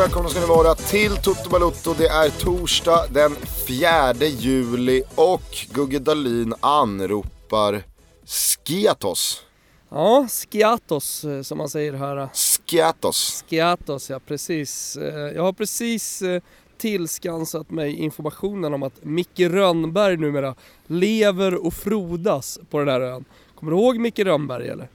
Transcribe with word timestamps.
Välkomna 0.00 0.28
ska 0.28 0.40
ni 0.40 0.46
vara 0.46 0.74
till 0.74 1.16
Toto 1.16 1.50
Balutto. 1.50 1.94
Det 1.98 2.08
är 2.08 2.30
torsdag 2.30 3.06
den 3.12 3.36
4 3.68 4.14
juli 4.14 5.02
och 5.14 5.42
Gugge 5.72 5.98
Dahlin 5.98 6.54
anropar 6.60 7.82
Skiatos. 8.26 9.42
Ja, 9.88 10.26
skiatos 10.28 11.24
eh, 11.24 11.42
som 11.42 11.58
man 11.58 11.68
säger 11.68 11.92
här. 11.92 12.28
Skiatos. 12.34 13.44
Skiatos, 13.48 14.10
ja 14.10 14.20
precis. 14.26 14.96
Eh, 14.96 15.14
Jag 15.14 15.42
har 15.42 15.52
precis 15.52 16.22
eh, 16.22 16.42
tillskansat 16.78 17.70
mig 17.70 17.94
informationen 17.94 18.74
om 18.74 18.82
att 18.82 19.04
Micke 19.04 19.40
Rönnberg 19.40 20.16
numera 20.16 20.54
lever 20.86 21.66
och 21.66 21.74
frodas 21.74 22.58
på 22.70 22.78
den 22.78 22.88
här 22.88 23.00
ön. 23.00 23.24
Kommer 23.58 23.72
du 23.72 23.78
ihåg 23.78 23.98
Micke 23.98 24.18
Rönnberg 24.18 24.68
eller? 24.68 24.88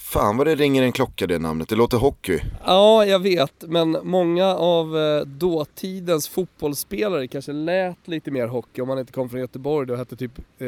Fan 0.00 0.36
vad 0.36 0.46
det 0.46 0.54
ringer 0.54 0.82
en 0.82 0.92
klocka 0.92 1.26
det 1.26 1.38
namnet, 1.38 1.68
det 1.68 1.74
låter 1.76 1.96
hockey. 1.96 2.40
Ja, 2.66 3.04
jag 3.04 3.18
vet, 3.18 3.52
men 3.60 3.98
många 4.02 4.46
av 4.46 4.98
eh, 4.98 5.20
dåtidens 5.20 6.28
fotbollsspelare 6.28 7.28
kanske 7.28 7.52
lät 7.52 8.08
lite 8.08 8.30
mer 8.30 8.46
hockey 8.46 8.80
om 8.82 8.88
man 8.88 8.98
inte 8.98 9.12
kom 9.12 9.28
från 9.28 9.40
Göteborg 9.40 9.92
och 9.92 9.98
hette 9.98 10.16
typ 10.16 10.38
eh, 10.58 10.66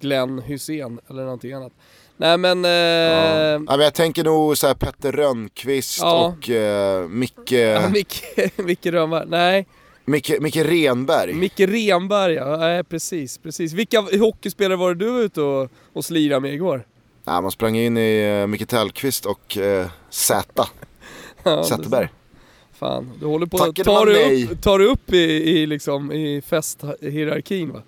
Glenn 0.00 0.38
Hussein 0.38 1.00
eller 1.10 1.22
någonting 1.24 1.52
annat. 1.52 1.72
Nej 2.16 2.38
men... 2.38 2.64
Eh, 2.64 2.70
Ja. 2.70 3.50
Ja, 3.52 3.58
men 3.76 3.80
jag 3.80 3.94
tänker 3.94 4.24
nog 4.24 4.58
så 4.58 4.66
här 4.66 4.74
Petter 4.74 5.12
Rönnqvist 5.12 5.98
Ja. 6.02 6.26
och 6.38 6.50
eh, 6.50 7.08
Micke, 7.08 7.52
ja, 7.52 7.88
Micke, 7.88 8.24
Micke 8.56 8.86
Rönnberg, 8.86 9.26
nej. 9.28 9.66
Micke, 10.04 10.40
Micke 10.40 10.56
Renberg. 10.56 11.34
Micke 11.34 11.60
Renberg 11.60 12.34
ja, 12.34 12.56
nej 12.56 12.84
precis, 12.84 13.38
precis. 13.38 13.72
Vilka 13.72 14.00
hockeyspelare 14.00 14.76
var 14.76 14.94
det 14.94 15.04
du 15.04 15.12
var 15.12 15.20
ute 15.20 15.40
och, 15.42 15.70
och 15.92 16.04
slirade 16.04 16.40
med 16.40 16.54
igår? 16.54 16.84
Ja, 17.24 17.40
man 17.40 17.50
sprang 17.50 17.76
in 17.76 17.96
i 17.98 18.38
eh, 18.40 18.46
Micke 18.46 18.66
Tellqvist 18.68 19.26
och 19.26 19.56
eh, 19.58 19.86
Zäta, 20.10 20.68
Ja, 21.42 21.64
Zetterberg. 21.64 22.04
det- 22.04 22.10
Fan, 22.78 23.10
du 23.20 23.26
håller 23.26 23.46
på 23.46 23.56
att 23.64 23.76
ta 23.76 24.04
dig 24.04 24.14
nej. 24.28 24.44
upp, 24.52 24.62
tar 24.62 24.78
du 24.78 24.86
upp 24.86 25.12
i, 25.12 25.18
i, 25.58 25.66
liksom, 25.66 26.12
i 26.12 26.42
festhierarkin 26.46 27.72
va? 27.72 27.82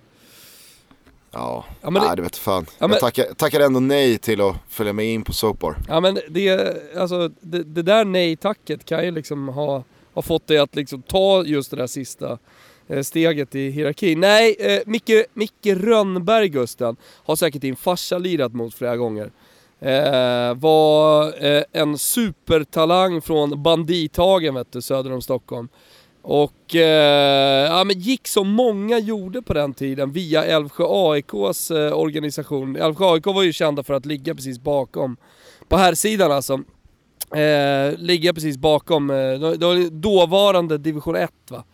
Ja, 1.30 1.64
Ja, 1.80 1.90
men 1.90 2.02
det- 2.02 2.06
nej 2.08 2.16
det 2.16 2.22
vet 2.22 2.36
fan. 2.36 2.66
Ja, 2.68 2.86
men- 2.86 2.90
Jag 2.90 3.00
tackar, 3.00 3.34
tackar 3.34 3.60
ändå 3.60 3.80
nej 3.80 4.18
till 4.18 4.40
att 4.40 4.56
följa 4.68 4.92
med 4.92 5.06
in 5.06 5.22
på 5.24 5.32
Soapbar. 5.32 5.76
Ja 5.88 6.00
men 6.00 6.18
det, 6.28 6.76
alltså, 6.96 7.28
det, 7.40 7.62
det 7.62 7.82
där 7.82 8.04
nej-tacket 8.04 8.84
kan 8.84 9.04
ju 9.04 9.10
liksom 9.10 9.48
ha, 9.48 9.82
ha 10.14 10.22
fått 10.22 10.46
dig 10.46 10.58
att 10.58 10.74
liksom 10.76 11.02
ta 11.02 11.44
just 11.44 11.70
det 11.70 11.76
där 11.76 11.86
sista 11.86 12.38
Eh, 12.88 13.02
steget 13.02 13.54
i 13.54 13.70
hierarkin. 13.70 14.20
Nej, 14.20 14.56
eh, 14.58 14.80
Micke, 14.86 15.24
Micke 15.34 15.74
Rönnberg 15.74 16.48
Gusten 16.48 16.96
har 17.24 17.36
säkert 17.36 17.62
din 17.62 17.76
farsa 17.76 18.18
lirat 18.18 18.52
mot 18.52 18.74
flera 18.74 18.96
gånger. 18.96 19.30
Eh, 19.80 20.54
var 20.54 21.44
eh, 21.44 21.62
en 21.72 21.98
supertalang 21.98 23.22
från 23.22 23.62
Bandithagen 23.62 24.54
vet 24.54 24.72
du, 24.72 24.82
söder 24.82 25.12
om 25.12 25.22
Stockholm. 25.22 25.68
Och 26.22 26.74
eh, 26.74 27.66
ja, 27.66 27.84
men 27.84 28.00
gick 28.00 28.28
som 28.28 28.48
många 28.48 28.98
gjorde 28.98 29.42
på 29.42 29.54
den 29.54 29.74
tiden 29.74 30.12
via 30.12 30.44
Älvsjö 30.44 30.84
AIKs 30.88 31.70
eh, 31.70 31.98
organisation. 31.98 32.76
Älvsjö 32.76 33.04
AIK 33.04 33.26
var 33.26 33.42
ju 33.42 33.52
kända 33.52 33.82
för 33.82 33.94
att 33.94 34.06
ligga 34.06 34.34
precis 34.34 34.58
bakom, 34.58 35.16
på 35.68 35.76
här 35.76 35.94
sidan 35.94 36.32
alltså. 36.32 36.60
Eh, 37.36 37.98
ligga 37.98 38.34
precis 38.34 38.56
bakom, 38.56 39.10
eh, 39.10 39.38
dåvarande 39.90 40.78
division 40.78 41.16
1 41.16 41.30
va. 41.50 41.64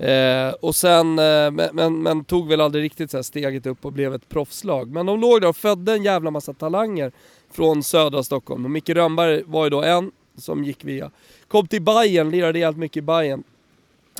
Eh, 0.00 0.54
och 0.60 0.74
sen, 0.74 1.18
eh, 1.18 1.50
men, 1.50 1.68
men, 1.72 2.02
men 2.02 2.24
tog 2.24 2.48
väl 2.48 2.60
aldrig 2.60 2.84
riktigt 2.84 3.10
så 3.10 3.16
här 3.16 3.22
steget 3.22 3.66
upp 3.66 3.84
och 3.84 3.92
blev 3.92 4.14
ett 4.14 4.28
proffslag. 4.28 4.90
Men 4.90 5.06
de 5.06 5.20
låg 5.20 5.40
där 5.40 5.48
och 5.48 5.56
födde 5.56 5.92
en 5.92 6.02
jävla 6.02 6.30
massa 6.30 6.52
talanger 6.52 7.12
från 7.50 7.82
södra 7.82 8.22
Stockholm. 8.22 8.64
Och 8.64 8.70
Micke 8.70 8.88
Rönnberg 8.88 9.42
var 9.46 9.64
ju 9.64 9.70
då 9.70 9.82
en 9.82 10.10
som 10.36 10.64
gick 10.64 10.84
via. 10.84 11.10
Kom 11.48 11.66
till 11.66 11.82
Bayern, 11.82 12.30
lirade 12.30 12.58
jävligt 12.58 12.78
mycket 12.78 12.96
i 12.96 13.02
Bayern. 13.02 13.42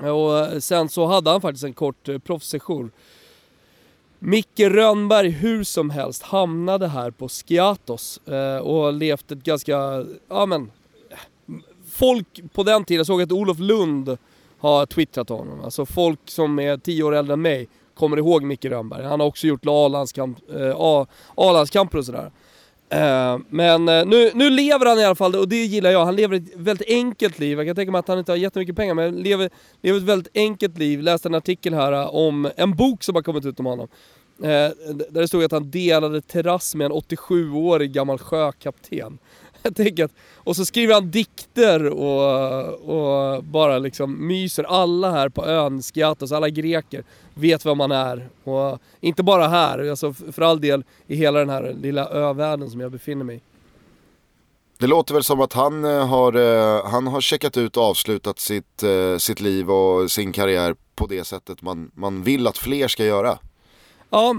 Och 0.03 0.39
eh, 0.39 0.59
sen 0.59 0.89
så 0.89 1.07
hade 1.07 1.31
han 1.31 1.41
faktiskt 1.41 1.65
en 1.65 1.73
kort 1.73 2.09
eh, 2.09 2.19
proffssession. 2.19 2.91
Micke 4.19 4.61
Rönnberg 4.61 5.29
hur 5.29 5.65
som 5.65 5.91
helst 5.91 6.23
hamnade 6.23 6.89
här 6.89 7.11
på 7.11 7.29
Skiatos 7.29 8.21
eh, 8.27 8.57
och 8.57 8.75
har 8.75 8.93
levt 8.93 9.33
ett 9.33 9.43
ganska, 9.43 10.05
ja 10.29 10.47
men, 10.47 10.71
eh, 11.11 11.55
folk 11.91 12.41
på 12.53 12.63
den 12.63 12.85
tiden, 12.85 12.99
jag 12.99 13.07
såg 13.07 13.23
att 13.23 13.33
Olof 13.33 13.59
Lund 13.59 14.19
har 14.61 14.87
twittrat 14.87 15.29
honom. 15.29 15.61
Alltså 15.65 15.87
folk 15.87 16.21
som 16.25 16.59
är 16.59 16.77
tio 16.77 17.03
år 17.03 17.15
äldre 17.15 17.33
än 17.33 17.43
mig 17.43 17.69
kommer 17.95 18.17
ihåg 18.17 18.43
Micke 18.43 18.65
Rönnberg. 18.65 19.05
Han 19.05 19.21
har 19.21 19.27
också 19.27 19.47
gjort 19.47 19.67
eh, 19.67 19.73
A-landskamper 21.35 21.99
och 21.99 22.05
sådär. 22.05 22.31
Eh, 22.89 23.39
men 23.49 23.89
eh, 23.89 24.07
nu, 24.07 24.31
nu 24.35 24.51
lever 24.51 24.87
han 24.87 24.99
i 24.99 25.05
alla 25.05 25.15
fall 25.15 25.35
och 25.35 25.49
det 25.49 25.65
gillar 25.65 25.91
jag. 25.91 26.05
Han 26.05 26.17
lever 26.17 26.37
ett 26.37 26.57
väldigt 26.57 26.89
enkelt 26.89 27.39
liv. 27.39 27.59
Jag 27.59 27.67
kan 27.67 27.77
tänka 27.77 27.93
mig 27.93 27.99
att 27.99 28.09
han 28.09 28.19
inte 28.19 28.33
har 28.33 28.37
jättemycket 28.37 28.77
pengar 28.77 28.95
men 28.95 29.17
lever, 29.17 29.51
lever 29.83 29.99
ett 29.99 30.05
väldigt 30.05 30.37
enkelt 30.37 30.79
liv. 30.79 31.03
Läste 31.03 31.29
en 31.29 31.35
artikel 31.35 31.75
här 31.75 32.15
om 32.15 32.51
en 32.57 32.77
bok 32.77 33.03
som 33.03 33.15
har 33.15 33.23
kommit 33.23 33.47
ut 33.47 33.61
om 33.61 33.67
honom. 33.67 33.89
Där 34.37 35.11
det 35.11 35.29
stod 35.29 35.45
att 35.45 35.53
han 35.53 35.71
delade 35.71 36.21
terrass 36.21 36.75
med 36.75 36.85
en 36.85 36.93
87-årig 36.93 37.93
gammal 37.93 38.19
sjökapten. 38.19 39.19
Jag 39.63 39.77
tänker 39.77 40.05
att, 40.05 40.13
och 40.37 40.57
så 40.57 40.65
skriver 40.65 40.95
han 40.95 41.11
dikter 41.11 41.87
och, 41.87 43.37
och 43.37 43.45
bara 43.45 43.79
liksom 43.79 44.27
myser. 44.27 44.65
Alla 44.65 45.11
här 45.11 45.29
på 45.29 45.47
ön, 45.47 45.83
Skiathos, 45.83 46.33
alla 46.33 46.49
greker 46.49 47.05
vet 47.35 47.67
vem 47.67 47.79
man 47.79 47.93
är. 47.93 48.29
Och 48.45 48.79
inte 49.01 49.23
bara 49.23 49.49
här, 49.49 49.91
alltså 49.91 50.13
för 50.13 50.43
all 50.43 50.61
del 50.61 50.85
i 51.07 51.17
hela 51.17 51.39
den 51.39 51.51
här 51.51 51.77
lilla 51.83 52.09
övärlden 52.09 52.71
som 52.71 52.81
jag 52.81 52.93
befinner 52.93 53.25
mig 53.25 53.37
i. 53.37 53.41
Det 54.79 54.87
låter 54.87 55.15
väl 55.15 55.25
som 55.25 55.41
att 55.41 55.53
han 55.53 55.85
eh, 55.85 56.07
har, 56.07 56.33
eh, 56.33 56.85
han 56.87 57.07
har 57.07 57.21
checkat 57.21 57.57
ut 57.57 57.77
och 57.77 57.83
avslutat 57.83 58.39
sitt, 58.39 58.83
eh, 58.83 59.17
sitt 59.17 59.41
liv 59.41 59.71
och 59.71 60.11
sin 60.11 60.33
karriär 60.33 60.75
på 60.95 61.07
det 61.07 61.25
sättet 61.25 61.63
man, 61.63 61.91
man 61.95 62.23
vill 62.23 62.47
att 62.47 62.59
fler 62.59 62.89
ska 62.89 63.05
göra. 63.05 63.39
Ja, 64.11 64.35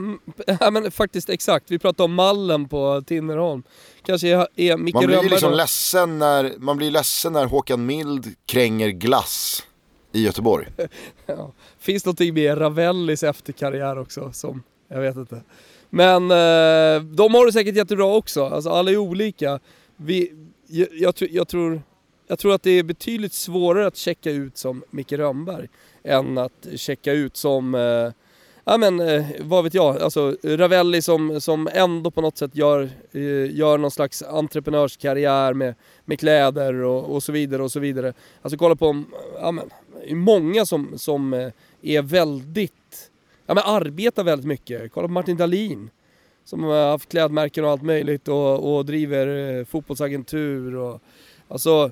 ja, 0.60 0.72
men 0.72 0.92
faktiskt 0.92 1.30
exakt. 1.30 1.72
Vi 1.72 1.80
pratade 1.80 2.04
om 2.04 2.14
mallen 2.14 2.68
på 2.70 3.04
Tinnerholm. 3.08 3.64
Kanske 4.06 4.28
är, 4.28 4.48
är 4.56 4.78
Micke 4.78 4.94
Man 4.94 5.06
blir 5.06 5.16
Rönnberg 5.16 5.30
liksom 5.30 5.52
då- 5.52 5.58
ledsen 5.58 6.20
när, 6.20 6.54
man 6.58 6.78
blir 6.78 6.92
ledsen 6.92 7.34
när 7.34 7.46
Håkan 7.46 7.86
Mild 7.86 8.36
kränger 8.46 8.90
glass 8.90 9.64
i 10.12 10.24
Göteborg. 10.26 10.68
Ja. 11.26 11.52
Finns 11.80 12.06
någonting 12.06 12.34
med 12.34 12.62
Ravellis 12.62 13.24
efterkarriär 13.24 13.98
också 14.00 14.32
som, 14.34 14.64
jag 14.88 15.02
vet 15.02 15.16
inte. 15.16 15.42
Men 15.90 16.24
eh, 16.32 17.04
de 17.04 17.34
har 17.34 17.46
det 17.46 17.54
säkert 17.54 17.76
jättebra 17.76 18.06
också, 18.16 18.46
alltså 18.46 18.70
alla 18.70 18.92
är 18.92 18.98
olika. 18.98 19.60
Vi, 19.96 20.32
jag, 20.68 20.88
jag, 20.92 21.16
tror- 21.16 21.30
jag, 21.34 21.48
tror, 21.48 21.82
jag 22.28 22.40
tror 22.40 22.54
att 22.54 22.64
det 22.64 22.72
är 22.72 22.84
betydligt 22.84 23.34
svårare 23.34 23.88
att 23.88 23.98
checka 23.98 24.32
ut 24.32 24.58
som 24.58 24.84
Micke 24.90 25.12
Rönnberg 25.12 25.68
än 26.04 26.38
att 26.38 26.68
checka 26.76 27.12
ut 27.14 27.38
som, 27.38 27.76
eh, 27.76 28.12
ja 28.66 28.78
men 28.78 29.00
eh, 29.00 29.26
vad 29.40 29.64
vet 29.64 29.74
jag, 29.74 30.02
alltså 30.02 30.36
Ravelli 30.44 31.02
som, 31.02 31.42
som 31.42 31.70
ändå 31.74 32.12
på 32.12 32.22
något 32.22 32.38
sätt 32.38 32.56
gör, 32.56 32.90
eh, 33.12 33.56
gör 33.56 33.78
någon 33.78 33.92
slags 33.92 34.24
entreprenörskarriär 34.24 35.54
med, 35.54 35.76
med 36.06 36.20
kläder 36.20 36.74
och, 36.74 37.16
och 37.16 37.24
så 37.24 37.32
vidare 37.32 37.64
och 37.64 37.72
så 37.72 37.80
vidare. 37.80 38.14
Alltså 38.42 38.58
kolla 38.58 38.76
på, 38.76 39.04
ja 39.42 39.52
men, 39.52 39.70
många 40.10 40.66
som, 40.66 40.98
som 40.98 41.34
eh, 41.34 41.52
är 41.82 42.02
väldigt, 42.02 43.12
ja 43.46 43.54
men 43.54 43.64
arbetar 43.66 44.24
väldigt 44.24 44.48
mycket. 44.48 44.92
Kolla 44.92 45.08
på 45.08 45.14
Martin 45.14 45.38
Dahlin. 45.38 45.90
Som 46.44 46.64
har 46.64 46.90
haft 46.90 47.10
klädmärken 47.10 47.66
och 47.66 47.72
allt 47.72 47.82
möjligt 47.82 48.28
och, 48.28 48.76
och 48.76 48.86
driver 48.86 49.58
eh, 49.60 49.66
fotbollsagentur 49.66 50.76
och 50.76 51.02
alltså 51.48 51.92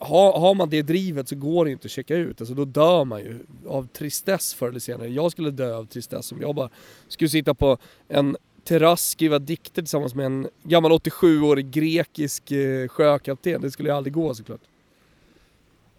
har, 0.00 0.38
har 0.40 0.54
man 0.54 0.70
det 0.70 0.82
drivet 0.82 1.28
så 1.28 1.36
går 1.36 1.64
det 1.64 1.70
inte 1.70 1.84
att 1.86 1.90
checka 1.90 2.14
ut. 2.16 2.40
Alltså 2.40 2.54
då 2.54 2.64
dör 2.64 3.04
man 3.04 3.20
ju 3.20 3.38
av 3.68 3.86
tristess 3.86 4.54
förr 4.54 4.68
eller 4.68 4.80
senare. 4.80 5.08
Jag 5.08 5.32
skulle 5.32 5.50
dö 5.50 5.76
av 5.76 5.84
tristess 5.86 6.32
om 6.32 6.40
jag 6.40 6.54
bara 6.54 6.70
skulle 7.08 7.28
sitta 7.30 7.54
på 7.54 7.78
en 8.08 8.36
terrass, 8.64 9.10
skriva 9.10 9.38
dikter 9.38 9.82
tillsammans 9.82 10.14
med 10.14 10.26
en 10.26 10.48
gammal 10.62 10.92
87-årig 10.92 11.70
grekisk 11.70 12.50
eh, 12.50 12.88
sjökapten. 12.88 13.60
Det 13.60 13.70
skulle 13.70 13.88
ju 13.88 13.94
aldrig 13.94 14.12
gå 14.14 14.34
såklart. 14.34 14.60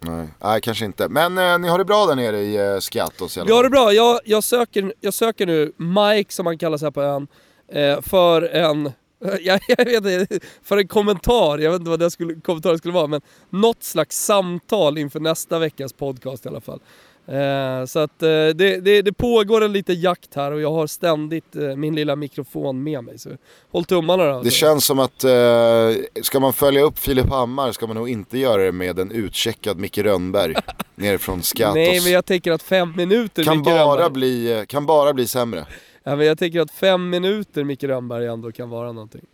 Nej, 0.00 0.28
nej 0.42 0.60
kanske 0.60 0.84
inte. 0.84 1.08
Men 1.08 1.38
eh, 1.38 1.58
ni 1.58 1.68
har 1.68 1.78
det 1.78 1.84
bra 1.84 2.06
där 2.06 2.14
nere 2.16 2.38
i 2.40 2.56
eh, 2.56 2.80
Skiatos 2.80 3.36
i 3.36 3.40
alla 3.40 3.46
Vi 3.46 3.52
har 3.52 3.58
fall. 3.62 3.64
det 3.64 3.70
bra. 3.70 3.92
Jag, 3.92 4.20
jag, 4.24 4.44
söker, 4.44 4.94
jag 5.00 5.14
söker 5.14 5.46
nu 5.46 5.72
Mike, 5.76 6.32
som 6.32 6.46
han 6.46 6.58
kallas 6.58 6.82
här 6.82 6.90
på 6.90 7.02
ön, 7.02 7.26
eh, 7.68 8.00
för 8.00 8.42
en... 8.42 8.92
Jag, 9.42 9.60
jag 9.68 9.84
vet 9.84 10.30
inte, 10.30 10.46
för 10.62 10.76
en 10.76 10.88
kommentar, 10.88 11.58
jag 11.58 11.70
vet 11.70 11.78
inte 11.78 11.90
vad 11.90 12.00
den 12.00 12.10
skulle, 12.10 12.34
kommentaren 12.34 12.78
skulle 12.78 12.94
vara, 12.94 13.06
men 13.06 13.20
något 13.50 13.82
slags 13.82 14.24
samtal 14.24 14.98
inför 14.98 15.20
nästa 15.20 15.58
veckas 15.58 15.92
podcast 15.92 16.46
i 16.46 16.48
alla 16.48 16.60
fall. 16.60 16.80
Eh, 17.26 17.86
så 17.86 17.98
att 17.98 18.22
eh, 18.22 18.28
det, 18.28 18.80
det, 18.80 19.02
det 19.02 19.12
pågår 19.12 19.64
en 19.64 19.72
liten 19.72 20.00
jakt 20.00 20.34
här 20.34 20.52
och 20.52 20.60
jag 20.60 20.72
har 20.72 20.86
ständigt 20.86 21.56
eh, 21.56 21.76
min 21.76 21.94
lilla 21.94 22.16
mikrofon 22.16 22.82
med 22.82 23.04
mig. 23.04 23.18
Så 23.18 23.30
håll 23.70 23.84
tummarna 23.84 24.24
då. 24.24 24.42
Det 24.42 24.50
känns 24.50 24.84
som 24.84 24.98
att 24.98 25.24
eh, 25.24 26.22
ska 26.22 26.40
man 26.40 26.52
följa 26.52 26.82
upp 26.82 26.98
Filip 26.98 27.30
Hammar 27.30 27.72
ska 27.72 27.86
man 27.86 27.96
nog 27.96 28.08
inte 28.08 28.38
göra 28.38 28.62
det 28.62 28.72
med 28.72 28.98
en 28.98 29.10
utcheckad 29.10 29.78
Micke 29.78 29.98
Rönnberg 29.98 30.54
nere 30.94 31.18
från 31.18 31.42
Skiatos. 31.42 31.74
Nej 31.74 32.00
men 32.00 32.12
jag 32.12 32.24
tänker 32.24 32.52
att 32.52 32.62
fem 32.62 32.92
minuter 32.96 33.44
kan, 33.44 33.56
Micke 33.56 33.64
bara 33.64 33.90
Rönnberg, 33.90 34.10
bli, 34.10 34.52
eh, 34.52 34.64
kan 34.64 34.86
bara 34.86 35.12
bli 35.12 35.26
sämre. 35.26 35.66
Ja, 36.04 36.16
men 36.16 36.26
jag 36.26 36.38
tänker 36.38 36.60
att 36.60 36.70
fem 36.70 37.10
minuter 37.10 37.64
Micke 37.64 37.84
Rönnberg 37.84 38.26
ändå 38.26 38.52
kan 38.52 38.70
vara 38.70 38.92
någonting. 38.92 39.24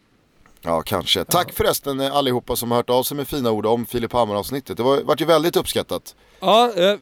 Ja, 0.60 0.82
kanske. 0.82 1.24
Tack 1.24 1.52
förresten 1.52 2.00
eh, 2.00 2.16
allihopa 2.16 2.56
som 2.56 2.70
har 2.70 2.78
hört 2.78 2.90
av 2.90 3.02
sig 3.02 3.16
med 3.16 3.28
fina 3.28 3.50
ord 3.50 3.66
om 3.66 3.86
Filip 3.86 4.12
Hammar-avsnittet. 4.12 4.76
Det 4.76 4.82
var, 4.82 5.02
vart 5.02 5.20
ju 5.20 5.24
väldigt 5.24 5.56
uppskattat. 5.56 6.16
Ja, 6.40 6.72
eh, 6.76 6.96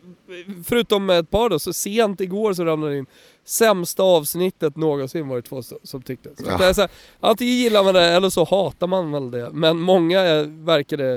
förutom 0.65 1.11
ett 1.11 1.31
par 1.31 1.49
då, 1.49 1.59
så 1.59 1.73
sent 1.73 2.21
igår 2.21 2.53
så 2.53 2.65
ramlade 2.65 2.93
det 2.93 2.99
in 2.99 3.07
sämsta 3.49 4.03
avsnittet 4.03 4.77
någonsin 4.77 5.29
var 5.29 5.37
det 5.37 5.43
två 5.43 5.63
som- 5.83 6.03
tyckte. 6.03 6.31
Så 6.37 6.45
Ja. 6.47 6.57
det 6.59 6.65
är 6.65 6.73
så 6.73 6.81
här, 6.81 6.91
antingen 7.21 7.55
gillar 7.55 7.85
man 7.85 7.95
det 7.95 8.03
eller 8.05 8.31
så 8.31 8.45
hatar 8.45 8.87
man 8.87 9.13
väl 9.13 9.31
det. 9.31 9.51
Men 9.53 9.81
många 9.81 10.25
eh, 10.27 10.47
verkade 10.47 11.15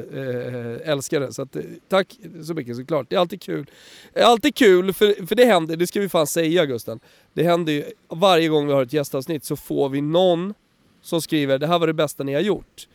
eh, 0.83 0.91
älska 0.91 1.19
det. 1.19 1.33
Så 1.33 1.41
att, 1.41 1.55
eh, 1.55 1.61
tack 1.89 2.17
så 2.45 2.53
mycket 2.53 2.75
såklart. 2.75 3.05
Det 3.09 3.15
är 3.15 3.19
alltid 3.19 3.41
kul. 3.41 3.65
Det 4.13 4.19
är 4.19 4.25
alltid 4.25 4.55
kul, 4.55 4.93
för, 4.93 5.25
för 5.27 5.35
det 5.35 5.45
händer, 5.45 5.75
det 5.75 5.87
ska 5.87 5.99
vi 5.99 6.09
fan 6.09 6.27
säga 6.27 6.65
Gusten. 6.65 6.99
Det 7.33 7.43
händer 7.43 7.73
ju, 7.73 7.83
varje 8.09 8.47
gång 8.47 8.67
vi 8.67 8.73
har 8.73 8.83
ett 8.83 8.93
gästavsnitt 8.93 9.43
så 9.45 9.55
får 9.55 9.89
vi 9.89 10.01
någon 10.01 10.53
som 11.01 11.21
skriver 11.21 11.57
det 11.57 11.67
här 11.67 11.79
var 11.79 11.87
det 11.87 11.93
bästa 11.93 12.23
ni 12.23 12.33
har 12.33 12.41
gjort. 12.41 12.87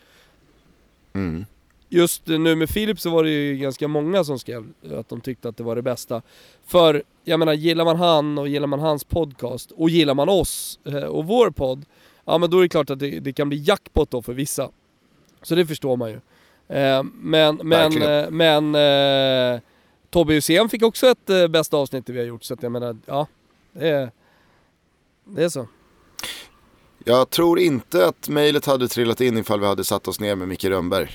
Mm. 1.15 1.45
Just 1.89 2.27
nu 2.27 2.55
med 2.57 2.71
Filip 2.71 3.01
så 3.01 3.11
var 3.11 3.25
det 3.25 3.31
ju 3.31 3.57
ganska 3.57 3.89
många 3.89 4.25
som 4.25 4.39
skrev 4.39 4.65
att 4.99 5.09
de 5.09 5.21
tyckte 5.21 5.49
att 5.49 5.57
det 5.57 5.63
var 5.63 5.77
det 5.77 5.83
bästa. 5.83 6.23
För 6.67 7.03
jag 7.25 7.39
menar, 7.39 7.53
gillar 7.53 7.85
man 7.85 7.97
han 7.97 8.39
och 8.39 8.49
gillar 8.49 8.67
man 8.67 8.81
hans 8.81 9.05
podcast 9.05 9.71
och 9.71 9.91
gillar 9.91 10.15
man 10.15 10.29
oss 10.29 10.79
eh, 10.85 10.95
och 10.97 11.25
vår 11.27 11.51
podd, 11.51 11.85
ja 12.25 12.39
men 12.39 12.51
då 12.51 12.59
är 12.59 12.63
det 12.63 12.69
klart 12.69 12.91
att 12.91 12.99
det, 12.99 13.21
det 13.21 13.33
kan 13.33 13.49
bli 13.49 13.59
jackpot 13.59 14.11
då 14.11 14.23
för 14.23 14.33
vissa. 14.33 14.71
Så 15.43 15.55
det 15.55 15.67
förstår 15.67 15.97
man 15.97 16.11
ju. 16.11 16.17
Eh, 16.77 17.03
Men, 17.15 17.61
men, 17.63 18.03
eh, 18.03 18.31
men 18.31 18.75
eh, 18.75 19.61
Tobbe 20.11 20.33
Hysén 20.35 20.69
fick 20.69 20.83
också 20.83 21.07
ett 21.07 21.31
eh, 21.31 21.49
bästa 21.49 21.77
avsnitt 21.77 22.09
vi 22.09 22.19
har 22.19 22.27
gjort, 22.27 22.45
så 22.45 22.55
att 22.55 22.63
jag 22.63 22.73
menar, 22.73 22.97
ja. 23.07 23.27
Det 23.73 23.89
är, 23.89 24.11
det 25.25 25.45
är 25.45 25.49
så. 25.49 25.69
Jag 27.05 27.31
tror 27.31 27.59
inte 27.59 28.07
att 28.07 28.29
mejlet 28.29 28.67
hade 28.67 28.89
trillat 28.89 29.21
in 29.21 29.39
ifall 29.39 29.61
vi 29.61 29.67
hade 29.67 29.85
satt 29.85 30.09
oss 30.09 30.21
ner 30.21 30.35
med 30.35 30.49
Micke 30.49 30.65
Rönnberg. 30.65 31.11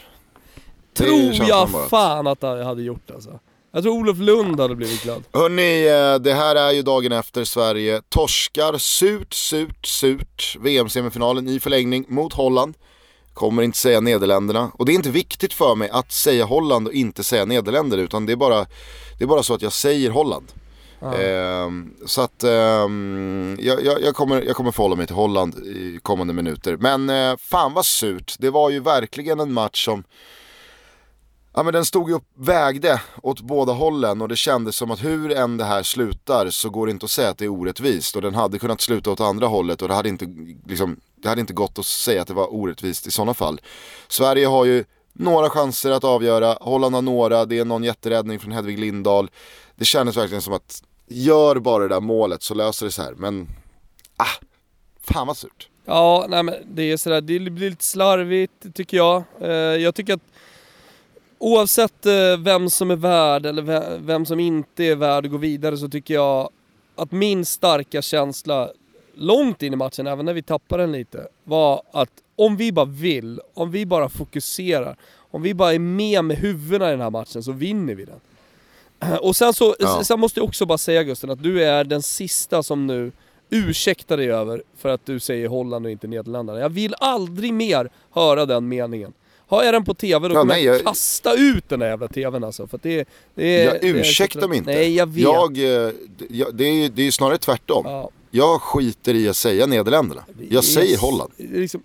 Tror 1.05 1.33
jag 1.49 1.89
fan 1.89 2.27
att 2.27 2.37
jag 2.41 2.63
hade 2.63 2.81
gjort 2.81 3.11
alltså. 3.11 3.39
Jag 3.71 3.83
tror 3.83 3.93
Olof 3.93 4.17
Lund 4.17 4.59
hade 4.59 4.75
blivit 4.75 5.03
glad. 5.03 5.23
Hörni, 5.33 5.87
eh, 5.87 6.21
det 6.21 6.33
här 6.33 6.55
är 6.55 6.71
ju 6.71 6.81
dagen 6.81 7.11
efter 7.11 7.43
Sverige 7.43 8.01
torskar 8.09 8.77
surt, 8.77 9.33
surt, 9.33 9.85
surt 9.85 10.57
VM-semifinalen 10.59 11.47
i 11.47 11.59
förlängning 11.59 12.05
mot 12.07 12.33
Holland. 12.33 12.75
Kommer 13.33 13.63
inte 13.63 13.77
säga 13.77 13.99
Nederländerna. 13.99 14.71
Och 14.73 14.85
det 14.85 14.91
är 14.91 14.93
inte 14.93 15.09
viktigt 15.09 15.53
för 15.53 15.75
mig 15.75 15.89
att 15.89 16.11
säga 16.11 16.45
Holland 16.45 16.87
och 16.87 16.93
inte 16.93 17.23
säga 17.23 17.45
Nederländerna 17.45 18.03
utan 18.03 18.25
det 18.25 18.31
är 18.31 18.37
bara, 18.37 18.65
det 19.17 19.23
är 19.23 19.27
bara 19.27 19.43
så 19.43 19.53
att 19.53 19.61
jag 19.61 19.73
säger 19.73 20.09
Holland. 20.11 20.51
Ehm, 21.01 21.93
så 22.05 22.21
att 22.21 22.43
jag, 23.57 23.85
jag, 23.85 24.01
jag, 24.01 24.15
kommer, 24.15 24.41
jag 24.41 24.55
kommer 24.55 24.71
förhålla 24.71 24.95
mig 24.95 25.07
till 25.07 25.15
Holland 25.15 25.55
i 25.55 25.99
kommande 26.01 26.33
minuter. 26.33 26.77
Men 26.77 27.09
eh, 27.09 27.37
fan 27.37 27.73
vad 27.73 27.85
surt. 27.85 28.35
Det 28.39 28.49
var 28.49 28.69
ju 28.69 28.79
verkligen 28.79 29.39
en 29.39 29.53
match 29.53 29.85
som 29.85 30.03
Ja 31.59 31.63
men 31.63 31.73
den 31.73 31.85
stod 31.85 32.09
ju 32.09 32.15
upp, 32.15 32.23
vägde 32.35 33.01
åt 33.23 33.41
båda 33.41 33.73
hållen 33.73 34.21
och 34.21 34.27
det 34.27 34.35
kändes 34.35 34.75
som 34.75 34.91
att 34.91 35.03
hur 35.03 35.31
än 35.31 35.57
det 35.57 35.63
här 35.63 35.83
slutar 35.83 36.49
så 36.49 36.69
går 36.69 36.85
det 36.85 36.91
inte 36.91 37.05
att 37.05 37.11
säga 37.11 37.29
att 37.29 37.37
det 37.37 37.45
är 37.45 37.49
orättvist. 37.49 38.15
Och 38.15 38.21
den 38.21 38.35
hade 38.35 38.59
kunnat 38.59 38.81
sluta 38.81 39.11
åt 39.11 39.19
andra 39.19 39.47
hållet 39.47 39.81
och 39.81 39.87
det 39.87 39.93
hade 39.93 40.09
inte, 40.09 40.25
liksom, 40.67 40.99
det 41.15 41.29
hade 41.29 41.41
inte 41.41 41.53
gått 41.53 41.79
att 41.79 41.85
säga 41.85 42.21
att 42.21 42.27
det 42.27 42.33
var 42.33 42.53
orättvist 42.53 43.07
i 43.07 43.11
sådana 43.11 43.33
fall. 43.33 43.61
Sverige 44.07 44.47
har 44.47 44.65
ju 44.65 44.85
några 45.13 45.49
chanser 45.49 45.91
att 45.91 46.03
avgöra, 46.03 46.57
Holland 46.61 46.95
har 46.95 47.01
några, 47.01 47.45
det 47.45 47.59
är 47.59 47.65
någon 47.65 47.83
jätteräddning 47.83 48.39
från 48.39 48.51
Hedvig 48.51 48.79
Lindahl. 48.79 49.29
Det 49.75 49.85
kändes 49.85 50.17
verkligen 50.17 50.41
som 50.41 50.53
att 50.53 50.83
gör 51.07 51.55
bara 51.55 51.83
det 51.83 51.89
där 51.89 52.01
målet 52.01 52.43
så 52.43 52.53
löser 52.53 52.85
det 52.85 52.91
sig 52.91 53.05
här. 53.05 53.13
Men, 53.13 53.47
ah, 54.17 54.45
fan 55.01 55.27
vad 55.27 55.37
surt. 55.37 55.69
Ja, 55.85 56.25
nej 56.29 56.43
men 56.43 56.55
det 56.71 56.91
är 56.91 56.97
sådär, 56.97 57.21
det 57.21 57.39
blir 57.39 57.69
lite 57.69 57.85
slarvigt 57.85 58.75
tycker 58.75 58.97
jag. 58.97 59.23
Eh, 59.41 59.49
jag 59.51 59.95
tycker 59.95 60.13
att 60.13 60.28
oavsett 61.39 62.05
eh, 62.05 62.37
vem 62.39 62.69
som 62.69 62.91
är 62.91 62.95
värd 62.95 63.45
eller 63.45 63.61
ve- 63.61 63.97
vem 64.01 64.25
som 64.25 64.39
inte 64.39 64.83
är 64.83 64.95
värd 64.95 65.25
att 65.25 65.31
gå 65.31 65.37
vidare 65.37 65.77
så 65.77 65.89
tycker 65.89 66.13
jag 66.13 66.49
att 66.95 67.11
min 67.11 67.45
starka 67.45 68.01
känsla 68.01 68.69
långt 69.13 69.63
in 69.63 69.73
i 69.73 69.75
matchen, 69.75 70.07
även 70.07 70.25
när 70.25 70.33
vi 70.33 70.41
tappade 70.41 70.83
den 70.83 70.91
lite, 70.91 71.27
var 71.43 71.81
att 71.91 72.09
om 72.35 72.57
vi 72.57 72.71
bara 72.71 72.85
vill, 72.85 73.41
om 73.53 73.71
vi 73.71 73.85
bara 73.85 74.09
fokuserar, 74.09 74.95
om 75.31 75.41
vi 75.41 75.53
bara 75.53 75.73
är 75.73 75.79
med 75.79 76.23
med 76.25 76.37
huvudena 76.37 76.87
i 76.87 76.91
den 76.91 77.01
här 77.01 77.09
matchen 77.09 77.43
så 77.43 77.51
vinner 77.51 77.95
vi 77.95 78.05
den. 78.05 78.19
Och 79.21 79.35
sen 79.35 79.53
så, 79.53 79.75
Ja. 79.79 80.03
sen 80.03 80.19
måste 80.19 80.39
jag 80.39 80.47
också 80.47 80.65
bara 80.65 80.77
säga 80.77 81.03
Gusten 81.03 81.29
att 81.29 81.43
du 81.43 81.63
är 81.63 81.83
den 81.83 82.01
sista 82.01 82.63
som 82.63 82.87
nu 82.87 83.11
ursäktar 83.49 84.17
dig 84.17 84.31
över 84.31 84.63
för 84.77 84.89
att 84.89 85.05
du 85.05 85.19
säger 85.19 85.47
Holland 85.47 85.85
och 85.85 85.91
inte 85.91 86.07
Nederländerna. 86.07 86.59
Jag 86.59 86.69
vill 86.69 86.95
aldrig 86.99 87.53
mer 87.53 87.89
höra 88.11 88.45
den 88.45 88.67
meningen. 88.67 89.13
Har 89.49 89.63
jag 89.63 89.73
den 89.73 89.85
på 89.85 89.93
TV 89.93 90.27
då 90.27 90.33
Ja, 90.35 90.39
kommer 90.39 90.53
nej, 90.53 90.63
jag 90.63 90.75
jag- 90.75 90.83
kasta 90.85 91.33
ut 91.33 91.69
den 91.69 91.79
där 91.79 91.87
jävla 91.87 92.07
TVn 92.07 92.43
alltså. 92.43 92.67
För 92.67 92.79
det, 92.83 93.07
det 93.35 93.63
Jag 93.63 93.81
det 93.81 93.87
ursäktar 93.87 94.47
mig 94.47 94.57
inte. 94.57 94.71
Nej, 94.71 94.95
jag 94.95 95.07
vet. 95.07 95.23
Jag, 95.23 95.57
eh, 95.57 95.91
jag, 96.29 96.55
det, 96.55 96.63
är, 96.65 96.89
det 96.89 97.01
är 97.01 97.05
ju 97.05 97.11
snarare 97.11 97.37
tvärtom. 97.37 97.83
Ja. 97.85 98.09
Jag 98.31 98.61
skiter 98.61 99.13
i 99.13 99.29
att 99.29 99.35
säga 99.37 99.65
Nederländerna. 99.65 100.23
Jag 100.49 100.63
säger 100.63 100.97
Holland. 100.97 101.31
Liksom, 101.37 101.83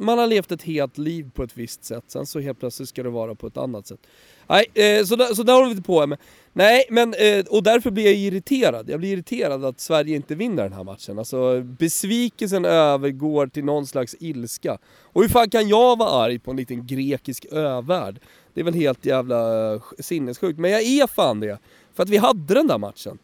man 0.00 0.18
har 0.18 0.26
levt 0.26 0.52
ett 0.52 0.62
helt 0.62 0.98
liv 0.98 1.30
på 1.34 1.42
ett 1.42 1.50
visst 1.56 1.84
sätt, 1.84 2.04
sen 2.08 2.26
så 2.26 2.40
helt 2.40 2.60
plötsligt 2.60 2.88
ska 2.88 3.02
det 3.02 3.10
vara 3.10 3.34
på 3.34 3.46
ett 3.46 3.56
annat 3.56 3.86
sätt. 3.86 4.00
Nej, 4.48 4.66
eh, 4.74 5.04
så, 5.04 5.16
där, 5.16 5.34
så 5.34 5.42
där 5.42 5.52
håller 5.52 5.66
vi 5.66 5.70
inte 5.70 5.86
på 5.86 6.06
med. 6.06 6.18
Nej, 6.52 6.84
men, 6.90 7.14
eh, 7.14 7.44
och 7.50 7.62
därför 7.62 7.90
blir 7.90 8.04
jag 8.04 8.14
irriterad. 8.14 8.90
Jag 8.90 9.00
blir 9.00 9.12
irriterad 9.12 9.64
att 9.64 9.80
Sverige 9.80 10.16
inte 10.16 10.34
vinner 10.34 10.62
den 10.62 10.72
här 10.72 10.84
matchen. 10.84 11.18
Alltså 11.18 11.60
besvikelsen 11.62 12.64
övergår 12.64 13.46
till 13.46 13.64
någon 13.64 13.86
slags 13.86 14.16
ilska. 14.20 14.78
Och 15.02 15.22
hur 15.22 15.28
fan 15.28 15.50
kan 15.50 15.68
jag 15.68 15.98
vara 15.98 16.24
arg 16.24 16.38
på 16.38 16.50
en 16.50 16.56
liten 16.56 16.86
grekisk 16.86 17.44
övärld? 17.44 18.20
Det 18.54 18.60
är 18.60 18.64
väl 18.64 18.74
helt 18.74 19.06
jävla 19.06 19.72
eh, 19.74 19.82
sinnessjukt. 19.98 20.58
Men 20.58 20.70
jag 20.70 20.82
är 20.82 21.06
fan 21.06 21.40
det. 21.40 21.58
För 21.94 22.02
att 22.02 22.08
vi 22.08 22.16
hade 22.16 22.54
den 22.54 22.66
där 22.66 22.78
matchen. 22.78 23.18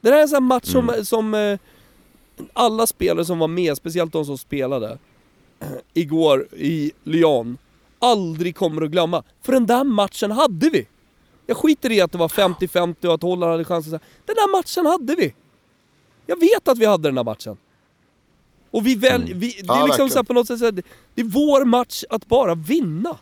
Det 0.00 0.10
där 0.10 0.16
är 0.16 0.22
en 0.22 0.28
sån 0.28 0.34
här 0.34 0.40
match 0.40 0.66
som, 0.66 1.04
som 1.04 1.34
eh, 1.34 1.58
alla 2.52 2.86
spelare 2.86 3.24
som 3.24 3.38
var 3.38 3.48
med, 3.48 3.76
speciellt 3.76 4.12
de 4.12 4.24
som 4.24 4.38
spelade 4.38 4.98
igår 5.94 6.46
i 6.52 6.92
Lyon, 7.04 7.58
aldrig 8.02 8.56
kommer 8.56 8.82
att 8.82 8.90
glömma. 8.90 9.22
För 9.42 9.52
den 9.52 9.66
där 9.66 9.84
matchen 9.84 10.30
hade 10.30 10.70
vi! 10.70 10.86
Jag 11.46 11.56
skiter 11.56 11.92
i 11.92 12.00
att 12.00 12.12
det 12.12 12.18
var 12.18 12.28
50-50 12.28 13.06
och 13.06 13.14
att 13.14 13.22
Holland 13.22 13.52
hade 13.52 13.64
chansen. 13.64 13.90
Den 14.26 14.34
där 14.34 14.52
matchen 14.52 14.86
hade 14.86 15.14
vi! 15.14 15.34
Jag 16.26 16.40
vet 16.40 16.68
att 16.68 16.78
vi 16.78 16.86
hade 16.86 17.08
den 17.08 17.14
där 17.14 17.24
matchen. 17.24 17.56
Och 18.70 18.86
vi 18.86 18.94
väl, 18.94 19.34
vi, 19.34 19.60
det 19.62 19.72
är 19.72 19.86
liksom 19.86 20.08
så 20.08 20.24
på 20.24 20.32
något 20.32 20.46
sätt, 20.46 20.76
det 20.76 20.82
det 21.14 21.20
är 21.22 21.24
vår 21.24 21.64
match 21.64 22.04
att 22.10 22.26
bara 22.26 22.54
vinna. 22.54 23.16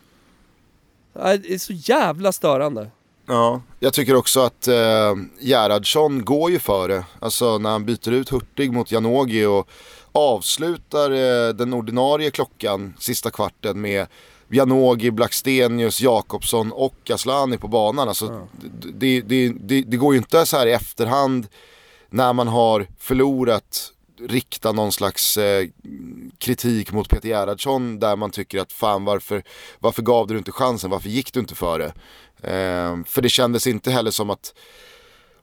Det 1.12 1.54
är 1.54 1.58
så 1.58 1.72
jävla 1.72 2.32
störande. 2.32 2.90
Ja. 3.26 3.62
Jag 3.80 3.92
tycker 3.92 4.14
också 4.14 4.40
att 4.40 4.68
eh, 4.68 5.14
Gerhardsson 5.40 6.24
går 6.24 6.50
ju 6.50 6.58
före. 6.58 7.04
Alltså 7.20 7.58
när 7.58 7.70
han 7.70 7.84
byter 7.84 8.12
ut 8.12 8.28
Hurtig 8.28 8.72
mot 8.72 8.92
Janogy 8.92 9.46
och 9.46 9.68
avslutar 10.12 11.10
eh, 11.10 11.54
den 11.54 11.72
ordinarie 11.72 12.30
klockan, 12.30 12.94
sista 12.98 13.30
kvarten 13.30 13.80
med 13.80 14.06
Janogy, 14.50 15.10
Blackstenius, 15.10 16.00
Jakobsson 16.00 16.72
och 16.72 17.10
Aslani 17.10 17.58
på 17.58 17.68
banan. 17.68 18.08
Alltså, 18.08 18.48
det, 18.94 19.20
det, 19.20 19.48
det, 19.48 19.82
det 19.82 19.96
går 19.96 20.14
ju 20.14 20.18
inte 20.18 20.46
så 20.46 20.56
här 20.56 20.66
i 20.66 20.72
efterhand 20.72 21.46
när 22.10 22.32
man 22.32 22.48
har 22.48 22.86
förlorat 22.98 23.92
rikta 24.28 24.72
någon 24.72 24.92
slags 24.92 25.36
eh, 25.36 25.68
kritik 26.38 26.92
mot 26.92 27.08
Peter 27.08 27.28
Gerhardsson 27.28 27.98
där 27.98 28.16
man 28.16 28.30
tycker 28.30 28.60
att 28.60 28.72
fan 28.72 29.04
varför, 29.04 29.42
varför 29.78 30.02
gav 30.02 30.26
du 30.26 30.38
inte 30.38 30.52
chansen, 30.52 30.90
varför 30.90 31.08
gick 31.08 31.32
du 31.32 31.40
inte 31.40 31.54
före? 31.54 31.86
Eh, 32.42 33.04
för 33.06 33.22
det 33.22 33.28
kändes 33.28 33.66
inte 33.66 33.90
heller 33.90 34.10
som 34.10 34.30
att 34.30 34.54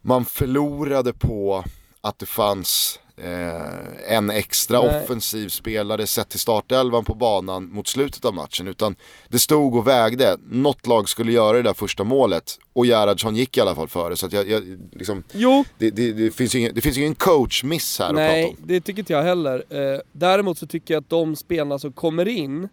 man 0.02 0.26
förlorade 0.26 1.14
på 1.14 1.64
att 2.02 2.20
det 2.20 2.26
fanns 2.26 3.00
eh, 3.18 4.14
en 4.16 4.30
extra 4.30 4.82
Nej. 4.82 5.04
offensiv 5.04 5.50
spelare 5.50 6.08
sett 6.08 6.30
till 6.30 6.40
startelvan 6.40 7.06
på 7.06 7.14
banan 7.14 7.70
mot 7.70 7.88
slutet 7.88 8.26
av 8.26 8.34
matchen. 8.34 8.68
Utan 8.68 8.96
det 9.28 9.40
stod 9.40 9.76
och 9.76 9.88
vägde, 9.88 10.38
något 10.50 10.88
lag 10.88 11.10
skulle 11.10 11.32
göra 11.32 11.58
det 11.58 11.64
där 11.64 11.74
första 11.74 12.04
målet 12.04 12.60
och 12.74 12.86
Gerhardsson 12.86 13.36
gick 13.36 13.58
i 13.58 13.62
alla 13.62 13.76
fall 13.76 13.88
före. 13.88 14.16
Så 14.16 14.26
att 14.26 14.34
jag, 14.34 14.50
jag, 14.50 14.64
liksom, 14.92 15.24
Jo, 15.34 15.66
det, 15.78 15.90
det, 15.90 16.14
det, 16.14 16.32
finns 16.32 16.56
ingen, 16.56 16.72
det 16.76 16.82
finns 16.82 16.98
ingen 16.98 17.16
coachmiss 17.16 18.00
här 18.00 18.08
att 18.08 18.16
Nej, 18.16 18.44
prata 18.44 18.62
om. 18.62 18.68
det 18.68 18.82
tycker 18.82 19.00
inte 19.00 19.14
jag 19.14 19.24
heller. 19.24 19.64
Eh, 19.70 20.00
däremot 20.12 20.58
så 20.58 20.68
tycker 20.68 20.94
jag 20.94 21.02
att 21.02 21.10
de 21.10 21.36
spelarna 21.36 21.80
som 21.80 21.94
kommer 21.94 22.28
in 22.28 22.70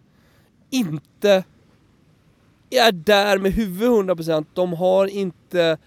inte 0.69 1.43
är 2.69 2.91
där 2.91 3.37
med 3.37 3.53
huvud 3.53 3.89
100%. 3.89 4.45
De 4.53 4.73
har 4.73 5.07
inte... 5.07 5.77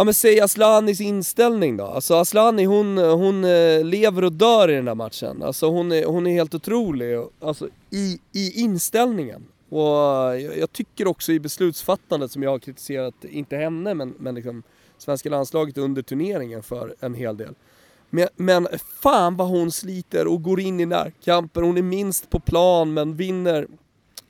Ja 0.00 0.04
men 0.04 0.14
säg 0.14 0.40
Aslanis 0.40 1.00
inställning 1.00 1.76
då. 1.76 1.84
Alltså 1.84 2.14
Aslani 2.14 2.64
hon, 2.64 2.98
hon 2.98 3.44
eh, 3.44 3.84
lever 3.84 4.24
och 4.24 4.32
dör 4.32 4.70
i 4.70 4.74
den 4.74 4.84
där 4.84 4.94
matchen. 4.94 5.42
Alltså 5.42 5.70
hon 5.70 5.92
är, 5.92 6.04
hon 6.04 6.26
är 6.26 6.32
helt 6.32 6.54
otrolig. 6.54 7.18
Alltså 7.40 7.68
i, 7.90 8.20
i 8.32 8.60
inställningen. 8.60 9.46
Och 9.68 9.78
jag, 9.78 10.58
jag 10.58 10.72
tycker 10.72 11.06
också 11.06 11.32
i 11.32 11.40
beslutsfattandet 11.40 12.32
som 12.32 12.42
jag 12.42 12.50
har 12.50 12.58
kritiserat, 12.58 13.14
inte 13.24 13.56
henne 13.56 13.94
men, 13.94 14.14
men 14.18 14.34
liksom 14.34 14.62
svenska 14.98 15.30
landslaget 15.30 15.78
under 15.78 16.02
turneringen 16.02 16.62
för 16.62 16.94
en 17.00 17.14
hel 17.14 17.36
del. 17.36 17.54
Men, 18.10 18.28
men 18.36 18.68
fan 19.02 19.36
vad 19.36 19.48
hon 19.48 19.72
sliter 19.72 20.26
och 20.26 20.42
går 20.42 20.60
in 20.60 20.80
i 20.80 20.86
närkamper. 20.86 21.62
Hon 21.62 21.78
är 21.78 21.82
minst 21.82 22.30
på 22.30 22.40
plan 22.40 22.94
men 22.94 23.16
vinner 23.16 23.66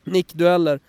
nickdueller 0.04 0.80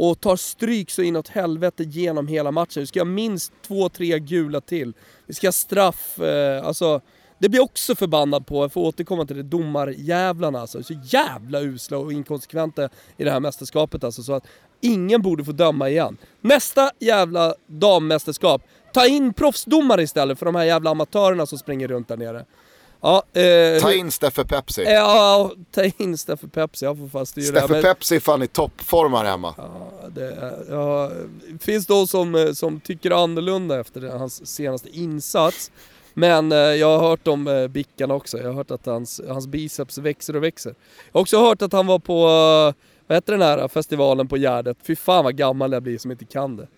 och 0.00 0.20
tar 0.20 0.36
stryk 0.36 0.90
så 0.90 1.02
inåt 1.02 1.28
helvete 1.28 1.84
genom 1.84 2.28
hela 2.28 2.50
matchen. 2.50 2.80
Vi 2.80 2.86
ska 2.86 3.00
ha 3.00 3.04
minst 3.04 3.52
två, 3.66 3.88
tre 3.88 4.18
gula 4.18 4.60
till. 4.60 4.92
Vi 5.26 5.34
ska 5.34 5.46
ha 5.46 5.52
straff, 5.52 6.18
eh, 6.18 6.66
alltså 6.66 7.00
det 7.38 7.48
blir 7.48 7.60
också 7.60 7.94
förbannad 7.94 8.46
på, 8.46 8.64
jag 8.64 8.72
får 8.72 8.80
återkomma 8.80 9.26
till 9.26 9.36
det, 9.36 9.42
domarjävlarna 9.42 10.60
alltså. 10.60 10.82
Så 10.82 10.94
jävla 11.04 11.60
usla 11.60 11.98
och 11.98 12.12
inkonsekventa 12.12 12.88
i 13.16 13.24
det 13.24 13.30
här 13.30 13.40
mästerskapet 13.40 14.04
alltså. 14.04 14.22
Så 14.22 14.32
att 14.32 14.46
ingen 14.80 15.22
borde 15.22 15.44
få 15.44 15.52
döma 15.52 15.88
igen. 15.88 16.16
Nästa 16.40 16.90
jävla 16.98 17.54
dammästerskap, 17.66 18.62
ta 18.92 19.06
in 19.06 19.32
proffsdomare 19.32 20.02
istället 20.02 20.38
för 20.38 20.46
de 20.46 20.54
här 20.54 20.64
jävla 20.64 20.90
amatörerna 20.90 21.46
som 21.46 21.58
springer 21.58 21.88
runt 21.88 22.08
där 22.08 22.16
nere. 22.16 22.44
Ja, 23.00 23.22
eh, 23.32 23.80
ta 23.80 23.92
in 23.92 24.10
Steffe 24.10 24.44
Pepsi. 24.44 24.82
Ja, 24.82 25.52
ta 25.70 25.84
in 25.98 26.18
Steffe 26.18 26.48
Pepsi. 26.48 26.84
Jag 26.84 26.98
får 26.98 27.08
fast 27.08 27.30
styra 27.30 27.60
Steffe 27.60 27.82
Pepsi 27.82 28.16
är 28.16 28.20
fan 28.20 28.42
i 28.42 28.46
toppform 28.46 29.12
här 29.12 29.24
hemma. 29.24 29.54
Ja, 29.56 30.08
det, 30.08 30.54
ja, 30.70 31.10
finns 31.60 31.86
de 31.86 32.06
som, 32.06 32.34
eh, 32.34 32.52
som 32.52 32.80
tycker 32.80 33.10
annorlunda 33.10 33.80
efter 33.80 34.00
hans 34.00 34.46
senaste 34.46 34.88
insats. 34.88 35.70
Men 36.14 36.52
eh, 36.52 36.58
jag 36.58 36.98
har 36.98 37.08
hört 37.08 37.28
om 37.28 37.46
eh, 37.46 37.68
Bickan 37.68 38.10
också. 38.10 38.38
Jag 38.38 38.46
har 38.46 38.52
hört 38.52 38.70
att 38.70 38.86
hans, 38.86 39.20
hans 39.28 39.46
biceps 39.46 39.98
växer 39.98 40.36
och 40.36 40.42
växer. 40.42 40.74
Jag 41.06 41.12
har 41.12 41.20
också 41.20 41.40
hört 41.40 41.62
att 41.62 41.72
han 41.72 41.86
var 41.86 41.98
på, 41.98 42.14
eh, 42.14 42.84
vad 43.06 43.16
heter 43.16 43.32
den 43.32 43.42
här 43.42 43.68
festivalen 43.68 44.28
på 44.28 44.36
Gärdet? 44.36 44.76
Fy 44.82 44.96
fan 44.96 45.24
vad 45.24 45.36
gammal 45.36 45.72
jag 45.72 45.82
blir 45.82 45.98
som 45.98 46.10
inte 46.10 46.24
kan 46.24 46.56
det. 46.56 46.68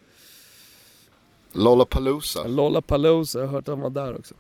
Lollapalooza. 1.53 2.47
Lollapalooza, 2.47 3.39
jag 3.39 3.47
har 3.47 3.53
hört 3.53 3.69
att 3.69 3.75
han 3.75 3.81
var 3.81 3.91
där 3.91 4.19
också. 4.19 4.35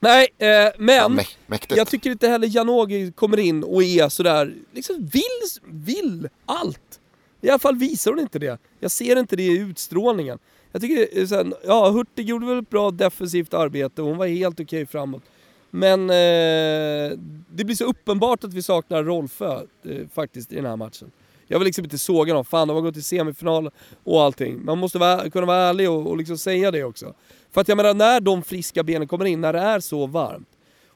Nej, 0.00 0.28
eh, 0.38 0.72
men 0.78 1.18
ja, 1.48 1.58
jag 1.68 1.88
tycker 1.88 2.10
inte 2.10 2.28
heller 2.28 2.48
Janogy 2.56 3.12
kommer 3.12 3.38
in 3.38 3.64
och 3.64 3.82
är 3.82 4.08
sådär, 4.08 4.54
liksom 4.72 4.96
vill, 5.12 5.60
vill 5.64 6.28
allt. 6.46 7.00
I 7.40 7.50
alla 7.50 7.58
fall 7.58 7.76
visar 7.76 8.10
hon 8.10 8.20
inte 8.20 8.38
det. 8.38 8.58
Jag 8.80 8.90
ser 8.90 9.18
inte 9.18 9.36
det 9.36 9.42
i 9.42 9.58
utstrålningen. 9.58 10.38
Jag 10.72 10.82
tycker 10.82 11.26
sen, 11.26 11.54
ja 11.64 11.90
Hurtig 11.90 12.28
gjorde 12.28 12.46
väl 12.46 12.58
ett 12.58 12.70
bra 12.70 12.90
defensivt 12.90 13.54
arbete 13.54 14.02
och 14.02 14.08
hon 14.08 14.18
var 14.18 14.26
helt 14.26 14.60
okej 14.60 14.64
okay 14.64 14.86
framåt. 14.86 15.22
Men 15.70 16.10
eh, 16.10 17.18
det 17.50 17.64
blir 17.64 17.74
så 17.74 17.84
uppenbart 17.84 18.44
att 18.44 18.54
vi 18.54 18.62
saknar 18.62 19.04
Rolfö 19.04 19.60
eh, 19.84 20.06
faktiskt 20.14 20.52
i 20.52 20.54
den 20.54 20.66
här 20.66 20.76
matchen. 20.76 21.10
Jag 21.48 21.58
vill 21.58 21.66
liksom 21.66 21.84
inte 21.84 21.98
såga 21.98 22.34
dem, 22.34 22.44
fan 22.44 22.68
de 22.68 22.74
har 22.74 22.82
gått 22.82 22.94
till 22.94 23.04
semifinal 23.04 23.70
och 24.04 24.22
allting. 24.22 24.64
Man 24.64 24.78
måste 24.78 24.98
vara, 24.98 25.30
kunna 25.30 25.46
vara 25.46 25.58
ärlig 25.58 25.90
och, 25.90 26.06
och 26.06 26.16
liksom 26.16 26.38
säga 26.38 26.70
det 26.70 26.84
också. 26.84 27.14
För 27.50 27.60
att 27.60 27.68
jag 27.68 27.76
menar, 27.76 27.94
när 27.94 28.20
de 28.20 28.42
friska 28.42 28.82
benen 28.82 29.08
kommer 29.08 29.24
in, 29.24 29.40
när 29.40 29.52
det 29.52 29.58
är 29.58 29.80
så 29.80 30.06
varmt, 30.06 30.48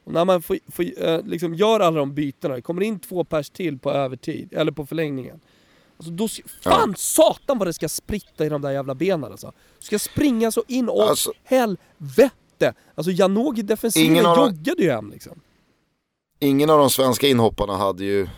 och 0.04 0.12
när 0.12 0.24
man 0.24 0.42
får, 0.42 0.58
får, 0.68 0.84
eh, 1.04 1.22
liksom 1.24 1.54
gör 1.54 1.80
alla 1.80 1.98
de 1.98 2.14
bytena, 2.14 2.54
det 2.54 2.62
kommer 2.62 2.82
in 2.82 2.98
två 2.98 3.24
pers 3.24 3.50
till 3.50 3.78
på 3.78 3.90
övertid, 3.90 4.52
eller 4.52 4.72
på 4.72 4.86
förlängningen. 4.86 5.40
Alltså 5.96 6.12
då, 6.12 6.28
fan 6.62 6.90
ja. 6.90 6.94
satan 6.96 7.58
vad 7.58 7.68
det 7.68 7.72
ska 7.72 7.88
spritta 7.88 8.46
i 8.46 8.48
de 8.48 8.62
där 8.62 8.70
jävla 8.70 8.94
benen 8.94 9.30
alltså. 9.30 9.52
Du 9.78 9.84
ska 9.84 9.98
springa 9.98 10.50
så 10.50 10.64
in 10.68 10.88
och 10.88 11.02
alltså, 11.02 11.32
helvete! 11.44 12.74
Alltså 12.94 13.12
Janogy 13.12 13.62
defensiven 13.62 14.16
joggade 14.16 14.82
ju 14.82 14.90
hem 14.90 15.10
liksom. 15.10 15.40
Ingen 16.38 16.70
av 16.70 16.78
de 16.78 16.90
svenska 16.90 17.26
inhopparna 17.26 17.76
hade 17.76 18.04
ju 18.04 18.28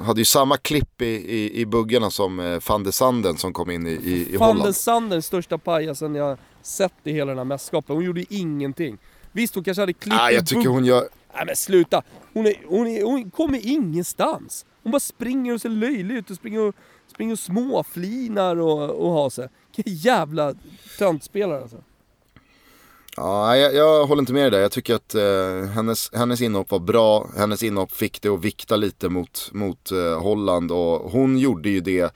hade 0.00 0.20
ju 0.20 0.24
samma 0.24 0.56
klipp 0.56 1.02
i, 1.02 1.06
i, 1.06 1.60
i 1.60 1.66
buggarna 1.66 2.10
som 2.10 2.40
eh, 2.40 2.60
van 2.68 2.82
de 2.82 2.92
Sanden 2.92 3.36
som 3.36 3.52
kom 3.52 3.70
in 3.70 3.86
i, 3.86 3.90
i, 3.90 4.32
i 4.32 4.36
Holland. 4.36 4.58
Van 4.58 4.66
de 4.66 4.72
Sanden, 4.72 5.22
största 5.22 5.58
pajasen 5.58 6.14
jag 6.14 6.38
sett 6.66 6.92
i 7.04 7.12
hela 7.12 7.30
den 7.30 7.38
här 7.38 7.44
mästerskapet. 7.44 7.88
Hon 7.88 8.04
gjorde 8.04 8.24
ingenting. 8.34 8.98
Visst, 9.32 9.54
hon 9.54 9.64
kanske 9.64 9.82
hade 9.82 9.92
klippt 9.92 10.16
Nej, 10.16 10.34
jag 10.34 10.46
tycker 10.46 10.68
hon 10.68 10.84
gör... 10.84 11.08
Nej 11.34 11.46
men 11.46 11.56
sluta! 11.56 12.02
Hon, 12.32 12.46
är, 12.46 12.54
hon, 12.66 12.86
är, 12.86 13.04
hon 13.04 13.30
kommer 13.30 13.66
ingenstans. 13.66 14.66
Hon 14.82 14.92
bara 14.92 15.00
springer 15.00 15.54
och 15.54 15.60
ser 15.60 15.68
löjlig 15.68 16.16
ut 16.16 16.30
och 16.30 16.36
springer 16.36 16.60
och, 16.60 16.74
springer 17.06 17.32
och 17.32 17.38
småflinar 17.38 18.56
och, 18.56 18.90
och 18.90 19.10
har 19.10 19.30
sig. 19.30 19.48
Vilken 19.76 19.94
jävla 19.94 20.54
töntspelare 20.98 21.62
alltså. 21.62 21.76
Ja, 23.16 23.56
jag, 23.56 23.74
jag, 23.74 24.06
håller 24.06 24.22
inte 24.22 24.32
med 24.32 24.42
dig 24.42 24.50
där. 24.50 24.58
Jag 24.58 24.72
tycker 24.72 24.94
att 24.94 25.14
eh, 25.14 25.70
hennes, 25.74 26.10
hennes 26.14 26.40
inhopp 26.40 26.70
var 26.70 26.78
bra. 26.78 27.30
Hennes 27.36 27.62
inhopp 27.62 27.92
fick 27.92 28.22
det 28.22 28.28
att 28.28 28.44
vikta 28.44 28.76
lite 28.76 29.08
mot, 29.08 29.50
mot 29.52 29.92
eh, 29.92 30.22
Holland 30.22 30.72
och 30.72 31.10
hon 31.10 31.38
gjorde 31.38 31.68
ju 31.68 31.80
det 31.80 32.14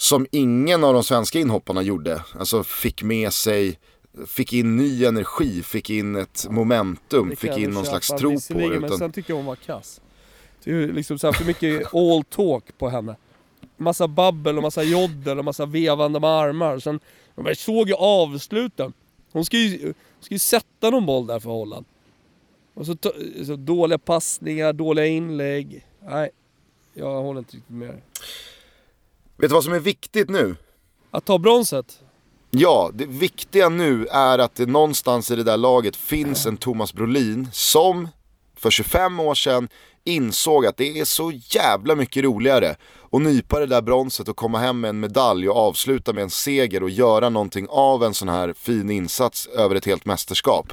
som 0.00 0.26
ingen 0.30 0.84
av 0.84 0.94
de 0.94 1.04
svenska 1.04 1.38
inhopparna 1.38 1.82
gjorde. 1.82 2.22
Alltså 2.38 2.64
fick 2.64 3.02
med 3.02 3.32
sig, 3.32 3.78
fick 4.26 4.52
in 4.52 4.76
ny 4.76 5.04
energi, 5.04 5.62
fick 5.62 5.90
in 5.90 6.16
ett 6.16 6.46
momentum, 6.50 7.36
fick 7.36 7.56
in 7.56 7.70
någon 7.70 7.86
slags 7.86 8.08
tro 8.08 8.40
på 8.52 8.58
det. 8.58 8.64
Utan... 8.64 8.80
Men 8.80 8.98
sen 8.98 9.12
tycker 9.12 9.30
jag 9.30 9.36
hon 9.36 9.46
var 9.46 9.56
kass. 9.56 10.00
Det 10.64 10.70
är 10.70 10.86
liksom 10.86 11.18
så 11.18 11.26
här 11.26 11.32
för 11.32 11.44
mycket 11.44 11.94
all 11.94 12.24
talk 12.24 12.78
på 12.78 12.88
henne. 12.88 13.16
Massa 13.76 14.08
babbel 14.08 14.56
och 14.56 14.62
massa 14.62 14.82
joddel 14.82 15.38
och 15.38 15.44
massa 15.44 15.66
vevande 15.66 16.20
med 16.20 16.30
armar. 16.30 16.78
Sen, 16.78 17.00
jag 17.34 17.56
såg 17.56 17.88
ju 17.88 17.94
avsluten. 17.94 18.92
Hon 19.32 19.44
ska 19.44 19.56
ju, 19.56 19.94
ska 20.20 20.34
ju 20.34 20.38
sätta 20.38 20.90
någon 20.90 21.06
boll 21.06 21.26
där 21.26 21.40
för 21.40 21.50
Holland. 21.50 21.86
Och 22.74 22.86
så, 22.86 22.96
så 23.46 23.56
dåliga 23.56 23.98
passningar, 23.98 24.72
dåliga 24.72 25.06
inlägg. 25.06 25.86
Nej, 26.04 26.30
jag 26.94 27.22
håller 27.22 27.38
inte 27.38 27.56
riktigt 27.56 27.76
med. 27.76 28.00
Vet 29.38 29.50
du 29.50 29.54
vad 29.54 29.64
som 29.64 29.72
är 29.72 29.80
viktigt 29.80 30.30
nu? 30.30 30.56
Att 31.10 31.24
ta 31.24 31.38
bronset? 31.38 32.00
Ja, 32.50 32.90
det 32.94 33.06
viktiga 33.06 33.68
nu 33.68 34.06
är 34.06 34.38
att 34.38 34.54
det 34.54 34.66
någonstans 34.66 35.30
i 35.30 35.36
det 35.36 35.42
där 35.42 35.56
laget 35.56 35.96
finns 35.96 36.46
en 36.46 36.56
Thomas 36.56 36.94
Brolin 36.94 37.48
som 37.52 38.08
för 38.56 38.70
25 38.70 39.20
år 39.20 39.34
sedan 39.34 39.68
insåg 40.04 40.66
att 40.66 40.76
det 40.76 41.00
är 41.00 41.04
så 41.04 41.32
jävla 41.34 41.94
mycket 41.94 42.24
roligare 42.24 42.76
att 43.12 43.20
nypa 43.22 43.60
det 43.60 43.66
där 43.66 43.82
bronset 43.82 44.28
och 44.28 44.36
komma 44.36 44.58
hem 44.58 44.80
med 44.80 44.88
en 44.88 45.00
medalj 45.00 45.48
och 45.48 45.56
avsluta 45.56 46.12
med 46.12 46.22
en 46.22 46.30
seger 46.30 46.82
och 46.82 46.90
göra 46.90 47.28
någonting 47.28 47.66
av 47.70 48.04
en 48.04 48.14
sån 48.14 48.28
här 48.28 48.52
fin 48.52 48.90
insats 48.90 49.46
över 49.46 49.76
ett 49.76 49.86
helt 49.86 50.04
mästerskap. 50.04 50.72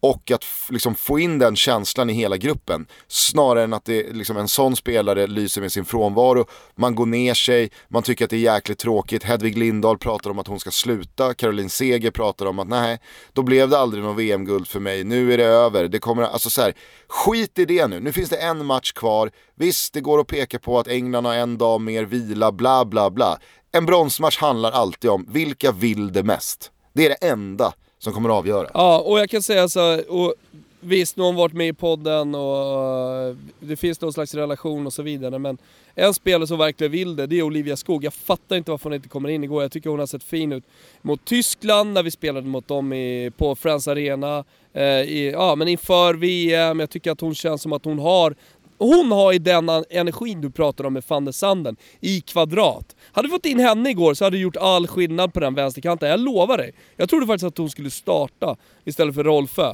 Och 0.00 0.30
att 0.30 0.44
liksom 0.70 0.94
få 0.94 1.18
in 1.18 1.38
den 1.38 1.56
känslan 1.56 2.10
i 2.10 2.12
hela 2.12 2.36
gruppen. 2.36 2.86
Snarare 3.08 3.64
än 3.64 3.72
att 3.72 3.84
det, 3.84 4.12
liksom, 4.12 4.36
en 4.36 4.48
sån 4.48 4.76
spelare 4.76 5.26
lyser 5.26 5.60
med 5.60 5.72
sin 5.72 5.84
frånvaro. 5.84 6.46
Man 6.76 6.94
går 6.94 7.06
ner 7.06 7.34
sig, 7.34 7.70
man 7.88 8.02
tycker 8.02 8.24
att 8.24 8.30
det 8.30 8.36
är 8.36 8.54
jäkligt 8.54 8.78
tråkigt. 8.78 9.24
Hedvig 9.24 9.58
Lindahl 9.58 9.98
pratar 9.98 10.30
om 10.30 10.38
att 10.38 10.46
hon 10.46 10.60
ska 10.60 10.70
sluta. 10.70 11.34
Caroline 11.34 11.70
Seger 11.70 12.10
pratar 12.10 12.46
om 12.46 12.58
att 12.58 12.68
nej, 12.68 12.98
då 13.32 13.42
blev 13.42 13.68
det 13.68 13.78
aldrig 13.78 14.04
någon 14.04 14.16
VM-guld 14.16 14.68
för 14.68 14.80
mig. 14.80 15.04
Nu 15.04 15.32
är 15.32 15.38
det 15.38 15.44
över. 15.44 15.88
Det 15.88 15.98
kommer, 15.98 16.22
alltså 16.22 16.50
så 16.50 16.62
här, 16.62 16.74
skit 17.08 17.58
i 17.58 17.64
det 17.64 17.86
nu. 17.86 18.00
Nu 18.00 18.12
finns 18.12 18.30
det 18.30 18.36
en 18.36 18.66
match 18.66 18.92
kvar. 18.92 19.30
Visst, 19.56 19.92
det 19.92 20.00
går 20.00 20.20
att 20.20 20.26
peka 20.26 20.58
på 20.58 20.78
att 20.78 20.88
England 20.88 21.24
har 21.24 21.34
en 21.34 21.58
dag 21.58 21.80
mer 21.80 22.04
vila, 22.04 22.52
bla 22.52 22.84
bla 22.84 23.10
bla. 23.10 23.38
En 23.72 23.86
bronsmatch 23.86 24.38
handlar 24.38 24.72
alltid 24.72 25.10
om 25.10 25.26
vilka 25.28 25.72
vill 25.72 26.12
det 26.12 26.22
mest. 26.22 26.70
Det 26.94 27.06
är 27.06 27.08
det 27.08 27.26
enda 27.28 27.72
som 27.98 28.12
kommer 28.12 28.28
att 28.28 28.34
avgöra. 28.34 28.70
Ja, 28.74 29.00
och 29.00 29.18
jag 29.18 29.30
kan 29.30 29.42
säga 29.42 29.68
så 29.68 29.80
här, 29.80 30.10
och 30.10 30.34
visst 30.80 31.16
nu 31.16 31.22
har 31.22 31.28
hon 31.28 31.36
varit 31.36 31.52
med 31.52 31.68
i 31.68 31.72
podden 31.72 32.34
och 32.34 33.36
det 33.60 33.76
finns 33.76 34.00
någon 34.00 34.12
slags 34.12 34.34
relation 34.34 34.86
och 34.86 34.92
så 34.92 35.02
vidare, 35.02 35.38
men 35.38 35.58
en 35.94 36.14
spelare 36.14 36.46
som 36.46 36.58
verkligen 36.58 36.92
vill 36.92 37.16
det, 37.16 37.26
det 37.26 37.38
är 37.38 37.42
Olivia 37.42 37.76
Skog. 37.76 38.04
Jag 38.04 38.14
fattar 38.14 38.56
inte 38.56 38.70
varför 38.70 38.84
hon 38.84 38.94
inte 38.94 39.08
kommer 39.08 39.28
in 39.28 39.44
igår. 39.44 39.62
Jag 39.62 39.72
tycker 39.72 39.90
hon 39.90 39.98
har 39.98 40.06
sett 40.06 40.24
fin 40.24 40.52
ut 40.52 40.64
mot 41.02 41.24
Tyskland 41.24 41.92
när 41.92 42.02
vi 42.02 42.10
spelade 42.10 42.46
mot 42.46 42.68
dem 42.68 42.92
i, 42.92 43.30
på 43.36 43.54
Friends 43.54 43.88
Arena. 43.88 44.44
Eh, 44.72 44.82
i, 44.84 45.30
ja, 45.32 45.54
men 45.54 45.68
inför 45.68 46.14
VM, 46.14 46.80
jag 46.80 46.90
tycker 46.90 47.10
att 47.10 47.20
hon 47.20 47.34
känns 47.34 47.62
som 47.62 47.72
att 47.72 47.84
hon 47.84 47.98
har 47.98 48.34
hon 48.78 49.12
har 49.12 49.32
ju 49.32 49.38
den 49.38 49.68
energin 49.90 50.40
du 50.40 50.50
pratar 50.50 50.84
om 50.84 50.92
med 50.92 51.04
van 51.08 51.24
der 51.24 51.32
Sanden 51.32 51.76
i 52.00 52.20
kvadrat. 52.20 52.96
Hade 53.12 53.28
vi 53.28 53.32
fått 53.32 53.46
in 53.46 53.60
henne 53.60 53.90
igår 53.90 54.14
så 54.14 54.24
hade 54.24 54.36
det 54.36 54.40
gjort 54.40 54.56
all 54.56 54.86
skillnad 54.86 55.32
på 55.32 55.40
den 55.40 55.54
vänsterkanten, 55.54 56.08
jag 56.08 56.20
lovar 56.20 56.58
dig. 56.58 56.74
Jag 56.96 57.08
trodde 57.08 57.26
faktiskt 57.26 57.44
att 57.44 57.58
hon 57.58 57.70
skulle 57.70 57.90
starta 57.90 58.56
istället 58.84 59.14
för 59.14 59.24
Rolfö. 59.24 59.68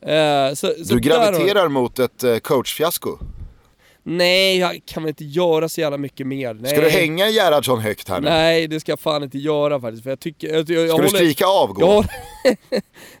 Eh, 0.00 0.54
så, 0.54 0.66
så 0.84 0.94
du 0.94 1.00
graviterar 1.00 1.60
har... 1.60 1.68
mot 1.68 1.98
ett 1.98 2.24
eh, 2.24 2.36
coachfiasko? 2.36 3.18
Nej, 4.08 4.58
jag 4.58 4.80
kan 4.84 5.02
väl 5.02 5.08
inte 5.08 5.24
göra 5.24 5.68
så 5.68 5.80
jävla 5.80 5.98
mycket 5.98 6.26
mer. 6.26 6.54
Nej. 6.54 6.70
Ska 6.70 6.80
du 6.80 6.88
hänga 6.88 7.28
Gerhardsson 7.28 7.80
högt 7.80 8.08
här 8.08 8.20
nu? 8.20 8.28
Nej, 8.28 8.66
det 8.66 8.80
ska 8.80 8.92
jag 8.92 9.00
fan 9.00 9.22
inte 9.22 9.38
göra 9.38 9.80
faktiskt. 9.80 10.02
För 10.02 10.10
jag 10.10 10.20
tycker, 10.20 10.48
jag, 10.48 10.56
jag, 10.56 10.66
ska 10.66 10.78
jag 10.78 11.02
du 11.02 11.08
skrika 11.08 11.46
avgå? 11.46 12.04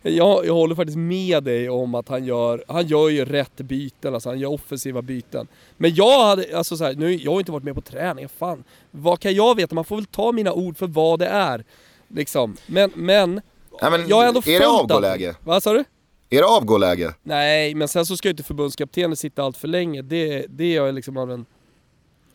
Jag, 0.02 0.12
jag, 0.12 0.46
jag 0.46 0.54
håller 0.54 0.74
faktiskt 0.74 0.98
med 0.98 1.44
dig 1.44 1.70
om 1.70 1.94
att 1.94 2.08
han 2.08 2.24
gör, 2.24 2.64
han 2.68 2.86
gör 2.86 3.08
ju 3.08 3.24
rätt 3.24 3.56
byten, 3.56 4.14
alltså 4.14 4.28
han 4.28 4.38
gör 4.38 4.52
offensiva 4.52 5.02
byten. 5.02 5.46
Men 5.76 5.94
jag 5.94 6.26
hade, 6.26 6.56
alltså 6.56 6.76
så 6.76 6.84
här, 6.84 6.94
nu, 6.94 7.14
jag 7.14 7.32
har 7.32 7.38
inte 7.38 7.52
varit 7.52 7.64
med 7.64 7.74
på 7.74 7.80
träning, 7.80 8.28
fan. 8.38 8.64
Vad 8.90 9.20
kan 9.20 9.34
jag 9.34 9.56
veta? 9.56 9.74
Man 9.74 9.84
får 9.84 9.96
väl 9.96 10.06
ta 10.06 10.32
mina 10.32 10.52
ord 10.52 10.78
för 10.78 10.86
vad 10.86 11.18
det 11.18 11.26
är. 11.26 11.64
Liksom. 12.08 12.56
Men, 12.66 12.90
men, 12.94 13.40
ja, 13.80 13.90
men 13.90 14.08
jag 14.08 14.24
är 14.24 14.28
ändå 14.28 14.42
Är 14.46 14.60
det 14.60 14.66
avgåläge? 14.66 15.34
Vad 15.44 15.62
sa 15.62 15.72
du? 15.72 15.84
Är 16.30 16.40
det 16.40 16.46
avgåläge? 16.46 17.14
Nej, 17.22 17.74
men 17.74 17.88
sen 17.88 18.06
så 18.06 18.16
ska 18.16 18.28
ju 18.28 18.30
inte 18.30 18.42
förbundskaptenen 18.42 19.16
sitta 19.16 19.42
allt 19.42 19.56
för 19.56 19.68
länge. 19.68 20.02
Det, 20.02 20.46
det 20.48 20.64
är 20.64 20.76
jag 20.76 20.94
liksom 20.94 21.16
av 21.16 21.28
den 21.28 21.46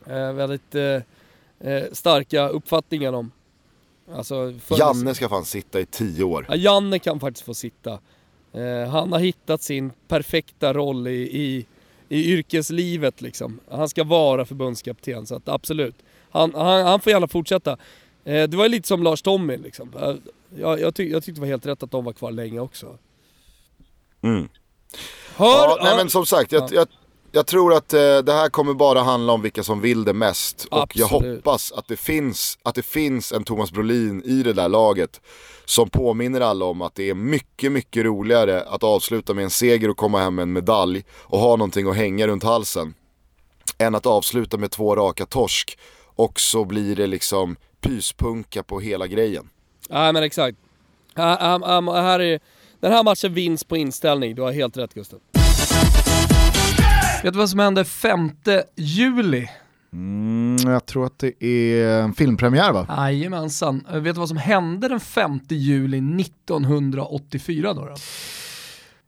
eh, 0.06 0.32
väldigt 0.32 0.74
eh, 0.74 1.00
eh, 1.60 1.84
starka 1.92 2.48
uppfattningen 2.48 3.14
om. 3.14 3.30
Alltså, 4.14 4.54
Janne 4.78 5.14
ska 5.14 5.28
fan 5.28 5.44
sitta 5.44 5.80
i 5.80 5.86
tio 5.86 6.24
år. 6.24 6.46
Ja, 6.48 6.56
Janne 6.56 6.98
kan 6.98 7.20
faktiskt 7.20 7.46
få 7.46 7.54
sitta. 7.54 7.98
Eh, 8.52 8.88
han 8.90 9.12
har 9.12 9.18
hittat 9.18 9.62
sin 9.62 9.92
perfekta 10.08 10.72
roll 10.72 11.06
i, 11.08 11.10
i, 11.20 11.66
i 12.08 12.32
yrkeslivet 12.32 13.20
liksom. 13.20 13.60
Han 13.70 13.88
ska 13.88 14.04
vara 14.04 14.44
förbundskapten, 14.44 15.26
så 15.26 15.34
att 15.34 15.48
absolut. 15.48 15.94
Han, 16.30 16.54
han, 16.54 16.86
han 16.86 17.00
får 17.00 17.12
gärna 17.12 17.28
fortsätta. 17.28 17.76
Eh, 18.24 18.48
det 18.48 18.56
var 18.56 18.68
lite 18.68 18.88
som 18.88 19.02
Lars 19.02 19.22
Tommy 19.22 19.56
liksom. 19.56 19.90
Eh, 20.00 20.14
jag, 20.60 20.80
jag, 20.80 20.94
tyck, 20.94 21.12
jag 21.12 21.24
tyckte 21.24 21.38
det 21.38 21.40
var 21.40 21.48
helt 21.48 21.66
rätt 21.66 21.82
att 21.82 21.90
de 21.90 22.04
var 22.04 22.12
kvar 22.12 22.30
länge 22.30 22.60
också. 22.60 22.98
Mm. 24.22 24.48
Hör! 25.36 25.46
Ja, 25.46 25.76
nej 25.82 25.90
ja. 25.90 25.96
men 25.96 26.10
som 26.10 26.26
sagt, 26.26 26.52
jag, 26.52 26.62
Ja. 26.62 26.68
jag, 26.72 26.88
jag 27.34 27.46
tror 27.46 27.74
att 27.74 27.92
eh, 27.92 28.18
det 28.18 28.32
här 28.32 28.48
kommer 28.48 28.74
bara 28.74 29.00
handla 29.02 29.32
om 29.32 29.42
vilka 29.42 29.62
som 29.62 29.80
vill 29.80 30.04
det 30.04 30.12
mest. 30.12 30.64
Och 30.70 30.92
jag 30.96 31.04
Absolut. 31.04 31.36
hoppas 31.44 31.72
att 31.72 31.88
det, 31.88 31.96
finns, 31.96 32.58
att 32.62 32.74
det 32.74 32.82
finns 32.82 33.32
en 33.32 33.44
Thomas 33.44 33.72
Brolin 33.72 34.22
i 34.24 34.42
det 34.42 34.52
där 34.52 34.68
laget 34.68 35.20
som 35.64 35.90
påminner 35.90 36.40
alla 36.40 36.64
om 36.64 36.82
att 36.82 36.94
det 36.94 37.10
är 37.10 37.14
mycket, 37.14 37.72
mycket 37.72 38.04
roligare 38.04 38.62
att 38.62 38.82
avsluta 38.82 39.34
med 39.34 39.44
en 39.44 39.50
seger 39.50 39.88
och 39.88 39.96
komma 39.96 40.18
hem 40.20 40.34
med 40.34 40.42
en 40.42 40.52
medalj 40.52 41.04
och 41.12 41.38
ha 41.38 41.56
någonting 41.56 41.88
att 41.88 41.96
hänga 41.96 42.26
runt 42.26 42.42
halsen. 42.42 42.94
Än 43.78 43.94
att 43.94 44.06
avsluta 44.06 44.56
med 44.56 44.70
två 44.70 44.96
raka 44.96 45.26
torsk 45.26 45.78
och 46.14 46.40
så 46.40 46.64
blir 46.64 46.96
det 46.96 47.06
liksom 47.06 47.56
pyspunka 47.80 48.62
på 48.62 48.80
hela 48.80 49.06
grejen. 49.06 49.48
Nej 49.88 50.12
men 50.12 50.22
exakt. 50.22 50.58
Här, 51.14 51.38
här, 51.38 52.02
här 52.02 52.20
är, 52.20 52.40
den 52.82 52.92
här 52.92 53.02
matchen 53.02 53.34
vinns 53.34 53.64
på 53.64 53.76
inställning, 53.76 54.34
du 54.34 54.42
har 54.42 54.52
helt 54.52 54.76
rätt 54.76 54.94
Gustav. 54.94 55.20
Vet 57.22 57.32
du 57.32 57.38
vad 57.38 57.50
som 57.50 57.58
hände 57.58 57.84
5 57.84 58.30
juli? 58.76 59.48
Mm, 59.92 60.56
jag 60.72 60.86
tror 60.86 61.06
att 61.06 61.18
det 61.18 61.44
är 61.44 62.00
en 62.00 62.14
filmpremiär 62.14 62.72
va? 62.72 62.86
Jajamensan. 62.88 63.86
Vet 63.92 64.14
du 64.14 64.20
vad 64.20 64.28
som 64.28 64.36
hände 64.36 64.88
den 64.88 65.00
5 65.00 65.40
juli 65.48 66.22
1984 66.22 67.74
då? 67.74 67.84
då? 67.84 67.94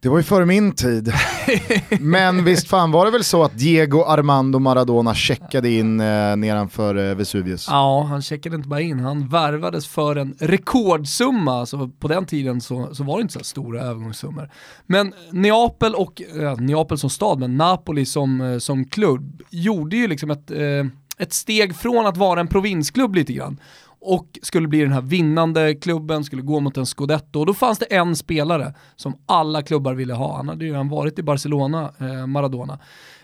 Det 0.05 0.11
var 0.11 0.17
ju 0.17 0.23
före 0.23 0.47
min 0.47 0.73
tid. 0.73 1.13
Men 2.01 2.45
visst 2.45 2.69
fan 2.69 2.91
var 2.91 3.05
det 3.05 3.11
väl 3.11 3.25
så 3.25 3.45
att 3.45 3.59
Diego 3.59 4.05
Armando 4.05 4.59
Maradona 4.59 5.15
checkade 5.15 5.71
in 5.71 6.01
eh, 6.01 6.37
nedanför 6.37 7.11
eh, 7.11 7.15
Vesuvius? 7.15 7.67
Ja, 7.71 8.07
han 8.09 8.23
checkade 8.23 8.57
inte 8.57 8.69
bara 8.69 8.81
in, 8.81 9.01
han 9.01 9.29
värvades 9.29 9.87
för 9.87 10.17
en 10.17 10.37
rekordsumma. 10.41 11.61
Alltså 11.61 11.91
på 11.99 12.09
den 12.09 12.27
tiden 12.27 12.61
så, 12.61 12.95
så 12.95 13.05
var 13.05 13.17
det 13.17 13.23
inte 13.23 13.35
så 13.35 13.45
stora 13.45 13.81
övergångssummor. 13.81 14.51
Men 14.87 15.15
Neapel 15.31 15.95
och, 15.95 16.23
ja, 16.35 16.55
Neapel 16.55 16.99
som 16.99 17.11
stad, 17.11 17.39
men 17.39 17.57
Napoli 17.57 18.07
som, 18.07 18.41
eh, 18.41 18.59
som 18.59 18.85
klubb 18.85 19.43
gjorde 19.51 19.97
ju 19.97 20.09
liksom 20.09 20.31
ett, 20.31 20.51
eh, 20.51 20.87
ett 21.19 21.33
steg 21.33 21.77
från 21.77 22.07
att 22.07 22.17
vara 22.17 22.41
en 22.41 22.49
provinsklubb 22.49 23.15
lite 23.15 23.33
grann 23.33 23.61
och 24.05 24.39
skulle 24.43 24.69
bli 24.69 24.81
den 24.81 24.93
här 24.93 25.01
vinnande 25.01 25.75
klubben, 25.75 26.25
skulle 26.25 26.43
gå 26.43 26.61
mot 26.61 26.77
en 26.77 26.87
scudetto. 26.87 27.41
Och 27.41 27.47
då 27.47 27.55
fanns 27.55 27.79
det 27.79 27.85
en 27.85 28.17
spelare 28.17 28.75
som 28.97 29.15
alla 29.27 29.63
klubbar 29.63 29.95
ville 29.95 30.15
ha. 30.15 30.37
Han 30.37 30.49
hade 30.49 30.65
ju 30.65 30.71
redan 30.71 30.89
varit 30.89 31.19
i 31.19 31.23
Barcelona, 31.23 31.93
eh, 32.01 32.27
Maradona. 32.27 32.79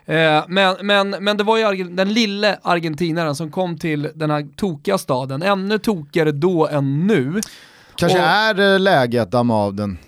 Eh, 0.05 0.45
men, 0.49 0.77
men, 0.83 1.11
men 1.11 1.37
det 1.37 1.45
var 1.45 1.75
ju 1.75 1.85
den 1.85 2.13
lille 2.13 2.59
argentinaren 2.63 3.35
som 3.35 3.51
kom 3.51 3.79
till 3.79 4.09
den 4.15 4.31
här 4.31 4.49
tokiga 4.57 4.99
staden, 4.99 5.43
ännu 5.43 5.79
tokigare 5.79 6.33
då 6.33 6.69
än 6.69 7.07
nu. 7.07 7.41
Kanske 7.95 8.19
och- 8.19 8.25
är 8.25 8.75
eh, 8.75 8.81
läge 8.81 9.23
att 9.23 9.31
damma 9.31 9.55
av 9.55 9.75
den 9.75 9.99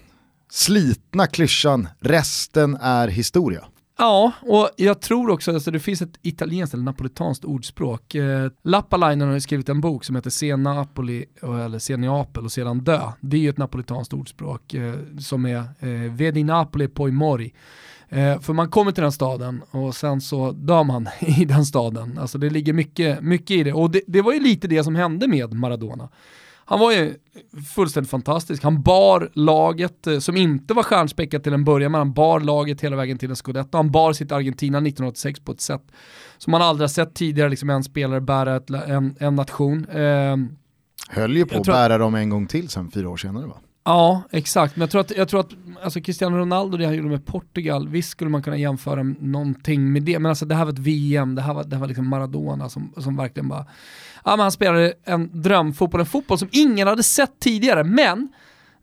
slitna 0.51 1.27
klyschan 1.27 1.89
“resten 2.01 2.77
är 2.81 3.09
historia”. 3.09 3.65
Ja, 4.03 4.33
och 4.41 4.71
jag 4.77 5.01
tror 5.01 5.31
också 5.31 5.51
att 5.51 5.55
alltså, 5.55 5.71
det 5.71 5.81
finns 5.81 6.03
ett 6.03 6.19
italienskt 6.23 6.75
eller 6.75 6.85
napolitanskt 6.85 7.45
ordspråk. 7.45 8.15
Eh, 8.15 8.51
Lappalainen 8.65 9.29
har 9.29 9.35
ju 9.35 9.41
skrivit 9.41 9.69
en 9.69 9.81
bok 9.81 10.05
som 10.05 10.17
heter 10.17 10.31
Se 10.31 10.57
Napoli, 10.57 11.25
eh, 11.43 11.65
eller 11.65 11.79
Se 11.79 11.97
Neapel 11.97 12.45
och 12.45 12.53
sedan 12.53 12.79
dö. 12.79 13.01
Det 13.21 13.37
är 13.37 13.41
ju 13.41 13.49
ett 13.49 13.59
napolitanskt 13.59 14.15
ordspråk 14.15 14.75
eh, 14.75 14.95
som 15.19 15.47
är 15.47 15.57
eh, 15.57 16.13
Vedi 16.13 16.45
Napoli 16.45 16.89
poi 16.89 17.11
mori. 17.11 17.55
Eh, 18.09 18.41
för 18.41 18.53
man 18.53 18.71
kommer 18.71 18.93
till 18.93 19.03
den 19.03 19.13
staden 19.13 19.63
och 19.71 19.95
sen 19.95 20.21
så 20.21 20.53
dör 20.53 20.85
man 20.85 21.09
i 21.21 21.45
den 21.45 21.65
staden. 21.65 22.19
Alltså 22.19 22.39
det 22.39 22.51
ligger 22.51 22.73
mycket, 22.73 23.23
mycket 23.23 23.51
i 23.51 23.63
det. 23.63 23.73
Och 23.73 23.91
det, 23.91 24.01
det 24.07 24.23
var 24.23 24.33
ju 24.33 24.41
lite 24.41 24.69
det 24.69 24.85
som 24.85 24.95
hände 24.95 25.29
med 25.29 25.53
Maradona. 25.53 26.09
Han 26.73 26.81
var 26.81 26.93
ju 26.93 27.15
fullständigt 27.75 28.11
fantastisk. 28.11 28.63
Han 28.63 28.83
bar 28.83 29.31
laget, 29.33 30.07
eh, 30.07 30.19
som 30.19 30.37
inte 30.37 30.75
var 30.75 30.83
stjärnspäckat 30.83 31.43
till 31.43 31.53
en 31.53 31.65
början, 31.65 31.93
men 31.93 31.99
han 31.99 32.13
bar 32.13 32.41
laget 32.41 32.81
hela 32.81 32.97
vägen 32.97 33.19
till 33.19 33.31
en 33.31 33.37
scudetto. 33.37 33.77
Han 33.77 33.91
bar 33.91 34.13
sitt 34.13 34.33
Argentina 34.33 34.79
1986 34.79 35.41
på 35.41 35.53
ett 35.53 35.61
sätt 35.61 35.83
som 36.39 36.51
man 36.51 36.63
aldrig 36.63 36.83
har 36.83 36.89
sett 36.89 37.15
tidigare, 37.15 37.49
liksom 37.49 37.71
en 37.71 37.85
spelare 37.85 38.21
bära 38.21 38.57
ett, 38.57 38.71
en, 38.71 39.17
en 39.19 39.35
nation. 39.35 39.89
Eh, 39.89 40.37
Höll 41.09 41.37
ju 41.37 41.47
på 41.47 41.61
att 41.61 41.67
bära 41.67 41.99
dem 41.99 42.15
en 42.15 42.29
gång 42.29 42.47
till 42.47 42.69
sen 42.69 42.91
fyra 42.91 43.09
år 43.09 43.17
senare 43.17 43.47
va? 43.47 43.57
Ja, 43.85 44.23
exakt. 44.31 44.77
Men 44.77 44.81
jag 44.81 44.91
tror 44.91 45.01
att, 45.01 45.17
jag 45.17 45.29
tror 45.29 45.41
att 45.41 45.51
alltså 45.83 46.01
Cristiano 46.01 46.37
Ronaldo, 46.37 46.77
det 46.77 46.85
han 46.85 46.95
gjorde 46.95 47.09
med 47.09 47.27
Portugal, 47.27 47.89
visst 47.89 48.11
skulle 48.11 48.31
man 48.31 48.43
kunna 48.43 48.57
jämföra 48.57 49.03
någonting 49.03 49.93
med 49.93 50.03
det, 50.03 50.19
men 50.19 50.29
alltså 50.29 50.45
det 50.45 50.55
här 50.55 50.65
var 50.65 50.73
ett 50.73 50.79
VM, 50.79 51.35
det 51.35 51.43
här 51.43 51.55
var, 51.55 51.65
det 51.65 51.77
här 51.77 51.81
var 51.81 51.89
liksom 51.89 52.09
Maradona 52.09 52.69
som, 52.69 52.93
som 52.97 53.17
verkligen 53.17 53.49
bara, 53.49 53.67
ja 54.25 54.31
men 54.31 54.41
han 54.41 54.53
spelade 54.53 54.93
en 55.05 55.43
drömfotboll, 55.43 56.01
en 56.01 56.07
fotboll 56.07 56.39
som 56.39 56.49
ingen 56.53 56.89
hade 56.89 57.03
sett 57.03 57.41
tidigare, 57.41 57.85
men 57.85 58.29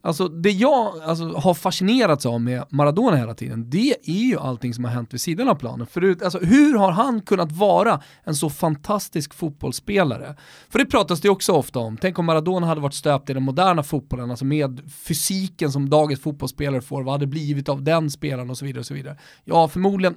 Alltså 0.02 0.28
det 0.28 0.52
jag 0.52 1.02
alltså, 1.02 1.34
har 1.34 1.54
fascinerats 1.54 2.26
av 2.26 2.42
med 2.42 2.66
Maradona 2.70 3.18
hela 3.18 3.34
tiden, 3.34 3.70
det 3.70 3.96
är 4.04 4.24
ju 4.24 4.40
allting 4.40 4.74
som 4.74 4.84
har 4.84 4.92
hänt 4.92 5.14
vid 5.14 5.22
sidan 5.22 5.50
av 5.50 5.56
planen. 5.56 5.88
Förut, 5.88 6.22
alltså, 6.22 6.40
hur 6.40 6.78
har 6.78 6.92
han 6.92 7.22
kunnat 7.22 7.52
vara 7.52 8.02
en 8.24 8.36
så 8.36 8.50
fantastisk 8.50 9.34
fotbollsspelare? 9.34 10.36
För 10.70 10.80
det 10.80 10.86
pratas 10.86 11.22
det 11.22 11.30
också 11.30 11.54
ofta 11.54 11.80
om. 11.80 11.98
Tänk 11.98 12.20
om 12.20 12.26
Maradona 12.26 12.68
hade 12.68 12.82
varit 12.82 12.94
stöpt 12.94 13.30
i 13.30 13.34
den 13.34 13.44
moderna 13.44 13.84
fotbollen, 13.84 14.30
alltså 14.30 14.46
med 14.46 14.92
fysiken 14.92 15.72
som 15.72 15.90
dagens 15.90 16.22
fotbollsspelare 16.22 16.82
får, 16.82 17.04
vad 17.04 17.14
hade 17.14 17.26
det 17.26 17.30
blivit 17.30 17.70
av 17.70 17.84
den 17.84 18.12
spelaren 18.12 18.50
och 18.50 18.58
så 18.58 18.66
vidare. 18.66 18.80
och 18.80 18.86
så 18.86 18.94
vidare. 18.94 19.18
Ja, 19.44 19.68
förmodligen 19.68 20.16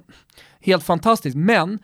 helt 0.59 0.83
fantastiskt, 0.83 1.37
men 1.37 1.79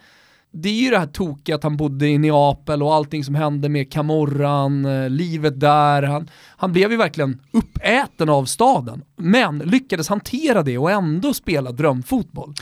det 0.51 0.69
är 0.69 0.73
ju 0.73 0.89
det 0.89 0.99
här 0.99 1.07
tokiga 1.07 1.55
att 1.55 1.63
han 1.63 1.77
bodde 1.77 2.07
i 2.07 2.17
Neapel 2.17 2.83
och 2.83 2.93
allting 2.95 3.23
som 3.23 3.35
hände 3.35 3.69
med 3.69 3.91
Camorran, 3.91 4.85
eh, 4.85 5.09
livet 5.09 5.59
där. 5.59 6.03
Han, 6.03 6.29
han 6.57 6.73
blev 6.73 6.91
ju 6.91 6.97
verkligen 6.97 7.41
uppäten 7.51 8.29
av 8.29 8.45
staden, 8.45 9.03
men 9.15 9.59
lyckades 9.59 10.09
hantera 10.09 10.63
det 10.63 10.77
och 10.77 10.91
ändå 10.91 11.33
spela 11.33 11.71
drömfotboll. 11.71 12.53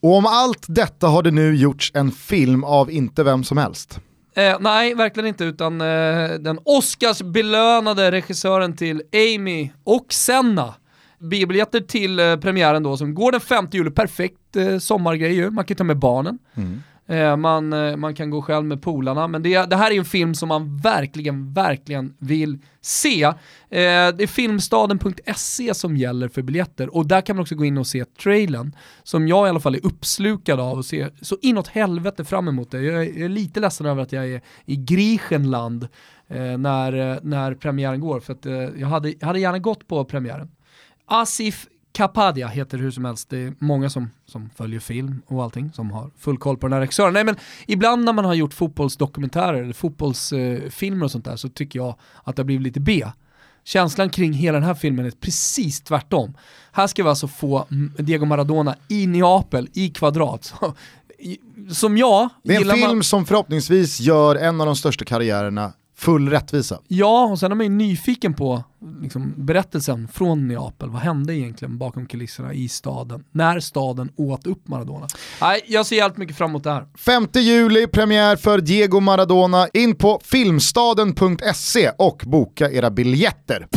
Och 0.00 0.16
om 0.16 0.26
allt 0.26 0.66
detta 0.68 1.06
har 1.06 1.22
det 1.22 1.30
nu 1.30 1.56
gjorts 1.56 1.92
en 1.94 2.10
film 2.10 2.64
av 2.64 2.90
inte 2.90 3.24
vem 3.24 3.44
som 3.44 3.58
helst. 3.58 4.00
Eh, 4.34 4.56
nej, 4.60 4.94
verkligen 4.94 5.26
inte, 5.26 5.44
utan 5.44 5.80
eh, 5.80 6.30
den 6.30 6.58
Oscarsbelönade 6.64 8.10
regissören 8.10 8.76
till 8.76 9.02
Amy 9.12 9.70
och 9.84 10.12
Senna. 10.12 10.74
Biobiljetter 11.18 11.80
till 11.80 12.20
eh, 12.20 12.36
premiären 12.36 12.82
då 12.82 12.96
som 12.96 13.14
går 13.14 13.32
den 13.32 13.40
5 13.40 13.68
juli, 13.72 13.90
perfekt 13.90 14.56
eh, 14.56 14.78
sommargrej 14.78 15.32
ju, 15.34 15.50
man 15.50 15.64
kan 15.64 15.76
ta 15.76 15.84
med 15.84 15.98
barnen. 15.98 16.38
Eh, 16.54 16.62
Eh, 17.08 17.36
man, 17.36 17.72
eh, 17.72 17.96
man 17.96 18.14
kan 18.14 18.30
gå 18.30 18.42
själv 18.42 18.66
med 18.66 18.82
polarna, 18.82 19.28
men 19.28 19.42
det, 19.42 19.70
det 19.70 19.76
här 19.76 19.90
är 19.90 19.98
en 19.98 20.04
film 20.04 20.34
som 20.34 20.48
man 20.48 20.76
verkligen, 20.76 21.52
verkligen 21.52 22.14
vill 22.18 22.58
se. 22.80 23.22
Eh, 23.22 23.34
det 23.70 24.22
är 24.22 24.26
filmstaden.se 24.26 25.74
som 25.74 25.96
gäller 25.96 26.28
för 26.28 26.42
biljetter 26.42 26.96
och 26.96 27.06
där 27.06 27.20
kan 27.20 27.36
man 27.36 27.42
också 27.42 27.54
gå 27.54 27.64
in 27.64 27.78
och 27.78 27.86
se 27.86 28.04
trailern 28.04 28.76
som 29.02 29.28
jag 29.28 29.46
i 29.46 29.50
alla 29.50 29.60
fall 29.60 29.74
är 29.74 29.86
uppslukad 29.86 30.60
av 30.60 30.78
och 30.78 30.84
ser 30.84 31.10
så 31.20 31.36
inåt 31.42 31.68
helvete 31.68 32.24
fram 32.24 32.48
emot 32.48 32.70
det. 32.70 32.82
Jag 32.82 33.06
är, 33.06 33.12
jag 33.12 33.24
är 33.24 33.28
lite 33.28 33.60
ledsen 33.60 33.86
över 33.86 34.02
att 34.02 34.12
jag 34.12 34.28
är 34.28 34.40
i 34.64 34.76
Griechenland 34.76 35.88
eh, 36.28 36.58
när, 36.58 37.12
eh, 37.12 37.18
när 37.22 37.54
premiären 37.54 38.00
går 38.00 38.20
för 38.20 38.32
att 38.32 38.46
eh, 38.46 38.52
jag, 38.52 38.88
hade, 38.88 39.14
jag 39.20 39.26
hade 39.26 39.40
gärna 39.40 39.58
gått 39.58 39.88
på 39.88 40.04
premiären. 40.04 40.50
Asif 41.06 41.66
Kapadia 41.98 42.48
heter 42.48 42.78
hur 42.78 42.90
som 42.90 43.04
helst, 43.04 43.30
det 43.30 43.38
är 43.38 43.54
många 43.58 43.90
som, 43.90 44.10
som 44.26 44.50
följer 44.56 44.80
film 44.80 45.22
och 45.26 45.42
allting 45.42 45.72
som 45.72 45.90
har 45.90 46.10
full 46.18 46.38
koll 46.38 46.56
på 46.56 46.66
den 46.66 46.72
här 46.72 46.80
regissören. 46.80 47.12
Nej 47.12 47.24
men 47.24 47.36
ibland 47.66 48.04
när 48.04 48.12
man 48.12 48.24
har 48.24 48.34
gjort 48.34 48.54
fotbollsdokumentärer 48.54 49.62
eller 49.62 49.72
fotbollsfilmer 49.72 51.04
och 51.04 51.10
sånt 51.10 51.24
där 51.24 51.36
så 51.36 51.48
tycker 51.48 51.78
jag 51.78 51.94
att 52.24 52.36
det 52.36 52.40
har 52.40 52.44
blivit 52.44 52.62
lite 52.62 52.80
B. 52.80 53.06
Känslan 53.64 54.10
kring 54.10 54.32
hela 54.32 54.58
den 54.58 54.66
här 54.66 54.74
filmen 54.74 55.06
är 55.06 55.10
precis 55.10 55.80
tvärtom. 55.80 56.36
Här 56.72 56.86
ska 56.86 57.02
vi 57.02 57.08
alltså 57.08 57.28
få 57.28 57.66
mm, 57.70 57.92
Diego 57.98 58.24
Maradona 58.24 58.76
i 58.88 59.06
Neapel 59.06 59.68
i 59.74 59.88
kvadrat. 59.88 60.44
Så, 60.44 60.74
som 61.70 61.98
jag 61.98 62.28
Det 62.42 62.54
är 62.54 62.70
en 62.70 62.76
film 62.76 63.02
som 63.02 63.26
förhoppningsvis 63.26 64.00
gör 64.00 64.36
en 64.36 64.60
av 64.60 64.66
de 64.66 64.76
största 64.76 65.04
karriärerna 65.04 65.72
full 65.98 66.28
rättvisa. 66.28 66.80
Ja, 66.88 67.24
och 67.24 67.38
sen 67.38 67.52
är 67.52 67.56
man 67.56 67.66
ju 67.66 67.72
nyfiken 67.72 68.34
på 68.34 68.64
liksom, 69.02 69.34
berättelsen 69.36 70.08
från 70.08 70.48
Neapel. 70.48 70.90
Vad 70.90 71.00
hände 71.02 71.34
egentligen 71.34 71.78
bakom 71.78 72.06
kulisserna 72.06 72.54
i 72.54 72.68
staden? 72.68 73.24
När 73.32 73.60
staden 73.60 74.12
åt 74.16 74.46
upp 74.46 74.68
Maradona? 74.68 75.06
Nej, 75.40 75.60
jag 75.66 75.86
ser 75.86 75.96
jävligt 75.96 76.18
mycket 76.18 76.36
fram 76.36 76.50
emot 76.50 76.64
det 76.64 76.70
här. 76.70 76.86
5 76.98 77.26
juli, 77.34 77.86
premiär 77.86 78.36
för 78.36 78.58
Diego 78.58 79.00
Maradona. 79.00 79.68
In 79.74 79.94
på 79.94 80.20
filmstaden.se 80.24 81.90
och 81.98 82.22
boka 82.26 82.70
era 82.70 82.90
biljetter. 82.90 83.68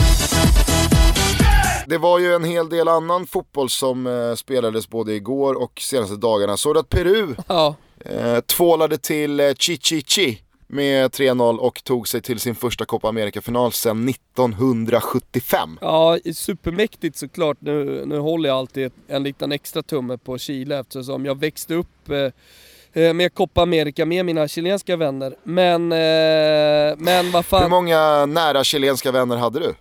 Det 1.87 1.97
var 1.97 2.19
ju 2.19 2.33
en 2.33 2.43
hel 2.43 2.69
del 2.69 2.87
annan 2.87 3.27
fotboll 3.27 3.69
som 3.69 4.07
eh, 4.07 4.35
spelades 4.35 4.89
både 4.89 5.13
igår 5.13 5.63
och 5.63 5.79
senaste 5.79 6.15
dagarna. 6.15 6.57
Såg 6.57 6.75
du 6.75 6.79
att 6.79 6.89
Peru 6.89 7.35
Ja, 7.47 7.75
eh, 8.05 8.39
tvålade 8.39 8.97
till 8.97 9.39
eh, 9.39 9.53
Chichichi 9.53 10.41
med 10.71 11.11
3-0 11.11 11.57
och 11.57 11.83
tog 11.83 12.07
sig 12.07 12.21
till 12.21 12.39
sin 12.39 12.55
första 12.55 12.85
Copa 12.85 13.09
America-final 13.09 13.71
sedan 13.71 14.09
1975. 14.09 15.77
Ja, 15.81 16.17
supermäktigt 16.33 17.17
såklart. 17.17 17.57
Nu, 17.59 18.05
nu 18.05 18.17
håller 18.17 18.49
jag 18.49 18.57
alltid 18.57 18.91
en 19.07 19.23
liten 19.23 19.51
extra 19.51 19.83
tumme 19.83 20.17
på 20.17 20.37
Chile 20.37 20.79
eftersom 20.79 21.25
jag 21.25 21.39
växte 21.39 21.73
upp 21.73 22.09
eh, 22.09 23.03
eh, 23.03 23.13
med 23.13 23.33
Copa 23.33 23.61
America 23.61 24.05
med 24.05 24.25
mina 24.25 24.47
chilenska 24.47 24.97
vänner. 24.97 25.35
Men, 25.43 25.91
eh, 25.91 26.97
men 26.97 27.31
vad 27.31 27.45
fan. 27.45 27.63
Hur 27.63 27.69
många 27.69 28.25
nära 28.25 28.63
chilenska 28.63 29.11
vänner 29.11 29.37
hade 29.37 29.59
du? 29.59 29.73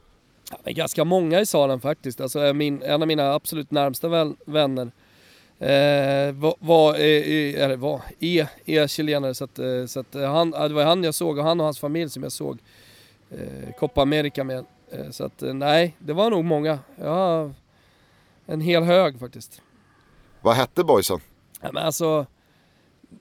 Ja, 0.51 0.73
ganska 0.73 1.05
många 1.05 1.41
i 1.41 1.47
salen 1.47 1.81
faktiskt. 1.81 2.21
Alltså 2.21 2.53
min, 2.55 2.83
en 2.83 3.03
av 3.03 3.09
mina 3.09 3.35
absolut 3.35 3.71
närmsta 3.71 4.35
vänner 4.47 4.91
Eh, 5.61 6.33
var, 6.33 6.55
var, 6.59 6.95
eh, 6.95 7.63
eller 7.63 7.77
var, 7.77 8.03
är, 8.21 8.49
är 8.65 8.87
chilenare 8.87 9.35
så 9.35 9.45
att, 9.45 9.59
eh, 9.59 9.87
så 9.87 10.01
att 10.01 10.15
eh, 10.15 10.33
han, 10.33 10.51
det 10.51 10.69
var 10.69 10.85
han 10.85 11.05
jag 11.05 11.15
såg 11.15 11.39
och 11.39 11.45
han 11.45 11.61
och 11.61 11.65
hans 11.65 11.79
familj 11.79 12.11
som 12.11 12.23
jag 12.23 12.33
såg 12.33 12.59
eh, 13.31 13.75
Copa 13.79 14.03
America 14.03 14.45
med. 14.45 14.65
Eh, 14.91 15.11
så 15.11 15.25
att 15.25 15.43
nej, 15.55 15.97
det 15.99 16.13
var 16.13 16.31
nog 16.31 16.45
många. 16.45 16.79
Ja, 16.97 17.51
en 18.47 18.61
hel 18.61 18.83
hög 18.83 19.19
faktiskt. 19.19 19.63
Vad 20.41 20.57
hette 20.57 20.85
boysen? 20.85 21.21
Ja, 21.61 21.71
men 21.73 21.83
alltså, 21.83 22.27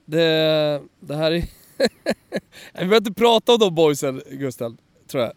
det, 0.04 0.82
det 1.00 1.16
här 1.16 1.32
är... 1.32 1.40
Vi 2.72 2.78
behöver 2.78 2.96
inte 2.96 3.12
prata 3.12 3.52
om 3.52 3.58
de 3.58 3.74
boysen 3.74 4.22
Gustav, 4.30 4.76
tror 5.10 5.22
jag. 5.22 5.32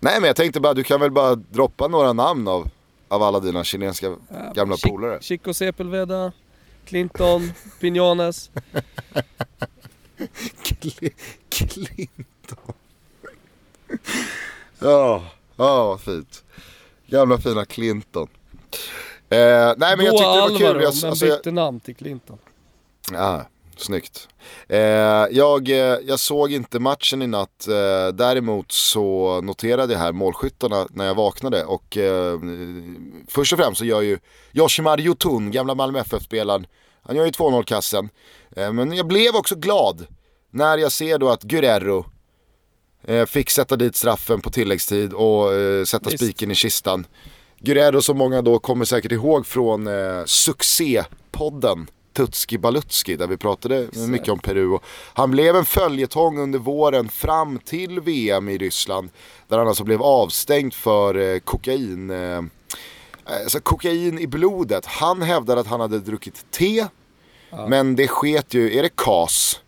Nej 0.00 0.20
men 0.20 0.26
jag 0.26 0.36
tänkte 0.36 0.60
bara, 0.60 0.74
du 0.74 0.84
kan 0.84 1.00
väl 1.00 1.10
bara 1.10 1.34
droppa 1.34 1.88
några 1.88 2.12
namn 2.12 2.48
av, 2.48 2.68
av 3.08 3.22
alla 3.22 3.40
dina 3.40 3.64
chilenska 3.64 4.06
ja, 4.06 4.52
gamla 4.54 4.76
polare. 4.84 5.18
Chico 5.20 5.54
Sepulveda, 5.54 6.32
Clinton, 6.84 7.52
Pinones. 7.80 8.50
Clinton. 11.48 12.74
Ja, 14.78 15.24
ja 15.56 15.86
vad 15.86 16.00
fint. 16.00 16.44
Gamla 17.06 17.38
fina 17.38 17.64
Clinton. 17.64 18.28
Eh, 19.28 19.72
nej 19.76 19.96
men 19.96 19.98
Då 19.98 20.04
jag 20.04 20.12
tyckte 20.12 20.24
det 20.24 20.40
var 20.40 20.48
kul. 20.48 20.66
Alvaro, 20.66 20.78
men 20.78 20.86
alltså, 20.86 21.10
bytte 21.10 21.40
jag... 21.44 21.54
namn 21.54 21.80
till 21.80 21.96
Clinton. 21.96 22.38
Ja, 23.12 23.46
Snyggt. 23.76 24.28
Eh, 24.68 24.78
jag, 25.30 25.68
eh, 25.68 25.98
jag 26.06 26.18
såg 26.18 26.52
inte 26.52 26.78
matchen 26.78 27.22
i 27.22 27.26
natt, 27.26 27.68
eh, 27.68 28.14
däremot 28.14 28.72
så 28.72 29.40
noterade 29.40 29.92
jag 29.92 30.00
här 30.00 30.12
målskyttarna 30.12 30.86
när 30.90 31.06
jag 31.06 31.14
vaknade 31.14 31.64
och 31.64 31.96
eh, 31.96 32.38
först 33.28 33.52
och 33.52 33.58
främst 33.58 33.78
så 33.78 33.84
gör 33.84 34.00
ju 34.00 34.18
Yoshimar 34.52 35.00
Yotun, 35.00 35.50
gamla 35.50 35.74
Malmö 35.74 35.98
FF-spelaren, 36.00 36.66
han 37.02 37.16
gör 37.16 37.24
ju 37.24 37.30
2-0 37.30 37.64
kassen. 37.64 38.08
Eh, 38.56 38.72
men 38.72 38.92
jag 38.92 39.06
blev 39.06 39.34
också 39.34 39.54
glad 39.54 40.06
när 40.50 40.78
jag 40.78 40.92
ser 40.92 41.18
då 41.18 41.28
att 41.28 41.42
Guerrero 41.42 42.06
eh, 43.04 43.26
fick 43.26 43.50
sätta 43.50 43.76
dit 43.76 43.96
straffen 43.96 44.40
på 44.40 44.50
tilläggstid 44.50 45.12
och 45.12 45.48
sätta 45.86 46.10
spiken 46.10 46.50
i 46.50 46.54
kistan. 46.54 47.06
Guerrero 47.64 48.02
som 48.02 48.18
många 48.18 48.42
då 48.42 48.58
kommer 48.58 48.84
säkert 48.84 49.12
ihåg 49.12 49.46
från 49.46 49.86
eh, 49.86 50.24
succépodden 50.24 51.86
Tutski 52.12 52.58
Balutski 52.58 53.16
där 53.16 53.26
vi 53.26 53.36
pratade 53.36 53.88
mycket 54.08 54.28
om 54.28 54.38
Peru. 54.38 54.68
Och 54.68 54.84
han 55.14 55.30
blev 55.30 55.56
en 55.56 55.64
följetong 55.64 56.38
under 56.38 56.58
våren 56.58 57.08
fram 57.08 57.58
till 57.58 58.00
VM 58.00 58.48
i 58.48 58.58
Ryssland. 58.58 59.10
Där 59.48 59.58
han 59.58 59.68
alltså 59.68 59.84
blev 59.84 60.02
avstängd 60.02 60.74
för 60.74 61.34
eh, 61.34 61.38
kokain. 61.38 62.10
Eh, 62.10 62.42
alltså 63.24 63.60
kokain 63.60 64.18
i 64.18 64.26
blodet. 64.26 64.86
Han 64.86 65.22
hävdade 65.22 65.60
att 65.60 65.66
han 65.66 65.80
hade 65.80 65.98
druckit 65.98 66.44
te. 66.50 66.86
Ja. 67.50 67.66
Men 67.68 67.96
det 67.96 68.08
sket 68.08 68.54
ju, 68.54 68.78
är 68.78 68.82
det 68.82 68.96
KAS? 68.96 69.60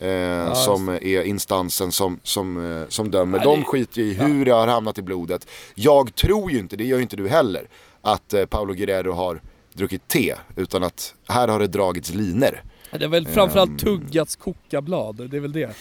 Eh, 0.00 0.08
ja, 0.08 0.54
som 0.54 0.88
är 0.88 1.22
instansen 1.22 1.92
som, 1.92 2.20
som, 2.22 2.72
eh, 2.80 2.88
som 2.88 3.10
dömer. 3.10 3.38
Ja, 3.38 3.44
De 3.44 3.64
skiter 3.64 4.00
i 4.00 4.14
hur 4.14 4.44
det 4.44 4.50
har 4.50 4.66
hamnat 4.66 4.98
i 4.98 5.02
blodet. 5.02 5.46
Jag 5.74 6.14
tror 6.14 6.50
ju 6.50 6.58
inte, 6.58 6.76
det 6.76 6.84
gör 6.84 6.96
ju 6.96 7.02
inte 7.02 7.16
du 7.16 7.28
heller, 7.28 7.68
att 8.02 8.34
eh, 8.34 8.46
Paolo 8.46 8.72
Guerrero 8.74 9.12
har 9.12 9.40
druckit 9.72 10.08
te, 10.08 10.34
utan 10.56 10.82
att 10.82 11.14
här 11.28 11.48
har 11.48 11.60
det 11.60 11.66
dragits 11.66 12.10
liner. 12.10 12.62
Det 12.90 13.04
är 13.04 13.08
väl 13.08 13.26
framförallt 13.28 13.70
um, 13.70 13.78
tuggats 13.78 14.36
kokablad, 14.36 15.30
det 15.30 15.36
är 15.36 15.40
väl 15.40 15.52
det? 15.52 15.76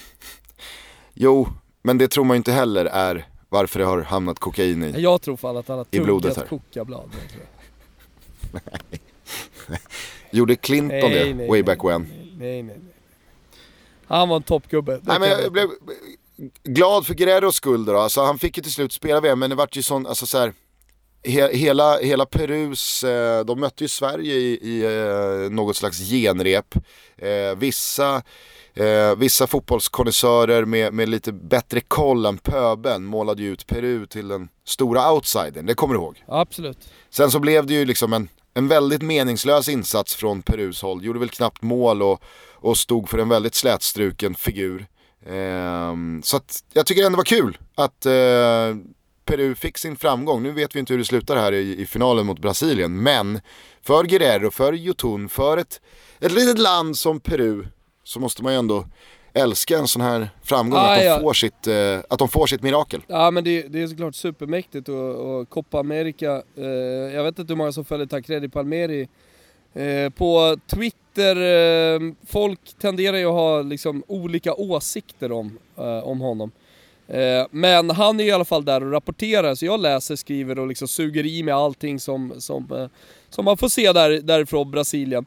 Jo, 1.14 1.48
men 1.82 1.98
det 1.98 2.08
tror 2.08 2.24
man 2.24 2.36
ju 2.36 2.38
inte 2.38 2.52
heller 2.52 2.86
är 2.86 3.28
varför 3.50 3.80
det 3.80 3.86
har 3.86 4.02
hamnat 4.02 4.40
kokain 4.40 4.84
i 4.84 5.02
Jag 5.02 5.22
tror 5.22 5.38
fan 5.38 5.58
att 5.58 5.68
han 5.68 5.78
har 5.78 5.86
tuggat 5.86 6.50
kokablad. 6.50 7.10
nej. 8.52 9.02
Gjorde 10.32 10.56
Clinton 10.56 11.00
nej, 11.00 11.26
det 11.26 11.34
nej, 11.34 11.50
way 11.50 11.64
back 11.64 11.84
when? 11.84 12.02
Nej, 12.02 12.34
nej, 12.38 12.64
nej. 12.64 12.78
Han 14.06 14.30
var 14.30 14.36
en 14.36 14.44
toppgubbe. 14.44 15.00
Nej, 15.04 15.20
men 15.20 15.30
jag 15.30 15.52
blev 15.52 15.70
glad 16.64 17.06
för 17.06 17.14
Guerreros 17.14 17.56
skull 17.56 17.86
då. 17.86 17.98
Alltså, 17.98 18.22
han 18.22 18.40
fick 18.40 18.58
ju 18.58 18.64
till 18.64 18.72
slut 18.72 18.94
spela 18.94 19.22
VM, 19.22 19.40
men 19.40 19.50
det 19.50 19.56
vart 19.56 19.76
ju 19.76 19.84
sån, 19.84 20.08
alltså 20.08 20.26
så 20.26 20.38
här, 20.38 20.54
hela, 21.24 21.98
hela 21.98 22.26
Perus, 22.26 23.04
eh, 23.04 23.46
de 23.46 23.60
mötte 23.60 23.84
ju 23.84 23.88
Sverige 23.88 24.34
i, 24.34 24.60
i 24.62 24.84
eh, 24.86 25.52
något 25.52 25.76
slags 25.76 26.00
genrep. 26.00 26.76
Eh, 27.18 27.56
vissa, 27.58 28.22
vissa 29.18 29.48
fotbollskonnässörer 29.48 30.66
med, 30.66 30.94
med 30.94 31.10
lite 31.10 31.32
bättre 31.32 31.82
koll 31.82 32.26
än 32.26 32.38
pöben 32.38 33.06
målade 33.06 33.42
ju 33.42 33.52
ut 33.52 33.68
Peru 33.68 34.06
till 34.06 34.28
den 34.28 34.50
stora 34.66 35.14
outsidern, 35.14 35.66
det 35.66 35.74
kommer 35.74 35.94
du 35.94 36.00
ihåg? 36.00 36.24
Absolut. 36.28 36.78
Sen 37.10 37.32
så 37.32 37.40
blev 37.40 37.66
det 37.66 37.74
ju 37.74 37.86
liksom 37.86 38.14
en, 38.14 38.30
en 38.54 38.68
väldigt 38.68 39.02
meningslös 39.02 39.70
insats 39.70 40.16
från 40.16 40.42
Perus 40.42 40.82
håll, 40.82 41.06
gjorde 41.06 41.20
väl 41.20 41.30
knappt 41.30 41.62
mål 41.62 42.02
och, 42.02 42.24
och 42.54 42.78
stod 42.78 43.10
för 43.10 43.18
en 43.18 43.30
väldigt 43.30 43.56
slätstruken 43.56 44.36
figur. 44.36 44.88
Ehm, 45.26 46.22
så 46.24 46.38
att 46.38 46.64
jag 46.74 46.86
tycker 46.86 47.02
ändå 47.06 47.16
det 47.16 47.18
var 47.18 47.24
kul 47.24 47.58
att 47.76 48.06
Peru 49.30 49.56
fick 49.56 49.78
sin 49.78 49.96
framgång. 49.96 50.44
Nu 50.44 50.52
vet 50.52 50.76
vi 50.76 50.80
inte 50.80 50.94
hur 50.94 50.98
det 50.98 51.06
slutar 51.06 51.38
här 51.38 51.52
i, 51.52 51.82
i 51.82 51.86
finalen 51.86 52.26
mot 52.26 52.40
Brasilien. 52.40 53.04
Men 53.04 53.42
för 53.82 54.04
Guerrero, 54.04 54.52
för 54.52 54.74
Jotun, 54.74 55.30
för 55.30 55.58
ett, 55.58 55.82
ett 56.20 56.32
litet 56.32 56.60
land 56.60 56.98
som 56.98 57.20
Peru 57.20 57.66
så 58.04 58.20
måste 58.20 58.44
man 58.44 58.54
ju 58.54 58.60
ändå 58.60 58.86
älska 59.34 59.78
en 59.78 59.88
sån 59.88 60.02
här 60.02 60.30
framgång, 60.44 60.80
ah, 60.80 60.94
att, 60.94 61.00
de 61.00 61.06
ja. 61.06 61.20
får 61.20 61.34
sitt, 61.34 61.68
eh, 61.68 62.00
att 62.10 62.20
de 62.20 62.30
får 62.30 62.48
sitt 62.48 62.62
mirakel. 62.62 63.02
Ja 63.08 63.32
men 63.32 63.44
det, 63.44 63.62
det 63.62 63.82
är 63.82 63.88
såklart 63.88 64.16
supermäktigt 64.16 64.90
och, 64.90 65.16
och 65.16 65.50
Copa 65.50 65.80
America, 65.80 66.42
eh, 66.56 66.66
jag 67.16 67.24
vet 67.24 67.40
inte 67.40 67.54
hur 67.54 67.58
många 67.58 67.72
som 67.72 67.86
följer 67.86 68.08
Tancredi 68.08 68.50
Palmeri 68.50 69.08
eh, 69.74 70.10
på 70.10 70.58
Twitter, 70.68 71.36
eh, 71.36 72.14
folk 72.28 72.60
tenderar 72.82 73.18
ju 73.18 73.26
att 73.26 73.32
ha 73.32 73.62
liksom 73.62 74.04
olika 74.08 74.54
åsikter 74.54 75.32
om, 75.32 75.58
eh, 75.78 76.00
om 76.00 76.20
honom. 76.20 76.52
Eh, 77.10 77.48
men 77.52 77.90
han 77.90 78.20
är 78.20 78.24
i 78.24 78.32
alla 78.32 78.46
fall 78.46 78.66
där 78.66 78.84
och 78.84 78.92
rapporterar, 78.92 79.56
så 79.56 79.66
jag 79.66 79.80
läser, 79.80 80.16
skriver 80.16 80.60
och 80.60 80.68
liksom 80.68 80.88
suger 80.88 81.26
i 81.26 81.44
mig 81.44 81.54
allting 81.54 82.00
som, 82.00 82.34
som, 82.38 82.72
eh, 82.72 82.88
som 83.30 83.46
man 83.46 83.58
får 83.58 83.70
se 83.70 83.92
där, 83.92 84.22
därifrån 84.22 84.72
Brasilien. 84.72 85.26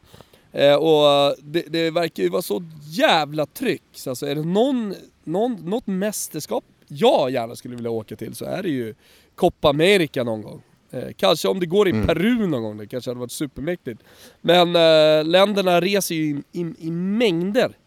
Eh, 0.51 0.75
och 0.75 1.35
det, 1.41 1.65
det, 1.67 1.91
verkar 1.91 2.23
ju 2.23 2.29
vara 2.29 2.41
så 2.41 2.63
jävla 2.83 3.45
tryck. 3.45 3.83
Så 3.93 4.09
alltså 4.09 4.25
är 4.25 4.35
det 4.35 4.43
någon, 4.43 4.95
någon, 5.23 5.53
något 5.53 5.87
mästerskap 5.87 6.63
jag 6.87 7.31
gärna 7.31 7.55
skulle 7.55 7.75
vilja 7.75 7.91
åka 7.91 8.15
till 8.15 8.35
så 8.35 8.45
är 8.45 8.63
det 8.63 8.69
ju 8.69 8.95
Copa 9.35 9.69
America 9.69 10.23
någon 10.23 10.41
gång. 10.41 10.61
Eh, 10.91 11.09
kanske 11.17 11.47
om 11.47 11.59
det 11.59 11.65
går 11.65 11.87
i 11.87 11.91
mm. 11.91 12.05
Peru 12.05 12.47
någon 12.47 12.63
gång, 12.63 12.77
det 12.77 12.87
kanske 12.87 13.09
hade 13.09 13.19
varit 13.19 13.31
supermäktigt. 13.31 14.01
Men 14.41 14.75
eh, 14.75 15.25
länderna 15.25 15.81
reser 15.81 16.15
ju 16.15 16.23
i, 16.23 16.61
i, 16.61 16.73
i 16.79 16.91
mängder 16.91 17.77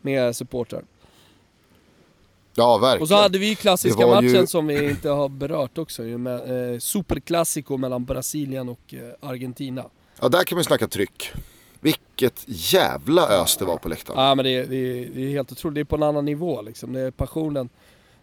med 0.00 0.36
supportrar. 0.36 0.82
Ja, 2.56 2.78
verkligen. 2.78 3.02
Och 3.02 3.08
så 3.08 3.14
hade 3.14 3.38
vi 3.38 3.48
ju 3.48 3.54
klassiska 3.54 4.06
matchen 4.06 4.28
ju... 4.28 4.46
som 4.46 4.66
vi 4.66 4.90
inte 4.90 5.08
har 5.08 5.28
berört 5.28 5.78
också 5.78 6.02
med, 6.02 6.72
eh, 6.72 6.78
Superclásico 6.78 7.76
mellan 7.76 8.04
Brasilien 8.04 8.68
och 8.68 8.94
eh, 8.94 9.28
Argentina. 9.28 9.84
Ja, 10.20 10.28
där 10.28 10.44
kan 10.44 10.56
man 10.56 10.64
snacka 10.64 10.88
tryck. 10.88 11.32
Vilket 11.80 12.44
jävla 12.46 13.28
ös 13.28 13.56
det 13.56 13.64
var 13.64 13.76
på 13.76 13.88
läktaren. 13.88 14.24
Ja 14.24 14.34
men 14.34 14.44
det, 14.44 14.62
det, 14.62 15.04
det 15.04 15.24
är 15.24 15.30
helt 15.30 15.52
otroligt, 15.52 15.74
det 15.74 15.80
är 15.80 15.84
på 15.84 15.96
en 15.96 16.02
annan 16.02 16.24
nivå 16.24 16.62
liksom. 16.62 16.92
Det 16.92 17.00
är 17.00 17.10
passionen 17.10 17.68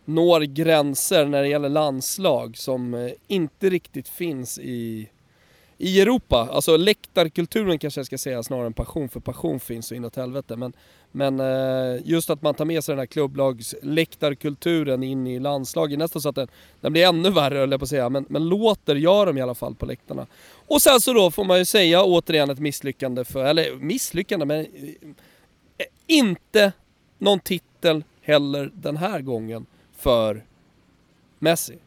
når 0.05 0.41
gränser 0.41 1.25
när 1.25 1.41
det 1.41 1.47
gäller 1.47 1.69
landslag 1.69 2.57
som 2.57 2.93
eh, 2.93 3.11
inte 3.27 3.69
riktigt 3.69 4.07
finns 4.07 4.59
i, 4.59 5.09
i 5.77 6.01
Europa. 6.01 6.49
Alltså 6.51 6.77
läktarkulturen 6.77 7.79
kanske 7.79 7.99
jag 7.99 8.05
ska 8.05 8.17
säga 8.17 8.43
snarare 8.43 8.65
än 8.65 8.73
passion, 8.73 9.09
för 9.09 9.19
passion 9.19 9.59
finns 9.59 9.87
så 9.87 9.95
inåt 9.95 10.15
helvete. 10.15 10.55
Men 10.55 10.73
men 11.11 11.39
eh, 11.39 12.01
just 12.03 12.29
att 12.29 12.41
man 12.41 12.53
tar 12.53 12.65
med 12.65 12.83
sig 12.83 12.93
den 12.93 12.99
här 12.99 13.05
klubblagsläktarkulturen 13.05 15.03
in 15.03 15.27
i 15.27 15.39
landslaget, 15.39 15.99
nästan 15.99 16.21
så 16.21 16.29
att 16.29 16.35
den, 16.35 16.47
den 16.81 16.91
blir 16.91 17.07
ännu 17.07 17.29
värre 17.29 17.57
höll 17.57 17.71
jag 17.71 17.79
på 17.79 17.83
att 17.83 17.89
säga, 17.89 18.09
men, 18.09 18.25
men 18.29 18.49
låter 18.49 18.95
gör 18.95 19.25
de 19.25 19.37
i 19.37 19.41
alla 19.41 19.55
fall 19.55 19.75
på 19.75 19.85
läktarna. 19.85 20.27
Och 20.67 20.81
sen 20.81 21.01
så 21.01 21.13
då 21.13 21.31
får 21.31 21.43
man 21.43 21.57
ju 21.57 21.65
säga 21.65 22.03
återigen 22.03 22.49
ett 22.49 22.59
misslyckande 22.59 23.25
för, 23.25 23.45
eller 23.45 23.75
misslyckande 23.75 24.45
men 24.45 24.59
eh, 24.59 24.65
inte 26.07 26.71
någon 27.17 27.39
titel 27.39 28.03
heller 28.21 28.71
den 28.73 28.97
här 28.97 29.21
gången 29.21 29.65
för 29.97 30.43
Messi. 31.39 31.77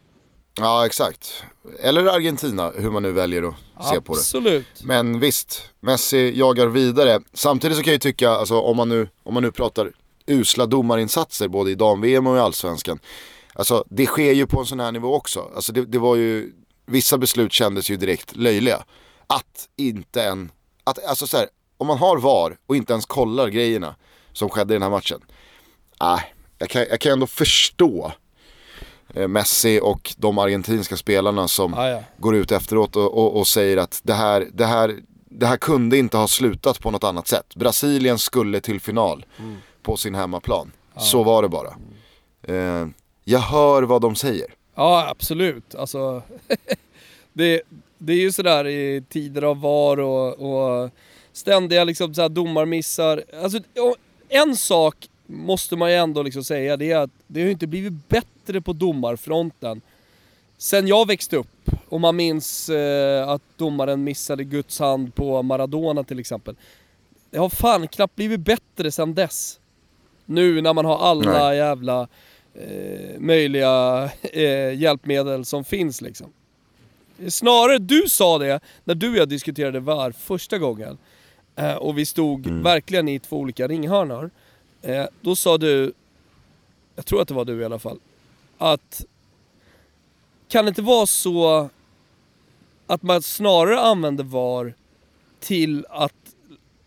Ja 0.57 0.87
exakt. 0.87 1.45
Eller 1.81 2.07
Argentina, 2.07 2.73
hur 2.77 2.91
man 2.91 3.03
nu 3.03 3.13
väljer 3.13 3.55
att 3.75 3.89
se 3.89 4.01
på 4.01 4.15
det. 4.15 4.21
Absolut. 4.21 4.67
Men 4.85 5.21
visst, 5.21 5.63
Messi 5.81 6.39
jagar 6.39 6.67
vidare. 6.67 7.21
Samtidigt 7.33 7.77
så 7.77 7.83
kan 7.83 7.91
jag 7.91 7.95
ju 7.95 8.13
tycka, 8.13 8.31
alltså, 8.31 8.61
om, 8.61 8.77
man 8.77 8.89
nu, 8.89 9.09
om 9.23 9.35
man 9.35 9.43
nu 9.43 9.53
pratar 9.53 9.93
usla 10.27 10.67
domarinsatser 10.67 11.49
både 11.49 11.71
i 11.71 11.75
dam-VM 11.75 12.27
och 12.27 12.37
i 12.37 12.41
allsvenskan. 12.41 12.99
Alltså 13.55 13.85
det 13.91 14.07
sker 14.07 14.33
ju 14.33 14.47
på 14.47 14.61
en 14.61 14.67
sån 14.67 14.81
här 14.81 14.93
nivå 14.93 15.15
också. 15.15 15.51
Alltså 15.55 15.73
det, 15.73 15.85
det 15.85 15.99
var 15.99 16.17
ju, 16.17 16.53
vissa 16.87 17.19
beslut 17.19 17.53
kändes 17.53 17.91
ju 17.91 17.97
direkt 17.97 18.37
löjliga. 18.37 18.85
Att 19.27 19.69
inte 19.77 20.23
en, 20.23 20.51
att, 20.85 21.05
alltså 21.05 21.27
så 21.27 21.37
här, 21.37 21.49
om 21.77 21.87
man 21.87 21.99
har 21.99 22.19
VAR 22.19 22.57
och 22.67 22.77
inte 22.77 22.93
ens 22.93 23.07
kollar 23.07 23.49
grejerna 23.49 23.95
som 24.33 24.49
skedde 24.49 24.75
i 24.75 24.77
den 24.77 24.83
här 24.83 24.91
matchen. 24.91 25.21
Nej, 26.01 26.19
äh, 26.19 26.25
jag, 26.59 26.71
kan, 26.71 26.87
jag 26.91 27.01
kan 27.01 27.13
ändå 27.13 27.27
förstå 27.27 28.13
Messi 29.15 29.81
och 29.83 30.15
de 30.19 30.39
argentinska 30.39 30.97
spelarna 30.97 31.49
som 31.49 31.75
ah, 31.75 31.89
ja. 31.89 32.03
går 32.17 32.37
ut 32.37 32.53
efteråt 32.53 32.97
och, 32.97 33.19
och, 33.19 33.37
och, 33.39 33.47
säger 33.47 33.77
att 33.77 34.01
det 34.03 34.15
här, 34.15 34.49
det, 34.53 34.67
här, 34.67 34.97
det 35.29 35.47
här 35.47 35.57
kunde 35.57 35.99
inte 35.99 36.17
ha 36.17 36.29
slutat 36.29 36.81
på 36.81 36.91
något 36.91 37.05
annat 37.05 37.29
sätt. 37.29 37.55
Brasilien 37.55 38.19
skulle 38.19 38.61
till 38.61 38.81
final 38.81 39.27
mm. 39.39 39.57
på 39.83 39.97
sin 39.97 40.15
hemmaplan. 40.15 40.73
Ah. 40.95 41.01
Så 41.01 41.23
var 41.23 41.43
det 41.43 41.49
bara. 41.49 41.75
Mm. 42.49 42.83
Eh, 42.83 42.89
jag 43.25 43.41
hör 43.41 43.83
vad 43.83 44.03
de 44.03 44.17
säger. 44.17 44.47
Ja, 44.75 45.09
absolut. 45.11 45.75
Alltså, 45.75 46.23
det, 47.33 47.63
det 47.99 48.13
är 48.13 48.21
ju 48.21 48.33
sådär 48.33 48.67
i 48.67 49.05
tider 49.09 49.43
av 49.43 49.61
VAR 49.61 50.01
och, 50.01 50.33
och 50.33 50.91
ständiga 51.33 51.85
liksom, 51.85 52.15
så 52.15 52.29
domarmissar. 52.29 53.23
Alltså, 53.43 53.61
en 54.29 54.57
sak 54.57 55.09
måste 55.27 55.77
man 55.77 55.91
ju 55.91 55.97
ändå 55.97 56.23
liksom 56.23 56.45
säga, 56.45 56.77
det 56.77 56.91
är 56.91 56.99
att 56.99 57.11
det 57.27 57.43
har 57.43 57.51
inte 57.51 57.67
blivit 57.67 58.09
bättre 58.09 58.61
på 58.61 58.73
domarfronten 58.73 59.81
sen 60.59 60.87
jag 60.89 61.07
växte 61.07 61.37
upp. 61.37 61.71
Och 61.89 62.01
man 62.01 62.17
minns 62.17 62.69
eh, 62.69 63.29
att 63.29 63.43
domaren 63.57 64.05
missade 64.05 64.45
Guds 64.45 64.79
hand 64.79 65.15
på 65.15 65.43
Maradona 65.43 66.05
till 66.05 66.19
exempel. 66.19 66.57
Det 67.31 67.39
har 67.39 67.49
fan 67.49 67.89
knappt 67.89 68.17
blivit 68.17 68.41
bättre 68.41 68.91
sen 68.91 69.15
dess. 69.15 69.61
Nu 70.25 70.61
när 70.61 70.75
man 70.75 70.85
har 70.85 70.99
alla 70.99 71.49
Nej. 71.49 71.57
jävla 71.57 72.09
eh, 72.55 73.19
möjliga 73.21 74.05
eh, 74.33 74.75
hjälpmedel 74.75 75.45
som 75.45 75.65
finns 75.65 76.01
liksom. 76.01 76.33
Snarare, 77.29 77.79
du 77.79 78.03
sa 78.09 78.39
det 78.39 78.61
när 78.85 78.95
du 78.95 79.11
och 79.11 79.17
jag 79.17 79.29
diskuterade 79.29 79.81
VAR 79.81 80.13
första 80.13 80.59
gången. 80.59 80.99
Eh, 81.57 81.75
och 81.75 81.99
vi 81.99 82.07
stod 82.07 82.47
mm. 82.47 82.63
verkligen 82.63 83.09
i 83.09 83.19
två 83.19 83.37
olika 83.37 83.69
ringhörnor. 83.69 84.31
Eh, 84.85 85.07
då 85.21 85.37
sa 85.37 85.59
du, 85.59 85.93
jag 86.95 87.07
tror 87.07 87.23
att 87.23 87.29
det 87.29 87.35
var 87.35 87.45
du 87.45 87.61
i 87.61 87.65
alla 87.65 87.79
fall, 87.79 87.99
att 88.59 89.05
kan 90.49 90.65
det 90.65 90.69
inte 90.69 90.83
vara 90.83 91.07
så 91.07 91.69
att 92.87 93.03
man 93.03 93.23
snarare 93.23 93.81
använder 93.81 94.25
VAR 94.25 94.75
till 95.41 95.87
att, 95.91 96.37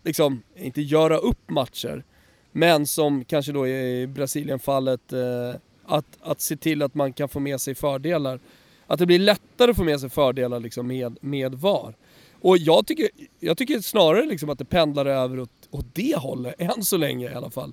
liksom, 0.04 0.42
inte 0.56 0.82
göra 0.82 1.16
upp 1.16 1.50
matcher, 1.50 2.04
men 2.52 2.86
som 2.86 3.24
kanske 3.24 3.52
då 3.52 3.68
i 3.68 4.06
Brasilien-fallet, 4.06 5.12
eh, 5.12 5.54
att, 5.86 6.18
att 6.20 6.40
se 6.40 6.56
till 6.56 6.82
att 6.82 6.94
man 6.94 7.12
kan 7.12 7.28
få 7.28 7.40
med 7.40 7.60
sig 7.60 7.74
fördelar. 7.74 8.40
Att 8.86 8.98
det 8.98 9.06
blir 9.06 9.18
lättare 9.18 9.70
att 9.70 9.76
få 9.76 9.84
med 9.84 10.00
sig 10.00 10.10
fördelar 10.10 10.60
liksom 10.60 10.86
med, 10.86 11.18
med 11.20 11.54
VAR. 11.54 11.94
Och 12.40 12.58
jag 12.58 12.86
tycker, 12.86 13.08
jag 13.40 13.58
tycker 13.58 13.80
snarare 13.80 14.26
liksom 14.26 14.50
att 14.50 14.58
det 14.58 14.64
pendlar 14.64 15.06
över 15.06 15.40
åt, 15.40 15.50
åt 15.70 15.94
det 15.94 16.16
hållet, 16.16 16.54
än 16.58 16.84
så 16.84 16.96
länge 16.96 17.30
i 17.30 17.34
alla 17.34 17.50
fall. 17.50 17.72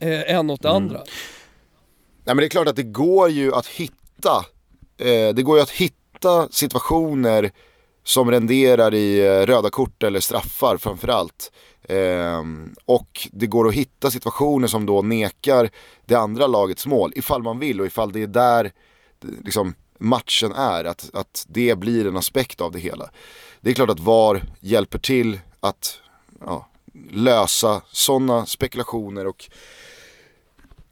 Eh, 0.00 0.34
än 0.34 0.50
åt 0.50 0.62
det 0.62 0.68
mm. 0.68 0.82
andra. 0.82 0.98
Nej 2.24 2.34
men 2.34 2.36
det 2.36 2.44
är 2.44 2.48
klart 2.48 2.68
att 2.68 2.76
det 2.76 2.82
går 2.82 3.30
ju 3.30 3.54
att 3.54 3.66
hitta, 3.66 4.44
eh, 4.98 5.34
det 5.34 5.42
går 5.42 5.56
ju 5.56 5.62
att 5.62 5.70
hitta 5.70 6.48
situationer 6.50 7.50
som 8.04 8.30
renderar 8.30 8.94
i 8.94 9.26
eh, 9.26 9.46
röda 9.46 9.70
kort 9.70 10.02
eller 10.02 10.20
straffar 10.20 10.76
framförallt. 10.76 11.52
Eh, 11.82 12.42
och 12.84 13.28
det 13.32 13.46
går 13.46 13.68
att 13.68 13.74
hitta 13.74 14.10
situationer 14.10 14.68
som 14.68 14.86
då 14.86 15.02
nekar 15.02 15.70
det 16.06 16.14
andra 16.14 16.46
lagets 16.46 16.86
mål 16.86 17.12
ifall 17.16 17.42
man 17.42 17.58
vill 17.58 17.80
och 17.80 17.86
ifall 17.86 18.12
det 18.12 18.22
är 18.22 18.26
där 18.26 18.72
liksom, 19.44 19.74
matchen 19.98 20.52
är, 20.52 20.84
att, 20.84 21.10
att 21.12 21.46
det 21.48 21.78
blir 21.78 22.06
en 22.06 22.16
aspekt 22.16 22.60
av 22.60 22.72
det 22.72 22.78
hela. 22.78 23.10
Det 23.60 23.70
är 23.70 23.74
klart 23.74 23.90
att 23.90 24.00
VAR 24.00 24.42
hjälper 24.60 24.98
till 24.98 25.40
att 25.60 25.98
ja, 26.40 26.68
lösa 27.10 27.82
sådana 27.90 28.46
spekulationer 28.46 29.26
och 29.26 29.50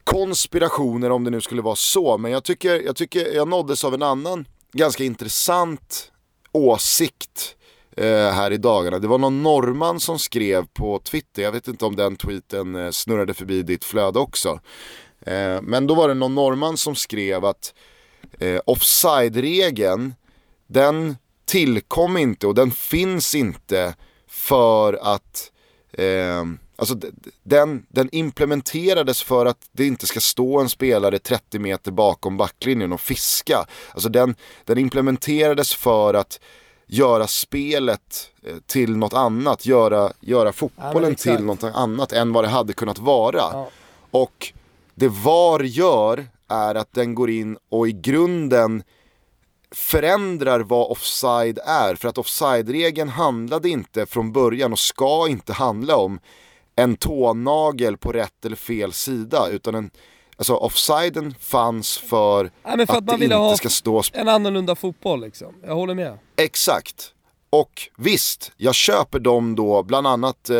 konspirationer 0.09 1.11
om 1.11 1.25
det 1.25 1.31
nu 1.31 1.41
skulle 1.41 1.63
vara 1.63 1.77
så. 1.77 2.19
Men 2.19 2.31
jag 2.33 2.45
tycker 2.45 2.81
jag, 2.81 2.97
tycker 2.97 3.35
jag 3.35 3.49
nåddes 3.49 3.85
av 3.85 3.95
en 3.95 4.03
annan 4.03 4.49
ganska 4.73 5.05
intressant 5.05 6.13
åsikt 6.53 7.57
eh, 7.97 8.07
här 8.07 8.51
i 8.51 8.57
dagarna. 8.57 8.99
Det 8.99 9.09
var 9.09 9.19
någon 9.19 9.43
norrman 9.43 10.01
som 10.01 10.19
skrev 10.19 10.67
på 10.67 10.99
Twitter, 10.99 11.43
jag 11.43 11.53
vet 11.53 11.69
inte 11.69 11.85
om 11.85 11.97
den 11.97 12.17
tweeten 12.17 12.75
eh, 12.75 12.91
snurrade 12.91 13.35
förbi 13.35 13.63
ditt 13.63 13.85
flöde 13.85 14.19
också. 14.19 14.61
Eh, 15.21 15.63
men 15.63 15.87
då 15.87 15.95
var 15.95 16.09
det 16.09 16.15
någon 16.15 16.35
norrman 16.35 16.77
som 16.77 16.95
skrev 16.95 17.45
att 17.45 17.75
eh, 18.39 18.61
offside-regeln, 18.67 20.15
den 20.67 21.17
tillkom 21.45 22.17
inte 22.17 22.47
och 22.47 22.55
den 22.55 22.71
finns 22.71 23.35
inte 23.35 23.95
för 24.29 24.99
att 25.03 25.53
eh, 25.93 26.45
Alltså 26.79 26.95
den, 27.43 27.87
den 27.89 28.09
implementerades 28.13 29.23
för 29.23 29.47
att 29.47 29.69
det 29.73 29.87
inte 29.87 30.07
ska 30.07 30.21
stå 30.21 30.61
en 30.61 30.69
spelare 30.69 31.19
30 31.19 31.59
meter 31.59 31.91
bakom 31.91 32.37
backlinjen 32.37 32.93
och 32.93 33.01
fiska. 33.01 33.67
Alltså 33.93 34.09
den, 34.09 34.35
den 34.65 34.79
implementerades 34.79 35.75
för 35.75 36.15
att 36.15 36.41
göra 36.87 37.27
spelet 37.27 38.31
eh, 38.43 38.57
till 38.67 38.97
något 38.97 39.15
annat, 39.15 39.67
göra, 39.67 40.13
göra 40.21 40.53
fotbollen 40.53 41.11
ja, 41.11 41.17
till 41.17 41.45
något 41.45 41.65
annat 41.65 42.13
än 42.13 42.33
vad 42.33 42.45
det 42.45 42.49
hade 42.49 42.73
kunnat 42.73 42.99
vara. 42.99 43.37
Ja. 43.37 43.69
Och 44.11 44.53
det 44.95 45.09
VAR 45.09 45.61
gör 45.61 46.27
är 46.49 46.75
att 46.75 46.95
den 46.95 47.15
går 47.15 47.31
in 47.31 47.59
och 47.69 47.89
i 47.89 47.93
grunden 47.93 48.83
förändrar 49.71 50.61
vad 50.61 50.91
offside 50.91 51.59
är. 51.65 51.95
För 51.95 52.09
att 52.09 52.19
offside-regeln 52.19 53.09
handlade 53.09 53.69
inte 53.69 54.07
från 54.07 54.33
början 54.33 54.73
och 54.73 54.79
ska 54.79 55.29
inte 55.29 55.53
handla 55.53 55.97
om 55.97 56.21
en 56.79 56.97
tånagel 56.97 57.97
på 57.97 58.13
rätt 58.13 58.45
eller 58.45 58.57
fel 58.57 58.93
sida. 58.93 59.49
Utan 59.49 59.75
en, 59.75 59.91
alltså 60.37 60.55
offsiden 60.55 61.35
fanns 61.41 61.99
för, 61.99 62.43
Nej, 62.43 62.77
för 62.77 62.83
att, 62.83 62.91
att 62.91 63.05
man 63.05 63.21
ville 63.21 63.35
ha 63.35 63.57
ska 63.57 63.69
stå... 63.69 64.03
en 64.13 64.29
annorlunda 64.29 64.75
fotboll 64.75 65.21
liksom. 65.21 65.55
Jag 65.67 65.75
håller 65.75 65.95
med. 65.95 66.19
Exakt. 66.37 67.13
Och 67.51 67.89
visst, 67.97 68.53
jag 68.57 68.75
köper 68.75 69.19
dem 69.19 69.55
då, 69.55 69.83
bland 69.83 70.07
annat, 70.07 70.51
eh, 70.51 70.57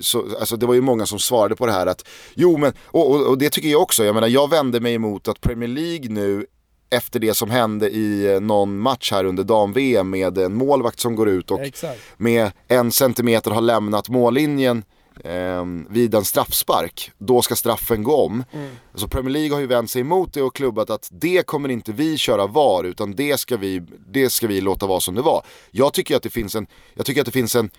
så, 0.00 0.24
alltså 0.40 0.56
det 0.56 0.66
var 0.66 0.74
ju 0.74 0.80
många 0.80 1.06
som 1.06 1.18
svarade 1.18 1.56
på 1.56 1.66
det 1.66 1.72
här 1.72 1.86
att, 1.86 2.08
jo 2.34 2.56
men, 2.56 2.72
och, 2.86 3.10
och, 3.10 3.26
och, 3.26 3.38
det 3.38 3.50
tycker 3.50 3.68
jag 3.68 3.82
också, 3.82 4.04
jag 4.04 4.14
menar 4.14 4.28
jag 4.28 4.50
vände 4.50 4.80
mig 4.80 4.94
emot 4.94 5.28
att 5.28 5.40
Premier 5.40 5.68
League 5.68 6.08
nu 6.08 6.46
efter 6.90 7.20
det 7.20 7.34
som 7.34 7.50
hände 7.50 7.90
i 7.90 8.34
eh, 8.34 8.40
någon 8.40 8.78
match 8.78 9.12
här 9.12 9.24
under 9.24 9.44
dam-VM 9.44 10.10
med 10.10 10.38
en 10.38 10.54
målvakt 10.54 11.00
som 11.00 11.16
går 11.16 11.28
ut 11.28 11.50
och 11.50 11.60
Exakt. 11.60 12.00
med 12.16 12.50
en 12.68 12.92
centimeter 12.92 13.50
har 13.50 13.60
lämnat 13.60 14.08
mållinjen 14.08 14.84
eh, 15.24 15.64
vid 15.88 16.14
en 16.14 16.24
straffspark, 16.24 17.10
då 17.18 17.42
ska 17.42 17.56
straffen 17.56 18.02
gå 18.02 18.16
om. 18.16 18.44
Mm. 18.52 18.70
Så 18.94 19.08
Premier 19.08 19.32
League 19.32 19.52
har 19.52 19.60
ju 19.60 19.66
vänt 19.66 19.90
sig 19.90 20.00
emot 20.00 20.34
det 20.34 20.42
och 20.42 20.54
klubbat 20.54 20.90
att 20.90 21.08
det 21.12 21.46
kommer 21.46 21.68
inte 21.68 21.92
vi 21.92 22.18
köra 22.18 22.46
VAR 22.46 22.84
utan 22.84 23.14
det 23.14 23.40
ska 23.40 23.56
vi, 23.56 23.82
det 24.06 24.30
ska 24.30 24.46
vi 24.46 24.60
låta 24.60 24.86
vara 24.86 25.00
som 25.00 25.14
det 25.14 25.22
var. 25.22 25.44
Jag 25.70 25.92
tycker 25.92 26.16
att 26.16 26.22
det 26.22 26.30
finns 26.30 26.54
en, 26.54 26.66
jag 26.94 27.06
tycker 27.06 27.20
att 27.20 27.26
det 27.26 27.32
finns 27.32 27.56
en 27.56 27.70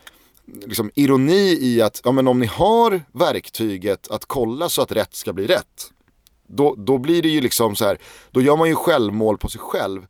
liksom, 0.65 0.91
ironi 0.95 1.57
i 1.61 1.81
att 1.81 2.01
ja, 2.03 2.11
men 2.11 2.27
om 2.27 2.39
ni 2.39 2.45
har 2.45 3.01
verktyget 3.11 4.07
att 4.11 4.25
kolla 4.25 4.69
så 4.69 4.81
att 4.81 4.91
rätt 4.91 5.15
ska 5.15 5.33
bli 5.33 5.47
rätt 5.47 5.93
då, 6.47 6.75
då 6.77 6.97
blir 6.97 7.21
det 7.21 7.29
ju 7.29 7.41
liksom 7.41 7.75
så 7.75 7.85
här, 7.85 7.97
då 8.31 8.41
gör 8.41 8.57
man 8.57 8.69
ju 8.69 8.75
självmål 8.75 9.37
på 9.37 9.49
sig 9.49 9.61
själv. 9.61 10.05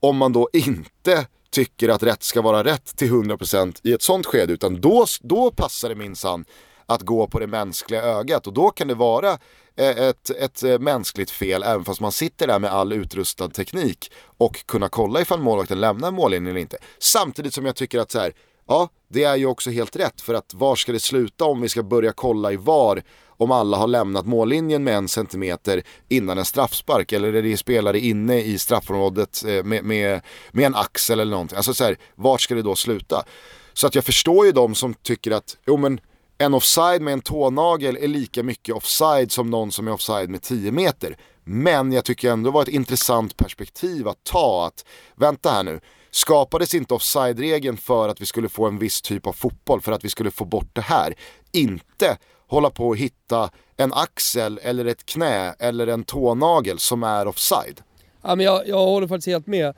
Om 0.00 0.16
man 0.16 0.32
då 0.32 0.48
inte 0.52 1.26
tycker 1.52 1.88
att 1.88 2.02
rätt 2.02 2.22
ska 2.22 2.42
vara 2.42 2.64
rätt 2.64 2.96
till 2.96 3.10
100% 3.10 3.80
i 3.82 3.92
ett 3.92 4.02
sånt 4.02 4.26
skede. 4.26 4.52
Utan 4.52 4.80
då, 4.80 5.06
då 5.20 5.50
passar 5.50 5.88
det 5.88 5.94
minsann 5.94 6.44
att 6.86 7.02
gå 7.02 7.26
på 7.26 7.38
det 7.38 7.46
mänskliga 7.46 8.02
ögat. 8.02 8.46
Och 8.46 8.52
då 8.52 8.70
kan 8.70 8.88
det 8.88 8.94
vara 8.94 9.30
eh, 9.76 9.98
ett, 9.98 10.30
ett 10.30 10.62
eh, 10.62 10.78
mänskligt 10.78 11.30
fel 11.30 11.62
även 11.62 11.84
fast 11.84 12.00
man 12.00 12.12
sitter 12.12 12.46
där 12.46 12.58
med 12.58 12.70
all 12.70 12.92
utrustad 12.92 13.48
teknik 13.48 14.12
och 14.38 14.66
kunna 14.66 14.88
kolla 14.88 15.20
ifall 15.20 15.40
målvakten 15.40 15.80
lämnar 15.80 16.10
mållinjen 16.10 16.50
eller 16.50 16.60
inte. 16.60 16.78
Samtidigt 16.98 17.54
som 17.54 17.66
jag 17.66 17.76
tycker 17.76 17.98
att 17.98 18.10
så 18.10 18.18
här, 18.18 18.32
ja, 18.68 18.88
det 19.08 19.24
är 19.24 19.36
ju 19.36 19.46
också 19.46 19.70
helt 19.70 19.96
rätt 19.96 20.20
för 20.20 20.34
att 20.34 20.54
var 20.54 20.76
ska 20.76 20.92
det 20.92 21.00
sluta 21.00 21.44
om 21.44 21.60
vi 21.60 21.68
ska 21.68 21.82
börja 21.82 22.12
kolla 22.12 22.52
i 22.52 22.56
VAR 22.56 23.02
om 23.42 23.50
alla 23.50 23.76
har 23.76 23.86
lämnat 23.86 24.26
mållinjen 24.26 24.84
med 24.84 24.96
en 24.96 25.08
centimeter 25.08 25.82
innan 26.08 26.38
en 26.38 26.44
straffspark 26.44 27.12
eller 27.12 27.32
är 27.32 27.42
det 27.42 27.56
spelare 27.56 28.00
inne 28.00 28.40
i 28.40 28.58
straffområdet 28.58 29.44
eh, 29.48 29.64
med, 29.64 29.84
med, 29.84 30.20
med 30.52 30.66
en 30.66 30.74
axel 30.74 31.20
eller 31.20 31.32
någonting. 31.32 31.56
Alltså 31.56 31.74
så 31.74 31.84
här, 31.84 31.96
vart 32.14 32.40
ska 32.40 32.54
det 32.54 32.62
då 32.62 32.76
sluta? 32.76 33.24
Så 33.72 33.86
att 33.86 33.94
jag 33.94 34.04
förstår 34.04 34.46
ju 34.46 34.52
de 34.52 34.74
som 34.74 34.94
tycker 34.94 35.30
att, 35.30 35.56
jo 35.66 35.76
men 35.76 36.00
en 36.38 36.54
offside 36.54 37.02
med 37.02 37.12
en 37.12 37.20
tånagel 37.20 37.98
är 38.00 38.08
lika 38.08 38.42
mycket 38.42 38.74
offside 38.74 39.32
som 39.32 39.50
någon 39.50 39.72
som 39.72 39.88
är 39.88 39.92
offside 39.92 40.30
med 40.30 40.42
10 40.42 40.72
meter. 40.72 41.16
Men 41.44 41.92
jag 41.92 42.04
tycker 42.04 42.30
ändå 42.30 42.50
det 42.50 42.54
var 42.54 42.62
ett 42.62 42.68
intressant 42.68 43.36
perspektiv 43.36 44.08
att 44.08 44.24
ta 44.24 44.66
att, 44.66 44.84
vänta 45.14 45.50
här 45.50 45.62
nu, 45.62 45.80
skapades 46.14 46.74
inte 46.74 46.94
offside-regeln 46.94 47.76
för 47.76 48.08
att 48.08 48.20
vi 48.20 48.26
skulle 48.26 48.48
få 48.48 48.66
en 48.66 48.78
viss 48.78 49.02
typ 49.02 49.26
av 49.26 49.32
fotboll, 49.32 49.80
för 49.80 49.92
att 49.92 50.04
vi 50.04 50.08
skulle 50.08 50.30
få 50.30 50.44
bort 50.44 50.68
det 50.72 50.80
här. 50.80 51.14
Inte 51.52 52.18
hålla 52.46 52.70
på 52.70 52.88
och 52.88 52.96
hitta 52.96 53.50
en 53.76 53.92
axel 53.92 54.60
eller 54.62 54.84
ett 54.84 55.06
knä 55.06 55.54
eller 55.58 55.86
en 55.86 56.04
tånagel 56.04 56.78
som 56.78 57.02
är 57.02 57.28
offside. 57.28 57.80
Ja, 58.22 58.34
men 58.34 58.46
jag, 58.46 58.68
jag 58.68 58.78
håller 58.78 59.08
faktiskt 59.08 59.28
helt 59.28 59.46
med. 59.46 59.74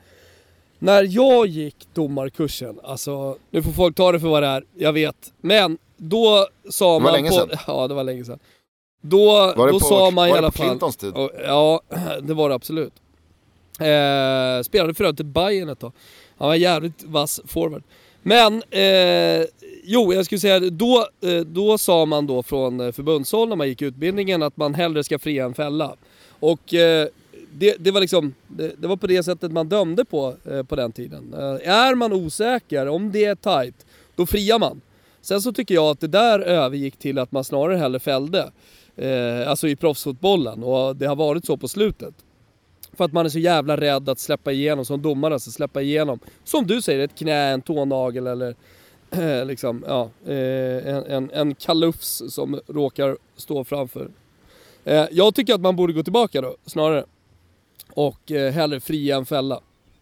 När 0.79 1.03
jag 1.03 1.47
gick 1.47 1.87
domarkursen, 1.93 2.79
alltså 2.83 3.37
nu 3.49 3.63
får 3.63 3.71
folk 3.71 3.95
ta 3.95 4.11
det 4.11 4.19
för 4.19 4.27
vad 4.27 4.43
det 4.43 4.47
är, 4.47 4.65
jag 4.73 4.93
vet. 4.93 5.33
Men 5.41 5.77
då 5.97 6.47
sa 6.69 6.99
man... 6.99 7.01
Det 7.01 7.05
var 7.05 7.11
länge 7.11 7.29
på, 7.29 7.35
sedan. 7.35 7.49
Ja, 7.67 7.87
det 7.87 7.93
var 7.93 8.03
länge 8.03 8.25
sedan. 8.25 8.39
Då, 9.01 9.25
Var 9.57 9.65
det 9.65 9.71
då 9.71 9.79
på, 9.79 9.85
sa 9.85 10.11
man 10.11 10.29
i 10.29 10.31
alla 10.31 10.51
fall... 10.51 10.67
Clintons 10.67 10.97
tid? 10.97 11.13
Ja, 11.45 11.81
det 12.21 12.33
var 12.33 12.49
det 12.49 12.55
absolut. 12.55 12.93
Eh, 13.79 14.63
spelade 14.63 14.93
för 14.93 15.03
övrigt 15.03 15.19
i 15.19 15.23
Bayern 15.23 15.69
ett 15.69 15.79
tag. 15.79 15.91
Han 16.37 16.47
var 16.47 16.55
jävligt 16.55 17.03
vass 17.03 17.41
forward. 17.45 17.83
Men, 18.23 18.63
eh, 18.69 19.45
jo 19.83 20.13
jag 20.13 20.25
skulle 20.25 20.39
säga, 20.39 20.59
då, 20.59 21.07
eh, 21.21 21.39
då 21.39 21.77
sa 21.77 22.05
man 22.05 22.27
då 22.27 22.43
från 22.43 22.79
eh, 22.79 22.91
förbundshåll 22.91 23.49
när 23.49 23.55
man 23.55 23.67
gick 23.67 23.81
utbildningen 23.81 24.43
att 24.43 24.57
man 24.57 24.73
hellre 24.73 25.03
ska 25.03 25.19
fria 25.19 25.45
än 25.45 25.53
fälla. 25.53 25.95
Och 26.39 26.73
eh, 26.73 27.07
det, 27.53 27.75
det 27.79 27.91
var 27.91 28.01
liksom, 28.01 28.33
det, 28.47 28.81
det, 28.81 28.87
var 28.87 28.97
på 28.97 29.07
det 29.07 29.23
sättet 29.23 29.51
man 29.51 29.69
dömde 29.69 30.05
på 30.05 30.35
eh, 30.45 30.63
på 30.63 30.75
den 30.75 30.91
tiden. 30.91 31.33
Eh, 31.33 31.69
är 31.69 31.95
man 31.95 32.13
osäker, 32.13 32.87
om 32.87 33.11
det 33.11 33.25
är 33.25 33.35
tight, 33.35 33.85
då 34.15 34.25
friar 34.25 34.59
man. 34.59 34.81
Sen 35.21 35.41
så 35.41 35.53
tycker 35.53 35.75
jag 35.75 35.85
att 35.85 35.99
det 35.99 36.07
där 36.07 36.39
övergick 36.39 36.97
till 36.97 37.19
att 37.19 37.31
man 37.31 37.43
snarare 37.43 37.77
hellre 37.77 37.99
fällde. 37.99 38.51
Eh, 38.95 39.49
alltså 39.49 39.67
i 39.67 39.75
proffsfotbollen 39.75 40.63
och 40.63 40.95
det 40.95 41.05
har 41.05 41.15
varit 41.15 41.45
så 41.45 41.57
på 41.57 41.67
slutet. 41.67 42.13
För 42.97 43.05
att 43.05 43.13
man 43.13 43.25
är 43.25 43.29
så 43.29 43.39
jävla 43.39 43.77
rädd 43.77 44.09
att 44.09 44.19
släppa 44.19 44.51
igenom, 44.51 44.85
som 44.85 45.01
domare 45.01 45.33
alltså, 45.33 45.51
släppa 45.51 45.81
igenom. 45.81 46.19
Som 46.43 46.67
du 46.67 46.81
säger, 46.81 46.99
ett 46.99 47.15
knä, 47.15 47.51
en 47.51 47.61
tånagel 47.61 48.27
eller 48.27 48.55
eh, 49.11 49.45
liksom, 49.45 49.83
ja, 49.87 50.09
eh, 50.25 50.87
en, 50.87 51.05
en, 51.05 51.31
en 51.31 51.55
kalufs 51.55 52.23
som 52.29 52.59
råkar 52.67 53.17
stå 53.35 53.63
framför. 53.63 54.11
Eh, 54.83 55.05
jag 55.11 55.35
tycker 55.35 55.53
att 55.53 55.61
man 55.61 55.75
borde 55.75 55.93
gå 55.93 56.03
tillbaka 56.03 56.41
då, 56.41 56.55
snarare. 56.65 57.05
Och 57.89 58.31
eh, 58.31 58.53
hellre 58.53 58.79
fria 58.79 59.15
än 59.15 59.25
fälla. 59.25 59.59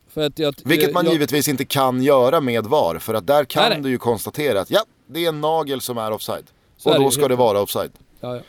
För 0.08 0.26
att 0.26 0.40
jag, 0.40 0.56
Vilket 0.64 0.94
man 0.94 1.06
jag, 1.06 1.14
givetvis 1.14 1.48
inte 1.48 1.66
kan 1.66 2.04
göra 2.04 2.42
med 2.42 2.66
VAR, 2.66 3.00
för 3.00 3.14
att 3.14 3.28
där 3.28 3.46
kan 3.46 3.62
Nej, 3.64 3.70
nej. 3.70 3.82
du 3.82 3.90
ju 3.90 3.98
konstatera 3.98 4.62
att 4.62 4.72
ja, 4.72 4.86
det 5.08 5.26
är 5.26 5.30
en 5.30 5.42
nagel 5.42 5.82
som 5.82 5.98
är 5.98 6.12
offside. 6.12 6.46
Så 6.78 6.90
och 6.90 7.00
då 7.04 7.12
ska 7.12 7.28
det 7.28 7.36
vara 7.36 7.62
offside. 7.62 7.92
Ja, 8.20 8.36
ja. 8.36 8.42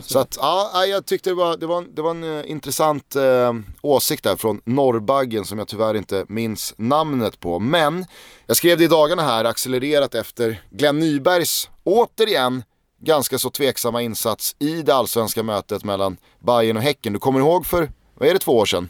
Så. 0.00 0.18
Att, 0.18 0.38
ja, 0.40 0.86
jag 0.86 1.06
tyckte 1.06 1.30
det 1.30 1.34
var, 1.34 1.56
det 1.56 1.66
var, 1.66 1.84
det 1.94 2.02
var 2.02 2.10
en 2.10 2.38
eh, 2.38 2.50
intressant 2.50 3.16
eh, 3.16 3.52
åsikt 3.82 4.24
där 4.24 4.36
från 4.36 4.60
Norrbaggen 4.64 5.44
som 5.44 5.58
jag 5.58 5.68
tyvärr 5.68 5.94
inte 5.94 6.24
minns 6.28 6.74
namnet 6.76 7.40
på. 7.40 7.58
Men 7.58 8.04
jag 8.46 8.56
skrev 8.56 8.78
det 8.78 8.84
i 8.84 8.88
dagarna 8.88 9.22
här, 9.22 9.44
accelererat 9.44 10.14
efter 10.14 10.62
Glenn 10.70 10.98
Nybergs, 10.98 11.70
återigen, 11.84 12.62
ganska 13.00 13.38
så 13.38 13.50
tveksamma 13.50 14.02
insats 14.02 14.56
i 14.58 14.82
det 14.82 14.94
allsvenska 14.94 15.42
mötet 15.42 15.84
mellan 15.84 16.16
Bayern 16.38 16.76
och 16.76 16.82
Häcken. 16.82 17.12
Du 17.12 17.18
kommer 17.18 17.40
ihåg 17.40 17.66
för, 17.66 17.90
vad 18.14 18.28
är 18.28 18.32
det, 18.32 18.38
två 18.38 18.58
år 18.58 18.66
sedan? 18.66 18.88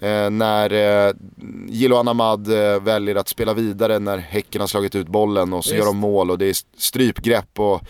Eh, 0.00 0.30
när 0.30 0.72
eh, 0.72 1.12
Jiloan 1.68 2.08
Ahmad 2.08 2.52
eh, 2.52 2.80
väljer 2.80 3.16
att 3.16 3.28
spela 3.28 3.54
vidare 3.54 3.98
när 3.98 4.18
Häcken 4.18 4.60
har 4.60 4.68
slagit 4.68 4.94
ut 4.94 5.08
bollen 5.08 5.52
och 5.52 5.64
så 5.64 5.70
Visst. 5.70 5.78
gör 5.78 5.86
de 5.86 5.96
mål 5.96 6.30
och 6.30 6.38
det 6.38 6.46
är 6.46 6.56
strypgrepp 6.76 7.60
och 7.60 7.80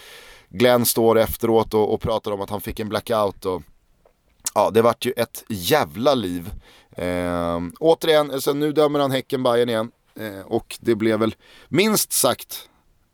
Glenn 0.52 0.86
står 0.86 1.18
efteråt 1.18 1.74
och, 1.74 1.94
och 1.94 2.00
pratar 2.00 2.32
om 2.32 2.40
att 2.40 2.50
han 2.50 2.60
fick 2.60 2.80
en 2.80 2.88
blackout 2.88 3.44
och 3.44 3.62
ja, 4.54 4.70
det 4.70 4.82
vart 4.82 5.04
ju 5.04 5.12
ett 5.16 5.44
jävla 5.48 6.14
liv. 6.14 6.50
Eh, 6.96 7.60
återigen, 7.80 8.30
alltså, 8.30 8.52
nu 8.52 8.72
dömer 8.72 8.98
han 8.98 9.10
Häcken 9.10 9.42
Bayern 9.42 9.68
igen 9.68 9.90
eh, 10.20 10.46
och 10.46 10.78
det 10.80 10.94
blev 10.94 11.20
väl 11.20 11.34
minst 11.68 12.12
sagt 12.12 12.68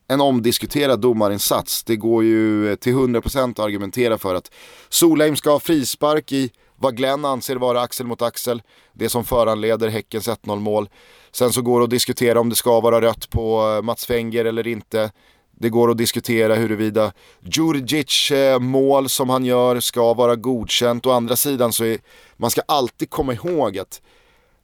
en 0.08 0.20
omdiskuterad 0.20 1.00
domarinsats. 1.00 1.84
Det 1.84 1.96
går 1.96 2.24
ju 2.24 2.70
eh, 2.70 2.76
till 2.76 2.94
100% 2.94 3.50
att 3.50 3.58
argumentera 3.58 4.18
för 4.18 4.34
att 4.34 4.50
Solheim 4.88 5.36
ska 5.36 5.50
ha 5.50 5.60
frispark 5.60 6.32
i 6.32 6.50
vad 6.76 6.96
Glenn 6.96 7.24
anser 7.24 7.56
vara 7.56 7.80
axel 7.80 8.06
mot 8.06 8.22
axel. 8.22 8.62
Det 8.92 9.08
som 9.08 9.24
föranleder 9.24 9.88
Häckens 9.88 10.28
1-0 10.28 10.58
mål. 10.58 10.88
Sen 11.32 11.52
så 11.52 11.62
går 11.62 11.80
det 11.80 11.84
att 11.84 11.90
diskutera 11.90 12.40
om 12.40 12.48
det 12.48 12.56
ska 12.56 12.80
vara 12.80 13.00
rött 13.00 13.30
på 13.30 13.74
eh, 13.76 13.82
Mats 13.82 14.06
Fenger 14.06 14.44
eller 14.44 14.66
inte. 14.66 15.10
Det 15.60 15.68
går 15.68 15.90
att 15.90 15.98
diskutera 15.98 16.54
huruvida 16.54 17.12
Djurdjic 17.40 18.30
eh, 18.30 18.58
mål 18.58 19.08
som 19.08 19.30
han 19.30 19.44
gör 19.44 19.80
ska 19.80 20.14
vara 20.14 20.36
godkänt. 20.36 21.06
Å 21.06 21.10
andra 21.10 21.36
sidan 21.36 21.72
så 21.72 21.84
är 21.84 21.98
man 22.36 22.50
ska 22.50 22.60
alltid 22.68 23.10
komma 23.10 23.32
ihåg 23.34 23.78
att 23.78 24.02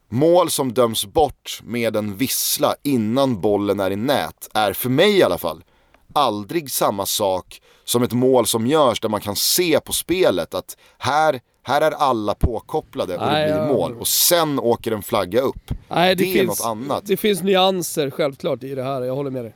mål 0.08 0.50
som 0.50 0.72
döms 0.72 1.06
bort 1.06 1.60
med 1.64 1.96
en 1.96 2.16
vissla 2.16 2.74
innan 2.82 3.40
bollen 3.40 3.80
är 3.80 3.90
i 3.90 3.96
nät 3.96 4.48
är 4.54 4.72
för 4.72 4.90
mig 4.90 5.18
i 5.18 5.22
alla 5.22 5.38
fall 5.38 5.64
aldrig 6.14 6.70
samma 6.70 7.06
sak 7.06 7.60
som 7.84 8.02
ett 8.02 8.12
mål 8.12 8.46
som 8.46 8.66
görs 8.66 9.00
där 9.00 9.08
man 9.08 9.20
kan 9.20 9.36
se 9.36 9.80
på 9.80 9.92
spelet 9.92 10.54
att 10.54 10.76
här, 10.98 11.40
här 11.62 11.80
är 11.80 11.90
alla 11.90 12.34
påkopplade 12.34 13.14
och 13.14 13.26
Nej, 13.26 13.48
det 13.48 13.54
blir 13.54 13.66
mål 13.66 13.96
och 13.98 14.08
sen 14.08 14.58
åker 14.58 14.92
en 14.92 15.02
flagga 15.02 15.40
upp. 15.40 15.70
Nej, 15.88 16.14
det 16.14 16.38
är 16.38 16.44
något 16.44 16.64
annat. 16.64 17.06
Det 17.06 17.16
finns 17.16 17.42
nyanser 17.42 18.10
självklart 18.10 18.62
i 18.62 18.74
det 18.74 18.82
här, 18.82 19.02
jag 19.02 19.14
håller 19.14 19.30
med 19.30 19.44
dig. 19.44 19.54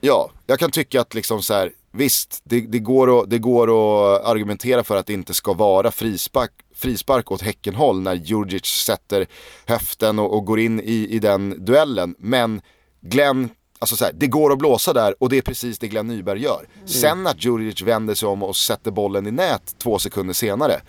Ja, 0.00 0.30
jag 0.46 0.58
kan 0.58 0.70
tycka 0.70 1.00
att 1.00 1.14
liksom 1.14 1.42
så 1.42 1.54
här, 1.54 1.72
visst, 1.92 2.40
det, 2.44 2.60
det, 2.60 2.78
går 2.78 3.20
att, 3.20 3.30
det 3.30 3.38
går 3.38 3.68
att 3.68 4.24
argumentera 4.24 4.84
för 4.84 4.96
att 4.96 5.06
det 5.06 5.12
inte 5.12 5.34
ska 5.34 5.52
vara 5.52 5.90
frispark, 5.90 6.50
frispark 6.74 7.30
åt 7.32 7.42
Häckenhåll 7.42 8.00
när 8.00 8.14
Djurdjic 8.14 8.64
sätter 8.66 9.26
höften 9.66 10.18
och, 10.18 10.34
och 10.34 10.44
går 10.44 10.60
in 10.60 10.80
i, 10.80 11.08
i 11.10 11.18
den 11.18 11.64
duellen. 11.64 12.14
Men 12.18 12.60
Glenn, 13.00 13.48
alltså 13.78 13.96
så 13.96 14.04
här, 14.04 14.12
det 14.16 14.26
går 14.26 14.52
att 14.52 14.58
blåsa 14.58 14.92
där 14.92 15.14
och 15.22 15.28
det 15.28 15.38
är 15.38 15.42
precis 15.42 15.78
det 15.78 15.88
Glenn 15.88 16.06
Nyberg 16.06 16.42
gör. 16.42 16.68
Sen 16.84 17.26
att 17.26 17.44
Djurdjic 17.44 17.82
vänder 17.82 18.14
sig 18.14 18.28
om 18.28 18.42
och 18.42 18.56
sätter 18.56 18.90
bollen 18.90 19.26
i 19.26 19.30
nät 19.30 19.78
två 19.78 19.98
sekunder 19.98 20.34
senare, 20.34 20.80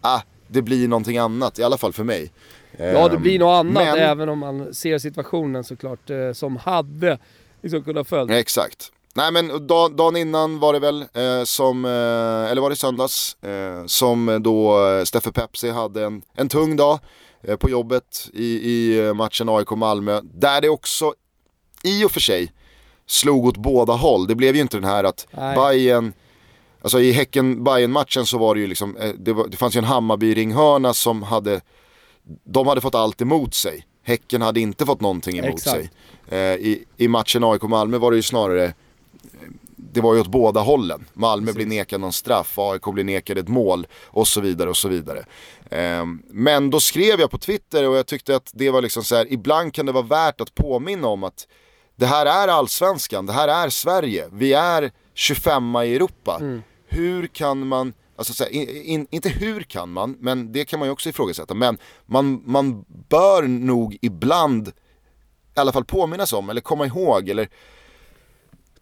ah, 0.00 0.20
det 0.48 0.62
blir 0.62 0.88
någonting 0.88 1.18
annat, 1.18 1.58
i 1.58 1.62
alla 1.62 1.78
fall 1.78 1.92
för 1.92 2.04
mig. 2.04 2.32
Ja, 2.78 3.08
det 3.08 3.16
blir 3.18 3.38
något 3.38 3.54
annat 3.58 3.84
men- 3.84 3.98
även 3.98 4.28
om 4.28 4.38
man 4.38 4.74
ser 4.74 4.98
situationen 4.98 5.64
såklart 5.64 6.10
eh, 6.10 6.32
som 6.32 6.56
hade 6.56 7.18
liksom 7.66 7.84
kunnat 7.84 8.08
följa. 8.08 8.38
Exakt. 8.38 8.92
Nej 9.14 9.32
men 9.32 9.66
dag, 9.66 9.96
dagen 9.96 10.16
innan 10.16 10.58
var 10.58 10.72
det 10.72 10.78
väl 10.78 11.00
eh, 11.00 11.44
som, 11.44 11.84
eh, 11.84 12.50
eller 12.50 12.60
var 12.60 12.70
det 12.70 12.76
söndags, 12.76 13.36
eh, 13.42 13.86
som 13.86 14.42
då 14.42 14.86
eh, 14.88 15.04
Steffe 15.04 15.32
Pepsi 15.32 15.70
hade 15.70 16.04
en, 16.04 16.22
en 16.34 16.48
tung 16.48 16.76
dag 16.76 16.98
eh, 17.42 17.56
på 17.56 17.70
jobbet 17.70 18.28
i, 18.32 18.44
i 18.44 19.06
eh, 19.06 19.14
matchen 19.14 19.48
AIK-Malmö. 19.48 20.20
Där 20.24 20.60
det 20.60 20.68
också 20.68 21.14
i 21.82 22.04
och 22.04 22.10
för 22.10 22.20
sig 22.20 22.52
slog 23.06 23.46
åt 23.46 23.56
båda 23.56 23.92
håll. 23.92 24.26
Det 24.26 24.34
blev 24.34 24.56
ju 24.56 24.62
inte 24.62 24.76
den 24.76 24.84
här 24.90 25.04
att 25.04 25.26
Nej. 25.30 25.56
Bayern 25.56 26.12
Alltså 26.82 27.00
i 27.00 27.12
häcken 27.12 27.64
bayern 27.64 27.92
matchen 27.92 28.26
så 28.26 28.38
var 28.38 28.54
det 28.54 28.60
ju 28.60 28.66
liksom, 28.66 28.96
det, 29.18 29.32
var, 29.32 29.46
det 29.46 29.56
fanns 29.56 29.76
ju 29.76 29.78
en 29.78 29.84
Hammarby-ringhörna 29.84 30.92
som 30.94 31.22
hade, 31.22 31.60
de 32.44 32.66
hade 32.66 32.80
fått 32.80 32.94
allt 32.94 33.22
emot 33.22 33.54
sig. 33.54 33.86
Häcken 34.06 34.42
hade 34.42 34.60
inte 34.60 34.86
fått 34.86 35.00
någonting 35.00 35.38
emot 35.38 35.54
Exakt. 35.54 35.76
sig. 35.76 35.90
Eh, 36.28 36.54
i, 36.54 36.84
I 36.96 37.08
matchen 37.08 37.44
AIK-Malmö 37.44 37.98
var 37.98 38.10
det 38.10 38.16
ju 38.16 38.22
snarare, 38.22 38.64
eh, 38.64 38.72
det 39.76 40.00
var 40.00 40.14
ju 40.14 40.20
åt 40.20 40.28
båda 40.28 40.60
hållen. 40.60 41.04
Malmö 41.12 41.52
blir 41.52 41.66
nekad 41.66 42.00
någon 42.00 42.12
straff, 42.12 42.58
AIK 42.58 42.82
blir 42.82 43.04
nekad 43.04 43.38
ett 43.38 43.48
mål 43.48 43.86
och 44.04 44.28
så 44.28 44.40
vidare 44.40 44.70
och 44.70 44.76
så 44.76 44.88
vidare. 44.88 45.24
Eh, 45.70 46.04
men 46.30 46.70
då 46.70 46.80
skrev 46.80 47.20
jag 47.20 47.30
på 47.30 47.38
Twitter 47.38 47.88
och 47.88 47.96
jag 47.96 48.06
tyckte 48.06 48.36
att 48.36 48.50
det 48.54 48.70
var 48.70 48.82
liksom 48.82 49.04
så 49.04 49.16
här, 49.16 49.32
ibland 49.32 49.74
kan 49.74 49.86
det 49.86 49.92
vara 49.92 50.04
värt 50.04 50.40
att 50.40 50.54
påminna 50.54 51.08
om 51.08 51.24
att 51.24 51.46
det 51.96 52.06
här 52.06 52.26
är 52.26 52.48
allsvenskan, 52.48 53.26
det 53.26 53.32
här 53.32 53.48
är 53.48 53.68
Sverige, 53.68 54.28
vi 54.32 54.52
är 54.52 54.90
25 55.14 55.76
i 55.76 55.94
Europa. 55.94 56.40
Hur 56.88 57.26
kan 57.26 57.66
man, 57.66 57.92
alltså 58.16 58.32
så 58.32 58.44
här, 58.44 58.50
in, 58.50 58.68
in, 58.68 59.06
inte 59.10 59.28
hur 59.28 59.62
kan 59.62 59.92
man, 59.92 60.16
men 60.20 60.52
det 60.52 60.64
kan 60.64 60.78
man 60.78 60.88
ju 60.88 60.92
också 60.92 61.08
ifrågasätta, 61.08 61.54
men 61.54 61.78
man, 62.06 62.42
man 62.46 62.84
bör 63.08 63.42
nog 63.42 63.98
ibland 64.02 64.68
i 64.68 65.60
alla 65.60 65.72
fall 65.72 65.84
påminnas 65.84 66.32
om, 66.32 66.50
eller 66.50 66.60
komma 66.60 66.86
ihåg, 66.86 67.28
eller 67.28 67.48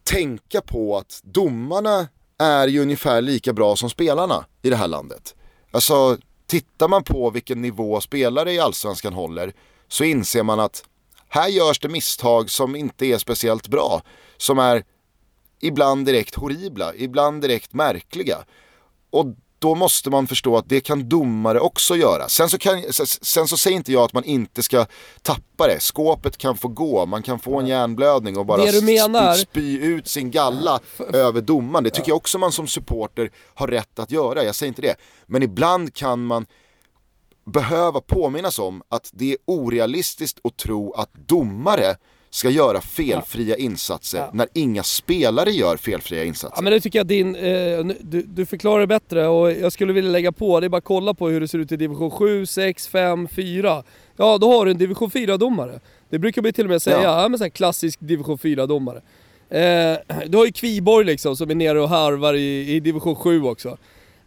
tänka 0.03 0.61
på 0.61 0.97
att 0.97 1.20
domarna 1.22 2.09
är 2.39 2.68
ju 2.68 2.82
ungefär 2.82 3.22
lika 3.22 3.53
bra 3.53 3.76
som 3.76 3.91
spelarna 3.91 4.45
i 4.62 4.70
det 4.70 4.76
här 4.76 4.89
landet. 4.89 5.35
Alltså, 5.70 6.18
tittar 6.47 6.89
man 6.89 7.05
på 7.05 7.30
vilken 7.30 7.62
nivå 7.62 8.01
spelare 8.01 8.53
i 8.53 8.59
Allsvenskan 8.59 9.12
håller 9.12 9.53
så 9.89 10.05
inser 10.05 10.43
man 10.43 10.61
att 10.61 10.85
här 11.28 11.49
görs 11.49 11.78
det 11.78 11.89
misstag 11.89 12.51
som 12.51 12.76
inte 12.76 13.07
är 13.07 13.18
speciellt 13.18 13.68
bra. 13.68 14.03
Som 14.37 14.59
är 14.59 14.85
ibland 15.61 16.07
direkt 16.07 16.35
horribla, 16.35 16.95
ibland 16.95 17.43
direkt 17.43 17.72
märkliga. 17.72 18.39
Och 19.14 19.26
då 19.58 19.74
måste 19.74 20.10
man 20.10 20.26
förstå 20.26 20.56
att 20.56 20.68
det 20.68 20.80
kan 20.80 21.08
domare 21.08 21.60
också 21.60 21.96
göra. 21.96 22.28
Sen 22.28 22.48
så, 22.48 22.58
kan, 22.58 22.82
sen 23.22 23.48
så 23.48 23.56
säger 23.56 23.76
inte 23.76 23.92
jag 23.92 24.02
att 24.02 24.12
man 24.12 24.24
inte 24.24 24.62
ska 24.62 24.86
tappa 25.22 25.66
det. 25.66 25.80
Skåpet 25.80 26.38
kan 26.38 26.56
få 26.56 26.68
gå, 26.68 27.06
man 27.06 27.22
kan 27.22 27.38
få 27.38 27.60
en 27.60 27.66
hjärnblödning 27.66 28.36
och 28.36 28.46
bara 28.46 28.58
menar- 28.82 29.34
spy, 29.34 29.44
spy 29.44 29.78
ut 29.78 30.08
sin 30.08 30.30
galla 30.30 30.80
över 31.12 31.40
domaren. 31.40 31.84
Det 31.84 31.90
tycker 31.90 32.08
jag 32.10 32.16
också 32.16 32.38
man 32.38 32.52
som 32.52 32.66
supporter 32.66 33.30
har 33.54 33.66
rätt 33.66 33.98
att 33.98 34.10
göra, 34.10 34.44
jag 34.44 34.54
säger 34.54 34.68
inte 34.68 34.82
det. 34.82 34.96
Men 35.26 35.42
ibland 35.42 35.94
kan 35.94 36.24
man 36.24 36.46
behöva 37.46 38.00
påminnas 38.00 38.58
om 38.58 38.82
att 38.88 39.10
det 39.12 39.32
är 39.32 39.36
orealistiskt 39.44 40.38
att 40.44 40.56
tro 40.56 40.92
att 40.92 41.10
domare 41.26 41.96
ska 42.35 42.51
göra 42.51 42.80
felfria 42.80 43.57
insatser 43.57 44.18
Ja. 44.18 44.30
när 44.32 44.49
inga 44.53 44.82
spelare 44.82 45.51
gör 45.51 45.76
felfria 45.76 46.24
insatser. 46.24 46.57
Ja 46.57 46.62
men 46.62 46.72
det 46.72 46.80
tycker 46.80 46.99
jag 46.99 47.07
din, 47.07 47.37
eh, 47.37 47.85
du, 48.01 48.22
du 48.22 48.47
förklarar 48.47 48.80
det 48.80 48.87
bättre 48.87 49.26
och 49.28 49.53
jag 49.53 49.72
skulle 49.72 49.93
vilja 49.93 50.11
lägga 50.11 50.32
på, 50.32 50.61
det 50.61 50.66
är 50.66 50.68
bara 50.68 50.78
att 50.78 50.85
kolla 50.85 51.14
på 51.14 51.28
hur 51.28 51.41
det 51.41 51.49
ser 51.49 51.59
ut 51.59 51.72
i 51.72 51.76
division 51.76 52.11
7, 52.11 52.47
6, 52.47 52.89
5, 52.89 53.28
4. 53.28 53.82
Ja 54.16 54.39
då 54.39 54.53
har 54.53 54.64
du 54.64 54.70
en 54.70 54.78
division 54.78 55.11
4-domare. 55.11 55.80
Det 56.11 56.18
brukar 56.18 56.43
vi 56.43 56.53
till 56.53 56.64
och 56.64 56.70
med 56.70 56.82
säga, 56.82 57.03
Ja. 57.03 57.22
ja. 57.22 57.28
men 57.28 57.39
så 57.39 57.51
klassisk 57.51 57.99
division 58.01 58.39
4-domare. 58.39 58.97
Eh, 59.51 59.99
du 60.26 60.37
har 60.39 60.47
ju 60.47 60.53
Kviborg 60.53 61.05
liksom 61.07 61.37
som 61.37 61.51
är 61.51 61.55
nere 61.55 61.80
och 61.80 61.89
harvar 61.89 62.35
i, 62.35 62.74
i 62.74 62.80
division 62.80 63.14
7 63.16 63.43
också. 63.45 63.76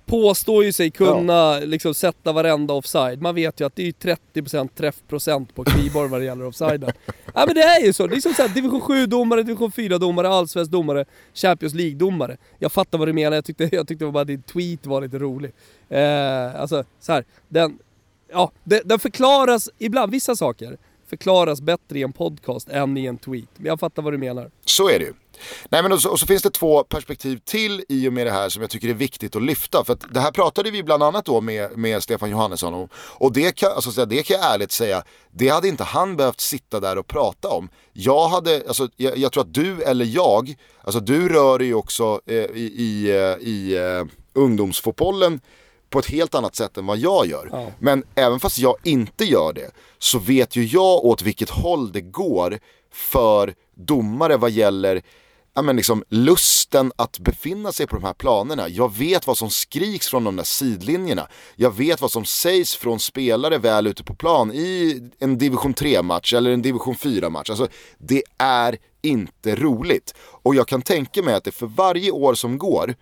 Påstår 0.07 0.63
ju 0.63 0.71
sig 0.71 0.91
kunna 0.91 1.59
liksom 1.59 1.93
sätta 1.93 2.31
varenda 2.31 2.73
offside. 2.73 3.21
Man 3.21 3.35
vet 3.35 3.61
ju 3.61 3.65
att 3.65 3.75
det 3.75 3.81
är 3.81 3.85
ju 3.85 4.15
30% 4.33 4.69
träffprocent 4.75 5.55
på 5.55 5.63
Kviborg 5.63 6.09
vad 6.09 6.21
det 6.21 6.25
gäller 6.25 6.45
offsiden. 6.45 6.91
Ja 7.33 7.43
men 7.45 7.55
det 7.55 7.61
är 7.61 7.85
ju 7.85 7.93
så. 7.93 8.07
Det 8.07 8.15
är 8.15 8.19
som 8.21 8.33
såhär 8.33 8.49
division 8.49 8.81
7-domare, 8.81 9.43
division 9.43 9.71
4-domare, 9.71 10.27
allsvensk 10.29 10.71
domare, 10.71 11.05
Champions 11.33 11.73
League-domare. 11.73 12.37
Jag 12.59 12.71
fattar 12.71 12.97
vad 12.97 13.07
du 13.07 13.13
menar, 13.13 13.37
jag 13.37 13.45
tyckte, 13.45 13.69
jag 13.71 13.87
tyckte 13.87 14.05
bara 14.05 14.23
din 14.23 14.41
tweet 14.41 14.85
var 14.85 15.01
lite 15.01 15.19
rolig. 15.19 15.51
Eh, 15.89 16.61
alltså 16.61 16.83
så 16.99 17.11
här, 17.11 17.25
den, 17.47 17.79
ja, 18.31 18.51
den, 18.63 18.81
den 18.85 18.99
förklaras, 18.99 19.69
ibland 19.77 20.11
vissa 20.11 20.35
saker 20.35 20.77
förklaras 21.09 21.61
bättre 21.61 21.99
i 21.99 22.03
en 22.03 22.13
podcast 22.13 22.69
än 22.69 22.97
i 22.97 23.05
en 23.05 23.17
tweet. 23.17 23.49
Men 23.57 23.65
jag 23.65 23.79
fattar 23.79 24.01
vad 24.01 24.13
du 24.13 24.17
menar. 24.17 24.51
Så 24.65 24.89
är 24.89 24.99
det 24.99 25.05
ju. 25.05 25.13
Nej, 25.69 25.83
men 25.83 25.91
och, 25.91 26.01
så, 26.01 26.09
och 26.09 26.19
så 26.19 26.25
finns 26.25 26.41
det 26.41 26.49
två 26.49 26.83
perspektiv 26.83 27.39
till 27.45 27.83
i 27.89 28.09
och 28.09 28.13
med 28.13 28.27
det 28.27 28.31
här 28.31 28.49
som 28.49 28.61
jag 28.61 28.71
tycker 28.71 28.89
är 28.89 28.93
viktigt 28.93 29.35
att 29.35 29.43
lyfta. 29.43 29.83
För 29.83 29.93
att 29.93 30.13
det 30.13 30.19
här 30.19 30.31
pratade 30.31 30.71
vi 30.71 30.83
bland 30.83 31.03
annat 31.03 31.25
då 31.25 31.41
med, 31.41 31.77
med 31.77 32.03
Stefan 32.03 32.29
Johannesson 32.29 32.73
om. 32.73 32.89
Och 32.95 33.33
det 33.33 33.55
kan, 33.55 33.71
alltså, 33.71 33.91
så 33.91 34.05
det 34.05 34.23
kan 34.23 34.37
jag 34.37 34.53
ärligt 34.53 34.71
säga, 34.71 35.03
det 35.31 35.49
hade 35.49 35.67
inte 35.67 35.83
han 35.83 36.17
behövt 36.17 36.41
sitta 36.41 36.79
där 36.79 36.97
och 36.97 37.07
prata 37.07 37.47
om. 37.47 37.69
Jag 37.93 38.27
hade, 38.27 38.63
alltså, 38.67 38.89
jag, 38.95 39.17
jag 39.17 39.31
tror 39.31 39.43
att 39.43 39.53
du 39.53 39.83
eller 39.83 40.05
jag, 40.05 40.55
alltså 40.81 40.99
du 40.99 41.29
rör 41.29 41.59
dig 41.59 41.67
ju 41.67 41.73
också 41.73 42.21
eh, 42.25 42.35
i, 42.35 42.73
i, 42.77 43.09
eh, 43.09 43.47
i 43.47 43.77
eh, 43.77 44.05
ungdomsfotbollen 44.33 45.41
på 45.89 45.99
ett 45.99 46.05
helt 46.05 46.35
annat 46.35 46.55
sätt 46.55 46.77
än 46.77 46.85
vad 46.85 46.97
jag 46.97 47.27
gör. 47.27 47.49
Ja. 47.51 47.71
Men 47.79 48.03
även 48.15 48.39
fast 48.39 48.59
jag 48.59 48.75
inte 48.83 49.25
gör 49.25 49.53
det 49.53 49.71
så 49.99 50.19
vet 50.19 50.55
ju 50.55 50.65
jag 50.65 51.05
åt 51.05 51.21
vilket 51.21 51.49
håll 51.49 51.91
det 51.91 52.01
går 52.01 52.59
för 52.91 53.53
domare 53.75 54.37
vad 54.37 54.51
gäller 54.51 55.01
ja, 55.57 55.61
men 55.61 55.75
liksom, 55.75 56.03
lusten 56.09 56.91
att 56.95 57.19
befinna 57.19 57.71
sig 57.71 57.87
på 57.87 57.95
de 57.95 58.03
här 58.05 58.13
planerna. 58.13 58.69
Jag 58.69 58.95
vet 58.95 59.27
vad 59.27 59.37
som 59.37 59.49
skriks 59.49 60.07
från 60.07 60.23
de 60.23 60.35
där 60.35 60.43
sidlinjerna. 60.43 61.27
Jag 61.55 61.75
vet 61.75 62.01
vad 62.01 62.11
som 62.11 62.25
sägs 62.25 62.75
från 62.75 62.99
spelare 62.99 63.57
väl 63.57 63.87
ute 63.87 64.03
på 64.03 64.15
plan 64.15 64.51
i 64.53 65.01
en 65.19 65.37
division 65.37 65.73
3-match 65.73 66.33
eller 66.33 66.51
en 66.51 66.61
division 66.61 66.95
4-match. 66.95 67.49
Alltså, 67.49 67.67
det 67.97 68.23
är 68.37 68.77
inte 69.01 69.55
roligt. 69.55 70.13
Och 70.19 70.55
jag 70.55 70.67
kan 70.67 70.81
tänka 70.81 71.23
mig 71.23 71.33
att 71.33 71.43
det 71.43 71.51
för 71.51 71.67
varje 71.67 72.11
år 72.11 72.33
som 72.33 72.57
går 72.57 72.95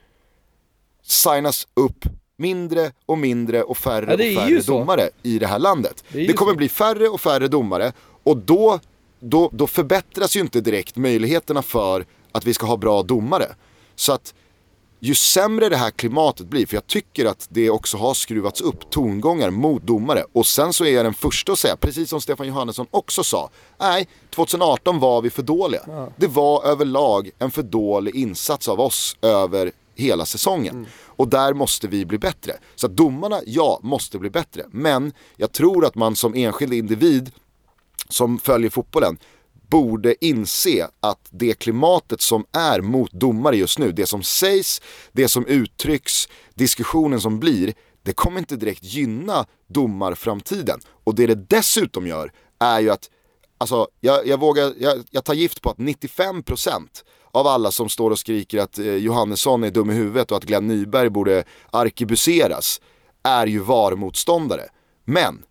signas 1.04 1.68
upp 1.74 2.06
mindre 2.38 2.92
och 3.06 3.18
mindre 3.18 3.64
och 3.64 3.78
färre 3.78 4.26
Ja, 4.26 4.42
och 4.42 4.48
färre 4.48 4.62
domare 4.62 5.10
i 5.24 5.40
det 5.40 5.48
här 5.48 5.60
landet. 5.60 6.04
Det 6.10 6.28
Det 6.28 6.34
kommer 6.34 6.52
så. 6.52 6.58
bli 6.58 6.70
färre 6.70 7.10
och 7.10 7.22
färre 7.22 7.48
domare 7.48 7.94
och 8.24 8.38
då, 8.38 8.80
då, 9.20 9.50
då 9.54 9.68
förbättras 9.68 10.36
ju 10.36 10.40
inte 10.40 10.62
direkt 10.62 10.96
möjligheterna 10.96 11.62
för 11.62 12.06
att 12.36 12.46
vi 12.46 12.54
ska 12.54 12.66
ha 12.66 12.78
bra 12.78 13.04
domare. 13.04 13.56
Så 13.96 14.14
att 14.14 14.34
ju 15.00 15.16
sämre 15.16 15.70
det 15.70 15.78
här 15.78 15.92
klimatet 15.92 16.48
blir, 16.48 16.66
för 16.66 16.76
jag 16.76 16.88
tycker 16.88 17.26
att 17.26 17.48
det 17.50 17.70
också 17.70 17.98
har 17.98 18.14
skruvats 18.14 18.62
upp 18.62 18.90
tongångar 18.90 19.50
mot 19.50 19.84
domare. 19.84 20.24
Och 20.34 20.48
sen 20.48 20.74
så 20.74 20.86
är 20.86 20.94
jag 20.94 21.06
den 21.06 21.14
första 21.14 21.52
att 21.52 21.60
säga, 21.60 21.76
precis 21.76 22.10
som 22.10 22.22
Stefan 22.22 22.48
Johannesson 22.48 22.88
också 22.92 23.24
sa, 23.24 23.50
nej, 23.80 24.08
2018 24.36 25.00
var 25.00 25.22
vi 25.22 25.30
för 25.30 25.44
dåliga. 25.44 25.82
Det 26.18 26.28
var 26.28 26.66
överlag 26.66 27.30
en 27.40 27.52
för 27.52 27.64
dålig 27.64 28.16
insats 28.16 28.68
av 28.70 28.80
oss 28.80 29.18
över 29.22 29.72
hela 29.96 30.26
säsongen. 30.26 30.88
Och 31.06 31.28
där 31.28 31.54
måste 31.54 31.88
vi 31.88 32.06
bli 32.06 32.18
bättre. 32.18 32.54
Så 32.76 32.86
att 32.86 32.96
domarna, 32.96 33.40
ja, 33.46 33.80
måste 33.84 34.20
bli 34.20 34.30
bättre. 34.30 34.66
Men 34.72 35.14
jag 35.38 35.52
tror 35.52 35.86
att 35.86 35.96
man 35.96 36.16
som 36.16 36.36
enskild 36.36 36.74
individ 36.74 37.32
som 38.10 38.40
följer 38.40 38.70
fotbollen 38.70 39.18
borde 39.70 40.26
inse 40.26 40.88
att 41.00 41.28
det 41.30 41.54
klimatet 41.54 42.22
som 42.22 42.46
är 42.52 42.82
mot 42.82 43.12
domare 43.12 43.58
just 43.58 43.80
nu, 43.80 43.92
det 43.92 44.06
som 44.06 44.24
sägs, 44.24 44.82
det 45.12 45.28
som 45.28 45.46
uttrycks, 45.46 46.30
diskussionen 46.54 47.22
som 47.22 47.40
blir, 47.40 47.74
det 48.04 48.14
kommer 48.14 48.40
inte 48.40 48.56
direkt 48.56 48.84
gynna 48.84 49.46
domarframtiden. 49.68 50.80
Och 51.04 51.16
det 51.16 51.28
det 51.28 51.50
dessutom 51.50 52.08
gör 52.08 52.32
är 52.60 52.80
ju 52.80 52.90
att, 52.90 53.10
alltså 53.58 53.88
jag, 54.00 54.28
jag 54.28 54.40
vågar, 54.40 54.74
jag, 54.80 55.04
jag 55.12 55.24
tar 55.24 55.34
gift 55.34 55.62
på 55.62 55.70
att 55.70 55.78
95% 55.78 56.88
av 57.32 57.48
alla 57.48 57.72
som 57.72 57.90
står 57.90 58.12
och 58.12 58.20
skriker 58.20 58.60
att 58.60 58.80
eh, 58.80 58.96
Johannesson 58.96 59.64
är 59.64 59.72
dum 59.72 59.90
i 59.90 59.94
huvudet 59.94 60.32
och 60.32 60.38
att 60.38 60.44
Glenn 60.44 60.68
Nyberg 60.68 61.10
borde 61.10 61.44
arkebuseras 61.72 62.82
är 63.24 63.48
ju 63.48 63.60
VAR-motståndare. 63.60 64.70
Men 65.06 65.44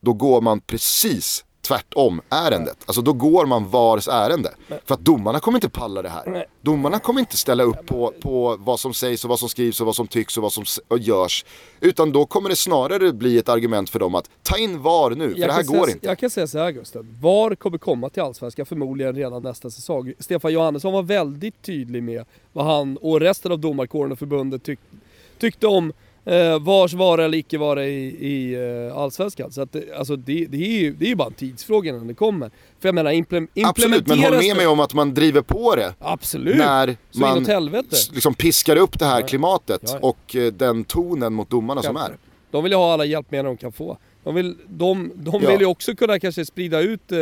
då 0.00 0.12
går 0.12 0.40
man 0.40 0.60
precis 0.60 1.44
tvärtom 1.62 2.20
ärendet. 2.28 2.76
Alltså 2.86 3.02
då 3.02 3.12
går 3.12 3.46
man 3.46 3.68
VARs 3.68 4.08
ärende. 4.08 4.54
För 4.84 4.94
att 4.94 5.00
domarna 5.00 5.40
kommer 5.40 5.56
inte 5.56 5.68
palla 5.68 6.02
det 6.02 6.08
här. 6.08 6.46
Domarna 6.60 6.98
kommer 6.98 7.20
inte 7.20 7.36
ställa 7.36 7.62
upp 7.62 7.86
på, 7.86 8.12
på 8.22 8.56
vad 8.58 8.80
som 8.80 8.94
sägs 8.94 9.24
och 9.24 9.30
vad 9.30 9.38
som 9.38 9.48
skrivs 9.48 9.80
och 9.80 9.86
vad 9.86 9.96
som 9.96 10.06
tycks 10.06 10.36
och 10.36 10.42
vad 10.42 10.52
som 10.52 10.64
och 10.88 10.98
görs. 10.98 11.44
Utan 11.80 12.12
då 12.12 12.26
kommer 12.26 12.48
det 12.48 12.56
snarare 12.56 13.12
bli 13.12 13.38
ett 13.38 13.48
argument 13.48 13.90
för 13.90 13.98
dem 13.98 14.14
att 14.14 14.30
ta 14.42 14.58
in 14.58 14.82
VAR 14.82 15.10
nu, 15.10 15.34
för 15.34 15.46
det 15.46 15.52
här 15.52 15.62
går 15.62 15.84
säga, 15.84 15.94
inte. 15.94 16.06
Jag 16.06 16.18
kan 16.18 16.30
säga 16.30 16.46
så 16.46 16.58
här 16.58 16.70
Gustav. 16.70 17.06
VAR 17.20 17.54
kommer 17.54 17.78
komma 17.78 18.08
till 18.08 18.22
Allsvenskan 18.22 18.66
förmodligen 18.66 19.14
redan 19.14 19.42
nästa 19.42 19.70
säsong. 19.70 20.12
Stefan 20.18 20.52
Johannesson 20.52 20.92
var 20.92 21.02
väldigt 21.02 21.62
tydlig 21.62 22.02
med 22.02 22.24
vad 22.52 22.64
han 22.64 22.96
och 22.96 23.20
resten 23.20 23.52
av 23.52 23.58
domarkåren 23.58 24.12
och 24.12 24.18
förbundet 24.18 24.62
tyck, 24.62 24.80
tyckte 25.38 25.66
om 25.66 25.92
eh, 26.24 26.58
VARs 26.60 26.92
vara 26.94 27.24
eller 27.24 27.38
icke 27.38 27.58
vara 27.58 27.86
i, 27.86 28.04
i 28.26 28.54
eh, 28.88 28.96
Allsvenskan. 28.96 29.52
Så 29.52 29.62
att, 29.62 29.72
det- 29.72 29.94
alltså, 29.98 30.16
det, 30.16 30.46
det, 30.46 30.56
är 30.56 30.80
ju, 30.80 30.92
det 30.92 31.04
är 31.04 31.08
ju 31.08 31.14
bara 31.16 31.28
en 31.28 31.34
tidsfråga 31.34 31.90
innan 31.90 32.06
det 32.06 32.14
kommer. 32.14 32.50
För 32.80 32.88
jag 32.88 32.94
menar, 32.94 33.10
implem, 33.10 33.48
Absolut, 33.64 34.06
men 34.06 34.18
håll 34.18 34.36
med 34.36 34.56
mig 34.56 34.66
om 34.66 34.80
att 34.80 34.94
man 34.94 35.14
driver 35.14 35.42
på 35.42 35.76
det. 35.76 35.94
Absolut! 35.98 36.56
När 36.56 36.96
Så 37.10 37.20
man 37.20 37.46
liksom 38.12 38.34
piskar 38.34 38.76
upp 38.76 38.98
det 38.98 39.04
här 39.04 39.20
Ja. 39.20 39.26
klimatet 39.26 39.80
Ja. 39.86 39.98
och 40.02 40.36
eh, 40.36 40.52
den 40.52 40.84
tonen 40.84 41.32
mot 41.32 41.50
domarna 41.50 41.82
som 41.82 41.96
är. 41.96 42.16
De 42.50 42.62
vill 42.62 42.72
ju 42.72 42.78
ha 42.78 42.92
alla 42.92 43.04
hjälpmedel 43.04 43.44
de 43.46 43.56
kan 43.56 43.72
få. 43.72 43.98
De 44.24 44.34
vill, 44.34 44.56
de, 44.68 45.12
de 45.14 45.42
Ja. 45.42 45.50
vill 45.50 45.60
ju 45.60 45.66
också 45.66 45.94
kunna 45.94 46.18
kanske 46.18 46.44
sprida 46.44 46.80
ut 46.80 47.12
eh, 47.12 47.18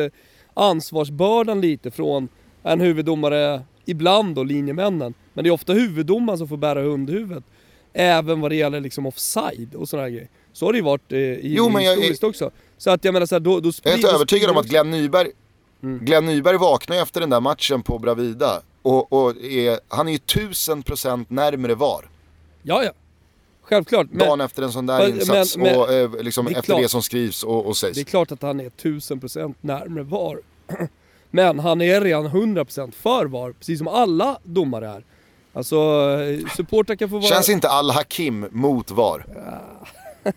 ansvarsbördan 0.54 1.60
lite 1.60 1.90
från 1.90 2.28
en 2.62 2.80
huvuddomare, 2.80 3.62
ibland 3.84 4.34
då 4.34 4.42
linjemännen. 4.44 5.14
Men 5.34 5.44
det 5.44 5.50
är 5.50 5.52
ofta 5.52 5.72
huvuddomaren 5.72 6.38
som 6.38 6.48
får 6.48 6.56
bära 6.56 6.82
hundhuvudet. 6.82 7.44
Även 7.92 8.40
vad 8.40 8.50
det 8.50 8.54
gäller 8.56 8.80
liksom 8.80 9.06
offside 9.06 9.74
och 9.74 9.88
sådana 9.88 10.02
här 10.06 10.10
grejer. 10.10 10.28
Så 10.52 10.66
har 10.66 10.72
det 10.72 10.78
ju 10.78 10.84
varit 10.84 11.12
eh, 11.12 11.18
i 11.18 11.40
Jo, 11.42 11.68
men 11.68 11.84
jag- 11.84 11.96
historiskt 11.96 12.24
också. 12.24 12.50
Så 12.78 12.90
att 12.90 13.04
jag 13.04 13.12
menar 13.12 13.26
så 13.26 13.34
här, 13.34 13.40
då, 13.40 13.60
då 13.60 13.70
Jag 13.82 13.92
är 13.92 13.96
helt 13.98 14.14
övertygad 14.14 14.50
om 14.50 14.56
att 14.56 14.66
Glenn 14.66 14.90
Nyberg, 14.90 15.28
Mm. 15.82 16.04
Glenn 16.04 16.26
Nyberg 16.26 16.56
vaknar 16.56 16.96
efter 17.02 17.20
den 17.20 17.30
där 17.30 17.40
matchen 17.40 17.82
på 17.82 17.98
Bravida 17.98 18.62
och, 18.82 19.12
och 19.12 19.36
är, 19.36 19.80
han 19.88 20.08
är 20.08 20.12
ju 20.12 20.18
tusen 20.18 20.82
procent 20.82 21.30
närmre 21.30 21.74
VAR. 21.74 22.08
Ja, 22.62 22.84
ja. 22.84 22.90
Självklart. 23.62 24.06
Men 24.10 24.18
dagen 24.18 24.40
efter 24.40 24.62
en 24.62 24.72
sån 24.72 24.86
där 24.86 24.98
men- 25.08 25.20
insats 25.20 25.56
men- 25.56 25.76
och 25.76 25.92
eh, 25.92 26.22
liksom 26.22 26.44
det 26.44 26.50
efter 26.50 26.62
klart. 26.62 26.82
det 26.82 26.88
som 26.88 27.02
skrivs 27.02 27.42
och, 27.44 27.66
och 27.66 27.76
sägs. 27.76 27.94
det 27.94 28.00
är 28.00 28.04
klart 28.04 28.32
att 28.32 28.42
han 28.42 28.60
är 28.60 28.70
1000% 28.70 29.54
närmare 29.60 30.04
VAR. 30.04 30.38
Men 31.30 31.58
han 31.58 31.80
är 31.80 32.00
redan 32.00 32.26
100% 32.28 32.92
för 32.92 33.26
VAR, 33.26 33.52
precis 33.52 33.78
som 33.78 33.88
alla 33.88 34.38
domare 34.44 34.88
är. 34.88 35.04
Alltså, 35.52 35.76
eh, 36.20 36.48
supportrar 36.56 36.96
kan 36.96 37.10
få 37.10 37.18
vara... 37.18 37.28
Känns 37.30 37.48
inte 37.48 37.68
all 37.68 37.90
Hakim 37.90 38.46
mot 38.50 38.90
VAR? 38.90 39.26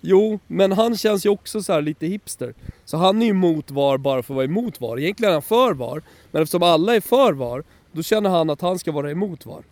Jo, 0.00 0.38
men 0.46 0.72
han 0.72 0.96
känns 0.96 1.26
ju 1.26 1.30
också 1.30 1.62
så 1.62 1.72
här 1.72 1.82
lite 1.82 2.06
hipster. 2.06 2.54
Så 2.84 2.96
han 2.96 3.22
är 3.22 3.26
ju 3.26 3.30
emot 3.30 3.70
VAR 3.70 3.98
bara 3.98 4.22
för 4.22 4.34
att 4.34 4.36
vara 4.36 4.44
emot 4.44 4.80
VAR. 4.80 4.98
Egentligen 4.98 5.30
är 5.30 5.32
han 5.32 5.42
för 5.42 5.74
VAR, 5.74 6.02
men 6.30 6.42
eftersom 6.42 6.62
alla 6.62 6.96
är 6.96 7.00
för 7.00 7.32
VAR, 7.32 7.64
då 7.92 8.02
känner 8.02 8.30
han 8.30 8.50
att 8.50 8.60
han 8.60 8.78
ska 8.78 8.92
vara 8.92 9.10
emot 9.10 9.46
VAR. 9.46 9.62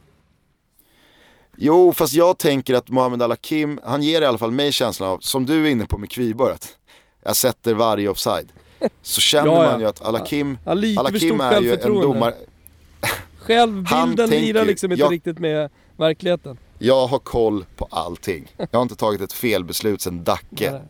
Jo, 1.56 1.92
fast 1.92 2.12
jag 2.14 2.38
tänker 2.38 2.74
att 2.74 2.88
Mohamed 2.88 3.22
Al-Hakim, 3.22 3.80
han 3.84 4.02
ger 4.02 4.22
i 4.22 4.26
alla 4.26 4.38
fall 4.38 4.50
mig 4.50 4.72
känslan 4.72 5.08
av, 5.08 5.18
som 5.18 5.46
du 5.46 5.66
är 5.66 5.70
inne 5.70 5.86
på 5.86 5.98
med 5.98 6.10
Kviborg, 6.10 6.52
att 6.52 6.76
jag 7.24 7.36
sätter 7.36 7.74
varje 7.74 8.08
offside. 8.08 8.52
Så 9.02 9.20
känner 9.20 9.52
Ja, 9.52 9.64
ja. 9.64 9.70
man 9.70 9.80
ju 9.80 9.86
att 9.86 10.02
Al-Hakim, 10.02 10.58
för 10.64 10.70
Al-Hakim 10.70 11.40
är 11.40 11.60
ju 11.60 11.74
en 11.74 12.00
domare, 12.00 12.34
Självbilden 13.46 14.30
lirar 14.30 14.64
liksom 14.64 14.92
inte 14.92 15.00
jag- 15.02 15.12
riktigt 15.12 15.38
med 15.38 15.70
verkligheten. 15.96 16.58
jag 16.78 17.06
har 17.06 17.18
koll 17.18 17.64
på 17.76 17.88
allting. 17.90 18.54
Jag 18.56 18.68
har 18.78 18.82
inte 18.82 18.96
tagit 18.96 19.20
ett 19.20 19.32
felbeslut 19.32 20.00
sen 20.00 20.24
Dacke. 20.24 20.70
Nej. 20.70 20.82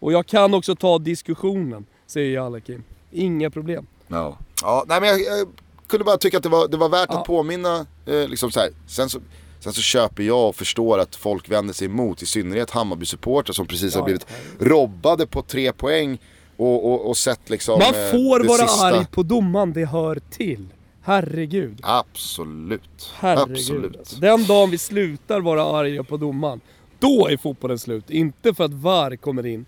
Och 0.00 0.12
jag 0.12 0.26
kan 0.26 0.54
också 0.54 0.76
ta 0.76 0.98
diskussionen, 0.98 1.86
säger 2.06 2.34
jag 2.34 2.46
alla 2.46 2.60
Kim. 2.60 2.82
Inga 3.10 3.50
problem. 3.50 3.86
Ja. 4.08 4.38
ja, 4.62 4.84
nej 4.88 5.00
men 5.00 5.08
jag, 5.10 5.20
jag 5.20 5.48
kunde 5.86 6.04
bara 6.04 6.16
tycka 6.16 6.36
att 6.36 6.42
det 6.42 6.48
var, 6.48 6.68
det 6.68 6.76
var 6.76 6.88
värt 6.88 7.08
Ja. 7.12 7.18
att 7.20 7.26
påminna, 7.26 7.86
eh, 8.06 8.28
liksom 8.28 8.50
så 8.50 8.60
här. 8.60 8.68
Sen 8.86 9.08
så, 9.10 9.20
Sen 9.60 9.72
så 9.72 9.80
köper 9.80 10.22
jag 10.22 10.48
och 10.48 10.56
förstår 10.56 10.98
att 10.98 11.16
folk 11.16 11.48
vänder 11.50 11.74
sig 11.74 11.86
emot, 11.86 12.22
i 12.22 12.26
synnerhet 12.26 12.70
Hammarby-supportrar 12.70 13.52
som 13.52 13.66
precis 13.66 13.94
har 13.94 14.02
blivit 14.04 14.26
robbade 14.60 15.26
på 15.26 15.42
tre 15.42 15.72
poäng 15.72 16.18
och, 16.56 16.92
och, 16.92 17.08
och 17.08 17.16
sett 17.16 17.50
liksom 17.50 17.78
Man 17.78 17.94
eh, 18.04 18.10
får 18.10 18.40
det 18.42 18.48
vara 18.48 18.68
sista. 18.68 18.86
arg 18.86 19.06
på 19.10 19.22
domaren, 19.22 19.72
det 19.72 19.84
hör 19.84 20.20
till. 20.30 20.66
Herregud. 21.06 21.80
Absolut. 21.82 23.12
Herregud. 23.14 23.56
Absolut. 23.56 23.96
Alltså. 23.96 24.16
Den 24.16 24.46
dagen 24.46 24.70
vi 24.70 24.78
slutar 24.78 25.40
vara 25.40 25.64
arga 25.64 26.04
på 26.04 26.16
domaren, 26.16 26.60
då 26.98 27.28
är 27.28 27.36
fotbollen 27.36 27.78
slut. 27.78 28.10
Inte 28.10 28.54
för 28.54 28.64
att 28.64 28.74
VAR 28.74 29.16
kommer 29.16 29.46
in. 29.46 29.66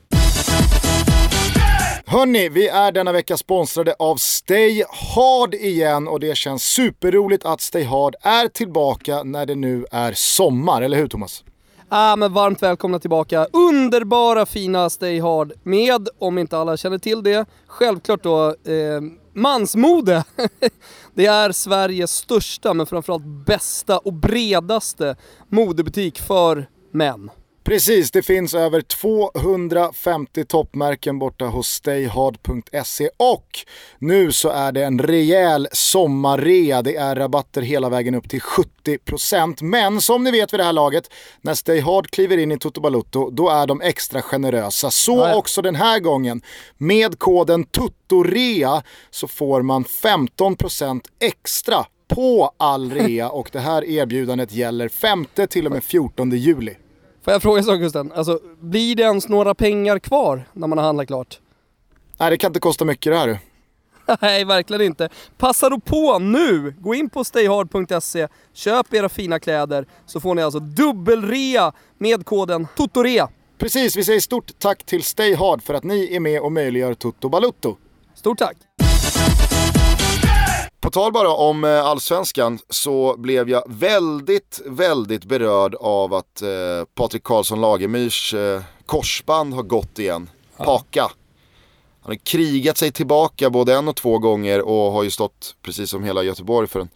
Hörni, 2.07 2.49
vi 2.49 2.69
är 2.69 2.93
denna 2.93 3.13
vecka 3.13 3.37
sponsrade 3.37 3.95
av 3.99 4.17
Stay 4.17 4.85
Hard 4.89 5.55
igen 5.55 6.09
och 6.09 6.21
det 6.21 6.37
känns 6.37 6.63
superroligt 6.63 7.45
att 7.45 7.61
Stay 7.61 7.85
Hard 7.85 8.15
är 8.21 8.49
tillbaka 8.49 9.23
när 9.23 9.47
det 9.47 9.55
nu 9.55 9.85
är 9.91 10.13
sommar, 10.13 10.83
eller 10.83 10.97
hur 10.97 11.09
Thomas? 11.09 11.45
Ah, 11.89 12.17
men 12.17 12.33
varmt 12.33 12.63
välkomna 12.63 12.99
tillbaka. 12.99 13.47
Underbara 13.53 14.47
fina 14.47 14.91
Stay 14.91 15.21
Hard 15.21 15.53
med, 15.63 16.09
om 16.19 16.39
inte 16.39 16.59
alla 16.59 16.77
känner 16.77 16.99
till 16.99 17.23
det, 17.23 17.47
självklart 17.67 18.23
då 18.23 18.49
eh, 18.49 19.01
mansmode. 19.33 20.25
det 21.15 21.27
är 21.27 21.53
Sveriges 21.53 22.11
största 22.11 22.75
men 22.75 22.87
framförallt 22.87 23.25
bästa 23.47 23.99
och 23.99 24.13
bredaste 24.13 25.17
modebutik 25.49 26.21
för 26.21 26.69
män. 26.93 27.31
Precis, 27.67 28.11
det 28.11 28.23
finns 28.23 28.55
över 28.55 28.81
250 28.81 30.45
toppmärken 30.45 31.19
borta 31.19 31.45
hos 31.45 31.69
stayhard.se 31.69 33.11
och 33.17 33.47
nu 33.99 34.33
så 34.33 34.49
är 34.49 34.73
det 34.73 34.85
en 34.85 34.99
rejäl 34.99 35.69
sommarrea. 35.73 36.83
Det 36.83 36.97
är 36.97 37.15
rabatter 37.17 37.63
hela 37.63 37.89
vägen 37.89 38.15
upp 38.15 38.29
till 38.29 38.41
70%. 38.41 39.63
Men 39.63 40.01
som 40.01 40.25
ni 40.25 40.31
vet 40.31 40.53
vid 40.53 40.61
det 40.61 40.65
här 40.65 40.73
laget, 40.73 41.11
när 41.41 41.55
Stayhard 41.55 42.11
kliver 42.11 42.39
in 42.39 42.53
i 42.53 42.59
Toto 42.59 42.81
Balutto, 42.81 43.31
då 43.31 43.49
är 43.49 43.67
de 43.67 43.81
extra 43.81 44.23
generösa. 44.23 44.91
Så 44.91 45.17
Ja, 45.17 45.29
ja. 45.29 45.37
också 45.37 45.63
den 45.63 45.75
här 45.75 46.01
gången. 46.01 46.43
Med 46.79 47.19
koden 47.19 47.65
TUTTOREA 47.65 48.83
så 49.11 49.29
får 49.29 49.63
man 49.63 49.85
15% 49.85 51.01
extra 51.21 51.87
på 52.09 52.53
all 52.57 52.93
rea 52.93 53.29
och 53.31 53.49
det 53.53 53.61
här 53.61 53.85
erbjudandet 53.85 54.53
gäller 54.53 54.89
5 54.89 55.27
till 55.49 55.67
och 55.67 55.73
med 55.73 55.85
14 55.85 56.31
juli. 56.31 56.75
Får 57.27 57.33
jag 57.33 57.43
fråga 57.43 57.59
en 57.59 57.65
sak 57.65 57.81
Gusten? 57.81 58.13
Alltså, 58.13 58.41
blir 58.61 58.97
det 58.97 59.03
ens 59.03 59.29
några 59.29 59.55
pengar 59.55 59.99
kvar 59.99 60.45
när 60.53 60.67
man 60.67 60.79
har 60.79 60.85
handlat 60.85 61.07
klart? 61.07 61.41
Nej, 62.19 62.31
det 62.31 62.37
kan 62.37 62.49
inte 62.51 62.61
kosta 62.61 62.85
mycket 62.85 63.13
det 63.13 63.19
här. 63.19 63.27
du. 63.27 63.39
Nej, 64.21 64.45
verkligen 64.45 64.83
inte. 64.83 65.09
Passa 65.39 65.69
då 65.69 65.81
på 65.81 66.19
nu! 66.19 66.75
Gå 66.79 66.95
in 66.95 67.11
på 67.11 67.25
stayhard.se, 67.25 68.29
köp 68.53 68.95
era 68.95 69.09
fina 69.09 69.39
kläder, 69.39 69.87
så 70.07 70.21
får 70.21 70.35
ni 70.35 70.43
alltså 70.43 70.61
dubbelrea 70.61 71.73
med 71.99 72.27
koden 72.27 72.67
TOTOREA. 72.77 73.29
Precis, 73.59 73.97
vi 73.97 74.05
säger 74.05 74.21
stort 74.21 74.59
tack 74.59 74.85
till 74.85 75.03
Stay 75.03 75.35
Hard 75.35 75.63
för 75.63 75.75
att 75.75 75.85
ni 75.85 76.17
är 76.17 76.21
med 76.21 76.41
och 76.41 76.53
möjliggör 76.53 76.95
Toto 76.95 77.29
Balutto. 77.29 77.77
Stort 78.15 78.39
tack! 78.39 78.57
På 80.81 80.91
tal 80.91 81.13
bara 81.13 81.31
om 81.31 81.65
eh, 81.65 81.87
allsvenskan 81.87 82.59
så 82.69 83.17
blev 83.19 83.49
jag 83.49 83.63
väldigt, 83.67 84.61
väldigt 84.67 85.25
berörd 85.25 85.75
av 85.75 86.15
att 86.15 86.43
eh, 86.43 86.49
Patrik 86.95 87.23
Karlsson 87.23 87.61
Lagemyrs 87.61 88.35
eh, 88.35 88.63
korsband 88.87 89.55
har 89.55 89.63
gått 89.63 89.99
igen. 89.99 90.31
Paka. 90.57 91.11
Han 92.01 92.13
har 92.13 92.25
krigat 92.25 92.77
sig 92.77 92.93
tillbaka 92.93 93.51
både 93.51 93.75
en 93.75 93.89
och 93.89 93.97
två 93.97 94.19
gånger 94.19 94.61
och 94.63 94.93
har 94.93 95.03
ju 95.03 95.11
stått, 95.11 95.57
precis 95.63 95.91
som 95.91 96.05
hela 96.05 96.23
Göteborg, 96.23 96.69
för 96.69 96.81
en, 96.81 96.89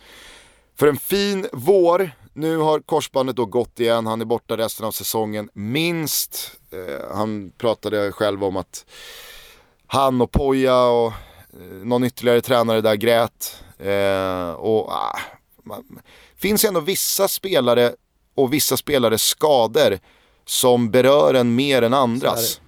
för 0.78 0.87
en 0.87 0.97
fin 0.97 1.47
vår. 1.53 2.11
Nu 2.33 2.57
har 2.57 2.81
korsbandet 2.81 3.37
då 3.37 3.47
gått 3.47 3.81
igen, 3.81 4.07
han 4.07 4.20
är 4.20 4.24
borta 4.24 4.57
resten 4.57 4.87
av 4.87 4.93
säsongen, 4.93 5.51
minst. 5.53 6.53
Eh, 6.72 7.16
han 7.16 7.53
pratade 7.59 8.12
själv 8.12 8.45
om 8.45 8.57
att 8.57 8.85
han 9.87 10.20
och 10.20 10.31
Poja 10.31 10.83
och 10.85 11.12
eh, 11.53 11.85
någon 11.85 12.05
ytterligare 12.05 12.41
tränare 12.41 12.81
där 12.81 12.95
grät. 12.95 13.62
Eh, 13.83 14.51
och 14.51 14.89
ah, 14.93 15.18
man, 15.62 15.85
finns 16.37 16.64
ändå 16.64 16.81
vissa 16.81 17.28
spelare 17.28 17.93
och 18.35 18.53
vissa 18.53 18.76
spelares 18.76 19.22
skador 19.22 19.99
som 20.45 20.91
berör 20.91 21.35
en 21.35 21.55
mer 21.55 21.83
än 21.83 21.95
andras. 21.95 22.61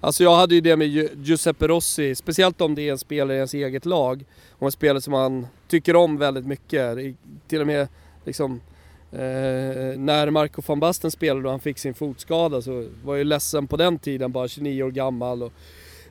Alltså 0.00 0.22
jag 0.24 0.36
hade 0.36 0.54
ju 0.54 0.60
det 0.60 0.76
med 0.76 0.88
Gi- 0.88 1.10
Giuseppe 1.22 1.66
Rossi, 1.68 2.14
speciellt 2.14 2.60
om 2.60 2.74
det 2.74 2.82
är 2.82 2.92
en 2.92 2.98
spelare 2.98 3.34
i 3.34 3.36
ens 3.36 3.54
eget 3.54 3.86
lag. 3.86 4.24
Och 4.58 4.66
en 4.66 4.72
spelare 4.72 5.00
som 5.00 5.10
man 5.12 5.46
tycker 5.68 5.96
om 5.96 6.16
väldigt 6.16 6.46
mycket. 6.46 6.96
Till 7.48 7.60
och 7.60 7.66
med 7.66 7.88
liksom 8.24 8.60
eh, 9.12 9.18
när 9.98 10.30
Marco 10.30 10.62
van 10.66 10.80
Basten 10.80 11.10
spelade 11.10 11.44
och 11.44 11.50
han 11.50 11.60
fick 11.60 11.78
sin 11.78 11.94
fotskada 11.94 12.62
så 12.62 12.72
var 13.04 13.14
jag 13.14 13.18
ju 13.18 13.24
ledsen 13.24 13.66
på 13.66 13.76
den 13.76 13.98
tiden, 13.98 14.32
bara 14.32 14.48
29 14.48 14.82
år 14.82 14.90
gammal. 14.90 15.42
Och, 15.42 15.52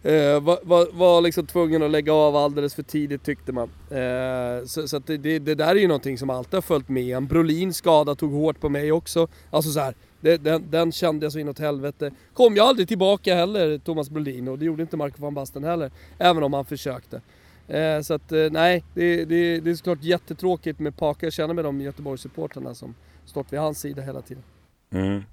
eh, 0.08 0.40
var, 0.42 0.60
var, 0.64 0.88
var 0.94 1.22
liksom 1.22 1.46
tvungen 1.46 1.84
att 1.84 1.92
lägga 1.92 2.14
av 2.14 2.36
alldeles 2.36 2.76
för 2.76 2.84
tidigt 2.84 3.24
tyckte 3.24 3.52
man. 3.52 3.70
Eh, 3.90 4.66
så 4.66 4.88
så 4.88 4.98
att 4.98 5.08
det, 5.08 5.18
det, 5.18 5.40
det 5.40 5.56
där 5.56 5.76
är 5.76 5.80
ju 5.80 5.88
någonting 5.88 6.18
som 6.18 6.30
alltid 6.30 6.54
har 6.54 6.62
följt 6.62 6.90
med 6.90 7.18
en. 7.18 7.28
Brolins 7.28 7.78
skada 7.78 8.16
tog 8.16 8.32
hårt 8.32 8.60
på 8.60 8.70
mig 8.70 8.92
också. 8.92 9.28
Alltså 9.50 9.72
så 9.72 9.80
här, 9.80 9.94
det, 10.22 10.38
den, 10.38 10.64
den 10.70 10.92
kände 10.92 11.26
jag 11.26 11.34
så 11.34 11.40
inåt 11.40 11.60
helvete. 11.60 12.12
Kom 12.34 12.56
jag 12.56 12.68
aldrig 12.68 12.88
tillbaka 12.88 13.36
heller, 13.36 13.78
Thomas 13.78 14.10
Brolin, 14.10 14.48
och 14.48 14.60
det 14.60 14.66
gjorde 14.66 14.82
inte 14.82 14.98
Marco 14.98 15.22
van 15.22 15.34
Basten 15.34 15.64
heller. 15.64 15.92
Även 16.18 16.44
om 16.44 16.54
han 16.54 16.66
försökte. 16.66 17.22
Eh, 17.68 18.02
så 18.02 18.14
att 18.14 18.32
eh, 18.32 18.48
nej, 18.52 18.84
det, 18.94 19.26
det, 19.26 19.60
det 19.60 19.70
är 19.70 19.76
såklart 19.76 20.04
jättetråkigt 20.04 20.80
med 20.80 20.98
Paka. 20.98 21.26
Jag 21.26 21.34
känner 21.34 21.54
med 21.54 21.66
de 21.66 21.82
Göteborgssupportrarna 21.82 22.76
som 22.76 22.96
stått 23.26 23.54
vid 23.54 23.60
hans 23.60 23.80
sida 23.80 24.02
hela 24.02 24.22
tiden. 24.22 24.44
Mm. 24.92 25.24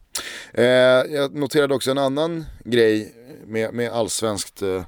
Eh, 0.53 0.65
jag 1.15 1.35
noterade 1.35 1.75
också 1.75 1.91
en 1.91 1.99
annan 1.99 2.45
grej 2.65 3.15
med, 3.47 3.75
med 3.75 3.93
allsvenskt 3.93 4.63
eh, 4.63 4.83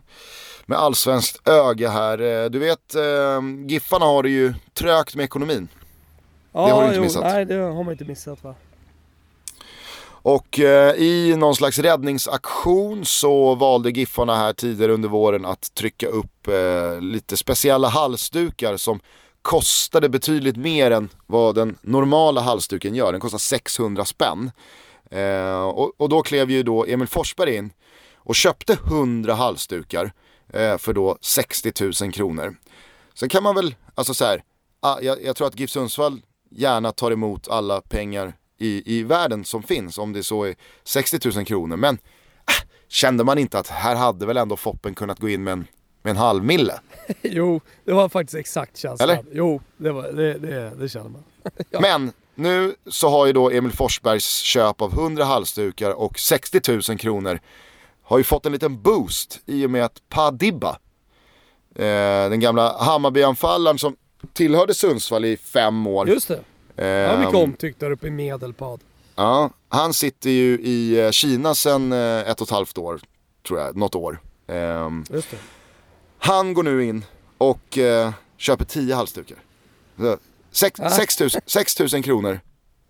med 0.67 0.79
allsvenskt 0.79 1.49
öga 1.49 1.91
här. 1.91 2.21
Eh, 2.21 2.51
Du 2.51 2.59
vet, 2.59 2.95
eh, 2.95 3.41
Giffarna 3.67 4.07
har 4.07 4.23
det 4.23 4.31
ju 4.31 4.55
trögt 4.75 5.15
med 5.15 5.25
ekonomin. 5.25 5.69
Ja, 6.53 6.61
har 6.75 6.83
du 6.83 6.89
inte 6.89 7.01
missat. 7.01 7.23
Nej, 7.25 7.45
det 7.45 7.55
har 7.55 7.85
man 7.85 7.93
inte 7.93 8.05
missat 8.05 8.45
va. 8.45 8.55
Och 10.29 10.61
eh, 10.61 10.95
i 10.95 11.37
någon 11.37 11.57
slags 11.57 11.79
räddningsaktion 11.79 13.05
så 13.05 13.55
valde 13.55 13.91
Giffarna 13.91 14.37
här 14.37 14.53
tidigare 14.53 14.93
under 14.93 15.09
våren 15.09 15.45
att 15.45 15.75
trycka 15.75 16.07
upp 16.07 16.49
eh, 16.49 17.01
lite 17.01 17.37
speciella 17.37 17.89
halsdukar 17.89 18.77
som 18.77 19.01
kostade 19.43 20.09
betydligt 20.09 20.57
mer 20.57 20.91
än 20.91 21.09
vad 21.27 21.55
den 21.55 21.79
normala 21.83 22.41
halsduken 22.41 22.95
gör. 22.95 23.13
Den 23.13 23.21
kostar 23.21 23.39
600 23.39 24.05
spänn. 24.05 24.51
Eh, 25.11 25.63
och, 25.63 26.01
och 26.01 26.09
då 26.09 26.23
klev 26.23 26.51
ju 26.51 26.63
då 26.63 26.87
Emil 26.87 27.09
Forsberg 27.09 27.57
in 27.57 27.73
och 28.15 28.35
köpte 28.35 28.73
100 28.73 29.35
halsdukar 29.35 30.13
eh, 30.53 30.79
för 30.79 30.93
då 30.93 31.19
60 31.21 31.73
000 32.03 32.13
kronor. 32.13 32.57
Sen 33.15 33.29
kan 33.29 33.43
man 33.43 33.55
väl, 33.55 33.75
alltså 33.95 34.15
så 34.15 34.25
här, 34.25 34.43
ah, 34.81 35.01
jag, 35.01 35.25
jag 35.25 35.37
tror 35.37 35.47
att 35.47 35.61
GIF 35.61 35.71
Sundsvall 35.71 36.23
gärna 36.51 36.93
tar 36.93 37.11
emot 37.11 37.49
alla 37.49 37.81
pengar 37.81 38.33
i, 38.59 38.99
i 38.99 39.03
världen 39.03 39.45
som 39.45 39.63
finns, 39.63 39.99
om 39.99 40.13
det 40.13 40.23
så 40.23 40.45
är 40.45 40.55
60 40.85 41.31
000 41.37 41.45
kronor. 41.45 41.77
Men 41.77 41.95
äh, 41.95 42.69
kände 42.89 43.25
man 43.25 43.39
inte 43.39 43.59
att 43.59 43.69
här 43.69 43.97
hade 43.97 44.27
väl 44.27 44.37
ändå 44.37 44.57
Foppen 44.57 44.95
kunnat 44.95 45.21
gå 45.21 45.29
in 45.29 45.45
med 45.45 45.53
en, 45.53 45.67
med 46.03 46.11
en 46.11 46.17
halv 46.17 46.45
mille? 46.45 46.81
jo, 47.23 47.61
det 47.85 47.93
var 47.93 48.09
faktiskt 48.09 48.37
exakt 48.37 48.77
känslan. 48.77 49.11
Eller? 49.11 49.25
Jo, 49.33 49.61
det, 49.77 49.93
var, 49.93 50.13
det, 50.13 50.39
det, 50.39 50.73
det 50.79 50.89
känner 50.89 51.11
man. 51.11 51.25
Ja. 51.71 51.81
Men 51.81 52.13
nu 52.37 52.75
så 52.87 53.09
har 53.09 53.27
ju 53.27 53.33
då 53.33 53.51
Emil 53.51 53.73
Forsbergs 53.73 54.39
köp 54.39 54.83
av 54.83 54.93
100 54.93 55.25
halsdukar 55.25 55.91
och 55.91 56.19
60 56.19 56.61
000 56.89 56.99
kronor 56.99 57.41
har 58.03 58.19
ju 58.19 58.25
fått 58.25 58.47
en 58.47 58.53
liten 58.53 58.83
boost 58.83 59.41
i 59.47 59.67
och 59.67 59.71
med 59.71 59.85
att 59.85 60.09
Padibba, 60.09 60.79
eh, 61.75 62.31
den 62.31 62.41
gamla 62.41 62.77
Hammarbyanfallaren 62.79 63.79
som 63.79 63.97
tillhörde 64.33 64.75
Sundsvall 64.75 65.25
i 65.25 65.37
fem 65.37 65.87
år. 65.87 66.09
Just 66.09 66.29
det. 66.29 66.41
Han 66.77 67.09
var 67.11 67.19
mycket 67.19 67.35
ehm, 67.35 67.41
omtyckt 67.41 67.81
där 67.81 67.91
uppe 67.91 68.07
i 68.07 68.11
Medelpad. 68.11 68.81
Ja, 69.15 69.51
han 69.69 69.95
sitter 69.95 70.31
ju 70.31 70.59
i 70.61 71.01
eh, 71.01 71.11
Kina 71.11 71.55
sedan 71.55 71.93
eh, 71.93 72.31
ett 72.31 72.41
och 72.41 72.47
ett 72.47 72.51
halvt 72.51 72.79
år, 72.79 73.01
tror 73.47 73.61
jag, 73.61 73.77
något 73.77 73.95
år. 73.95 74.21
Ehm, 74.47 75.05
Just 75.11 75.31
det. 75.31 75.37
han 76.19 76.55
går 76.55 76.63
nu 76.63 76.85
in 76.85 77.05
och 77.39 77.79
eh, 77.79 78.13
köper 78.37 78.65
10 78.65 78.95
halsdukar. 78.95 79.39
Så, 80.57 80.65
sex- 80.67 80.81
Ah. 80.81 80.91
6 80.91 81.21
000 81.21 81.31
6 81.47 81.79
000 81.81 82.03
kronor 82.03 82.41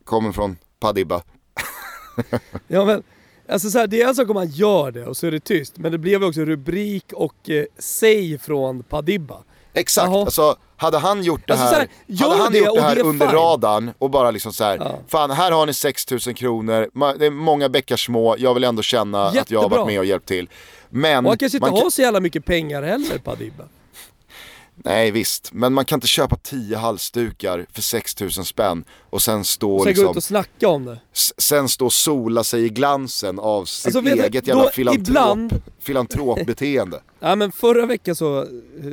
kommer 0.04 0.32
från 0.32 0.56
Padibba. 0.80 1.22
Ja 2.68 2.84
men, 2.84 3.02
alltså 3.48 3.70
så 3.70 3.78
här, 3.78 3.86
det 3.86 4.02
är 4.02 4.08
en 4.08 4.14
sak 4.14 4.28
om 4.28 4.34
man 4.34 4.48
gör 4.48 4.90
det 4.90 5.06
och 5.06 5.16
så 5.16 5.26
är 5.26 5.30
det 5.30 5.40
tyst. 5.40 5.78
Men 5.78 5.92
det 5.92 5.98
blev 5.98 6.24
också 6.24 6.40
rubrik 6.40 7.12
och 7.12 7.50
eh, 7.50 7.64
säg 7.78 8.38
från 8.38 8.82
Padibba. 8.82 9.36
Exakt, 9.74 10.06
Jaha. 10.10 10.20
alltså 10.24 10.56
hade 10.76 10.98
han 10.98 11.22
gjort 11.22 11.46
det 11.46 11.52
Alltså, 11.52 11.66
här, 11.66 11.88
hade 12.28 12.42
han 12.42 12.52
det 12.52 12.58
gjort 12.58 12.74
det 12.74 12.80
här 12.82 12.94
det 12.96 13.02
under 13.02 13.26
fine. 13.26 13.36
radarn 13.36 13.90
och 13.98 14.10
bara 14.10 14.30
liksom 14.30 14.52
så 14.52 14.64
här, 14.64 14.76
Ja. 14.78 14.98
fan 15.08 15.30
här 15.30 15.50
har 15.52 15.66
ni 15.66 15.74
6000 15.74 16.34
kronor, 16.34 16.90
det 17.18 17.26
är 17.26 17.30
många 17.30 17.68
bäckar 17.68 17.96
små, 17.96 18.36
jag 18.38 18.54
vill 18.54 18.64
ändå 18.64 18.82
känna 18.82 19.24
att 19.26 19.34
jag 19.34 19.58
har 19.58 19.64
Jättebra. 19.64 19.68
varit 19.78 19.86
med 19.86 19.98
och 19.98 20.04
hjälpt 20.04 20.28
till. 20.28 20.48
Men 20.90 21.26
Och 21.26 21.30
han 21.30 21.38
kanske 21.38 21.56
inte 21.58 21.70
man 21.70 21.82
har 21.82 21.90
så 21.90 22.02
jävla 22.02 22.20
mycket 22.20 22.44
pengar 22.44 22.82
heller 22.82 23.18
Padibba. 23.18 23.64
Nej 24.84 25.10
visst, 25.10 25.52
men 25.52 25.72
man 25.72 25.84
kan 25.84 25.96
inte 25.96 26.06
köpa 26.06 26.36
10 26.36 26.76
halsdukar 26.76 27.66
för 27.72 27.82
6000 27.82 28.44
spänn 28.44 28.84
och 29.10 29.22
sen 29.22 29.44
stå 29.44 29.78
Sen 29.78 29.88
liksom, 29.88 30.04
gå 30.04 30.10
ut 30.10 30.16
och 30.16 30.24
snacka 30.24 30.68
om 30.68 30.84
det. 30.84 30.98
sen 31.38 31.68
stå 31.68 31.84
och 31.86 31.92
sola 31.92 32.44
sig 32.44 32.64
i 32.64 32.68
glansen 32.68 33.38
av 33.38 33.64
sitt 33.64 33.86
Alltså, 33.86 34.00
du, 34.00 34.22
eget 34.24 34.46
jävla 34.46 34.70
filantrop, 34.70 35.08
ibland- 35.08 35.62
filantropbeteende. 35.80 37.00
Ja, 37.20 37.34
men 37.36 37.52
förra 37.52 37.86
veckan 37.86 38.14
så, 38.16 38.46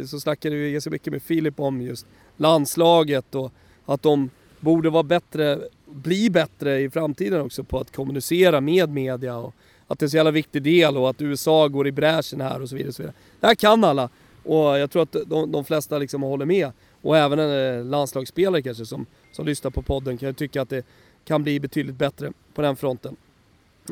så 0.07 0.19
snackade 0.19 0.55
vi 0.55 0.71
ganska 0.71 0.89
mycket 0.89 1.13
med 1.13 1.23
Filip 1.23 1.59
om 1.59 1.81
just 1.81 2.05
landslaget 2.37 3.35
och 3.35 3.51
att 3.85 4.01
de 4.01 4.29
borde 4.59 4.89
vara 4.89 5.03
bättre, 5.03 5.59
bli 5.85 6.29
bättre 6.29 6.79
i 6.81 6.89
framtiden 6.89 7.41
också 7.41 7.63
på 7.63 7.79
att 7.79 7.95
kommunicera 7.95 8.61
med 8.61 8.89
media 8.89 9.37
och 9.37 9.53
att 9.87 9.99
det 9.99 10.03
är 10.03 10.07
en 10.07 10.09
så 10.09 10.17
jävla 10.17 10.31
viktig 10.31 10.63
del 10.63 10.97
och 10.97 11.09
att 11.09 11.21
USA 11.21 11.67
går 11.67 11.87
i 11.87 11.91
bräschen 11.91 12.41
här 12.41 12.61
och 12.61 12.69
så 12.69 12.75
vidare. 12.75 12.89
Och 12.89 12.95
så 12.95 13.01
vidare. 13.01 13.15
Det 13.39 13.47
här 13.47 13.55
kan 13.55 13.83
alla 13.83 14.09
och 14.43 14.79
jag 14.79 14.91
tror 14.91 15.03
att 15.03 15.15
de, 15.25 15.51
de 15.51 15.65
flesta 15.65 15.97
liksom 15.97 16.21
håller 16.21 16.45
med. 16.45 16.71
Och 17.01 17.17
även 17.17 17.39
en 17.39 17.77
eh, 17.79 17.85
landslagsspelare 17.85 18.61
kanske 18.61 18.85
som, 18.85 19.05
som 19.31 19.45
lyssnar 19.45 19.71
på 19.71 19.81
podden 19.81 20.17
kan 20.17 20.29
ju 20.29 20.33
tycka 20.33 20.61
att 20.61 20.69
det 20.69 20.85
kan 21.25 21.43
bli 21.43 21.59
betydligt 21.59 21.95
bättre 21.95 22.31
på 22.53 22.61
den 22.61 22.75
fronten. 22.75 23.15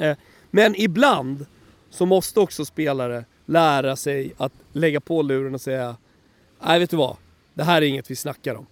Eh, 0.02 0.18
Men 0.52 0.76
ibland 0.82 1.46
så 1.90 2.06
måste 2.06 2.40
också 2.40 2.66
spelare 2.66 3.26
lära 3.46 3.96
sig 3.96 4.34
att 4.38 4.54
lägga 4.72 5.02
på 5.02 5.22
luren 5.22 5.54
och 5.54 5.62
säga 5.62 5.96
Nej 6.66 6.80
vet 6.80 6.90
du 6.90 6.98
vad? 6.98 7.18
Det 7.54 7.64
här 7.64 7.82
är 7.82 7.86
inget 7.86 8.12
vi 8.12 8.16
snackar 8.16 8.56
om. 8.56 8.66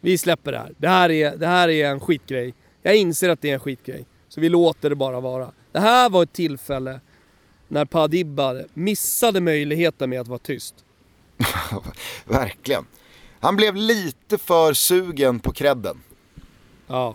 Vi 0.00 0.18
släpper 0.18 0.52
det 0.52 0.58
här. 0.58 0.72
Det 0.78 0.88
här 0.88 1.10
är, 1.10 1.36
det 1.36 1.46
här 1.46 1.68
är 1.68 1.90
en 1.90 2.00
skitgrej. 2.00 2.54
Jag 2.82 2.96
inser 2.96 3.28
att 3.28 3.40
det 3.40 3.50
är 3.50 3.54
en 3.54 3.60
skitgrej. 3.60 4.06
Så 4.28 4.40
vi 4.40 4.48
låter 4.48 4.90
det 4.90 4.96
bara 4.96 5.20
vara. 5.20 5.52
Det 5.72 5.80
här 5.80 6.10
var 6.10 6.22
ett 6.22 6.32
tillfälle 6.32 7.00
när 7.70 7.84
Padibba 7.84 8.54
missade 8.74 9.40
möjligheten 9.40 10.10
med 10.10 10.20
att 10.20 10.28
vara 10.28 10.38
tyst. 10.38 10.74
Verkligen. 12.24 12.84
Han 13.40 13.56
blev 13.56 13.76
lite 13.76 14.38
för 14.38 14.72
sugen 14.72 15.40
på 15.40 15.52
credden 15.52 16.00
Ja. 16.86 17.14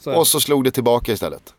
Så 0.00 0.14
och 0.14 0.26
så 0.26 0.40
slog 0.40 0.64
det 0.64 0.70
tillbaka 0.70 1.12
istället. 1.12 1.54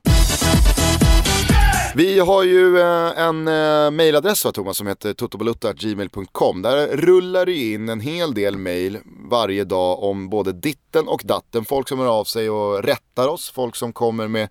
Vi 1.95 2.19
har 2.19 2.43
ju 2.43 2.79
eh, 2.79 3.19
en 3.19 3.47
eh, 3.47 3.91
mailadress 3.91 4.45
va 4.45 4.51
Thomas 4.51 4.77
som 4.77 4.87
heter 4.87 5.13
totobalutta.gmail.com. 5.13 6.61
Där 6.61 6.87
rullar 6.87 7.45
det 7.45 7.55
in 7.55 7.89
en 7.89 7.99
hel 7.99 8.33
del 8.33 8.57
mail 8.57 8.97
varje 9.29 9.63
dag 9.63 10.03
om 10.03 10.29
både 10.29 10.53
ditten 10.53 11.07
och 11.07 11.21
datten. 11.25 11.65
Folk 11.65 11.87
som 11.87 11.99
hör 11.99 12.19
av 12.19 12.23
sig 12.23 12.49
och 12.49 12.83
rättar 12.83 13.27
oss, 13.27 13.49
folk 13.49 13.75
som 13.75 13.93
kommer 13.93 14.27
med 14.27 14.49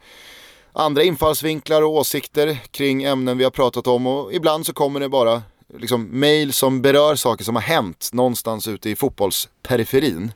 andra 0.72 1.02
infallsvinklar 1.02 1.82
och 1.82 1.90
åsikter 1.90 2.58
kring 2.70 3.02
ämnen 3.02 3.38
vi 3.38 3.44
har 3.44 3.50
pratat 3.50 3.86
om 3.86 4.06
och 4.06 4.32
ibland 4.32 4.66
så 4.66 4.72
kommer 4.72 5.00
det 5.00 5.08
bara 5.08 5.42
liksom 5.78 6.08
mail 6.20 6.52
som 6.52 6.82
berör 6.82 7.14
saker 7.14 7.44
som 7.44 7.54
har 7.54 7.62
hänt 7.62 8.10
någonstans 8.12 8.68
ute 8.68 8.90
i 8.90 8.96
fotbollsperiferin. 8.96 10.32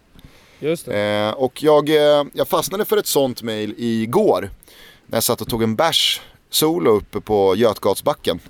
Just 0.58 0.86
det. 0.86 1.00
Eh, 1.00 1.30
och 1.30 1.62
jag, 1.62 1.88
eh, 1.88 2.24
jag 2.32 2.48
fastnade 2.48 2.84
för 2.84 2.96
ett 2.96 3.06
sånt 3.06 3.42
mail 3.42 3.74
igår. 3.78 4.50
När 5.06 5.16
jag 5.16 5.24
satt 5.24 5.40
och 5.40 5.48
tog 5.48 5.62
en 5.62 5.76
bärs 5.76 6.20
solo 6.50 6.90
uppe 6.90 7.20
på 7.20 7.54
Götgatsbacken. 7.56 8.40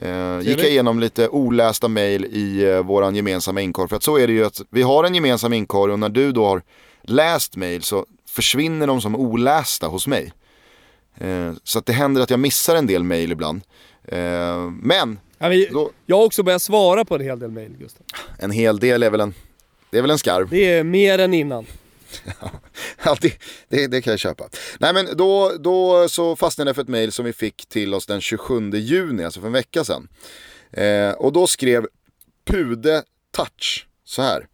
Eh, 0.00 0.40
gick 0.40 0.58
jag 0.58 0.70
igenom 0.70 1.00
lite 1.00 1.28
olästa 1.28 1.88
mail 1.88 2.24
i 2.24 2.64
eh, 2.64 2.82
våran 2.82 3.16
gemensamma 3.16 3.60
inkorg. 3.60 3.88
För 3.88 3.96
att 3.96 4.02
så 4.02 4.18
är 4.18 4.26
det 4.26 4.32
ju 4.32 4.44
att 4.44 4.60
vi 4.70 4.82
har 4.82 5.04
en 5.04 5.14
gemensam 5.14 5.52
inkorg 5.52 5.92
och 5.92 5.98
när 5.98 6.08
du 6.08 6.32
då 6.32 6.46
har 6.46 6.62
läst 7.02 7.56
mail 7.56 7.82
så 7.82 8.06
försvinner 8.28 8.86
de 8.86 9.00
som 9.00 9.16
olästa 9.16 9.86
hos 9.86 10.06
mig. 10.06 10.32
Eh, 11.18 11.52
så 11.64 11.78
att 11.78 11.86
det 11.86 11.92
händer 11.92 12.22
att 12.22 12.30
jag 12.30 12.40
missar 12.40 12.76
en 12.76 12.86
del 12.86 13.04
mail 13.04 13.32
ibland. 13.32 13.60
Eh, 14.04 14.70
men 14.82 15.18
jag 16.06 16.16
har 16.16 16.24
också 16.24 16.42
börjat 16.42 16.62
svara 16.62 17.04
på 17.04 17.14
en 17.14 17.20
hel 17.20 17.38
del 17.38 17.50
mail 17.50 17.76
Gustav. 17.78 18.06
en 18.38 18.50
hel 18.50 18.78
del 18.78 19.02
är 19.02 19.10
väl 19.10 19.20
en, 19.20 19.34
det 19.90 19.98
är 19.98 20.02
väl 20.02 20.10
en 20.10 20.18
skarv. 20.18 20.48
Det 20.50 20.72
är 20.72 20.84
mer 20.84 21.18
än 21.18 21.34
innan. 21.34 21.66
Ja, 23.04 23.16
det, 23.20 23.32
det, 23.68 23.86
det 23.86 24.02
kan 24.02 24.10
jag 24.10 24.20
köpa. 24.20 24.48
Nej 24.78 24.94
men 24.94 25.16
då, 25.16 25.52
då 25.58 26.08
så 26.08 26.36
fastnade 26.36 26.68
jag 26.68 26.74
för 26.76 26.82
ett 26.82 26.88
mail 26.88 27.12
som 27.12 27.24
vi 27.24 27.32
fick 27.32 27.66
till 27.66 27.94
oss 27.94 28.06
den 28.06 28.20
27 28.20 28.70
juni, 28.70 29.24
alltså 29.24 29.40
för 29.40 29.46
en 29.46 29.52
vecka 29.52 29.84
sedan. 29.84 30.08
Eh, 30.72 31.10
och 31.10 31.32
då 31.32 31.46
skrev 31.46 31.86
Pude 32.44 33.02
Touch 33.36 33.86
så 34.04 34.22
här. 34.22 34.46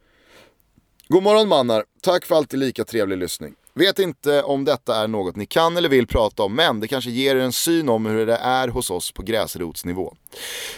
God 1.08 1.22
morgon 1.22 1.48
mannar, 1.48 1.84
tack 2.02 2.26
för 2.26 2.34
alltid 2.34 2.60
lika 2.60 2.84
trevlig 2.84 3.18
lyssning. 3.18 3.54
Vet 3.78 3.98
inte 3.98 4.42
om 4.42 4.64
detta 4.64 4.96
är 4.96 5.08
något 5.08 5.36
ni 5.36 5.46
kan 5.46 5.76
eller 5.76 5.88
vill 5.88 6.06
prata 6.06 6.42
om, 6.42 6.54
men 6.54 6.80
det 6.80 6.88
kanske 6.88 7.10
ger 7.10 7.36
er 7.36 7.40
en 7.40 7.52
syn 7.52 7.88
om 7.88 8.06
hur 8.06 8.26
det 8.26 8.36
är 8.36 8.68
hos 8.68 8.90
oss 8.90 9.12
på 9.12 9.22
gräsrotsnivå. 9.22 10.14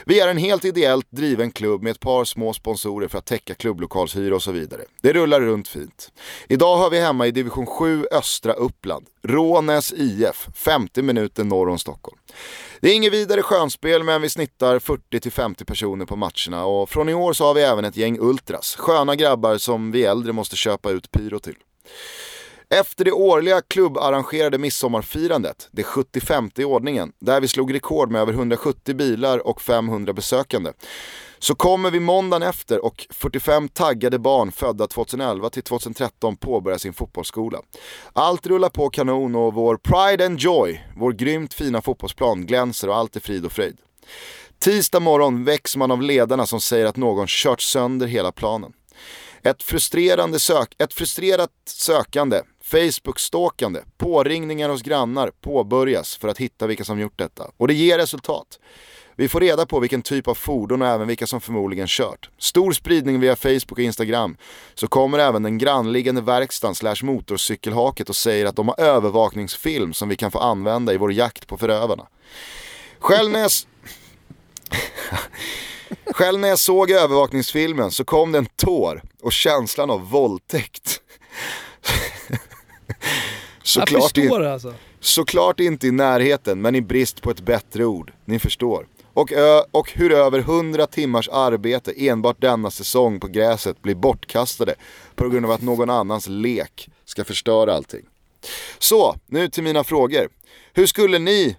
Vi 0.04 0.20
är 0.20 0.28
en 0.28 0.36
helt 0.36 0.64
ideellt 0.64 1.06
driven 1.10 1.50
klubb 1.50 1.82
med 1.82 1.90
ett 1.90 2.00
par 2.00 2.24
små 2.24 2.52
sponsorer 2.52 3.08
för 3.08 3.18
att 3.18 3.26
täcka 3.26 3.54
klubblokalshyra 3.54 4.34
och 4.34 4.42
så 4.42 4.52
vidare. 4.52 4.82
Det 5.02 5.12
rullar 5.12 5.40
runt 5.40 5.68
fint. 5.68 6.12
Idag 6.48 6.76
har 6.76 6.90
vi 6.90 7.00
hemma 7.00 7.26
i 7.26 7.30
division 7.30 7.66
7 7.66 8.06
östra 8.10 8.52
Uppland, 8.52 9.06
Rånäs 9.22 9.92
IF, 9.92 10.48
50 10.54 11.02
minuter 11.02 11.44
norr 11.44 11.68
om 11.68 11.78
Stockholm. 11.78 12.18
Det 12.80 12.90
är 12.90 12.94
inget 12.94 13.12
vidare 13.12 13.42
skönspel 13.42 14.02
men 14.02 14.22
vi 14.22 14.30
snittar 14.30 14.78
40-50 14.78 15.64
personer 15.64 16.06
på 16.06 16.16
matcherna 16.16 16.64
och 16.64 16.90
från 16.90 17.08
i 17.08 17.14
år 17.14 17.32
så 17.32 17.44
har 17.44 17.54
vi 17.54 17.62
även 17.62 17.84
ett 17.84 17.96
gäng 17.96 18.18
ultras, 18.20 18.76
sköna 18.78 19.16
grabbar 19.16 19.58
som 19.58 19.92
vi 19.92 20.04
äldre 20.04 20.32
måste 20.32 20.56
köpa 20.56 20.90
ut 20.90 21.10
pyro 21.10 21.38
till. 21.38 21.56
Efter 22.74 23.04
det 23.04 23.12
årliga 23.12 23.60
klubbarrangerade 23.60 24.58
midsommarfirandet, 24.58 25.68
det 25.70 25.82
75 25.82 26.50
i 26.56 26.64
ordningen, 26.64 27.12
där 27.18 27.40
vi 27.40 27.48
slog 27.48 27.74
rekord 27.74 28.10
med 28.10 28.20
över 28.20 28.32
170 28.32 28.94
bilar 28.94 29.46
och 29.46 29.60
500 29.60 30.12
besökande, 30.12 30.72
så 31.38 31.54
kommer 31.54 31.90
vi 31.90 32.00
måndagen 32.00 32.48
efter 32.48 32.84
och 32.84 33.06
45 33.10 33.68
taggade 33.68 34.18
barn 34.18 34.52
födda 34.52 34.86
2011 34.86 35.50
till 35.50 35.62
2013 35.62 36.36
påbörjar 36.36 36.78
sin 36.78 36.92
fotbollsskola. 36.92 37.58
Allt 38.12 38.46
rullar 38.46 38.68
på 38.68 38.90
kanon 38.90 39.34
och 39.34 39.54
vår 39.54 39.76
Pride 39.76 40.26
and 40.26 40.38
Joy, 40.38 40.80
vår 40.96 41.12
grymt 41.12 41.54
fina 41.54 41.82
fotbollsplan, 41.82 42.46
glänser 42.46 42.88
och 42.88 42.96
allt 42.96 43.16
är 43.16 43.20
frid 43.20 43.44
och 43.44 43.52
fröjd. 43.52 43.76
Tisdag 44.58 45.00
morgon 45.00 45.44
väcks 45.44 45.76
man 45.76 45.90
av 45.90 46.02
ledarna 46.02 46.46
som 46.46 46.60
säger 46.60 46.86
att 46.86 46.96
någon 46.96 47.26
kört 47.26 47.60
sönder 47.60 48.06
hela 48.06 48.32
planen. 48.32 48.72
Ett, 49.42 49.62
frustrerande 49.62 50.38
sök, 50.38 50.74
ett 50.78 50.94
frustrerat 50.94 51.50
sökande, 51.66 52.40
Facebook-stalkande, 52.70 53.80
påringningar 53.98 54.68
hos 54.68 54.82
grannar 54.82 55.30
påbörjas 55.40 56.16
för 56.16 56.28
att 56.28 56.38
hitta 56.38 56.66
vilka 56.66 56.84
som 56.84 57.00
gjort 57.00 57.18
detta. 57.18 57.50
Och 57.56 57.68
det 57.68 57.74
ger 57.74 57.98
resultat. 57.98 58.58
Vi 59.16 59.28
får 59.28 59.40
reda 59.40 59.66
på 59.66 59.80
vilken 59.80 60.02
typ 60.02 60.28
av 60.28 60.34
fordon 60.34 60.82
och 60.82 60.88
även 60.88 61.08
vilka 61.08 61.26
som 61.26 61.40
förmodligen 61.40 61.86
kört. 61.88 62.30
Stor 62.38 62.72
spridning 62.72 63.20
via 63.20 63.36
Facebook 63.36 63.72
och 63.72 63.78
Instagram. 63.78 64.36
Så 64.74 64.88
kommer 64.88 65.18
även 65.18 65.42
den 65.42 65.58
grannliggande 65.58 66.20
verkstaden 66.20 66.74
slash 66.74 66.96
motorcykelhaket 67.02 68.08
och 68.08 68.16
säger 68.16 68.46
att 68.46 68.56
de 68.56 68.68
har 68.68 68.80
övervakningsfilm 68.80 69.92
som 69.92 70.08
vi 70.08 70.16
kan 70.16 70.30
få 70.30 70.38
använda 70.38 70.94
i 70.94 70.96
vår 70.96 71.12
jakt 71.12 71.46
på 71.46 71.58
förövarna. 71.58 72.06
Själv 72.98 73.30
när 73.30 73.40
jag... 73.40 73.50
Själv 76.14 76.40
när 76.40 76.48
jag 76.48 76.58
såg 76.58 76.90
övervakningsfilmen 76.90 77.90
så 77.90 78.04
kom 78.04 78.32
det 78.32 78.38
en 78.38 78.46
tår 78.56 79.02
och 79.22 79.32
känslan 79.32 79.90
av 79.90 80.10
våldtäkt. 80.10 81.00
Jag 83.00 83.08
Såklart, 83.62 84.18
i, 84.18 84.20
förstår 84.20 84.40
det 84.40 84.52
alltså. 84.52 84.74
såklart 85.00 85.60
inte 85.60 85.86
i 85.86 85.90
närheten 85.90 86.60
men 86.60 86.74
i 86.74 86.80
brist 86.80 87.22
på 87.22 87.30
ett 87.30 87.40
bättre 87.40 87.84
ord. 87.84 88.12
Ni 88.24 88.38
förstår. 88.38 88.86
Och, 89.12 89.32
och 89.70 89.92
hur 89.92 90.12
över 90.12 90.38
100 90.38 90.86
timmars 90.86 91.28
arbete 91.28 91.92
enbart 91.96 92.40
denna 92.40 92.70
säsong 92.70 93.20
på 93.20 93.26
gräset 93.26 93.82
blir 93.82 93.94
bortkastade 93.94 94.74
på 95.14 95.28
grund 95.28 95.46
av 95.46 95.52
att 95.52 95.62
någon 95.62 95.90
annans 95.90 96.28
lek 96.28 96.88
ska 97.04 97.24
förstöra 97.24 97.74
allting. 97.74 98.02
Så, 98.78 99.16
nu 99.26 99.48
till 99.48 99.62
mina 99.62 99.84
frågor. 99.84 100.28
Hur 100.72 100.86
skulle 100.86 101.18
ni, 101.18 101.56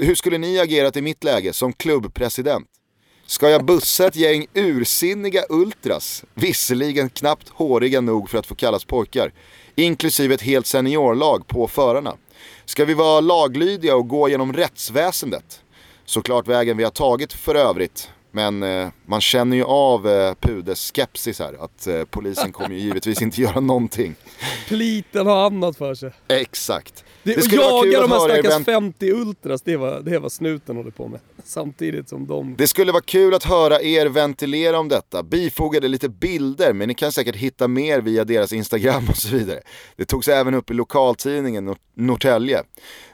hur 0.00 0.14
skulle 0.14 0.38
ni 0.38 0.58
agerat 0.58 0.96
i 0.96 1.02
mitt 1.02 1.24
läge 1.24 1.52
som 1.52 1.72
klubbpresident? 1.72 2.68
Ska 3.26 3.50
jag 3.50 3.64
bussa 3.64 4.06
ett 4.06 4.16
gäng 4.16 4.46
ursinniga 4.54 5.44
ultras, 5.48 6.24
visserligen 6.34 7.10
knappt 7.10 7.48
håriga 7.48 8.00
nog 8.00 8.30
för 8.30 8.38
att 8.38 8.46
få 8.46 8.54
kallas 8.54 8.84
pojkar, 8.84 9.32
inklusive 9.76 10.34
ett 10.34 10.42
helt 10.42 10.66
seniorlag 10.66 11.46
på 11.46 11.68
förarna? 11.68 12.16
Ska 12.64 12.84
vi 12.84 12.94
vara 12.94 13.20
laglydiga 13.20 13.96
och 13.96 14.08
gå 14.08 14.28
genom 14.28 14.52
rättsväsendet? 14.52 15.62
Såklart 16.04 16.48
vägen 16.48 16.76
vi 16.76 16.84
har 16.84 16.90
tagit 16.90 17.32
för 17.32 17.54
övrigt, 17.54 18.10
men 18.30 18.62
eh, 18.62 18.88
man 19.06 19.20
känner 19.20 19.56
ju 19.56 19.64
av 19.64 20.08
eh, 20.08 20.34
Pudes 20.34 20.92
skepsis 20.92 21.38
här, 21.38 21.64
att 21.64 21.86
eh, 21.86 22.04
polisen 22.04 22.52
kommer 22.52 22.70
ju 22.70 22.78
givetvis 22.78 23.22
inte 23.22 23.40
göra 23.40 23.60
någonting. 23.60 24.14
Pliten 24.68 25.26
har 25.26 25.46
annat 25.46 25.76
för 25.76 25.94
sig. 25.94 26.12
Exakt. 26.28 27.04
Det, 27.26 27.34
Det 27.34 27.42
skulle 27.42 27.62
vara 27.62 27.82
kul 27.82 27.92
jaga 27.92 28.04
att 28.04 28.10
de 28.10 28.16
här 28.16 28.28
stackars 28.28 28.52
vän- 28.52 28.64
50 28.64 29.10
ultras, 29.12 29.62
det 29.62 29.76
var, 29.76 30.00
det 30.00 30.18
var 30.18 30.28
snuten 30.28 30.76
håller 30.76 30.90
på 30.90 31.08
med. 31.08 31.20
Samtidigt 31.44 32.08
som 32.08 32.26
de... 32.26 32.54
Det 32.58 32.68
skulle 32.68 32.92
vara 32.92 33.02
kul 33.02 33.34
att 33.34 33.44
höra 33.44 33.80
er 33.82 34.06
ventilera 34.06 34.78
om 34.78 34.88
detta. 34.88 35.22
Bifogade 35.22 35.88
lite 35.88 36.08
bilder, 36.08 36.72
men 36.72 36.88
ni 36.88 36.94
kan 36.94 37.12
säkert 37.12 37.36
hitta 37.36 37.68
mer 37.68 38.00
via 38.00 38.24
deras 38.24 38.52
Instagram 38.52 39.06
och 39.08 39.16
så 39.16 39.28
vidare. 39.28 39.60
Det 39.96 40.04
togs 40.04 40.28
även 40.28 40.54
upp 40.54 40.70
i 40.70 40.74
lokaltidningen 40.74 41.64
Nor- 41.68 41.76
Norrtälje. 41.94 42.62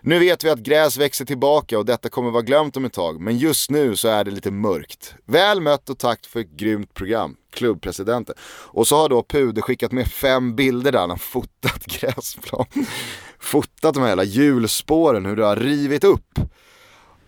Nu 0.00 0.18
vet 0.18 0.44
vi 0.44 0.50
att 0.50 0.58
gräs 0.58 0.96
växer 0.98 1.24
tillbaka 1.24 1.78
och 1.78 1.84
detta 1.86 2.08
kommer 2.08 2.30
vara 2.30 2.42
glömt 2.42 2.76
om 2.76 2.84
ett 2.84 2.92
tag, 2.92 3.20
men 3.20 3.38
just 3.38 3.70
nu 3.70 3.96
så 3.96 4.08
är 4.08 4.24
det 4.24 4.30
lite 4.30 4.50
mörkt. 4.50 5.14
Väl 5.26 5.60
mött 5.60 5.90
och 5.90 5.98
tack 5.98 6.26
för 6.26 6.40
ett 6.40 6.50
grymt 6.56 6.94
program, 6.94 7.36
klubbpresidenten. 7.52 8.34
Och 8.68 8.88
så 8.88 8.96
har 8.96 9.08
då 9.08 9.22
Pude 9.22 9.62
skickat 9.62 9.92
med 9.92 10.06
fem 10.08 10.56
bilder 10.56 10.92
där 10.92 10.98
han 10.98 11.10
har 11.10 11.16
fotat 11.16 11.86
gräsplan. 12.00 12.66
Fotat 13.42 13.94
de 13.94 14.00
här 14.00 14.08
jävla 14.08 14.24
hjulspåren, 14.24 15.26
hur 15.26 15.36
det 15.36 15.44
har 15.44 15.56
rivit 15.56 16.04
upp. 16.04 16.38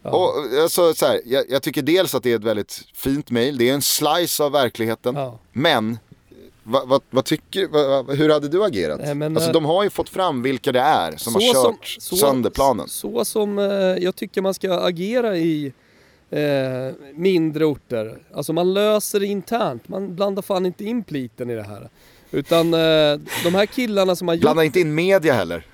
Och, 0.02 0.32
alltså, 0.62 0.94
så 0.94 1.06
här, 1.06 1.20
jag, 1.24 1.44
jag 1.48 1.62
tycker 1.62 1.82
dels 1.82 2.14
att 2.14 2.22
det 2.22 2.32
är 2.32 2.36
ett 2.36 2.44
väldigt 2.44 2.82
fint 2.94 3.30
mail, 3.30 3.58
det 3.58 3.70
är 3.70 3.74
en 3.74 3.82
slice 3.82 4.44
av 4.44 4.52
verkligheten. 4.52 5.14
Ja. 5.16 5.38
Men, 5.52 5.98
vad 6.62 6.88
vad- 6.88 7.02
vad 7.10 7.24
tycker, 7.24 7.68
vad- 7.68 8.16
hur 8.16 8.28
hade 8.30 8.48
du 8.48 8.64
agerat? 8.64 9.00
Nej, 9.04 9.14
men, 9.14 9.36
alltså 9.36 9.50
eh, 9.50 9.52
de 9.54 9.64
har 9.64 9.82
ju 9.84 9.90
fått 9.90 10.08
fram 10.08 10.42
vilka 10.42 10.72
det 10.72 10.80
är 10.80 11.16
som 11.16 11.34
har 11.34 11.40
kört 11.54 11.86
sönder 12.00 12.50
planen. 12.50 12.88
Så 12.88 13.24
som 13.24 13.58
eh, 13.58 13.64
jag 14.04 14.16
tycker 14.16 14.42
man 14.42 14.54
ska 14.54 14.72
agera 14.80 15.36
i 15.36 15.72
eh, 16.30 16.40
mindre 17.14 17.64
orter. 17.64 18.18
Alltså 18.34 18.52
man 18.52 18.74
löser 18.74 19.20
det 19.20 19.26
internt, 19.26 19.88
man 19.88 20.14
blandar 20.16 20.42
fan 20.42 20.66
inte 20.66 20.84
in 20.84 21.04
pliten 21.04 21.50
i 21.50 21.54
det 21.54 21.62
här. 21.62 21.88
Utan 22.30 22.74
eh, 22.74 23.20
de 23.44 23.54
här 23.54 23.66
killarna 23.66 24.16
som 24.16 24.28
har 24.28 24.34
gjort... 24.34 24.40
Blanda 24.42 24.64
inte 24.64 24.80
in 24.80 24.94
media 24.94 25.34
heller. 25.34 25.66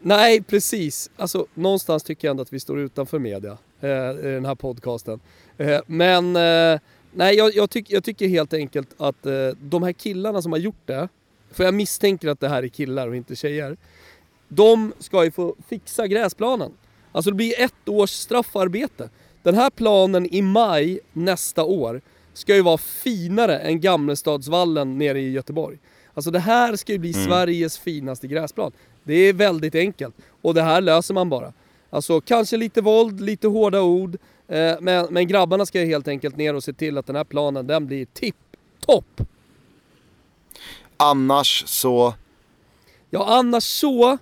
Nej, 0.00 0.42
precis. 0.42 1.10
Alltså 1.16 1.46
någonstans 1.54 2.02
tycker 2.02 2.28
jag 2.28 2.30
ändå 2.30 2.42
att 2.42 2.52
vi 2.52 2.60
står 2.60 2.80
utanför 2.80 3.18
media 3.18 3.58
eh, 3.80 3.88
i 3.90 4.32
den 4.34 4.44
här 4.44 4.54
podcasten. 4.54 5.20
Eh, 5.56 5.80
men 5.86 6.36
eh, 6.36 6.80
nej, 7.12 7.36
jag, 7.36 7.54
jag, 7.54 7.70
tyck, 7.70 7.90
jag 7.90 8.04
tycker 8.04 8.28
helt 8.28 8.52
enkelt 8.52 8.88
att 8.98 9.26
eh, 9.26 9.48
de 9.60 9.82
här 9.82 9.92
killarna 9.92 10.42
som 10.42 10.52
har 10.52 10.58
gjort 10.58 10.86
det, 10.86 11.08
för 11.50 11.64
jag 11.64 11.74
misstänker 11.74 12.28
att 12.28 12.40
det 12.40 12.48
här 12.48 12.62
är 12.62 12.68
killar 12.68 13.08
och 13.08 13.16
inte 13.16 13.36
tjejer. 13.36 13.76
De 14.48 14.92
ska 14.98 15.24
ju 15.24 15.30
få 15.30 15.54
fixa 15.68 16.06
gräsplanen. 16.06 16.72
Alltså 17.12 17.30
det 17.30 17.36
blir 17.36 17.60
ett 17.60 17.88
års 17.88 18.10
straffarbete. 18.10 19.08
Den 19.42 19.54
här 19.54 19.70
planen 19.70 20.34
i 20.34 20.42
maj 20.42 21.00
nästa 21.12 21.64
år 21.64 22.00
ska 22.32 22.54
ju 22.54 22.62
vara 22.62 22.78
finare 22.78 23.58
än 23.58 23.80
Gamlestadsvallen 23.80 24.98
nere 24.98 25.20
i 25.20 25.30
Göteborg. 25.30 25.78
Alltså 26.14 26.30
det 26.30 26.38
här 26.38 26.76
ska 26.76 26.92
ju 26.92 26.98
bli 26.98 27.12
Sveriges 27.12 27.78
finaste 27.78 28.26
gräsplan. 28.26 28.72
Det 29.08 29.14
är 29.14 29.32
väldigt 29.32 29.74
enkelt 29.74 30.14
och 30.42 30.54
det 30.54 30.62
här 30.62 30.80
löser 30.80 31.14
man 31.14 31.28
bara. 31.28 31.52
Alltså 31.90 32.20
kanske 32.20 32.56
lite 32.56 32.80
våld, 32.80 33.20
lite 33.20 33.48
hårda 33.48 33.82
ord, 33.82 34.16
eh, 34.48 34.74
men, 34.80 35.06
men 35.10 35.28
grabbarna 35.28 35.66
ska 35.66 35.78
helt 35.80 36.08
enkelt 36.08 36.36
ner 36.36 36.54
och 36.54 36.64
se 36.64 36.72
till 36.72 36.98
att 36.98 37.06
den 37.06 37.16
här 37.16 37.24
planen 37.24 37.66
den 37.66 37.86
blir 37.86 38.04
tipp-topp. 38.04 39.20
Annars 40.96 41.64
så, 41.66 42.14
Ja, 43.10 43.24
annars 43.38 43.64
så. 43.64 44.18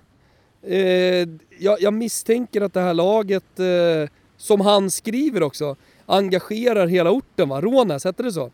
Eh, 0.61 1.27
jag, 1.59 1.81
jag 1.81 1.93
misstänker 1.93 2.61
att 2.61 2.73
det 2.73 2.81
här 2.81 2.93
laget, 2.93 3.59
eh, 3.59 4.09
som 4.37 4.61
han 4.61 4.91
skriver 4.91 5.43
också, 5.43 5.75
engagerar 6.05 6.87
hela 6.87 7.11
orten 7.11 7.49
va? 7.49 7.61
Rånäs, 7.61 8.03
hette 8.03 8.23
det 8.23 8.31
så? 8.31 8.51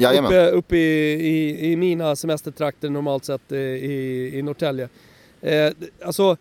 Jajamän. 0.00 0.32
Uppe, 0.32 0.50
uppe 0.50 0.76
i, 0.76 1.12
i, 1.12 1.72
i 1.72 1.76
mina 1.76 2.16
semestertrakter 2.16 2.90
normalt 2.90 3.24
sett 3.24 3.52
eh, 3.52 3.58
i, 3.58 4.30
i 4.34 4.42
Norrtälje. 4.42 4.88
Eh, 5.40 5.72
alltså, 6.04 6.36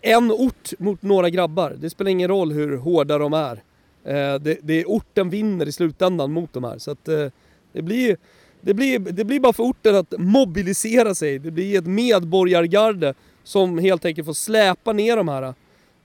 en 0.00 0.32
ort 0.32 0.72
mot 0.78 1.02
några 1.02 1.30
grabbar. 1.30 1.76
Det 1.78 1.90
spelar 1.90 2.10
ingen 2.10 2.28
roll 2.28 2.52
hur 2.52 2.76
hårda 2.76 3.18
de 3.18 3.32
är. 3.32 3.62
Eh, 4.04 4.34
det, 4.40 4.58
det 4.62 4.80
är 4.80 4.84
orten 4.84 5.30
vinner 5.30 5.66
i 5.68 5.72
slutändan 5.72 6.32
mot 6.32 6.52
de 6.52 6.64
här. 6.64 6.78
Så 6.78 6.90
att, 6.90 7.08
eh, 7.08 7.26
det, 7.72 7.82
blir, 7.82 8.16
det, 8.60 8.74
blir, 8.74 8.98
det 8.98 9.24
blir 9.24 9.40
bara 9.40 9.52
för 9.52 9.62
orten 9.62 9.94
att 9.96 10.14
mobilisera 10.18 11.14
sig. 11.14 11.38
Det 11.38 11.50
blir 11.50 11.78
ett 11.78 11.86
medborgargarde 11.86 13.14
som 13.44 13.78
helt 13.78 14.04
enkelt 14.04 14.26
får 14.26 14.32
släpa 14.34 14.92
ner 14.92 15.16
de 15.16 15.28
här 15.28 15.54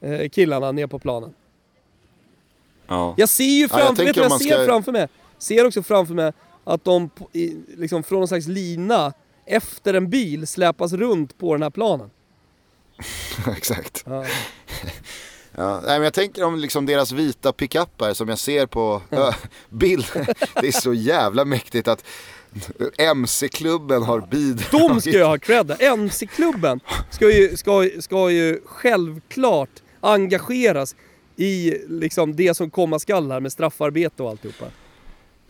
eh, 0.02 0.30
killarna 0.30 0.72
ner 0.72 0.88
på 0.88 1.00
planen. 1.00 1.34
Ja. 2.88 3.14
Jag 3.18 3.30
ser 3.30 3.44
ju 3.44 3.52
Ja, 3.72 3.80
jag 3.80 3.86
framför, 3.88 4.04
du 4.04 4.10
om 4.10 4.14
vad 4.16 4.24
jag 4.26 4.30
man 4.30 4.40
ser 4.40 4.50
ska- 4.56 4.66
framför 4.66 4.92
mig? 4.92 5.08
Ser 5.42 5.68
också 5.68 5.84
framför 5.84 6.14
mig 6.14 6.32
att 6.64 6.84
de 6.84 7.10
liksom 7.78 8.04
från 8.04 8.20
någon 8.20 8.28
slags 8.28 8.48
lina 8.48 9.14
efter 9.46 9.94
en 9.94 10.10
bil 10.10 10.48
släpas 10.48 10.94
runt 10.94 11.38
på 11.38 11.54
den 11.54 11.64
här 11.64 11.70
planen. 11.70 12.10
Exakt. 13.58 14.04
Ja. 14.06 14.26
Ja, 15.56 15.74
nej, 15.86 16.00
men 16.00 16.04
jag 16.04 16.14
tänker 16.14 16.44
om 16.44 16.60
liksom 16.60 16.86
deras 16.86 17.12
vita 17.12 17.54
pickuper 17.54 18.14
som 18.14 18.30
jag 18.30 18.40
ser 18.40 18.66
på 18.66 19.02
ö, 19.10 19.32
bild. 19.70 20.06
Det 20.62 20.68
är 20.68 20.82
så 20.82 20.94
jävla 20.94 21.46
mäktigt 21.46 21.88
att 21.88 22.06
MC-klubben 22.98 24.04
har 24.04 24.22
bidragit. 24.22 24.72
De 24.72 25.02
ska 25.02 25.10
ju 25.10 25.24
ha 25.24 25.38
cred. 25.38 25.76
MC-klubben 25.80 26.80
ska 27.10 27.32
ju, 27.32 27.58
ska, 27.58 27.90
ska 28.00 28.30
ju 28.32 28.62
självklart 28.66 29.70
engageras 30.00 30.96
i 31.36 31.74
liksom 31.88 32.36
det 32.36 32.54
som 32.54 32.70
komma 32.70 33.00
skall 33.00 33.32
här 33.32 33.40
med 33.40 33.52
straffarbete 33.52 34.24
och 34.24 34.30
alltihopa. 34.30 34.66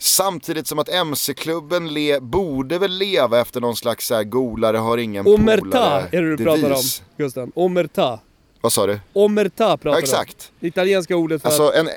Samtidigt 0.04 0.68
som 0.68 0.80
att 0.80 0.90
MC-klubben 0.90 1.94
le, 1.94 2.20
borde 2.20 2.78
väl 2.80 2.92
leva 2.92 3.42
efter 3.42 3.62
någon 3.62 3.76
slags 3.76 4.08
så 4.08 4.16
här, 4.16 4.24
golare 4.24 4.78
har 4.78 4.98
ingen 4.98 5.28
Omerta 5.28 5.62
polare 5.62 6.08
är 6.12 6.22
det 6.22 6.36
du 6.36 6.44
pratar 6.44 6.72
om. 6.72 6.82
Gusten. 7.18 7.52
Omerta. 7.56 8.20
Vad 8.62 8.74
sa 8.74 8.88
du? 8.88 9.00
Omerta 9.14 9.78
pratar 9.78 9.90
Ja, 9.90 9.92
du 9.92 9.98
om. 9.98 10.04
exakt. 10.04 10.52
Det 10.60 10.68
italienska 10.68 11.16
ordet 11.16 11.42
för 11.42 11.50
Alltså 11.50 11.74
en, 11.74 11.90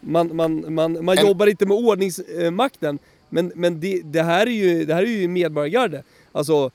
Man, 0.00 0.36
man, 0.36 0.74
man, 0.74 1.04
man 1.04 1.18
En- 1.18 1.26
jobbar 1.26 1.46
inte 1.46 1.66
med 1.66 1.76
ordningsmakten, 1.76 2.98
men, 3.28 3.52
men 3.54 3.80
det, 3.80 4.00
det, 4.04 4.22
här 4.22 4.46
är 4.46 4.50
ju, 4.50 4.84
det 4.84 4.94
här 4.94 5.02
är 5.02 5.06
ju 5.06 5.28
medborgargarde. 5.28 6.02
Alltså, 6.32 6.70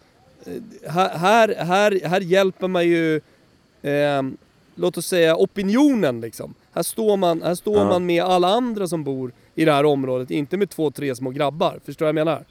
eh, 0.45 0.91
här, 0.91 1.17
här, 1.17 1.55
här, 1.65 1.99
här 2.05 2.21
hjälper 2.21 2.67
man 2.67 2.87
ju, 2.87 3.15
eh, 3.81 4.21
låt 4.75 4.97
oss 4.97 5.05
säga 5.07 5.35
opinionen 5.35 6.21
liksom. 6.21 6.53
Här 6.73 6.83
står, 6.83 7.17
man, 7.17 7.41
här 7.41 7.55
står 7.55 7.77
Ja. 7.77 7.85
man 7.85 8.05
med 8.05 8.23
alla 8.23 8.47
andra 8.47 8.87
som 8.87 9.03
bor 9.03 9.31
i 9.55 9.65
det 9.65 9.71
här 9.73 9.85
området, 9.85 10.31
inte 10.31 10.57
med 10.57 10.69
två, 10.69 10.91
tre 10.91 11.15
små 11.15 11.29
grabbar. 11.29 11.79
Förstår 11.85 12.05
du 12.05 12.11
vad 12.13 12.19
jag 12.19 12.25
menar? 12.25 12.45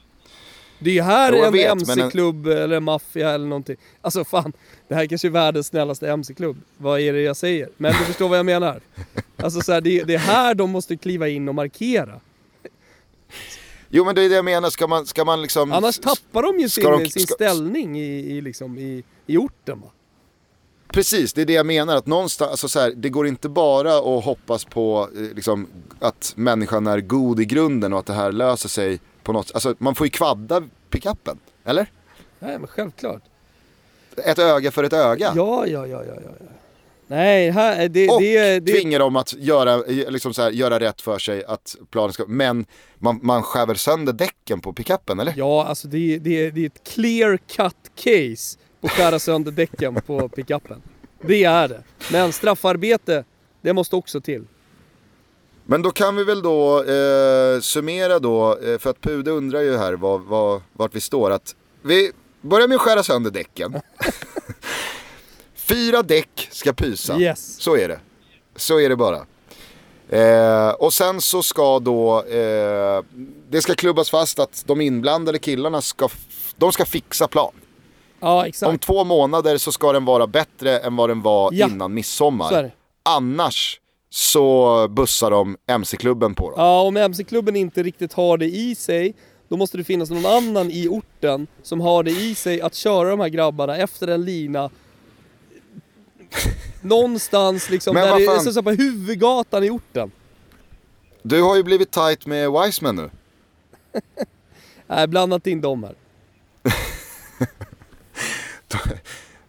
Det 0.79 0.97
är 0.97 1.03
här 1.03 1.33
jag 1.33 1.47
en 1.47 1.53
vet, 1.53 1.87
men 1.87 1.99
en- 1.99 1.99
MC-klubb 1.99 2.47
eller 2.47 2.77
en 2.77 2.83
maffia 2.83 3.29
eller 3.31 3.45
någonting. 3.47 3.75
Alltså 4.01 4.23
fan, 4.23 4.53
det 4.87 4.95
här 4.95 5.05
kanske 5.05 5.27
är 5.27 5.29
världens 5.29 5.67
snällaste 5.67 6.11
MC-klubb. 6.11 6.57
Vad 6.77 6.99
är 6.99 7.13
det 7.13 7.21
jag 7.21 7.37
säger? 7.37 7.69
Men 7.77 7.91
du 7.91 7.97
förstår 7.97 8.29
vad 8.29 8.37
jag 8.37 8.45
menar. 8.45 8.81
Alltså 9.37 9.61
så 9.61 9.71
här, 9.71 9.81
det, 9.81 10.03
det 10.03 10.13
är 10.13 10.17
här 10.17 10.55
de 10.55 10.69
måste 10.71 10.97
kliva 10.97 11.27
in 11.27 11.49
och 11.49 11.55
markera. 11.55 12.19
jo 13.89 14.05
men 14.05 14.15
det 14.15 14.21
är 14.23 14.29
det 14.29 14.35
jag 14.35 14.45
menar, 14.45 14.69
ska 14.69 14.87
man, 14.87 15.05
ska 15.05 15.25
man 15.25 15.41
liksom... 15.41 15.71
Annars 15.71 15.99
tappar 15.99 16.41
de 16.43 16.59
ju 16.59 16.69
sin, 16.69 16.83
de- 16.83 17.05
sin 17.09 17.27
ställning 17.27 17.99
i, 17.99 18.05
i, 18.37 18.41
liksom, 18.41 18.77
i, 18.77 19.03
i 19.27 19.37
orten 19.37 19.81
va. 19.81 19.87
Precis, 20.91 21.33
det 21.33 21.41
är 21.41 21.45
det 21.45 21.53
jag 21.53 21.65
menar. 21.65 21.95
Att 21.95 22.05
någonstans, 22.05 22.51
alltså 22.51 22.67
så 22.67 22.79
här, 22.79 22.93
det 22.95 23.09
går 23.09 23.27
inte 23.27 23.49
bara 23.49 23.97
att 23.97 24.23
hoppas 24.23 24.65
på 24.65 25.09
eh, 25.15 25.35
liksom, 25.35 25.67
att 25.99 26.33
människan 26.35 26.87
är 26.87 26.99
god 26.99 27.39
i 27.39 27.45
grunden 27.45 27.93
och 27.93 27.99
att 27.99 28.05
det 28.05 28.13
här 28.13 28.31
löser 28.31 28.69
sig 28.69 28.99
på 29.23 29.33
något 29.33 29.51
Alltså 29.53 29.75
man 29.77 29.95
får 29.95 30.07
ju 30.07 30.11
kvadda 30.11 30.63
pickuppen, 30.89 31.39
eller? 31.65 31.87
Nej 32.39 32.59
men 32.59 32.67
självklart. 32.67 33.21
Ett 34.25 34.39
öga 34.39 34.71
för 34.71 34.83
ett 34.83 34.93
öga. 34.93 35.33
Ja, 35.35 35.67
ja, 35.67 35.87
ja, 35.87 36.03
ja, 36.03 36.13
ja. 36.23 36.45
Nej, 37.07 37.49
här, 37.51 37.87
det, 37.89 38.09
och 38.09 38.21
det, 38.21 38.59
det, 38.59 38.71
tvinga 38.71 38.99
dem 38.99 39.15
att 39.15 39.33
göra, 39.33 39.73
eh, 39.73 40.11
liksom 40.11 40.33
så 40.33 40.41
här, 40.41 40.51
göra 40.51 40.79
rätt 40.79 41.01
för 41.01 41.19
sig, 41.19 41.45
att 41.45 41.75
planen 41.89 42.13
ska... 42.13 42.25
Men 42.27 42.65
man, 42.95 43.19
man 43.23 43.43
skär 43.43 43.73
sönder 43.73 44.13
däcken 44.13 44.61
på 44.61 44.73
pickuppen, 44.73 45.19
eller? 45.19 45.33
Ja, 45.37 45.65
alltså 45.65 45.87
det, 45.87 46.17
det, 46.17 46.51
det 46.51 46.61
är 46.61 46.65
ett 46.65 46.83
clear 46.83 47.37
cut 47.37 47.91
case 47.95 48.57
att 48.81 48.91
skära 48.91 49.19
sönder 49.19 49.51
däcken 49.51 50.01
på 50.01 50.29
pickuppen. 50.29 50.81
Det 51.21 51.43
är 51.43 51.67
det. 51.67 51.83
Men 52.11 52.33
straffarbete, 52.33 53.23
det 53.61 53.73
måste 53.73 53.95
också 53.95 54.21
till. 54.21 54.45
Men 55.65 55.81
då 55.81 55.91
kan 55.91 56.15
vi 56.15 56.23
väl 56.23 56.41
då 56.41 56.83
eh, 56.83 57.59
summera 57.59 58.19
då, 58.19 58.57
eh, 58.57 58.77
för 58.77 58.89
att 58.89 59.01
Pude 59.01 59.31
undrar 59.31 59.61
ju 59.61 59.77
här 59.77 59.93
var, 59.93 60.19
var, 60.19 60.61
vart 60.73 60.95
vi 60.95 61.01
står. 61.01 61.31
Att 61.31 61.55
vi 61.81 62.11
börjar 62.41 62.67
med 62.67 62.75
att 62.75 62.81
skära 62.81 63.03
sönder 63.03 63.31
däcken. 63.31 63.81
Fyra 65.55 66.01
däck 66.01 66.49
ska 66.51 66.73
pysa. 66.73 67.19
Yes. 67.19 67.55
Så 67.59 67.77
är 67.77 67.87
det. 67.87 67.99
Så 68.55 68.79
är 68.79 68.89
det 68.89 68.95
bara. 68.95 69.25
Eh, 70.09 70.69
och 70.69 70.93
sen 70.93 71.21
så 71.21 71.43
ska 71.43 71.79
då, 71.79 72.23
eh, 72.23 73.03
det 73.49 73.61
ska 73.61 73.73
klubbas 73.73 74.09
fast 74.09 74.39
att 74.39 74.63
de 74.67 74.81
inblandade 74.81 75.39
killarna 75.39 75.81
ska, 75.81 76.09
de 76.57 76.71
ska 76.71 76.85
fixa 76.85 77.27
plan. 77.27 77.53
Ja, 78.21 78.39
Om 78.39 78.45
exakt. 78.45 78.83
två 78.83 79.03
månader 79.03 79.57
så 79.57 79.71
ska 79.71 79.91
den 79.93 80.05
vara 80.05 80.27
bättre 80.27 80.79
än 80.79 80.95
vad 80.95 81.09
den 81.09 81.21
var 81.21 81.49
Ja. 81.53 81.67
innan 81.67 81.93
midsommar. 81.93 82.49
Så. 82.49 82.69
Annars 83.03 83.79
så 84.09 84.87
bussar 84.87 85.31
de 85.31 85.57
MC-klubben 85.67 86.33
på 86.35 86.49
dem. 86.51 86.59
Ja, 86.59 86.81
om 86.81 86.97
MC-klubben 86.97 87.55
inte 87.55 87.83
riktigt 87.83 88.13
har 88.13 88.37
det 88.37 88.45
i 88.45 88.75
sig, 88.75 89.13
då 89.47 89.57
måste 89.57 89.77
det 89.77 89.83
finnas 89.83 90.09
någon 90.09 90.25
annan 90.25 90.71
i 90.71 90.87
orten 90.87 91.47
som 91.63 91.81
har 91.81 92.03
det 92.03 92.11
i 92.11 92.35
sig 92.35 92.61
att 92.61 92.75
köra 92.75 93.09
de 93.09 93.19
här 93.19 93.29
grabbarna 93.29 93.77
efter 93.77 94.07
en 94.07 94.25
lina 94.25 94.69
någonstans 96.81 97.69
liksom, 97.69 97.93
Men 97.93 98.07
där 98.07 98.15
det 98.19 98.25
är 98.25 98.51
så 98.51 98.63
på 98.63 98.71
huvudgatan 98.71 99.63
i 99.63 99.69
orten. 99.69 100.11
Du 101.23 101.41
har 101.41 101.55
ju 101.55 101.63
blivit 101.63 101.91
tight 101.91 102.25
med 102.25 102.51
Wiseman 102.51 102.95
nu. 102.95 103.09
Nej, 104.87 105.07
blandat 105.07 105.47
in 105.47 105.61
dem 105.61 105.83
här. 105.83 105.95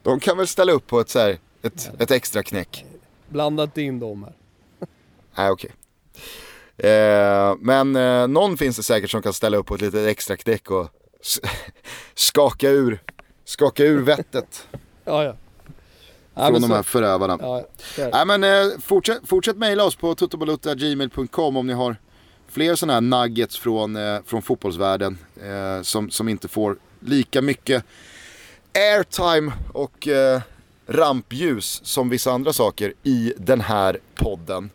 De 0.02 0.20
kan 0.20 0.36
väl 0.36 0.46
ställa 0.46 0.72
upp 0.72 0.86
på 0.86 1.00
ett, 1.00 1.08
så 1.08 1.18
här, 1.18 1.38
ett, 1.62 1.90
ett 1.98 2.10
extra 2.10 2.42
knäck. 2.42 2.84
Blandat 3.28 3.78
in 3.78 4.00
dem 4.00 4.22
här. 4.24 4.32
Nej 5.36 5.50
okej. 5.50 5.70
Eh, 6.76 7.54
men 7.60 7.96
eh, 7.96 8.26
någon 8.28 8.56
finns 8.56 8.76
det 8.76 8.82
säkert 8.82 9.10
som 9.10 9.22
kan 9.22 9.32
ställa 9.32 9.56
upp 9.56 9.66
på 9.66 9.74
ett 9.74 9.80
litet 9.80 10.06
extra 10.08 10.36
knäck 10.36 10.70
och 10.70 10.88
skaka 12.14 12.68
ur, 12.70 13.02
skaka 13.44 13.84
ur 13.84 14.02
vettet 14.02 14.66
Ja, 15.04 15.24
ja. 15.24 15.36
Ja, 16.34 16.42
från 16.42 16.52
men 16.52 16.62
de 16.62 16.68
så- 16.68 16.74
här 16.74 16.82
förövarna. 16.82 17.38
Ja, 17.40 17.64
ja. 17.98 18.10
Så 18.20 18.24
men 18.24 18.44
eh, 18.44 18.78
fortsätt, 18.80 19.18
fortsätt 19.24 19.56
mejla 19.56 19.84
oss 19.84 19.96
på 19.96 20.14
tuttobalutta.gmail.com 20.14 21.56
om 21.56 21.66
ni 21.66 21.72
har 21.72 21.96
fler 22.48 22.74
sådana 22.74 22.92
här 22.92 23.00
nuggets 23.00 23.58
från, 23.58 23.96
eh, 23.96 24.18
från 24.26 24.42
fotbollsvärlden 24.42 25.18
eh, 25.42 25.82
som, 25.82 26.10
som 26.10 26.28
inte 26.28 26.48
får 26.48 26.76
lika 27.00 27.42
mycket 27.42 27.84
airtime 28.74 29.52
och 29.72 30.08
eh, 30.08 30.40
rampljus 30.86 31.80
som 31.84 32.08
vissa 32.08 32.32
andra 32.32 32.52
saker 32.52 32.92
i 33.02 33.32
den 33.38 33.60
här 33.60 33.98
podden. 34.14 34.70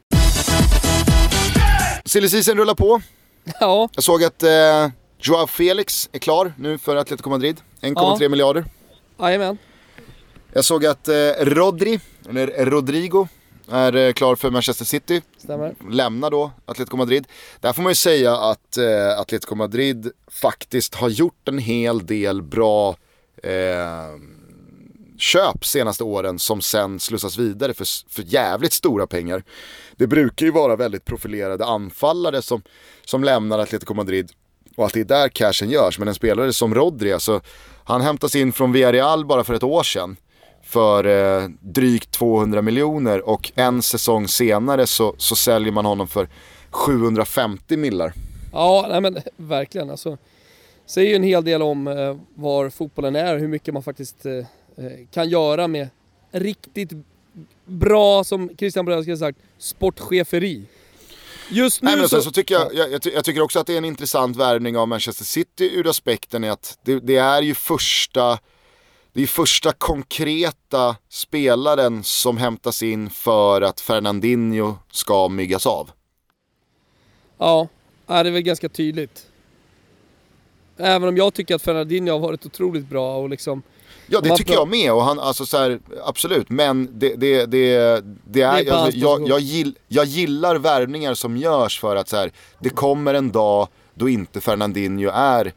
Silly 2.06 2.30
season 2.30 2.58
rullar 2.58 2.76
på. 2.76 3.02
Ja, 3.60 3.90
Jag 3.96 4.04
såg 4.04 4.24
att 4.24 4.44
eh, 4.44 4.90
Joao 5.20 5.48
Felix 5.48 6.10
är 6.12 6.20
klar 6.20 6.54
nu 6.58 6.78
för 6.78 6.96
Atletico 6.96 7.30
Madrid. 7.30 7.58
1,3 7.82 8.18
Ja. 8.24 8.30
miljarder. 8.30 8.66
jajamän. 9.20 9.58
Jag 10.54 10.66
såg 10.66 10.86
att 10.86 11.08
eh, 11.08 11.16
Rodri, 11.40 12.00
eller 12.30 12.66
Rodrigo, 12.66 13.28
är 13.72 13.96
eh, 13.96 14.14
klar 14.14 14.36
för 14.36 14.50
Manchester 14.50 14.86
City. 14.86 15.22
Stämmer. 15.38 15.76
Lämnar 15.92 16.32
då 16.32 16.52
Atletico 16.66 16.98
Madrid. 16.98 17.28
Där 17.60 17.74
får 17.74 17.82
man 17.84 17.92
ju 17.92 17.96
säga 17.96 18.38
att 18.38 18.78
eh, 18.78 19.20
Atletico 19.20 19.56
Madrid 19.56 20.12
faktiskt 20.32 20.96
har 20.96 21.10
gjort 21.10 21.48
en 21.48 21.58
hel 21.58 22.06
del 22.06 22.42
bra 22.42 22.96
eh, 23.44 24.20
köp 25.18 25.66
senaste 25.66 26.04
åren 26.04 26.40
som 26.40 26.62
sen 26.62 27.00
slussas 27.00 27.38
vidare 27.38 27.74
för, 27.74 28.14
för 28.14 28.24
jävligt 28.24 28.74
stora 28.74 29.08
pengar. 29.08 29.44
Det 29.96 30.08
brukar 30.08 30.46
ju 30.46 30.52
vara 30.52 30.76
väldigt 30.76 31.06
profilerade 31.06 31.66
anfallare 31.66 32.42
som, 32.42 32.62
som 33.06 33.24
lämnar 33.24 33.60
Atletico 33.60 33.94
Madrid 33.94 34.32
och 34.76 34.86
att 34.86 34.94
det 34.94 35.00
är 35.00 35.06
där 35.06 35.30
cashen 35.30 35.70
görs. 35.70 36.00
Men 36.00 36.08
en 36.08 36.16
spelare 36.16 36.54
som 36.54 36.76
Rodri, 36.76 37.14
alltså, 37.14 37.42
han 37.84 38.02
hämtas 38.02 38.36
in 38.36 38.54
från 38.54 38.72
Villarreal 38.72 39.26
bara 39.26 39.44
för 39.44 39.54
ett 39.54 39.64
år 39.64 39.84
sedan 39.84 40.18
för 40.64 41.06
eh, 41.06 41.50
drygt 41.62 42.12
200 42.12 42.62
miljoner 42.62 43.30
och 43.30 43.52
en 43.56 43.82
säsong 43.82 44.28
senare 44.28 44.88
så, 44.88 45.16
så 45.18 45.36
säljer 45.36 45.72
man 45.72 45.86
honom 45.86 46.08
för 46.08 46.30
750 46.70 47.78
millar. 47.78 48.14
Ja, 48.54 48.86
nej 48.90 49.02
men 49.02 49.18
verkligen 49.38 49.90
alltså. 49.90 50.18
Säger 50.88 51.10
ju 51.10 51.16
en 51.16 51.24
hel 51.24 51.44
del 51.44 51.62
om 51.62 51.88
eh, 51.88 52.18
var 52.36 52.70
fotbollen 52.70 53.16
är 53.16 53.34
och 53.34 53.40
hur 53.40 53.48
mycket 53.48 53.74
man 53.74 53.84
faktiskt 53.84 54.26
eh, 54.26 54.34
eh, 54.34 54.46
kan 55.12 55.30
göra 55.30 55.68
med 55.68 55.90
riktigt 56.32 56.92
bra, 57.66 58.24
som 58.24 58.50
Christian 58.58 58.86
Bröder 58.86 59.02
skulle 59.02 59.16
ha 59.16 59.20
sagt, 59.20 59.40
sportcheferi. 59.58 60.64
Just 61.50 61.82
nu 61.82 61.90
Nej, 61.90 62.00
men 62.00 62.10
så... 62.10 62.22
så 62.22 62.32
tycker 62.32 62.56
jag, 62.56 62.74
jag, 62.76 62.92
jag, 62.92 63.02
ty- 63.02 63.12
jag 63.14 63.26
tycker 63.26 63.42
också 63.42 63.60
att 63.60 63.68
det 63.68 63.74
är 63.74 63.78
en 63.78 63.86
intressant 63.86 64.38
värvning 64.38 64.78
av 64.78 64.88
Manchester 64.88 65.26
City 65.26 65.72
ur 65.76 65.88
aspekten 65.88 66.44
är 66.44 66.52
att 66.52 66.78
det, 66.84 67.00
det 67.00 67.18
är 67.18 67.42
ju 67.42 67.56
första 67.56 68.40
det 69.14 69.24
är 69.24 69.28
första 69.28 69.72
konkreta 69.72 70.96
spelaren 71.10 72.04
som 72.04 72.38
hämtas 72.38 72.84
in 72.84 73.10
för 73.10 73.62
att 73.62 73.82
Fernandinho 73.82 74.76
ska 74.92 75.28
myggas 75.28 75.66
av. 75.66 75.92
Ja, 77.38 77.68
det 78.08 78.14
är 78.14 78.24
väl 78.24 78.42
ganska 78.42 78.70
tydligt. 78.70 79.28
Även 80.78 81.10
om 81.10 81.18
jag 81.18 81.34
tycker 81.34 81.56
att 81.56 81.62
Fernandinho 81.62 82.14
har 82.14 82.20
varit 82.20 82.46
otroligt 82.46 82.90
bra 82.90 83.18
och 83.18 83.30
liksom... 83.30 83.64
Ja 84.08 84.22
det 84.22 84.36
tycker 84.36 84.54
jag 84.54 84.68
med 84.68 84.94
och 84.94 85.04
han, 85.04 85.20
alltså 85.20 85.46
så 85.46 85.58
här, 85.58 85.80
absolut 86.06 86.50
men 86.50 86.90
det, 87.00 87.16
det, 87.16 87.46
det, 87.46 87.46
det 87.46 87.74
är, 87.74 88.02
Det 88.26 88.42
är 88.42 88.72
alltså, 88.72 89.00
jag, 89.00 89.28
jag, 89.28 89.40
gill, 89.40 89.76
jag 89.88 90.06
gillar 90.06 90.56
värvningar 90.56 91.14
som 91.14 91.38
görs 91.38 91.80
för 91.80 91.96
att 91.96 92.10
så 92.10 92.16
här, 92.16 92.32
det 92.60 92.70
kommer 92.70 93.14
en 93.14 93.32
dag 93.32 93.68
då 93.94 94.10
inte 94.10 94.42
Fernandinho 94.42 95.12
är 95.14 95.54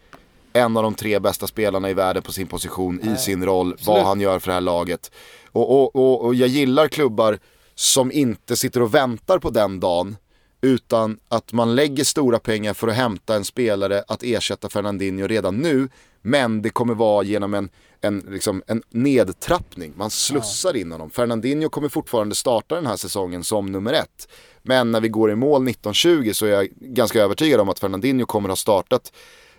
en 0.52 0.76
av 0.76 0.82
de 0.82 0.94
tre 0.94 1.18
bästa 1.18 1.46
spelarna 1.46 1.90
i 1.90 1.94
världen 1.94 2.22
på 2.22 2.32
sin 2.32 2.46
position, 2.46 3.00
i 3.00 3.16
sin 3.16 3.44
roll, 3.44 3.76
vad 3.86 4.04
han 4.04 4.20
gör 4.20 4.38
för 4.38 4.46
det 4.46 4.54
här 4.54 4.60
laget. 4.60 5.10
Och, 5.52 5.70
och, 5.70 5.96
och, 5.96 6.24
och 6.24 6.34
jag 6.34 6.48
gillar 6.48 6.88
klubbar 6.88 7.38
som 7.74 8.12
inte 8.12 8.56
sitter 8.56 8.82
och 8.82 8.94
väntar 8.94 9.38
på 9.38 9.50
den 9.50 9.80
dagen 9.80 10.16
utan 10.60 11.18
att 11.28 11.52
man 11.52 11.74
lägger 11.74 12.04
stora 12.04 12.38
pengar 12.38 12.74
för 12.74 12.88
att 12.88 12.94
hämta 12.94 13.36
en 13.36 13.44
spelare 13.44 14.04
att 14.08 14.22
ersätta 14.22 14.68
Fernandinho 14.68 15.26
redan 15.26 15.56
nu. 15.56 15.88
Men 16.22 16.62
det 16.62 16.70
kommer 16.70 16.94
vara 16.94 17.24
genom 17.24 17.54
en, 17.54 17.68
en, 18.00 18.18
liksom, 18.28 18.62
en 18.66 18.82
nedtrappning. 18.90 19.92
Man 19.96 20.10
slussar 20.10 20.76
in 20.76 20.92
honom. 20.92 21.10
Fernandinho 21.10 21.68
kommer 21.68 21.88
fortfarande 21.88 22.34
starta 22.34 22.74
den 22.74 22.86
här 22.86 22.96
säsongen 22.96 23.44
som 23.44 23.66
nummer 23.66 23.92
ett. 23.92 24.28
Men 24.62 24.90
när 24.90 25.00
vi 25.00 25.08
går 25.08 25.30
i 25.30 25.34
mål 25.34 25.68
19-20 25.68 26.32
så 26.32 26.46
är 26.46 26.50
jag 26.50 26.68
ganska 26.80 27.22
övertygad 27.22 27.60
om 27.60 27.68
att 27.68 27.78
Fernandinho 27.78 28.26
kommer 28.26 28.48
ha 28.48 28.56
startat 28.56 29.12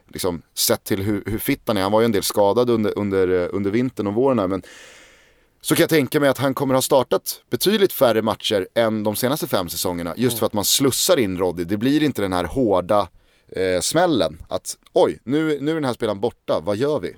liksom, 0.07 0.41
sett 0.53 0.83
till 0.83 1.01
hur, 1.01 1.23
hur 1.25 1.37
fit 1.37 1.61
han 1.65 1.77
är. 1.77 1.81
Han 1.81 1.91
var 1.91 2.01
ju 2.01 2.05
en 2.05 2.11
del 2.11 2.23
skadad 2.23 2.69
under, 2.69 2.97
under, 2.99 3.27
eh, 3.43 3.49
under 3.51 3.71
vintern 3.71 4.07
och 4.07 4.13
våren 4.13 4.39
här, 4.39 4.47
men 4.47 4.63
så 5.61 5.75
kan 5.75 5.83
jag 5.83 5.89
tänka 5.89 6.19
mig 6.19 6.29
att 6.29 6.37
han 6.37 6.53
kommer 6.53 6.73
ha 6.73 6.81
startat 6.81 7.41
betydligt 7.49 7.93
färre 7.93 8.21
matcher 8.21 8.67
än 8.75 9.03
de 9.03 9.15
senaste 9.15 9.47
fem 9.47 9.69
säsongerna. 9.69 10.13
Just 10.17 10.39
för 10.39 10.45
att 10.45 10.53
man 10.53 10.65
slussar 10.65 11.19
in 11.19 11.37
Roddy. 11.37 11.63
Det 11.63 11.77
blir 11.77 12.03
inte 12.03 12.21
den 12.21 12.33
här 12.33 12.43
hårda 12.43 13.07
eh, 13.55 13.81
smällen. 13.81 14.41
Att 14.49 14.77
oj, 14.93 15.19
nu, 15.23 15.59
nu 15.61 15.71
är 15.71 15.75
den 15.75 15.85
här 15.85 15.93
spelaren 15.93 16.19
borta, 16.19 16.59
vad 16.59 16.77
gör 16.77 16.99
vi? 16.99 17.15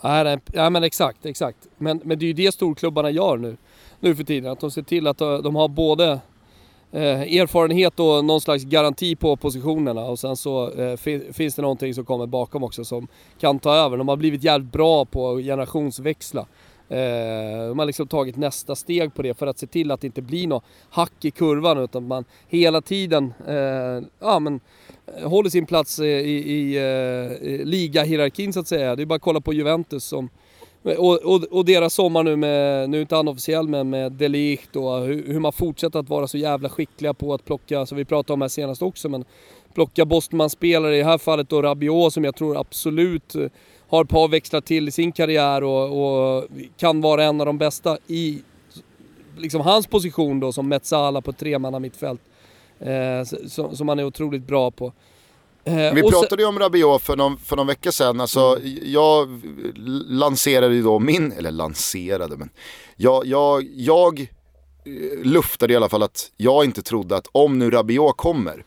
Ja, 0.00 0.22
nej, 0.22 0.38
ja 0.52 0.70
men 0.70 0.84
exakt, 0.84 1.26
exakt. 1.26 1.58
Men, 1.78 2.00
men 2.04 2.18
det 2.18 2.24
är 2.24 2.26
ju 2.26 2.32
det 2.32 2.52
storklubbarna 2.52 3.10
gör 3.10 3.36
nu, 3.36 3.56
nu 4.00 4.16
för 4.16 4.24
tiden. 4.24 4.52
Att 4.52 4.60
de 4.60 4.70
ser 4.70 4.82
till 4.82 5.06
att 5.06 5.20
eh, 5.20 5.38
de 5.38 5.56
har 5.56 5.68
både 5.68 6.20
eh, 6.92 7.20
erfarenhet 7.20 8.00
och 8.00 8.24
någon 8.24 8.40
slags 8.40 8.64
garanti 8.64 9.16
på 9.16 9.36
positionerna 9.36 10.04
och 10.04 10.18
sen 10.18 10.36
så 10.36 10.70
eh, 10.70 10.96
fin, 10.96 11.32
finns 11.32 11.54
det 11.54 11.62
någonting 11.62 11.94
som 11.94 12.04
kommer 12.04 12.26
bakom 12.26 12.64
också 12.64 12.84
som 12.84 13.08
kan 13.40 13.58
ta 13.58 13.74
över. 13.74 13.96
De 13.96 14.08
har 14.08 14.16
blivit 14.16 14.44
jävligt 14.44 14.72
bra 14.72 15.04
på 15.04 15.30
att 15.30 15.42
generationsväxla. 15.42 16.46
Eh, 16.92 17.68
De 17.68 17.78
har 17.78 17.86
liksom 17.86 18.06
tagit 18.06 18.36
nästa 18.36 18.74
steg 18.74 19.14
på 19.14 19.22
det 19.22 19.34
för 19.34 19.46
att 19.46 19.58
se 19.58 19.66
till 19.66 19.90
att 19.90 20.00
det 20.00 20.06
inte 20.06 20.22
blir 20.22 20.46
något 20.46 20.64
hack 20.90 21.24
i 21.24 21.30
kurvan 21.30 21.78
utan 21.78 22.06
man 22.06 22.24
hela 22.48 22.80
tiden 22.80 23.34
eh, 23.48 24.08
ja, 24.20 24.38
men, 24.38 24.60
eh, 25.16 25.28
håller 25.28 25.50
sin 25.50 25.66
plats 25.66 25.98
eh, 25.98 26.06
i, 26.06 26.36
i, 26.36 26.78
i 27.42 27.64
ligahierarkin 27.64 28.52
så 28.52 28.60
att 28.60 28.68
säga. 28.68 28.96
Det 28.96 29.02
är 29.02 29.06
bara 29.06 29.14
att 29.14 29.22
kolla 29.22 29.40
på 29.40 29.52
Juventus 29.52 30.04
som 30.04 30.28
och, 30.82 31.24
och, 31.24 31.44
och 31.50 31.64
deras 31.64 31.94
sommar 31.94 32.22
nu 32.22 32.36
med, 32.36 32.90
nu 32.90 32.96
är 32.96 33.00
inte 33.00 33.16
han 33.16 33.28
officiell 33.28 33.68
men 33.68 33.90
med 33.90 34.12
Delicht 34.12 34.76
och 34.76 35.00
hur, 35.00 35.26
hur 35.26 35.40
man 35.40 35.52
fortsätter 35.52 35.98
att 35.98 36.08
vara 36.08 36.28
så 36.28 36.38
jävla 36.38 36.68
skickliga 36.68 37.14
på 37.14 37.34
att 37.34 37.44
plocka, 37.44 37.86
som 37.86 37.98
vi 37.98 38.04
pratade 38.04 38.32
om 38.32 38.40
här 38.40 38.48
senast 38.48 38.82
också, 38.82 39.08
men 39.08 39.24
plocka 39.74 40.04
Bostman-spelare, 40.04 40.96
i 40.96 40.98
det 40.98 41.04
här 41.04 41.18
fallet 41.18 41.48
då 41.48 41.62
Rabiot 41.62 42.12
som 42.12 42.24
jag 42.24 42.34
tror 42.34 42.60
absolut 42.60 43.34
eh, 43.34 43.46
har 43.92 44.04
ett 44.04 44.10
par 44.10 44.28
växlar 44.28 44.60
till 44.60 44.88
i 44.88 44.90
sin 44.90 45.12
karriär 45.12 45.64
och, 45.64 45.84
och 46.38 46.44
kan 46.76 47.00
vara 47.00 47.24
en 47.24 47.40
av 47.40 47.46
de 47.46 47.58
bästa 47.58 47.98
i 48.06 48.42
liksom 49.36 49.60
hans 49.60 49.86
position 49.86 50.40
då 50.40 50.52
som 50.52 50.68
Metsala 50.68 51.20
på 51.20 51.30
ett 51.30 51.38
tremanna 51.38 51.78
mittfält. 51.78 52.20
Eh, 52.80 53.24
som, 53.48 53.76
som 53.76 53.88
han 53.88 53.98
är 53.98 54.04
otroligt 54.04 54.46
bra 54.46 54.70
på. 54.70 54.92
Eh, 55.64 55.74
Vi 55.74 55.90
och 55.90 56.10
sen- 56.10 56.10
pratade 56.10 56.42
ju 56.42 56.48
om 56.48 56.58
Rabiot 56.58 57.02
för 57.02 57.16
någon, 57.16 57.36
för 57.36 57.56
någon 57.56 57.66
vecka 57.66 57.92
sedan. 57.92 58.20
Alltså, 58.20 58.58
Jag 58.82 59.40
lanserade 60.08 60.74
ju 60.74 60.82
då 60.82 60.98
min, 60.98 61.32
eller 61.32 61.50
lanserade 61.50 62.36
men 62.36 62.50
jag, 62.96 63.26
jag, 63.26 63.68
jag 63.74 64.20
eh, 64.20 64.26
luftade 65.22 65.72
i 65.72 65.76
alla 65.76 65.88
fall 65.88 66.02
att 66.02 66.30
jag 66.36 66.64
inte 66.64 66.82
trodde 66.82 67.16
att 67.16 67.26
om 67.32 67.58
nu 67.58 67.70
Rabiot 67.70 68.16
kommer 68.16 68.64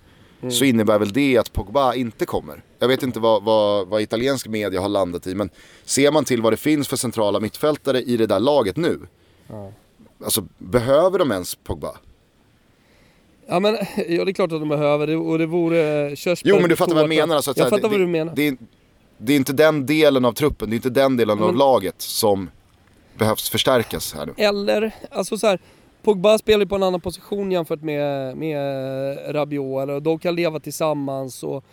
så 0.52 0.66
innebär 0.66 1.00
väl 1.00 1.14
det 1.14 1.38
att 1.38 1.54
Pogba 1.54 1.94
inte 1.94 2.26
kommer. 2.26 2.64
Jag 2.80 2.88
vet 2.88 3.04
inte 3.04 3.20
vad, 3.20 3.44
vad, 3.44 3.88
vad 3.88 4.02
italiensk 4.02 4.48
media 4.48 4.82
har 4.82 4.90
landat 4.90 5.28
i 5.28 5.36
men 5.36 5.50
ser 5.86 6.12
man 6.12 6.26
till 6.26 6.42
vad 6.42 6.54
det 6.54 6.58
finns 6.58 6.88
för 6.88 6.98
centrala 6.98 7.40
mittfältare 7.40 8.02
i 8.02 8.18
det 8.18 8.28
där 8.28 8.40
laget 8.40 8.78
nu. 8.78 9.00
Alltså 10.24 10.48
behöver 10.58 11.20
de 11.20 11.32
ens 11.32 11.56
Pogba? 11.56 11.92
Ja 13.48 13.60
men, 13.60 13.78
ja 14.08 14.26
det 14.26 14.32
är 14.32 14.34
klart 14.34 14.52
att 14.52 14.60
de 14.60 14.70
behöver 14.70 15.08
det 15.08 15.16
och 15.16 15.38
det 15.38 15.46
vore 15.46 16.16
körsbär 16.16 16.50
Jo 16.50 16.60
men 16.60 16.70
du 16.70 16.76
fattar 16.76 16.94
vad 16.94 17.04
jag 17.04 17.10
menar. 17.10 17.36
Alltså, 17.36 17.52
att 17.52 17.58
jag 17.58 17.64
här, 17.64 17.70
fattar 17.70 17.82
det, 17.84 17.88
vad 17.90 18.00
du 18.00 18.08
menar. 18.08 18.34
Det, 18.36 18.48
är- 18.48 18.58
det 19.18 19.34
är 19.34 19.38
inte 19.38 19.54
den 19.54 19.86
delen 19.86 20.26
av 20.26 20.34
truppen, 20.34 20.70
det 20.70 20.74
är 20.74 20.76
inte 20.76 20.90
den 20.90 21.18
delen 21.18 21.40
av 21.40 21.48
Men- 21.48 21.58
laget 21.58 21.96
som 22.02 22.50
behövs 23.18 23.50
förstärkas 23.50 24.14
här 24.14 24.26
nu. 24.26 24.34
Eller, 24.38 24.92
alltså 25.12 25.38
så 25.38 25.48
här, 25.48 25.60
Pogba 26.06 26.38
spelar 26.38 26.60
ju 26.60 26.66
på 26.66 26.76
en 26.76 26.84
annan 26.84 27.02
position 27.02 27.52
jämfört 27.52 27.82
med, 27.82 28.38
med 28.38 29.36
Rabiot, 29.36 29.84
eller 29.84 30.00
de 30.00 30.20
kan 30.20 30.36
leva 30.36 30.60
tillsammans 30.60 31.44
och 31.44 31.64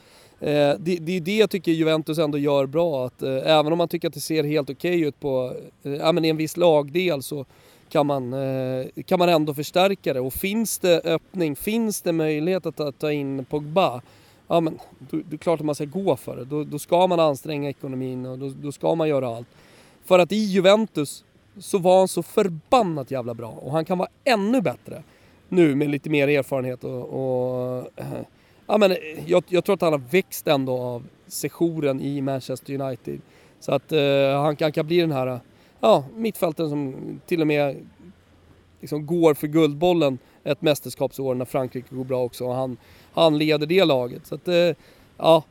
eh, 0.40 0.74
det, 0.78 0.96
det 0.96 1.16
är 1.16 1.20
det 1.20 1.36
jag 1.36 1.50
tycker 1.50 1.72
Juventus 1.72 2.18
ändå 2.18 2.38
gör 2.38 2.66
bra, 2.66 3.06
att 3.06 3.22
eh, 3.22 3.36
även 3.44 3.72
om 3.72 3.78
man 3.78 3.88
tycker 3.88 4.08
att 4.08 4.14
det 4.14 4.20
ser 4.20 4.44
helt 4.44 4.70
okej 4.70 5.00
ut 5.00 5.20
på, 5.20 5.56
eh, 5.82 5.92
ja 5.92 6.12
men 6.12 6.24
i 6.24 6.28
en 6.28 6.36
viss 6.36 6.56
lagdel 6.56 7.22
så 7.22 7.44
kan 7.88 8.06
man, 8.06 8.32
eh, 8.32 8.86
kan 9.06 9.18
man 9.18 9.28
ändå 9.28 9.54
förstärka 9.54 10.14
det. 10.14 10.20
Och 10.20 10.32
finns 10.32 10.78
det 10.78 11.00
öppning, 11.04 11.56
finns 11.56 12.02
det 12.02 12.12
möjlighet 12.12 12.66
att 12.66 12.76
ta, 12.76 12.92
ta 12.92 13.12
in 13.12 13.44
Pogba, 13.44 14.02
ja 14.48 14.60
men 14.60 14.78
då, 14.98 15.16
det 15.30 15.36
är 15.36 15.38
klart 15.38 15.60
att 15.60 15.66
man 15.66 15.74
ska 15.74 15.84
gå 15.84 16.16
för 16.16 16.36
det. 16.36 16.44
Då, 16.44 16.64
då 16.64 16.78
ska 16.78 17.06
man 17.06 17.20
anstränga 17.20 17.70
ekonomin 17.70 18.26
och 18.26 18.38
då, 18.38 18.52
då, 18.62 18.72
ska 18.72 18.94
man 18.94 19.08
göra 19.08 19.36
allt. 19.36 19.48
För 20.04 20.18
att 20.18 20.32
i 20.32 20.36
Juventus 20.44 21.24
så 21.58 21.78
var 21.78 21.98
han 21.98 22.08
så 22.08 22.22
förbannat 22.22 23.10
jävla 23.10 23.34
bra 23.34 23.48
och 23.48 23.72
han 23.72 23.84
kan 23.84 23.98
vara 23.98 24.08
ännu 24.24 24.60
bättre 24.60 25.02
nu 25.48 25.74
med 25.74 25.90
lite 25.90 26.10
mer 26.10 26.28
erfarenhet 26.28 26.84
och, 26.84 27.02
och 27.02 27.86
eh, 27.96 28.06
ja 28.66 28.78
men 28.78 28.90
eh, 28.90 28.96
jag, 29.26 29.44
jag, 29.48 29.64
tror 29.64 29.74
att 29.74 29.80
han 29.80 29.92
har 29.92 30.02
växt 30.10 30.48
ändå 30.48 30.78
av 30.78 31.06
sessionen 31.26 32.00
i 32.00 32.20
Manchester 32.20 32.80
United. 32.80 33.20
Så 33.60 33.72
att 33.72 33.92
uh, 33.92 34.00
han, 34.34 34.56
han, 34.60 34.72
kan 34.72 34.86
bli 34.86 35.00
den 35.00 35.12
här 35.12 35.40
ja, 35.80 36.04
mittfältaren 36.16 36.70
som 36.70 37.20
till 37.26 37.40
och 37.40 37.46
med 37.46 37.76
liksom 38.80 39.06
går 39.06 39.34
för 39.34 39.46
Guldbollen 39.46 40.18
ett 40.44 40.62
mästerskapsår 40.62 41.34
när 41.34 41.44
Frankrike 41.44 41.94
går 41.94 42.04
bra 42.04 42.22
också 42.22 42.44
och 42.44 42.54
han, 42.54 42.76
han 43.12 43.38
leder 43.38 43.66
det 43.66 43.84
laget. 43.84 44.26
Så 44.26 44.34
att, 44.34 44.48
uh, 44.48 44.72
ja, 45.18 45.44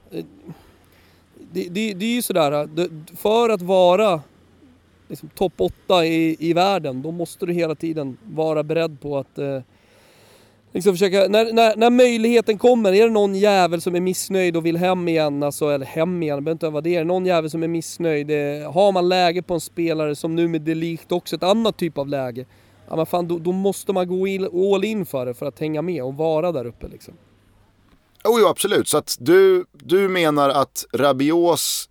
det, 1.51 1.67
det, 1.69 1.93
det 1.93 2.05
är 2.05 2.15
ju 2.15 2.21
sådär, 2.21 2.69
för 3.15 3.49
att 3.49 3.61
vara 3.61 4.21
liksom, 5.11 5.29
topp 5.29 5.53
8 5.57 6.05
i, 6.05 6.37
i 6.39 6.53
världen, 6.53 7.01
då 7.01 7.11
måste 7.11 7.45
du 7.45 7.53
hela 7.53 7.75
tiden 7.75 8.17
vara 8.23 8.63
beredd 8.63 9.01
på 9.01 9.17
att 9.17 9.37
eh, 9.37 9.59
liksom 10.71 10.93
försöka, 10.93 11.27
när, 11.27 11.53
när, 11.53 11.75
när 11.75 11.89
möjligheten 11.89 12.57
kommer, 12.57 12.93
är 12.93 13.03
det 13.03 13.13
någon 13.13 13.35
jävel 13.35 13.81
som 13.81 13.95
är 13.95 13.99
missnöjd 13.99 14.57
och 14.57 14.65
vill 14.65 14.77
hem 14.77 15.07
igen, 15.07 15.43
alltså, 15.43 15.69
eller 15.69 15.85
hem 15.85 16.23
igen, 16.23 16.35
det 16.35 16.41
behöver 16.41 16.55
inte 16.55 16.69
vara 16.69 16.81
det. 16.81 16.95
Är 16.95 16.99
det 16.99 17.05
någon 17.05 17.25
jävel 17.25 17.49
som 17.49 17.63
är 17.63 17.67
missnöjd, 17.67 18.31
eh, 18.31 18.71
har 18.71 18.91
man 18.91 19.09
läge 19.09 19.41
på 19.41 19.53
en 19.53 19.61
spelare 19.61 20.15
som 20.15 20.35
nu 20.35 20.47
med 20.47 20.61
Delikt 20.61 21.11
också, 21.11 21.35
ett 21.35 21.43
annat 21.43 21.77
typ 21.77 21.97
av 21.97 22.07
läge. 22.07 22.45
Ja 22.87 22.95
men 22.95 23.05
fan, 23.05 23.27
då, 23.27 23.37
då 23.39 23.51
måste 23.51 23.93
man 23.93 24.07
gå 24.07 24.27
in, 24.27 24.73
all 24.73 24.83
in 24.83 25.05
för 25.05 25.25
det 25.25 25.33
för 25.33 25.45
att 25.45 25.59
hänga 25.59 25.81
med 25.81 26.03
och 26.03 26.15
vara 26.15 26.51
där 26.51 26.65
uppe 26.65 26.87
liksom. 26.87 27.13
Oh, 28.23 28.39
jo, 28.41 28.47
absolut. 28.47 28.87
Så 28.87 28.97
att 28.97 29.17
du, 29.19 29.65
du 29.71 30.09
menar 30.09 30.49
att 30.49 30.85
Rabios 30.93 31.89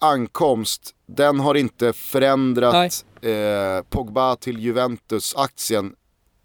ankomst, 0.00 0.94
den 1.06 1.40
har 1.40 1.54
inte 1.54 1.92
förändrat 1.92 3.04
eh, 3.22 3.84
Pogba 3.88 4.36
till 4.36 4.58
Juventus-aktien 4.58 5.94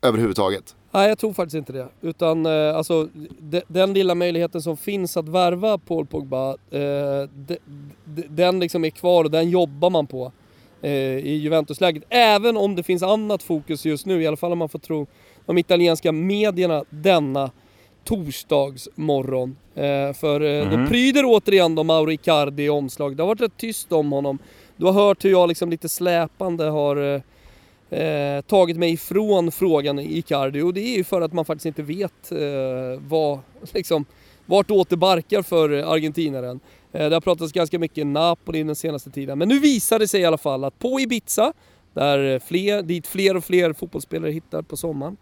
överhuvudtaget? 0.01 0.75
Nej, 0.91 1.09
jag 1.09 1.17
tror 1.17 1.33
faktiskt 1.33 1.55
inte 1.55 1.73
det. 1.73 1.87
Utan 2.01 2.45
eh, 2.45 2.75
alltså, 2.77 3.09
de, 3.39 3.61
den 3.67 3.93
lilla 3.93 4.15
möjligheten 4.15 4.61
som 4.61 4.77
finns 4.77 5.17
att 5.17 5.29
värva 5.29 5.77
Paul 5.77 6.05
Pogba, 6.05 6.49
eh, 6.49 7.29
de, 7.33 7.57
de, 8.05 8.21
den 8.29 8.59
liksom 8.59 8.85
är 8.85 8.89
kvar 8.89 9.23
och 9.23 9.31
den 9.31 9.49
jobbar 9.49 9.89
man 9.89 10.07
på 10.07 10.31
eh, 10.81 10.91
i 11.17 11.35
Juventus-läget. 11.35 12.03
Även 12.09 12.57
om 12.57 12.75
det 12.75 12.83
finns 12.83 13.03
annat 13.03 13.43
fokus 13.43 13.85
just 13.85 14.05
nu, 14.05 14.21
i 14.21 14.27
alla 14.27 14.37
fall 14.37 14.51
om 14.51 14.57
man 14.57 14.69
får 14.69 14.79
tro 14.79 15.07
de 15.45 15.57
italienska 15.57 16.11
medierna 16.11 16.83
denna 16.89 17.51
torsdagsmorgon. 18.05 19.55
Eh, 19.75 20.13
för 20.13 20.41
eh, 20.41 20.67
mm. 20.67 20.79
mhm. 20.79 20.89
pryder 20.89 21.23
återigen 21.25 21.75
då 21.75 21.83
Mauro 21.83 22.11
Icardi 22.11 22.63
i 22.63 22.69
omslag. 22.69 23.17
Det 23.17 23.23
har 23.23 23.27
varit 23.27 23.41
rätt 23.41 23.57
tyst 23.57 23.91
om 23.91 24.11
honom. 24.11 24.39
Du 24.77 24.85
har 24.85 24.93
hört 24.93 25.25
hur 25.25 25.29
jag 25.31 25.47
liksom 25.47 25.69
lite 25.69 25.89
släpande 25.89 26.63
har 26.63 27.15
eh, 27.15 27.21
eh, 27.99 28.41
tagit 28.41 28.77
mig 28.77 28.93
ifrån 28.93 29.51
frågan 29.51 29.99
i 29.99 30.17
Icardi 30.17 30.61
och 30.61 30.73
det 30.73 30.81
är 30.81 30.97
ju 30.97 31.03
för 31.03 31.21
att 31.21 31.33
man 31.33 31.45
faktiskt 31.45 31.65
inte 31.65 31.83
vet 31.83 32.31
eh, 32.31 33.01
vad, 33.07 33.39
liksom, 33.73 34.05
vart 34.45 34.71
åter 34.71 34.95
barkar 34.95 35.41
för 35.41 35.69
argentinaren. 35.69 36.59
Eh, 36.91 37.09
det 37.09 37.15
har 37.15 37.21
pratats 37.21 37.53
ganska 37.53 37.79
mycket 37.79 38.07
Napoli 38.07 38.63
den 38.63 38.75
senaste 38.75 39.11
tiden, 39.11 39.37
men 39.37 39.47
nu 39.47 39.59
visar 39.59 39.99
det 39.99 40.07
sig 40.07 40.21
i 40.21 40.25
alla 40.25 40.37
fall 40.37 40.63
att 40.63 40.79
på 40.79 40.99
Ibiza, 40.99 41.53
där 41.93 42.39
fler, 42.39 42.81
dit 42.81 43.07
fler 43.07 43.37
och 43.37 43.43
fler 43.43 43.73
fotbollsspelare 43.73 44.31
hittar 44.31 44.61
på 44.61 44.77
sommaren, 44.77 45.17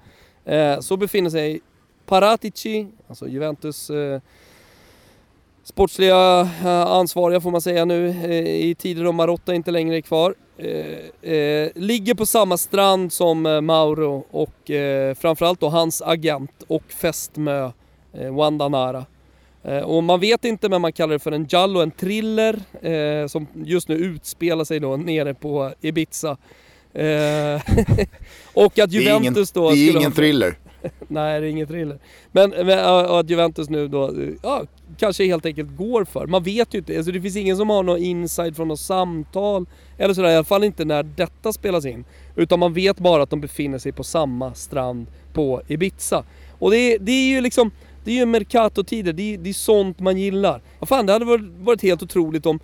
eh, 0.45 0.79
så 0.79 0.97
befinner 0.97 1.29
sig 1.29 1.61
Paratici, 2.05 2.87
alltså 3.07 3.27
Juventus 3.27 3.89
eh, 3.89 4.21
sportsliga 5.63 6.41
eh, 6.41 6.81
ansvariga 6.81 7.41
får 7.41 7.51
man 7.51 7.61
säga 7.61 7.85
nu 7.85 8.09
eh, 8.09 8.65
i 8.65 8.75
tider 8.79 9.03
då 9.03 9.11
Marotta 9.11 9.53
inte 9.53 9.71
längre 9.71 9.97
är 9.97 10.01
kvar. 10.01 10.35
Eh, 10.57 11.69
ligger 11.75 12.13
på 12.13 12.25
samma 12.25 12.57
strand 12.57 13.13
som 13.13 13.41
Mauro 13.65 14.25
och 14.31 14.71
framförallt 15.17 15.59
då 15.59 15.69
hans 15.69 16.01
agent 16.01 16.63
och 16.67 16.83
fästmö 16.87 17.71
Wanda 18.31 18.67
Nara. 18.69 19.05
Eh, 19.63 19.79
och 19.79 20.03
man 20.03 20.19
vet 20.19 20.45
inte 20.45 20.69
men 20.69 20.81
man 20.81 20.93
kallar 20.93 21.13
det 21.13 21.19
för 21.19 21.31
en 21.31 21.47
Jallo, 21.49 21.79
en 21.79 21.91
thriller 21.91 22.59
som 23.27 23.47
just 23.53 23.87
nu 23.87 23.95
utspelar 23.95 24.65
sig 24.65 24.79
då 24.79 24.97
nere 24.97 25.33
på 25.33 25.73
Ibiza. 25.81 26.37
och 28.53 28.79
att 28.79 28.91
Juventus 28.91 29.51
då... 29.51 29.69
Det 29.69 29.75
är 29.75 29.77
ingen, 29.77 29.93
det 29.93 29.97
är 29.97 29.99
ingen 29.99 30.11
thriller. 30.11 30.55
Nej, 31.07 31.41
det 31.41 31.47
är 31.47 31.49
ingen 31.49 31.67
thriller. 31.67 31.99
Men, 32.31 32.49
men 32.49 32.79
att 33.19 33.29
Juventus 33.29 33.69
nu 33.69 33.87
då, 33.87 34.13
ja, 34.41 34.63
kanske 34.97 35.25
helt 35.25 35.45
enkelt 35.45 35.77
går 35.77 36.05
för. 36.05 36.27
Man 36.27 36.43
vet 36.43 36.73
ju 36.73 36.77
inte, 36.77 36.97
alltså 36.97 37.11
det 37.11 37.21
finns 37.21 37.35
ingen 37.35 37.57
som 37.57 37.69
har 37.69 37.83
någon 37.83 37.97
inside 37.97 38.55
från 38.55 38.67
något 38.67 38.79
samtal 38.79 39.65
eller 39.97 40.13
sådär, 40.13 40.29
i 40.29 40.35
alla 40.35 40.43
fall 40.43 40.63
inte 40.63 40.85
när 40.85 41.03
detta 41.03 41.53
spelas 41.53 41.85
in. 41.85 42.05
Utan 42.35 42.59
man 42.59 42.73
vet 42.73 42.99
bara 42.99 43.23
att 43.23 43.29
de 43.29 43.41
befinner 43.41 43.77
sig 43.77 43.91
på 43.91 44.03
samma 44.03 44.53
strand 44.53 45.07
på 45.33 45.61
Ibiza. 45.67 46.23
Och 46.59 46.71
det 46.71 46.77
är, 46.77 46.99
det 46.99 47.11
är 47.11 47.29
ju 47.29 47.41
liksom, 47.41 47.71
det 48.03 48.11
är 48.11 48.15
ju 48.15 48.25
Mercato-tider, 48.25 49.13
det 49.13 49.33
är, 49.33 49.37
det 49.37 49.49
är 49.49 49.53
sånt 49.53 49.99
man 49.99 50.17
gillar. 50.17 50.61
Vad 50.79 50.89
fan, 50.89 51.05
det 51.05 51.13
hade 51.13 51.25
varit, 51.25 51.51
varit 51.59 51.81
helt 51.81 52.03
otroligt 52.03 52.45
om 52.45 52.59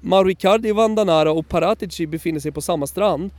Mauro 0.00 0.30
Icardi, 0.30 0.72
Vandanara 0.72 1.32
och 1.32 1.48
Paratici 1.48 2.06
befinner 2.06 2.40
sig 2.40 2.52
på 2.52 2.60
samma 2.60 2.86
strand. 2.86 3.30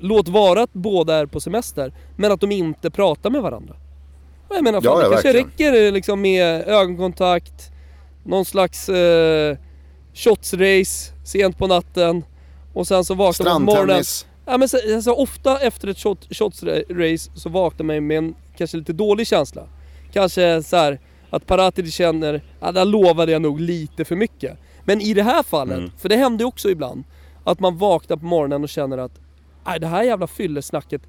Låt 0.00 0.28
vara 0.28 0.62
att 0.62 0.72
båda 0.72 1.14
är 1.14 1.26
på 1.26 1.40
semester, 1.40 1.92
men 2.16 2.32
att 2.32 2.40
de 2.40 2.52
inte 2.52 2.90
pratar 2.90 3.30
med 3.30 3.42
varandra. 3.42 3.74
Och 4.48 4.56
jag 4.56 4.64
menar, 4.64 4.80
fan, 4.80 4.92
ja, 4.92 4.96
det 4.96 5.10
kanske 5.10 5.32
verkligen. 5.32 5.72
räcker 5.72 5.92
liksom 5.92 6.20
med 6.20 6.68
ögonkontakt, 6.68 7.72
någon 8.24 8.44
slags 8.44 8.88
eh, 8.88 9.56
shotsrace 10.14 11.12
sent 11.24 11.58
på 11.58 11.66
natten 11.66 12.24
och 12.74 12.86
sen 12.86 13.04
så 13.04 13.14
vaknar 13.14 13.46
man 13.46 13.66
på 13.66 13.74
morgonen. 13.74 14.04
Ja, 14.46 14.58
men 14.58 14.68
så, 14.68 14.94
alltså, 14.94 15.12
ofta 15.12 15.60
efter 15.60 15.88
ett 15.88 15.98
shot, 15.98 16.26
shotsrace 16.30 17.30
så 17.34 17.48
vaknar 17.48 17.84
man 17.84 18.06
med 18.06 18.18
en 18.18 18.34
kanske 18.56 18.76
lite 18.76 18.92
dålig 18.92 19.26
känsla. 19.26 19.62
Kanske 20.12 20.62
så 20.62 20.76
här, 20.76 21.00
att 21.30 21.46
Paratidi 21.46 21.90
känner, 21.90 22.42
ja 22.60 22.72
där 22.72 22.84
lovade 22.84 23.32
jag 23.32 23.42
nog 23.42 23.60
lite 23.60 24.04
för 24.04 24.16
mycket. 24.16 24.58
Men 24.84 25.00
i 25.00 25.14
det 25.14 25.22
här 25.22 25.42
fallet, 25.42 25.78
mm. 25.78 25.90
för 25.98 26.08
det 26.08 26.16
händer 26.16 26.42
ju 26.42 26.46
också 26.48 26.70
ibland, 26.70 27.04
att 27.44 27.60
man 27.60 27.78
vaknar 27.78 28.16
på 28.16 28.24
morgonen 28.24 28.62
och 28.62 28.68
känner 28.68 28.98
att 28.98 29.20
nej, 29.66 29.80
det 29.80 29.86
här 29.86 30.02
jävla 30.02 30.26
fyllesnacket, 30.26 31.02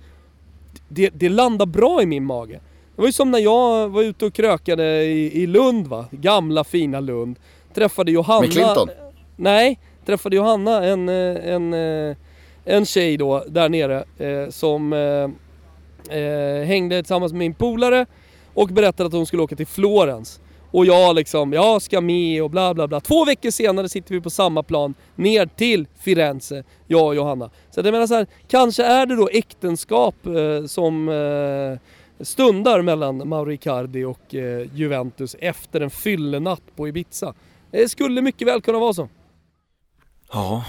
det, 0.88 1.10
det 1.14 1.30
landar 1.30 1.66
bra 1.66 2.02
i 2.02 2.06
min 2.06 2.26
mage. 2.26 2.60
Det 2.96 3.02
var 3.02 3.06
ju 3.06 3.14
som 3.14 3.32
när 3.32 3.40
jag 3.40 3.90
var 3.90 4.04
ute 4.04 4.26
och 4.26 4.34
krökade 4.34 5.04
i, 5.04 5.42
i 5.44 5.48
Lund 5.48 5.88
va, 5.88 6.06
gamla 6.12 6.64
fina 6.64 7.00
Lund. 7.00 7.40
Träffade 7.74 8.12
Johanna... 8.12 8.42
Med 8.42 8.52
Clinton? 8.52 8.90
Nej, 9.36 9.80
träffade 10.06 10.36
Johanna, 10.36 10.86
en, 10.86 11.10
en, 11.10 11.74
en 12.66 12.86
tjej 12.86 13.18
då 13.18 13.44
där 13.48 13.70
nere 13.70 14.04
eh, 14.18 14.50
som 14.50 14.94
eh, 14.94 16.18
eh, 16.18 16.66
hängde 16.66 17.04
tillsammans 17.04 17.32
med 17.32 17.40
min 17.40 17.54
polare 17.54 18.06
och 18.54 18.68
berättade 18.68 19.08
att 19.08 19.14
hon 19.14 19.26
skulle 19.26 19.44
åka 19.44 19.56
till 19.56 19.68
Florens. 19.68 20.42
Och 20.72 20.86
jag 20.86 21.16
liksom, 21.16 21.54
jag 21.54 21.82
ska 21.82 22.02
med 22.02 22.44
och 22.44 22.50
bla 22.50 22.74
bla 22.74 22.88
bla. 22.88 23.00
Två 23.00 23.26
veckor 23.26 23.52
senare 23.52 23.90
sitter 23.90 24.14
vi 24.14 24.22
på 24.22 24.30
samma 24.30 24.64
plan 24.64 24.94
ner 25.16 25.46
till 25.46 25.88
Firenze, 26.00 26.64
jag 26.88 27.08
och 27.08 27.16
Johanna. 27.16 27.50
Så 27.72 27.80
jag 27.80 27.92
menar 27.92 28.08
så 28.08 28.16
här, 28.16 28.28
kanske 28.48 28.84
är 28.84 29.06
det 29.06 29.16
då 29.16 29.30
äktenskap 29.30 30.16
eh, 30.26 30.66
som 30.66 31.10
eh, 31.10 32.24
stundar 32.26 32.82
mellan 32.82 33.30
Mauro 33.30 33.52
Icardi 33.52 34.04
och 34.04 34.36
eh, 34.36 34.68
Juventus 34.74 35.36
efter 35.40 35.82
en 35.82 35.90
fyllenatt 35.90 36.64
på 36.76 36.88
Ibiza. 36.88 37.34
Det 37.72 37.90
skulle 37.90 38.22
mycket 38.22 38.48
väl 38.48 38.62
kunna 38.62 38.80
vara 38.80 38.94
så. 38.94 39.10
Ja, 40.32 40.66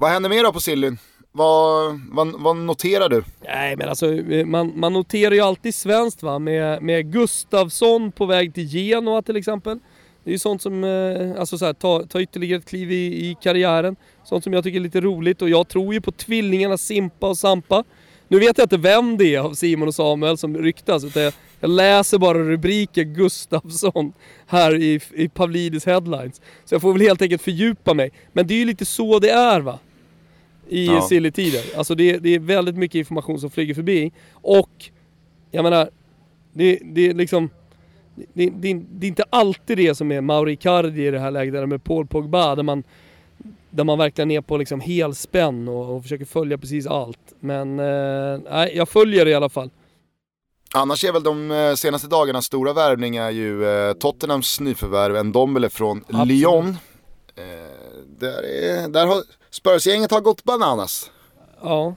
vad 0.00 0.10
händer 0.10 0.30
mer 0.30 0.44
då 0.44 0.52
på 0.52 0.60
Sillyn? 0.60 0.98
Vad, 1.36 2.00
vad, 2.10 2.40
vad, 2.40 2.56
noterar 2.56 3.08
du? 3.08 3.24
Nej 3.44 3.76
men 3.76 3.88
alltså 3.88 4.14
eh, 4.14 4.46
man, 4.46 4.72
man 4.76 4.92
noterar 4.92 5.34
ju 5.34 5.40
alltid 5.40 5.74
svenskt 5.74 6.22
va, 6.22 6.38
med, 6.38 6.82
med 6.82 7.12
Gustavsson 7.12 8.12
på 8.12 8.26
väg 8.26 8.54
till 8.54 8.68
Genoa 8.68 9.22
till 9.22 9.36
exempel. 9.36 9.78
Det 10.24 10.30
är 10.30 10.32
ju 10.32 10.38
sånt 10.38 10.62
som, 10.62 10.84
eh, 10.84 11.40
alltså 11.40 11.58
så 11.58 11.64
här, 11.64 11.72
ta, 11.72 12.02
ta 12.06 12.20
ytterligare 12.20 12.58
ett 12.58 12.68
kliv 12.68 12.92
i, 12.92 13.30
i 13.30 13.36
karriären. 13.42 13.96
Sånt 14.24 14.44
som 14.44 14.52
jag 14.52 14.64
tycker 14.64 14.78
är 14.78 14.82
lite 14.82 15.00
roligt 15.00 15.42
och 15.42 15.48
jag 15.48 15.68
tror 15.68 15.94
ju 15.94 16.00
på 16.00 16.12
tvillingarna 16.12 16.78
Simpa 16.78 17.28
och 17.28 17.38
Sampa. 17.38 17.84
Nu 18.28 18.38
vet 18.38 18.58
jag 18.58 18.64
inte 18.64 18.76
vem 18.76 19.16
det 19.16 19.34
är 19.34 19.40
av 19.40 19.54
Simon 19.54 19.88
och 19.88 19.94
Samuel 19.94 20.38
som 20.38 20.58
ryktas, 20.58 21.04
utan 21.04 21.22
jag, 21.22 21.32
jag 21.60 21.70
läser 21.70 22.18
bara 22.18 22.38
rubriken 22.38 23.14
Gustafsson 23.14 24.12
här 24.46 24.74
i, 24.74 25.00
i 25.14 25.28
Pavlidis 25.28 25.86
headlines. 25.86 26.40
Så 26.64 26.74
jag 26.74 26.82
får 26.82 26.92
väl 26.92 27.02
helt 27.02 27.22
enkelt 27.22 27.42
fördjupa 27.42 27.94
mig. 27.94 28.10
Men 28.32 28.46
det 28.46 28.54
är 28.54 28.58
ju 28.58 28.64
lite 28.64 28.84
så 28.84 29.18
det 29.18 29.30
är 29.30 29.60
va? 29.60 29.78
I 30.68 30.86
ja. 30.86 31.06
silly-tider. 31.08 31.78
Alltså 31.78 31.94
det, 31.94 32.18
det 32.18 32.34
är 32.34 32.38
väldigt 32.38 32.76
mycket 32.76 32.94
information 32.94 33.40
som 33.40 33.50
flyger 33.50 33.74
förbi. 33.74 34.12
Och, 34.32 34.90
jag 35.50 35.62
menar, 35.62 35.90
det, 36.52 36.78
det 36.84 37.08
är 37.08 37.14
liksom... 37.14 37.50
Det, 38.14 38.50
det, 38.50 38.80
det, 38.90 39.06
är 39.06 39.08
inte 39.08 39.24
alltid 39.30 39.76
det 39.76 39.94
som 39.94 40.12
är 40.12 40.20
Mauri 40.20 40.56
Cardi 40.56 41.06
i 41.06 41.10
det 41.10 41.18
här 41.18 41.30
läget, 41.30 41.54
eller 41.54 41.66
med 41.66 41.84
Paul 41.84 42.06
Pogba, 42.06 42.54
där 42.54 42.62
man 42.62 42.84
där 43.70 43.84
man 43.84 43.98
verkligen 43.98 44.30
är 44.30 44.40
på 44.40 44.56
liksom 44.56 44.80
helspänn 44.80 45.68
och, 45.68 45.96
och 45.96 46.02
försöker 46.02 46.24
följa 46.24 46.58
precis 46.58 46.86
allt. 46.86 47.18
Men 47.40 47.78
eh, 47.78 48.40
nej, 48.50 48.72
jag 48.74 48.88
följer 48.88 49.24
det 49.24 49.30
i 49.30 49.34
alla 49.34 49.48
fall. 49.48 49.70
Annars 50.74 51.04
är 51.04 51.12
väl 51.12 51.22
de 51.22 51.50
eh, 51.50 51.74
senaste 51.74 52.08
dagarnas 52.08 52.44
stora 52.44 52.72
värvning 52.72 53.16
är 53.16 53.30
ju 53.30 53.66
eh, 53.66 53.92
Tottenhams 53.92 54.60
nyförvärv, 54.60 55.16
en 55.16 55.32
Dombele 55.32 55.68
från 55.70 55.98
Absolut. 55.98 56.28
Lyon. 56.28 56.68
Eh, 57.36 57.44
där, 58.18 58.42
är, 58.42 58.88
där 58.88 59.06
har 59.06 59.22
Spurs-gänget 59.54 60.10
har 60.10 60.20
gått 60.20 60.44
bananas. 60.44 61.10
Ja, 61.62 61.94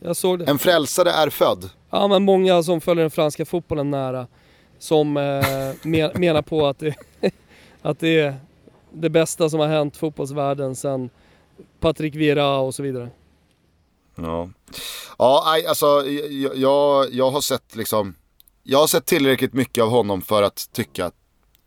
jag 0.00 0.16
såg 0.16 0.38
det. 0.38 0.44
En 0.44 0.58
frälsare 0.58 1.10
är 1.10 1.30
född. 1.30 1.70
Ja, 1.90 2.08
men 2.08 2.22
många 2.22 2.62
som 2.62 2.80
följer 2.80 3.02
den 3.02 3.10
franska 3.10 3.44
fotbollen 3.44 3.90
nära 3.90 4.26
som 4.78 5.16
eh, 5.16 5.42
men, 5.82 6.10
menar 6.14 6.42
på 6.42 6.66
att 6.66 6.78
det, 6.78 6.94
att 7.82 7.98
det 7.98 8.20
är 8.20 8.34
det 8.92 9.10
bästa 9.10 9.50
som 9.50 9.60
har 9.60 9.66
hänt 9.66 9.96
fotbollsvärlden 9.96 10.76
sedan 10.76 11.10
Patrick 11.80 12.14
Vieira 12.14 12.56
och 12.56 12.74
så 12.74 12.82
vidare. 12.82 13.10
Ja, 14.16 14.48
ja 15.18 15.62
alltså 15.68 15.86
jag, 16.06 16.56
jag, 16.56 17.12
jag 17.12 17.30
har 17.30 17.40
sett 17.40 17.76
liksom, 17.76 18.14
jag 18.62 18.78
har 18.78 18.86
sett 18.86 19.06
tillräckligt 19.06 19.52
mycket 19.52 19.84
av 19.84 19.90
honom 19.90 20.22
för 20.22 20.42
att 20.42 20.68
tycka 20.72 21.06
att 21.06 21.14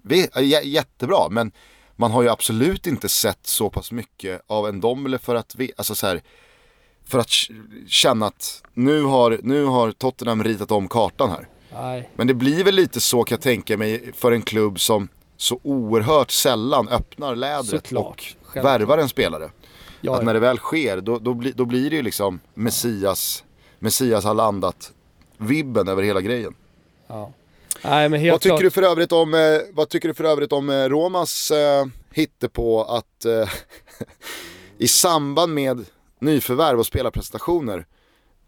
vi 0.02 0.30
jättebra, 0.64 1.30
men 1.30 1.52
man 2.00 2.12
har 2.12 2.22
ju 2.22 2.30
absolut 2.30 2.88
inte 2.88 3.10
sett 3.10 3.48
så 3.48 3.70
pass 3.70 3.91
mycket 3.91 4.41
av 4.48 4.68
en 4.68 4.80
Dombele 4.82 5.18
för 5.20 5.36
att 5.36 5.56
vi, 5.56 5.72
alltså 5.78 5.95
så 5.95 6.08
här, 6.08 6.22
för 7.06 7.20
att 7.20 7.30
känna 7.88 8.26
att 8.26 8.64
nu 8.74 9.04
har, 9.04 9.39
nu 9.43 9.66
har 9.66 9.91
Tottenham 9.91 10.43
ritat 10.43 10.72
om 10.72 10.88
kartan 10.88 11.30
här. 11.30 11.48
Nej, 11.74 12.10
Men 12.16 12.28
det 12.28 12.34
blir 12.34 12.64
väl 12.64 12.76
lite 12.76 13.02
så 13.02 13.24
kan 13.24 13.36
jag 13.36 13.41
tänka 13.41 13.78
mig 13.78 14.12
för 14.14 14.32
en 14.32 14.41
klubb 14.41 14.80
som 14.80 15.08
så 15.38 15.60
oerhört 15.64 16.32
sällan 16.32 16.88
öppnar 16.89 17.36
lädret 17.36 17.66
Såklart, 17.66 18.36
och 18.41 18.48
självklart. 18.48 18.66
värvar 18.82 18.98
en 18.98 19.10
spelare. 19.10 19.50
ja, 20.02 20.16
Att 20.16 20.24
när 20.26 20.34
det 20.34 20.39
väl 20.39 20.58
sker, 20.58 21.02
då, 21.02 21.20
då, 21.20 21.34
blir, 21.34 21.54
då 21.54 21.66
blir 21.66 21.89
det 21.89 21.95
ju 21.95 22.02
liksom 22.02 22.39
Messias, 22.54 23.43
Messias 23.80 24.24
har 24.24 24.34
landat 24.34 24.91
vibben 25.38 25.88
över 25.88 26.04
hela 26.04 26.22
grejen. 26.22 26.56
ja. 27.08 27.32
Nej, 27.84 28.10
men 28.10 28.20
helt 28.20 28.32
Vad 28.34 28.42
tycker, 28.42 28.56
klart. 28.56 28.62
du 28.62 28.72
för 28.72 28.82
övrigt 28.82 29.12
om, 29.12 29.34
eh, 29.34 29.40
vad 29.74 29.90
tycker 29.90 30.08
du 30.08 30.14
för 30.14 30.24
övrigt 30.24 30.52
om 30.54 30.70
eh, 30.70 30.84
Romas 30.90 31.52
eh, 31.52 31.86
hittepå 32.14 32.84
att 32.84 33.26
eh, 33.26 33.50
i 34.78 34.88
samband 34.88 35.54
med 35.54 35.86
nyförvärv 36.20 36.80
och 36.80 36.86
spelarprestationer 36.86 37.86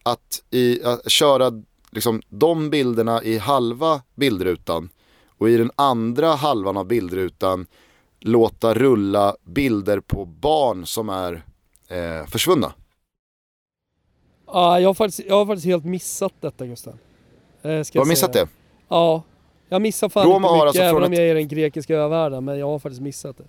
att 0.03 0.43
i, 0.51 0.83
att 0.83 1.11
köra 1.11 1.51
liksom, 1.91 2.21
de 2.29 2.69
bilderna 2.69 3.23
i 3.23 3.37
halva 3.37 4.01
bildrutan 4.15 4.89
och 5.37 5.49
i 5.49 5.57
den 5.57 5.71
andra 5.75 6.27
halvan 6.35 6.77
av 6.77 6.85
bildrutan 6.87 7.65
låta 8.19 8.73
rulla 8.73 9.35
bilder 9.45 9.99
på 9.99 10.25
barn 10.25 10.85
som 10.85 11.09
är 11.09 11.43
eh, 11.87 12.25
försvunna. 12.27 12.73
Ja, 14.47 14.79
jag, 14.79 14.89
har 14.89 14.93
faktiskt, 14.93 15.27
jag 15.27 15.35
har 15.35 15.45
faktiskt 15.45 15.65
helt 15.65 15.85
missat 15.85 16.33
detta 16.39 16.65
Gustav. 16.65 16.93
Eh, 17.61 17.81
Du 17.93 17.99
har 17.99 18.05
missat 18.05 18.33
det? 18.33 18.47
Ja, 18.89 19.23
jag 19.69 19.81
missar 19.81 20.09
fan 20.09 20.25
Roma 20.25 20.35
inte 20.35 20.47
har 20.47 20.55
mycket 20.55 20.67
alltså 20.67 20.81
även 20.81 21.03
om 21.03 21.13
jag 21.13 21.27
är 21.27 21.35
den 21.35 21.47
grekiska 21.47 21.95
övärlden. 21.95 22.45
Men 22.45 22.59
jag 22.59 22.67
har 22.67 22.79
faktiskt 22.79 23.01
missat 23.01 23.37
det. 23.37 23.47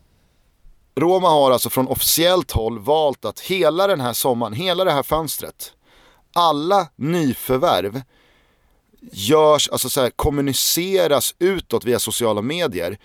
Roma 1.01 1.29
har 1.29 1.51
alltså 1.51 1.71
från 1.71 1.89
officiellt 1.89 2.51
håll 2.51 2.79
valt 2.79 3.25
att 3.25 3.41
hela 3.41 3.87
den 3.87 4.01
här 4.01 4.13
sommaren, 4.13 4.53
hela 4.53 4.85
det 4.85 4.91
här 4.91 5.03
fönstret, 5.03 5.73
alla 6.35 6.89
nyförvärv 6.97 8.03
görs, 9.13 9.69
alltså 9.69 9.89
så 9.89 10.01
här, 10.01 10.11
kommuniceras 10.11 11.35
utåt 11.39 11.85
via 11.85 11.99
sociala 11.99 12.43
medier 12.43 12.99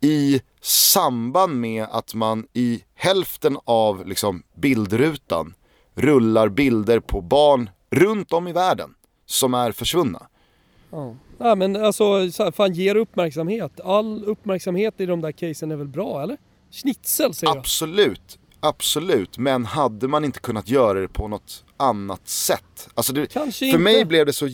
i 0.00 0.40
samband 0.60 1.60
med 1.60 1.86
att 1.90 2.14
man 2.14 2.46
i 2.52 2.82
hälften 2.94 3.58
av 3.64 4.06
liksom, 4.06 4.42
bildrutan 4.54 5.54
rullar 5.94 6.48
bilder 6.48 7.00
på 7.00 7.20
barn 7.20 7.70
runt 7.90 8.32
om 8.32 8.48
i 8.48 8.52
världen 8.52 8.94
som 9.26 9.54
är 9.54 9.72
försvunna. 9.72 10.26
Ja. 10.92 11.16
Nej 11.38 11.56
men 11.56 11.76
alltså, 11.76 12.30
så 12.30 12.44
här, 12.44 12.50
fan 12.50 12.72
ger 12.72 12.94
uppmärksamhet. 12.94 13.80
All 13.80 14.24
uppmärksamhet 14.24 14.94
i 15.00 15.06
de 15.06 15.20
där 15.20 15.32
casen 15.32 15.70
är 15.70 15.76
väl 15.76 15.88
bra 15.88 16.22
eller? 16.22 16.36
Schnitzel 16.70 17.34
säger 17.34 17.52
jag. 17.52 17.58
Absolut, 17.58 18.38
absolut. 18.60 19.38
Men 19.38 19.64
hade 19.66 20.08
man 20.08 20.24
inte 20.24 20.40
kunnat 20.40 20.68
göra 20.68 21.00
det 21.00 21.08
på 21.08 21.28
något 21.28 21.64
annat 21.76 22.28
sätt? 22.28 22.88
Alltså 22.94 23.12
det, 23.12 23.32
Kanske 23.32 23.58
för, 23.58 23.66
inte. 23.66 23.78
mig 23.78 24.04
blev 24.04 24.26
det 24.26 24.32
så, 24.32 24.48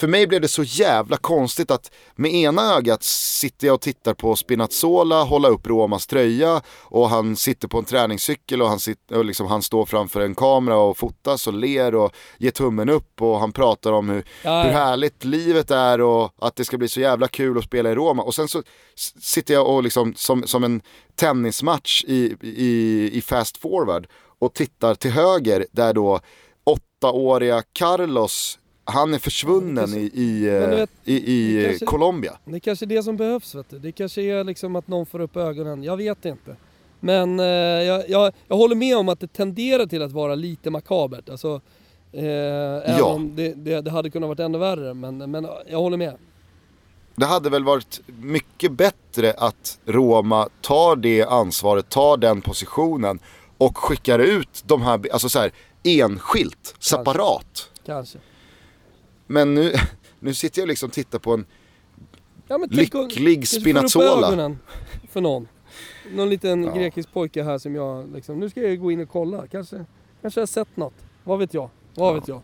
för 0.00 0.08
mig 0.08 0.26
blev 0.26 0.40
det 0.40 0.48
så 0.48 0.62
jävla 0.62 1.16
konstigt 1.16 1.70
att 1.70 1.90
med 2.14 2.34
ena 2.34 2.74
ögat 2.74 3.02
sitter 3.02 3.66
jag 3.66 3.74
och 3.74 3.80
tittar 3.80 4.14
på 4.14 4.36
Spinazzola 4.36 5.22
hålla 5.22 5.48
upp 5.48 5.66
Romas 5.66 6.06
tröja 6.06 6.62
och 6.78 7.10
han 7.10 7.36
sitter 7.36 7.68
på 7.68 7.78
en 7.78 7.84
träningscykel 7.84 8.62
och 8.62 8.68
han, 8.68 8.80
sitter, 8.80 9.18
och 9.18 9.24
liksom, 9.24 9.46
han 9.46 9.62
står 9.62 9.86
framför 9.86 10.20
en 10.20 10.34
kamera 10.34 10.76
och 10.76 10.98
fotas 10.98 11.46
och 11.46 11.52
ler 11.52 11.94
och 11.94 12.12
ger 12.38 12.50
tummen 12.50 12.88
upp 12.88 13.22
och 13.22 13.40
han 13.40 13.52
pratar 13.52 13.92
om 13.92 14.08
hur, 14.08 14.24
Ja, 14.42 14.62
hur 14.62 14.70
härligt 14.70 15.24
livet 15.24 15.70
är 15.70 16.00
och 16.00 16.34
att 16.38 16.56
det 16.56 16.64
ska 16.64 16.78
bli 16.78 16.88
så 16.88 17.00
jävla 17.00 17.28
kul 17.28 17.58
att 17.58 17.64
spela 17.64 17.90
i 17.90 17.94
Roma. 17.94 18.22
Och 18.22 18.34
sen 18.34 18.48
så 18.48 18.62
sitter 19.20 19.54
jag 19.54 19.68
och 19.68 19.82
liksom 19.82 20.14
som, 20.16 20.46
som 20.46 20.64
en 20.64 20.82
tennismatch 21.14 22.04
i, 22.04 22.36
i, 22.40 23.10
i 23.12 23.20
fast 23.20 23.56
forward 23.56 24.06
och 24.38 24.54
tittar 24.54 24.94
till 24.94 25.10
höger 25.10 25.66
där 25.72 25.94
då 25.94 26.20
åttaåriga 26.64 27.62
Carlos, 27.72 28.58
han 28.90 29.14
är 29.14 29.18
försvunnen 29.18 29.94
i, 29.94 30.10
i, 30.14 30.48
eh, 30.48 30.68
vet, 30.68 30.90
i, 31.04 31.32
i 31.34 31.56
det 31.56 31.68
kanske- 31.68 31.86
Colombia. 31.86 32.38
Det 32.44 32.54
är 32.56 32.58
kanske 32.60 32.84
är 32.84 32.86
det 32.86 33.02
som 33.02 33.16
behövs 33.16 33.54
vet 33.54 33.70
du. 33.70 33.78
Det 33.78 33.92
kanske 33.92 34.22
är 34.22 34.44
liksom 34.44 34.76
att 34.76 34.88
någon 34.88 35.06
får 35.06 35.20
upp 35.20 35.36
ögonen. 35.36 35.82
Jag 35.82 35.96
vet 35.96 36.24
inte. 36.24 36.56
Men 37.00 37.40
eh, 37.40 37.46
jag, 37.46 38.08
jag, 38.10 38.32
jag 38.48 38.56
håller 38.56 38.74
med 38.76 38.96
om 38.96 39.08
att 39.08 39.20
det 39.20 39.32
tenderar 39.32 39.86
till 39.86 40.02
att 40.02 40.12
vara 40.12 40.34
lite 40.34 40.70
makabert. 40.70 41.28
Alltså, 41.28 41.60
eh, 42.12 42.22
även 42.24 42.98
Ja. 42.98 43.04
om 43.04 43.36
det, 43.36 43.54
det, 43.54 43.80
det 43.80 43.90
hade 43.90 44.10
kunnat 44.10 44.28
varit 44.28 44.40
ännu 44.40 44.58
värre. 44.58 44.94
Men, 44.94 45.30
men 45.30 45.46
jag 45.70 45.78
håller 45.78 45.96
med. 45.96 46.14
Det 47.14 47.26
hade 47.26 47.50
väl 47.50 47.64
varit 47.64 48.00
mycket 48.06 48.72
bättre 48.72 49.32
att 49.38 49.78
Roma 49.84 50.48
tar 50.60 50.96
det 50.96 51.22
ansvaret, 51.24 51.88
tar 51.88 52.16
den 52.16 52.40
positionen 52.40 53.18
och 53.58 53.78
skickar 53.78 54.18
ut 54.18 54.62
de 54.66 54.82
här, 54.82 55.00
alltså 55.12 55.28
så 55.28 55.38
här 55.38 55.52
enskilt, 55.82 56.74
separat. 56.78 57.70
Kanske. 57.86 58.18
Men 59.30 59.54
nu, 59.54 59.72
nu 60.20 60.34
sitter 60.34 60.62
jag 60.62 60.68
liksom 60.68 60.86
och 60.86 60.92
tittar 60.92 61.18
på 61.18 61.32
en 61.32 61.44
Ja, 62.48 62.58
men 62.58 62.68
lycklig 62.68 63.48
Spinazzola. 63.48 64.56
för 65.10 65.20
någon. 65.20 65.48
Någon 66.14 66.28
liten 66.30 66.64
Ja. 66.64 66.74
grekisk 66.74 67.12
pojke 67.12 67.42
här 67.42 67.58
som 67.58 67.74
jag 67.74 68.14
liksom, 68.14 68.38
nu 68.40 68.50
ska 68.50 68.60
jag 68.62 68.80
gå 68.80 68.92
in 68.92 69.00
och 69.00 69.08
kolla. 69.08 69.46
Kanske, 69.46 69.84
kanske 70.22 70.40
jag 70.40 70.42
har 70.42 70.46
sett 70.46 70.76
något. 70.76 70.94
Vad 71.24 71.38
vet 71.38 71.54
jag? 71.54 71.70
Vad 71.94 72.14
vet 72.14 72.28
jag? 72.28 72.40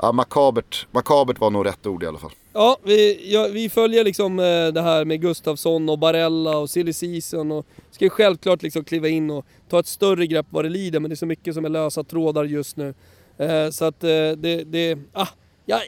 Ja, 0.00 0.12
makabert, 0.12 0.86
makabert 0.90 1.40
var 1.40 1.50
nog 1.50 1.66
rätt 1.66 1.86
ord 1.86 2.02
i 2.02 2.06
alla 2.06 2.18
fall. 2.18 2.30
Ja, 2.52 2.76
vi, 2.82 3.32
ja, 3.32 3.48
vi 3.52 3.68
följer 3.68 4.04
liksom 4.04 4.38
eh, 4.38 4.44
det 4.74 4.82
här 4.82 5.04
med 5.04 5.20
Gustafsson 5.20 5.88
och 5.88 5.98
Barella 5.98 6.56
och 6.58 6.70
silly 6.70 6.92
season 6.92 7.52
och 7.52 7.66
ska 7.90 8.04
ju 8.04 8.10
självklart 8.10 8.62
liksom 8.62 8.84
kliva 8.84 9.08
in 9.08 9.30
och 9.30 9.46
ta 9.68 9.80
ett 9.80 9.86
större 9.86 10.26
grepp 10.26 10.46
vad 10.50 10.64
det 10.64 10.68
lider 10.68 11.00
men 11.00 11.08
det 11.10 11.14
är 11.14 11.16
så 11.16 11.26
mycket 11.26 11.54
som 11.54 11.64
är 11.64 11.68
lösa 11.68 12.04
trådar 12.04 12.44
just 12.44 12.76
nu. 12.76 12.94
Eh, 13.36 13.70
så 13.70 13.84
att 13.84 14.04
eh, 14.04 14.08
det, 14.08 14.64
det, 14.64 14.98
ah, 15.12 15.26
ja, 15.66 15.80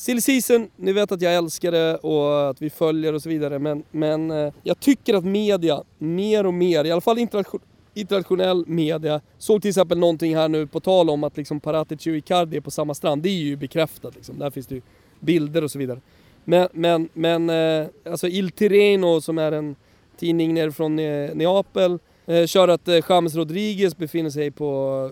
silly 0.00 0.20
season, 0.20 0.70
ni 0.76 0.92
vet 0.92 1.12
att 1.12 1.22
jag 1.22 1.34
älskar 1.34 1.72
det 1.72 1.96
och 1.96 2.50
att 2.50 2.62
vi 2.62 2.70
följer 2.70 3.12
och 3.12 3.22
så 3.22 3.28
vidare 3.28 3.58
men, 3.58 3.84
men 3.90 4.30
eh, 4.30 4.52
jag 4.62 4.80
tycker 4.80 5.14
att 5.14 5.24
media 5.24 5.82
mer 5.98 6.46
och 6.46 6.54
mer, 6.54 6.84
i 6.84 6.90
alla 6.90 7.00
fall 7.00 7.18
internation, 7.18 7.60
internationell 7.94 8.64
media, 8.66 9.20
såg 9.38 9.62
till 9.62 9.68
exempel 9.68 9.98
någonting 9.98 10.36
här 10.36 10.48
nu 10.48 10.66
på 10.66 10.80
tal 10.80 11.10
om 11.10 11.24
att 11.24 11.36
liksom 11.36 11.60
Paratici 11.60 12.10
och 12.10 12.16
Icardi 12.16 12.56
är 12.56 12.60
på 12.60 12.70
samma 12.70 12.94
strand. 12.94 13.22
Det 13.22 13.28
är 13.28 13.32
ju 13.32 13.56
bekräftat 13.56 14.14
liksom. 14.14 14.38
Där 14.38 14.50
finns 14.50 14.66
det 14.66 14.74
ju 14.74 14.82
bilder 15.20 15.64
och 15.64 15.70
så 15.70 15.78
vidare. 15.78 16.00
Men, 16.44 16.68
men, 16.72 17.08
men 17.12 17.50
eh, 17.50 17.86
alltså 18.10 18.28
Il 18.28 18.50
Tireno 18.50 19.20
som 19.20 19.38
är 19.38 19.52
en 19.52 19.76
tidning 20.18 20.54
nere 20.54 20.72
från 20.72 20.96
Neapel 20.96 21.98
eh, 22.26 22.46
kör 22.46 22.68
att 22.68 22.88
James 23.08 23.34
Rodriguez 23.34 23.96
befinner 23.96 24.30
sig 24.30 24.50
på 24.50 25.10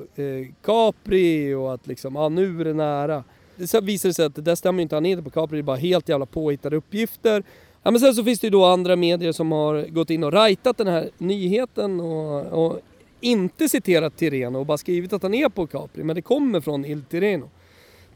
Capri 0.63 1.55
och 1.55 1.75
att 1.75 1.87
liksom, 1.87 2.15
ja 2.15 2.29
nu 2.29 2.61
är 2.61 2.65
det 2.65 2.75
nära. 2.75 3.25
Sen 3.67 3.87
visar 3.87 4.09
det 4.09 4.15
sig 4.15 4.25
att 4.25 4.35
det 4.35 4.43
där 4.43 4.55
stämmer 4.55 4.79
ju 4.79 4.83
inte, 4.83 4.97
han 4.97 5.07
är 5.07 5.11
inte 5.11 5.23
på 5.23 5.31
Capri, 5.31 5.57
det 5.57 5.61
är 5.61 5.63
bara 5.63 5.77
helt 5.77 6.09
jävla 6.09 6.27
påhittade 6.27 6.77
uppgifter. 6.77 7.43
Ja 7.83 7.91
men 7.91 8.01
sen 8.01 8.15
så 8.15 8.25
finns 8.25 8.41
det 8.41 8.47
ju 8.47 8.51
då 8.51 8.65
andra 8.65 8.97
medier 8.97 9.33
som 9.33 9.53
har 9.53 9.87
gått 9.89 10.11
in 10.11 10.25
och 10.25 10.33
rightat 10.33 10.77
den 10.77 10.87
här 10.87 11.11
nyheten 11.19 12.01
och, 12.01 12.47
och 12.47 12.81
inte 13.21 13.69
citerat 13.69 14.17
Tireno 14.17 14.59
och 14.59 14.67
bara 14.67 14.79
skrivit 14.79 15.13
att 15.13 15.23
han 15.23 15.35
är 15.35 15.49
på 15.49 15.67
Capri, 15.67 16.05
men 16.05 16.17
det 16.17 16.23
kommer 16.23 16.61
från 16.61 16.85
Il 16.85 17.03
Tireno. 17.03 17.51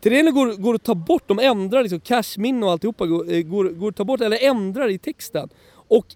Tireno 0.00 0.30
går, 0.30 0.52
går 0.52 0.74
att 0.74 0.82
ta 0.82 0.94
bort, 0.94 1.28
de 1.28 1.38
ändrar 1.38 1.82
liksom 1.82 2.00
cashmin 2.00 2.62
och 2.62 2.70
alltihopa 2.70 3.06
går, 3.06 3.32
eh, 3.32 3.42
går, 3.42 3.64
går 3.64 3.88
att 3.88 3.96
ta 3.96 4.04
bort 4.04 4.20
eller 4.20 4.42
ändrar 4.42 4.88
i 4.88 4.98
texten. 4.98 5.48
Och 5.72 6.06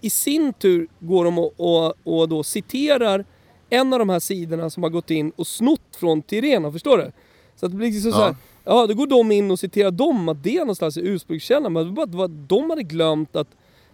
i 0.00 0.10
sin 0.10 0.52
tur 0.52 0.88
går 0.98 1.24
de 1.24 1.38
och, 1.38 1.54
och, 1.56 1.94
och 2.04 2.28
då 2.28 2.42
citerar 2.42 3.24
en 3.70 3.92
av 3.92 3.98
de 3.98 4.08
här 4.08 4.20
sidorna 4.20 4.70
som 4.70 4.82
har 4.82 4.90
gått 4.90 5.10
in 5.10 5.32
och 5.36 5.46
snott 5.46 5.96
från 5.96 6.22
Tireno, 6.22 6.72
förstår 6.72 6.98
du? 6.98 7.12
Så 7.60 7.66
att 7.66 7.72
det 7.72 7.78
blir 7.78 7.90
liksom 7.90 8.10
Ja. 8.10 8.16
så 8.16 8.22
här, 8.22 8.34
ja 8.64 8.86
då 8.86 8.94
går 8.94 9.06
de 9.06 9.32
in 9.32 9.50
och 9.50 9.58
citerar 9.58 9.90
dem, 9.90 10.28
att 10.28 10.42
det 10.42 10.56
är 10.56 10.60
någonstans 10.60 10.96
i 10.96 11.00
ursprungskällan. 11.00 11.72
Men 11.72 11.86
det 11.86 11.92
var 11.92 12.06
bara 12.06 12.24
att 12.24 12.48
de 12.48 12.70
hade 12.70 12.82
glömt 12.82 13.36
att, 13.36 13.48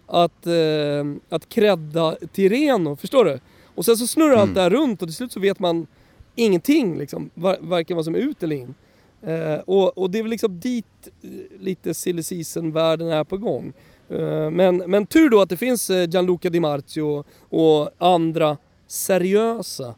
att, 0.06 0.46
eh, 0.46 1.04
att 1.28 1.48
credda 1.48 2.16
Tirreno, 2.32 2.96
förstår 2.96 3.24
du? 3.24 3.40
Och 3.74 3.84
sen 3.84 3.96
så 3.96 4.06
snurrar 4.06 4.36
allt 4.36 4.54
det 4.54 4.60
här 4.60 4.70
runt 4.70 5.02
och 5.02 5.08
till 5.08 5.14
slut 5.14 5.32
så 5.32 5.40
vet 5.40 5.58
man 5.58 5.86
ingenting 6.34 6.98
liksom, 6.98 7.30
var, 7.34 7.56
varken 7.60 7.96
vad 7.96 8.04
som 8.04 8.14
är 8.14 8.18
ut 8.18 8.42
eller 8.42 8.56
in. 8.56 8.74
Eh, 9.22 9.54
och, 9.66 9.98
och 9.98 10.10
det 10.10 10.18
är 10.18 10.22
väl 10.22 10.30
liksom 10.30 10.60
dit 10.60 10.86
eh, 11.22 11.30
lite 11.60 11.94
silly 11.94 12.22
season-världen 12.22 13.08
är 13.08 13.24
på 13.24 13.36
gång. 13.36 13.72
Eh, 14.08 14.50
men, 14.50 14.76
men 14.76 15.06
tur 15.06 15.28
då 15.30 15.40
att 15.40 15.48
det 15.48 15.56
finns 15.56 15.90
eh, 15.90 16.08
Gianluca 16.08 16.50
Di 16.50 16.60
Marzio 16.60 17.24
och 17.48 17.90
andra 17.98 18.56
seriösa 18.86 19.94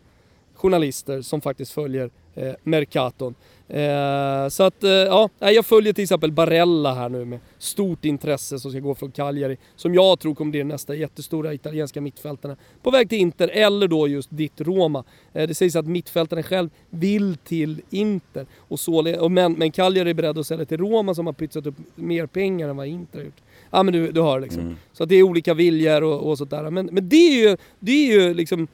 journalister 0.55 1.23
som 1.23 1.41
faktiskt 1.41 1.73
följer 1.73 2.11
eh, 2.35 2.53
Mercaton. 2.63 3.35
Eh, 3.69 4.49
så 4.49 4.63
att, 4.63 4.85
eh, 4.85 4.91
ja, 4.91 5.29
jag 5.39 5.67
följer 5.67 5.93
till 5.93 6.03
exempel 6.03 6.33
Barella 6.33 6.95
här 6.95 7.09
nu 7.09 7.25
med 7.25 7.39
stort 7.59 8.05
intresse 8.05 8.59
som 8.59 8.71
ska 8.71 8.81
gå 8.81 8.95
från 8.95 9.11
Cagliari. 9.11 9.57
Som 9.77 9.95
jag 9.95 10.21
tror 10.21 10.35
kommer 10.35 10.51
bli 10.51 10.65
nästa 10.65 10.95
jättestora 10.95 11.55
italienska 11.55 12.01
mittfältarna. 12.01 12.57
På 12.83 12.91
väg 12.91 13.09
till 13.09 13.19
Inter, 13.19 13.49
eller 13.49 13.89
då 13.89 14.09
just 14.09 14.29
ditt 14.33 14.61
Roma. 14.61 15.05
Eh, 15.33 15.49
det 15.49 15.55
sägs 15.55 15.77
att 15.77 15.87
mittfältaren 15.87 16.43
själv 16.43 16.71
vill 16.91 17.37
till 17.37 17.81
Inter. 17.91 18.47
Och 18.59 18.81
så, 18.81 19.19
och 19.21 19.31
men, 19.31 19.53
men 19.53 19.71
Cagliari 19.71 20.11
är 20.11 20.15
beredd 20.15 20.39
att 20.39 20.47
sälja 20.47 20.65
till 20.65 20.79
Roma 20.79 21.15
som 21.15 21.27
har 21.27 21.33
pytsat 21.33 21.67
upp 21.67 21.77
mer 21.95 22.27
pengar 22.27 22.69
än 22.69 22.77
vad 22.77 22.87
Inter 22.87 23.19
har 23.19 23.25
gjort. 23.25 23.43
Ja 23.71 23.83
men 23.83 23.93
du, 23.93 24.11
du 24.13 24.23
hör 24.23 24.41
liksom. 24.41 24.77
Så 24.93 25.03
att 25.03 25.09
det 25.09 25.15
är 25.15 25.23
olika 25.23 25.55
viljor 25.55 26.03
och, 26.03 26.31
och 26.31 26.39
sådär. 26.39 26.71
Men, 26.71 26.87
men 26.87 27.09
det 27.09 27.17
är 27.17 27.49
ju, 27.49 27.57
det 27.79 27.93
är 27.93 28.21
ju 28.21 28.35
liksom 28.35 28.69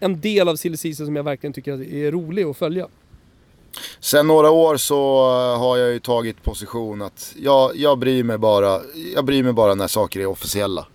en 0.00 0.20
del 0.20 0.48
av 0.48 0.56
silly 0.56 0.94
som 0.94 1.16
jag 1.16 1.22
verkligen 1.22 1.52
tycker 1.52 1.94
är 1.94 2.12
rolig 2.12 2.44
att 2.44 2.56
följa. 2.56 2.88
Sen 4.00 4.26
några 4.26 4.50
år 4.50 4.76
så 4.76 5.26
har 5.58 5.76
jag 5.76 5.92
ju 5.92 6.00
tagit 6.00 6.42
position 6.42 7.02
att 7.02 7.34
jag, 7.36 7.76
jag, 7.76 7.98
bryr 7.98 8.22
mig 8.22 8.38
bara, 8.38 8.80
jag 9.14 9.24
bryr 9.24 9.42
mig 9.42 9.52
bara 9.52 9.74
när 9.74 9.86
saker 9.86 10.20
är 10.20 10.26
officiella. 10.26 10.86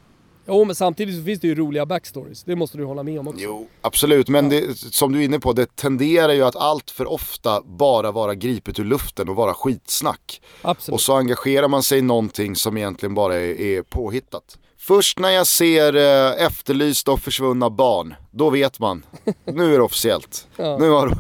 Jo 0.48 0.66
men 0.66 0.76
samtidigt 0.76 1.16
så 1.18 1.24
finns 1.24 1.40
det 1.40 1.48
ju 1.48 1.56
roliga 1.56 1.86
backstories, 1.86 2.44
det 2.44 2.56
måste 2.56 2.78
du 2.78 2.86
hålla 2.86 3.04
med 3.04 3.20
om 3.20 3.28
också. 3.28 3.42
Jo, 3.44 3.68
absolut. 3.82 4.30
Men 4.30 4.50
det, 4.50 4.78
som 4.78 5.12
du 5.14 5.20
är 5.20 5.24
inne 5.24 5.40
på, 5.40 5.54
det 5.54 5.76
tenderar 5.76 6.34
ju 6.34 6.44
att 6.44 6.56
allt 6.56 6.92
för 6.92 7.12
ofta 7.12 7.62
bara 7.62 8.12
vara 8.12 8.36
gripet 8.36 8.80
ur 8.80 8.86
luften 8.86 9.30
och 9.30 9.36
vara 9.36 9.54
skitsnack. 9.54 10.42
Absolut. 10.62 10.94
Och 10.94 11.02
så 11.02 11.16
engagerar 11.16 11.68
man 11.68 11.84
sig 11.84 12.00
i 12.00 12.02
någonting 12.02 12.56
som 12.56 12.78
egentligen 12.78 13.16
bara 13.16 13.36
är, 13.36 13.62
är 13.62 13.82
påhittat. 13.82 14.58
Först 14.78 15.20
när 15.20 15.30
jag 15.30 15.48
ser 15.48 15.96
eh, 15.96 16.46
efterlysta 16.46 17.12
och 17.12 17.20
försvunna 17.20 17.70
barn, 17.70 18.16
då 18.32 18.50
vet 18.50 18.80
man. 18.80 19.06
Nu 19.46 19.74
är 19.74 19.78
det 19.78 19.84
officiellt. 19.84 20.48
Ja. 20.56 20.78
Nu, 20.78 20.90
har, 20.90 21.18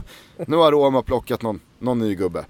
nu 0.47 0.57
har 0.57 0.71
Roma 0.71 1.01
plockat 1.01 1.41
någon, 1.41 1.59
någon 1.79 1.99
ny 1.99 2.15
gubbe. 2.15 2.45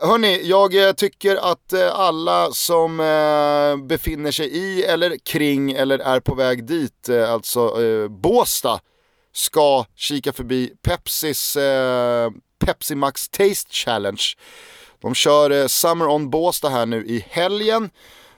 Hörni, 0.00 0.40
jag 0.44 0.86
eh, 0.88 0.92
tycker 0.92 1.36
att 1.52 1.72
eh, 1.72 1.94
alla 1.94 2.50
som 2.52 3.00
eh, 3.00 3.86
befinner 3.86 4.30
sig 4.30 4.46
i 4.46 4.82
eller 4.82 5.16
kring 5.16 5.72
eller 5.72 5.98
är 5.98 6.20
på 6.20 6.34
väg 6.34 6.64
dit, 6.64 7.08
alltså 7.28 7.82
eh, 7.84 8.08
Båsta, 8.08 8.80
ska 9.32 9.84
kika 9.96 10.32
förbi 10.32 10.72
Pepsis 10.82 11.56
eh, 11.56 12.30
Pepsi 12.64 12.94
Max 12.94 13.28
Taste 13.28 13.74
Challenge. 13.74 14.22
De 15.02 15.14
kör 15.14 15.50
eh, 15.50 15.66
Summer 15.66 16.06
on 16.08 16.30
Båsta 16.30 16.68
här 16.68 16.86
nu 16.86 17.06
i 17.06 17.24
helgen. 17.28 17.90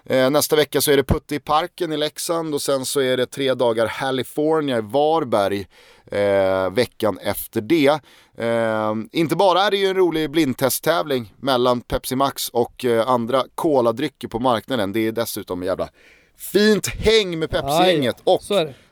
Eh, 0.04 0.30
nästa 0.30 0.56
vecka 0.56 0.80
så 0.80 0.90
är 0.90 0.96
det 0.96 1.04
Putte 1.04 1.34
i 1.34 1.40
parken 1.40 1.92
i 1.92 1.96
Leksand 1.96 2.54
och 2.54 2.62
sen 2.62 2.84
så 2.84 3.00
är 3.00 3.16
det 3.16 3.26
tre 3.26 3.54
dagar 3.54 3.86
California 3.86 4.78
i 4.78 4.80
Varberg 4.80 5.66
eh, 6.06 6.70
veckan 6.70 7.18
efter 7.18 7.60
det. 7.60 8.00
Eh, 8.38 8.94
inte 9.12 9.36
bara 9.36 9.62
är 9.62 9.70
det 9.70 9.76
ju 9.76 9.86
en 9.86 9.96
rolig 9.96 10.30
blindtesttävling 10.30 11.34
mellan 11.40 11.80
Pepsi 11.80 12.16
Max 12.16 12.48
och 12.48 12.84
eh, 12.84 13.08
andra 13.08 13.44
koladrycker 13.54 14.28
på 14.28 14.38
marknaden. 14.38 14.92
Det 14.92 15.06
är 15.06 15.12
dessutom 15.12 15.62
en 15.62 15.66
jävla 15.66 15.88
fint 16.36 16.86
häng 16.86 17.38
med 17.38 17.50
Pepsi-gänget 17.50 18.16
och 18.24 18.42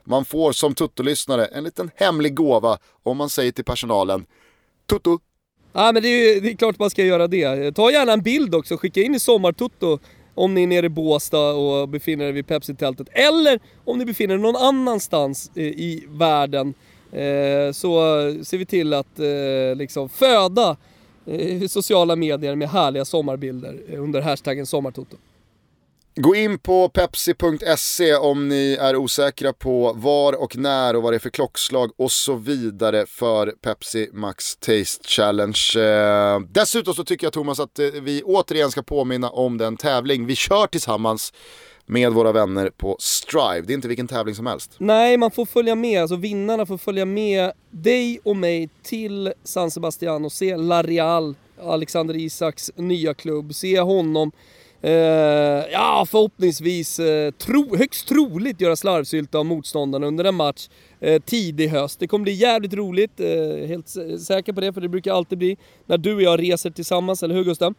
man 0.04 0.24
får 0.24 0.52
som 0.52 0.74
Tutto-lyssnare 0.74 1.46
en 1.46 1.64
liten 1.64 1.90
hemlig 1.96 2.34
gåva 2.34 2.78
om 3.02 3.16
man 3.16 3.28
säger 3.30 3.52
till 3.52 3.64
personalen 3.64 4.26
Tutto, 4.90 5.18
Ja 5.72 5.92
men 5.92 6.02
det 6.02 6.08
är, 6.08 6.40
det 6.40 6.50
är 6.50 6.56
klart 6.56 6.78
man 6.78 6.90
ska 6.90 7.04
göra 7.04 7.28
det. 7.28 7.72
Ta 7.72 7.90
gärna 7.90 8.12
en 8.12 8.22
bild 8.22 8.54
också, 8.54 8.76
skicka 8.76 9.00
in 9.00 9.14
i 9.14 9.18
Sommartutto 9.18 9.98
om 10.34 10.54
ni 10.54 10.62
är 10.62 10.66
nere 10.66 10.86
i 10.86 10.88
Båstad 10.88 11.52
och 11.52 11.88
befinner 11.88 12.24
er 12.24 12.32
vid 12.32 12.46
Pepsi-tältet. 12.46 13.08
Eller 13.12 13.60
om 13.84 13.98
ni 13.98 14.04
befinner 14.04 14.34
er 14.34 14.38
någon 14.38 14.56
annanstans 14.56 15.50
eh, 15.54 15.62
i 15.64 16.04
världen. 16.08 16.74
Eh, 17.12 17.72
så 17.72 18.00
ser 18.44 18.58
vi 18.58 18.66
till 18.66 18.94
att 18.94 19.18
eh, 19.18 19.76
liksom 19.76 20.08
föda 20.08 20.76
sociala 21.68 22.16
medier 22.16 22.54
med 22.54 22.68
härliga 22.68 23.04
sommarbilder 23.04 23.80
under 23.96 24.20
hashtaggen 24.20 24.66
Sommartoto. 24.66 25.16
Gå 26.22 26.34
in 26.34 26.58
på 26.58 26.88
pepsi.se 26.88 28.14
om 28.14 28.48
ni 28.48 28.76
är 28.80 28.96
osäkra 28.96 29.52
på 29.52 29.92
var 29.92 30.32
och 30.42 30.56
när 30.56 30.96
och 30.96 31.02
vad 31.02 31.12
det 31.12 31.16
är 31.16 31.18
för 31.18 31.30
klockslag 31.30 31.90
och 31.96 32.12
så 32.12 32.34
vidare 32.34 33.06
för 33.06 33.46
Pepsi 33.46 34.10
Max 34.12 34.56
Taste 34.56 35.08
Challenge. 35.08 35.58
Eh, 35.76 36.40
dessutom 36.40 36.94
så 36.94 37.04
tycker 37.04 37.26
jag 37.26 37.32
Thomas 37.32 37.60
att 37.60 37.78
eh, 37.78 37.86
vi 37.86 38.22
återigen 38.22 38.70
ska 38.70 38.82
påminna 38.82 39.30
om 39.30 39.58
den 39.58 39.76
tävling 39.76 40.26
vi 40.26 40.36
kör 40.36 40.66
tillsammans 40.66 41.32
med 41.86 42.12
våra 42.12 42.32
vänner 42.32 42.70
på 42.70 42.96
Strive. 42.98 43.60
Det 43.60 43.72
är 43.72 43.74
inte 43.74 43.88
vilken 43.88 44.08
tävling 44.08 44.34
som 44.34 44.46
helst. 44.46 44.74
Nej, 44.78 45.16
man 45.16 45.30
får 45.30 45.46
följa 45.46 45.74
med, 45.74 46.02
alltså 46.02 46.16
vinnarna 46.16 46.66
får 46.66 46.78
följa 46.78 47.04
med 47.04 47.52
dig 47.70 48.20
och 48.24 48.36
mig 48.36 48.68
till 48.82 49.32
San 49.44 49.70
Sebastian 49.70 50.24
och 50.24 50.32
se 50.32 50.56
La 50.56 50.82
Real, 50.82 51.34
Alexander 51.62 52.16
Isaks 52.16 52.70
nya 52.76 53.14
klubb. 53.14 53.54
Se 53.54 53.80
honom, 53.80 54.32
eh, 54.82 54.92
ja 55.72 56.06
förhoppningsvis, 56.10 56.98
eh, 56.98 57.30
tro, 57.30 57.76
högst 57.76 58.08
troligt 58.08 58.60
göra 58.60 58.76
slarvsylta 58.76 59.38
av 59.38 59.46
motståndarna 59.46 60.06
under 60.06 60.24
en 60.24 60.34
match 60.34 60.68
eh, 61.00 61.22
tidig 61.22 61.68
höst. 61.68 62.00
Det 62.00 62.06
kommer 62.06 62.22
bli 62.22 62.32
jävligt 62.32 62.74
roligt, 62.74 63.20
eh, 63.20 63.66
helt 63.68 63.86
sä- 63.86 64.18
säker 64.18 64.52
på 64.52 64.60
det, 64.60 64.72
för 64.72 64.80
det 64.80 64.88
brukar 64.88 65.12
alltid 65.12 65.38
bli 65.38 65.56
när 65.86 65.98
du 65.98 66.14
och 66.14 66.22
jag 66.22 66.40
reser 66.42 66.70
tillsammans, 66.70 67.22
eller 67.22 67.34
hur 67.34 67.44
Gustav? 67.44 67.74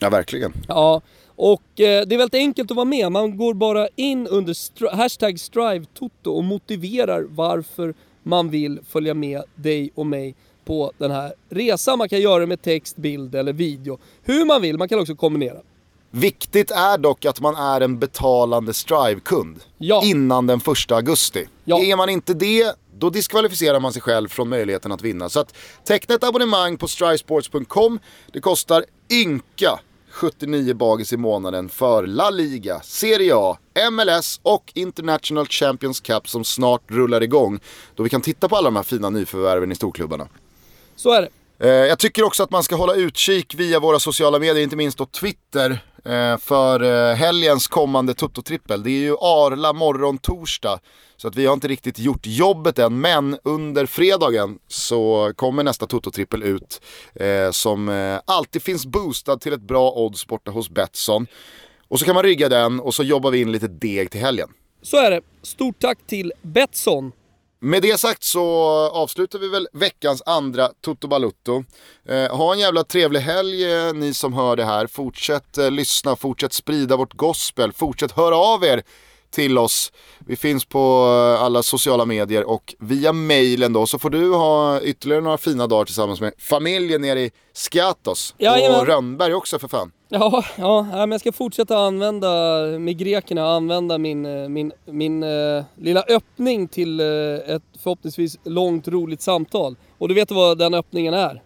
Ja, 0.00 0.10
verkligen. 0.10 0.52
Ja, 0.68 1.00
och 1.36 1.80
eh, 1.80 2.06
det 2.06 2.14
är 2.14 2.18
väldigt 2.18 2.34
enkelt 2.34 2.70
att 2.70 2.76
vara 2.76 2.84
med. 2.84 3.12
Man 3.12 3.36
går 3.36 3.54
bara 3.54 3.88
in 3.96 4.26
under 4.26 4.52
stri- 4.52 4.94
hashtag 4.94 5.40
StriveToto 5.40 6.30
och 6.30 6.44
motiverar 6.44 7.26
varför 7.28 7.94
man 8.22 8.50
vill 8.50 8.80
följa 8.88 9.14
med 9.14 9.42
dig 9.54 9.90
och 9.94 10.06
mig 10.06 10.34
på 10.64 10.92
den 10.98 11.10
här 11.10 11.32
resan. 11.48 11.98
Man 11.98 12.08
kan 12.08 12.20
göra 12.20 12.38
det 12.40 12.46
med 12.46 12.62
text, 12.62 12.96
bild 12.96 13.34
eller 13.34 13.52
video. 13.52 13.98
Hur 14.22 14.44
man 14.44 14.62
vill, 14.62 14.78
man 14.78 14.88
kan 14.88 15.00
också 15.00 15.14
kombinera. 15.14 15.58
Viktigt 16.14 16.70
är 16.70 16.98
dock 16.98 17.24
att 17.24 17.40
man 17.40 17.56
är 17.56 17.80
en 17.80 17.98
betalande 17.98 18.74
Strive-kund 18.74 19.60
Ja. 19.78 20.02
innan 20.04 20.46
den 20.46 20.60
första 20.60 20.96
augusti. 20.96 21.46
Ja. 21.64 21.78
Är 21.82 21.96
man 21.96 22.08
inte 22.08 22.34
det, 22.34 22.74
då 22.98 23.10
diskvalificerar 23.10 23.80
man 23.80 23.92
sig 23.92 24.02
själv 24.02 24.28
från 24.28 24.48
möjligheten 24.48 24.92
att 24.92 25.02
vinna. 25.02 25.28
Så 25.28 25.40
att 25.40 25.54
teckna 25.84 26.14
ett 26.14 26.24
abonnemang 26.24 26.76
på 26.78 26.88
strivesports.com. 26.88 27.98
Det 28.32 28.40
kostar 28.40 28.84
ynka 29.10 29.78
79 30.10 30.74
bagis 30.74 31.12
i 31.12 31.16
månaden 31.16 31.68
för 31.68 32.06
La 32.06 32.30
Liga, 32.30 32.80
Serie 32.80 33.32
A, 33.36 33.56
MLS 33.92 34.40
och 34.42 34.72
International 34.74 35.46
Champions 35.46 36.00
Cup 36.00 36.28
som 36.28 36.44
snart 36.44 36.82
rullar 36.86 37.22
igång. 37.22 37.60
Då 37.94 38.02
vi 38.02 38.08
kan 38.08 38.20
titta 38.20 38.48
på 38.48 38.56
alla 38.56 38.66
de 38.66 38.76
här 38.76 38.82
fina 38.82 39.10
nyförvärven 39.10 39.72
i 39.72 39.74
storklubbarna. 39.74 40.28
Så 40.96 41.12
är 41.12 41.22
det. 41.22 41.28
Eh, 41.68 41.68
Jag 41.88 41.98
tycker 41.98 42.22
också 42.24 42.42
att 42.42 42.50
man 42.50 42.62
ska 42.62 42.76
hålla 42.76 42.94
utkik 42.94 43.54
via 43.54 43.80
våra 43.80 43.98
sociala 43.98 44.38
medier, 44.38 44.62
inte 44.62 44.76
minst 44.76 44.98
då 44.98 45.06
Twitter, 45.06 45.78
Eh, 46.04 46.38
för 46.38 46.82
eh, 46.82 47.14
helgens 47.14 47.66
kommande 47.68 48.14
Toto-trippel. 48.14 48.82
Det 48.82 48.90
är 48.90 49.00
ju 49.00 49.16
Arla 49.20 49.72
morgon 49.72 50.18
torsdag, 50.18 50.80
så 51.16 51.28
att 51.28 51.36
vi 51.36 51.46
har 51.46 51.52
inte 51.52 51.68
riktigt 51.68 51.98
gjort 51.98 52.26
jobbet 52.26 52.78
än, 52.78 53.00
men 53.00 53.38
under 53.44 53.86
fredagen 53.86 54.58
så 54.68 55.32
kommer 55.36 55.64
nästa 55.64 55.86
Toto-trippel 55.86 56.42
ut 56.42 56.80
eh, 57.14 57.50
som 57.50 57.88
eh, 57.88 58.20
alltid 58.24 58.62
finns 58.62 58.86
boostad 58.86 59.36
till 59.36 59.52
ett 59.52 59.62
bra 59.62 59.92
odds 59.92 60.26
borta 60.26 60.50
hos 60.50 60.70
Betsson. 60.70 61.26
Och 61.88 61.98
så 61.98 62.04
kan 62.04 62.14
man 62.14 62.24
rygga 62.24 62.48
den 62.48 62.80
och 62.80 62.94
så 62.94 63.02
jobbar 63.02 63.30
vi 63.30 63.40
in 63.40 63.52
lite 63.52 63.68
deg 63.68 64.10
till 64.10 64.20
helgen. 64.20 64.48
Så 64.82 64.96
är 64.96 65.10
det. 65.10 65.20
Stort 65.42 65.78
tack 65.80 65.98
till 66.06 66.32
Betsson. 66.42 67.12
Med 67.64 67.82
det 67.82 68.00
sagt 68.00 68.22
så 68.24 68.44
avslutar 68.88 69.38
vi 69.38 69.48
väl 69.48 69.68
veckans 69.72 70.22
andra 70.26 70.68
Toto 70.80 71.08
Balutto. 71.08 71.64
Eh, 72.08 72.36
ha 72.36 72.52
en 72.52 72.58
jävla 72.58 72.84
trevlig 72.84 73.20
helg 73.20 73.72
eh, 73.72 73.92
ni 73.92 74.14
som 74.14 74.32
hör 74.32 74.56
det 74.56 74.64
här. 74.64 74.86
Fortsätt 74.86 75.58
eh, 75.58 75.70
lyssna, 75.70 76.16
fortsätt 76.16 76.52
sprida 76.52 76.96
vårt 76.96 77.14
gospel, 77.14 77.72
fortsätt 77.72 78.12
höra 78.12 78.36
av 78.36 78.64
er 78.64 78.82
till 79.32 79.58
oss. 79.58 79.92
Vi 80.26 80.36
finns 80.36 80.64
på 80.64 80.78
eh, 81.38 81.42
alla 81.42 81.62
sociala 81.62 82.04
medier 82.04 82.44
och 82.44 82.74
via 82.78 83.12
mailen 83.12 83.72
då 83.72 83.86
så 83.86 83.98
får 83.98 84.10
du 84.10 84.34
ha 84.34 84.80
ytterligare 84.80 85.22
några 85.22 85.38
fina 85.38 85.66
dagar 85.66 85.84
tillsammans 85.84 86.20
med 86.20 86.32
familjen 86.38 87.02
nere 87.02 87.20
i 87.20 87.30
Skatos. 87.52 88.34
Jajamän. 88.38 88.80
och 88.80 88.86
Rönnberg 88.86 89.34
också 89.34 89.58
för 89.58 89.68
fan. 89.68 89.92
Ja, 90.08 90.44
ja, 90.56 90.82
men 90.82 91.10
jag 91.10 91.20
ska 91.20 91.32
fortsätta 91.32 91.78
använda, 91.78 92.28
med 92.78 92.98
grekerna, 92.98 93.46
använda 93.46 93.98
min, 93.98 94.26
eh, 94.26 94.48
min, 94.48 94.72
min 94.84 95.22
eh, 95.22 95.64
lilla 95.76 96.04
öppning 96.08 96.68
till 96.68 97.00
eh, 97.00 97.06
ett 97.54 97.62
förhoppningsvis 97.82 98.38
långt 98.44 98.88
roligt 98.88 99.22
samtal. 99.22 99.76
Och 99.98 100.08
du 100.08 100.14
vet 100.14 100.30
vad 100.30 100.58
den 100.58 100.74
öppningen 100.74 101.14
är? 101.14 101.42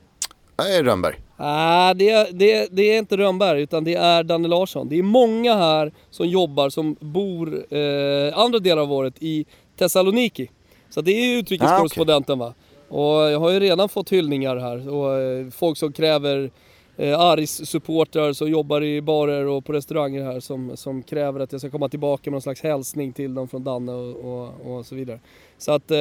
Nej, 0.59 0.83
Rönnberg. 0.83 1.15
Nej, 1.37 1.95
det, 1.95 2.29
det, 2.33 2.69
det 2.73 2.83
är 2.83 2.99
inte 2.99 3.17
Rönnberg 3.17 3.63
utan 3.63 3.85
det 3.85 3.95
är 3.95 4.23
Danne 4.23 4.49
Larsson. 4.49 4.89
Det 4.89 4.99
är 4.99 5.03
många 5.03 5.55
här 5.55 5.93
som 6.11 6.29
jobbar, 6.29 6.71
som 6.71 6.97
bor 7.01 7.75
eh, 7.75 8.39
andra 8.39 8.59
delar 8.59 8.83
av 8.83 8.93
året 8.93 9.15
i 9.21 9.45
Thessaloniki. 9.79 10.51
Så 10.91 11.01
det 11.01 11.11
är 11.11 11.39
utrikeskorrespondenten 11.39 12.39
va. 12.39 12.55
Och 12.89 13.31
jag 13.31 13.41
har 13.41 13.51
ju 13.51 13.61
redan 13.61 13.89
fått 13.89 14.13
hyllningar 14.13 14.57
här 14.57 14.89
och 14.89 15.19
eh, 15.19 15.47
folk 15.51 15.79
som 15.79 15.93
kräver 15.93 16.51
eh, 16.97 17.21
Aris 17.21 17.71
supportrar 17.71 18.33
som 18.33 18.51
jobbar 18.51 18.83
i 18.83 19.03
barer 19.03 19.47
och 19.47 19.65
på 19.65 19.73
restauranger 19.73 20.25
här 20.25 20.41
som, 20.41 20.77
som 20.77 21.03
kräver 21.03 21.41
att 21.41 21.53
jag 21.53 21.61
ska 21.61 21.71
komma 21.71 21.89
tillbaka 21.89 22.31
med 22.31 22.33
någon 22.33 22.43
slags 22.43 22.63
hälsning 22.63 23.13
till 23.13 23.35
dem 23.35 23.49
från 23.49 23.65
Danne 23.65 23.93
och, 23.93 24.17
och, 24.17 24.77
och 24.77 24.87
så 24.87 24.95
vidare. 24.95 25.21
Så 25.59 25.73
att 25.73 25.91
eh, 25.91 25.99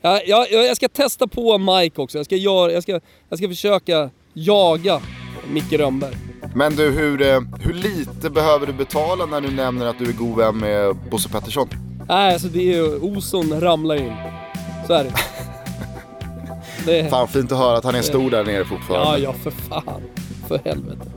ja, 0.00 0.20
jag, 0.26 0.52
jag 0.52 0.76
ska 0.76 0.88
testa 0.88 1.26
på 1.26 1.58
Mike 1.58 2.00
också. 2.00 2.18
Jag 2.18 2.24
ska, 2.24 2.36
göra, 2.36 2.72
jag 2.72 2.82
ska, 2.82 3.00
jag 3.28 3.38
ska 3.38 3.48
försöka 3.48 4.10
jaga 4.32 5.00
Micke 5.52 5.72
Rönnberg. 5.72 6.14
Men 6.54 6.76
du, 6.76 6.90
hur, 6.90 7.22
eh, 7.22 7.40
hur 7.60 7.74
lite 7.74 8.30
behöver 8.30 8.66
du 8.66 8.72
betala 8.72 9.26
när 9.26 9.40
du 9.40 9.50
nämner 9.50 9.86
att 9.86 9.98
du 9.98 10.04
är 10.04 10.12
god 10.12 10.36
vän 10.36 10.58
med 10.58 10.96
Bosse 11.10 11.28
Pettersson? 11.28 11.68
Nej, 12.08 12.32
alltså 12.32 12.48
det 12.48 12.58
är 12.58 12.76
ju, 12.76 12.98
oson 13.00 13.60
ramlar 13.60 13.96
in. 13.96 14.12
Så 14.86 14.92
är 14.92 15.04
det. 15.04 15.12
det 17.02 17.10
Fan 17.10 17.28
fint 17.28 17.52
att 17.52 17.58
höra 17.58 17.78
att 17.78 17.84
han 17.84 17.94
är 17.94 18.02
stor 18.02 18.30
där 18.30 18.44
nere 18.44 18.64
fortfarande. 18.64 19.18
ja, 19.18 19.18
ja 19.18 19.32
för 19.32 19.50
fan. 19.50 20.02
För 20.48 20.60
helvete. 20.64 21.10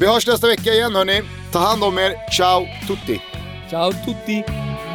Vi 0.00 0.06
hörs 0.06 0.26
nästa 0.26 0.46
vecka 0.46 0.70
igen 0.70 0.94
hörni. 0.94 1.22
Ta 1.52 1.58
hand 1.58 1.84
om 1.84 1.98
er. 1.98 2.30
Ciao 2.30 2.66
tutti! 2.86 3.20
Ciao 3.70 3.92
tutti! 3.92 4.44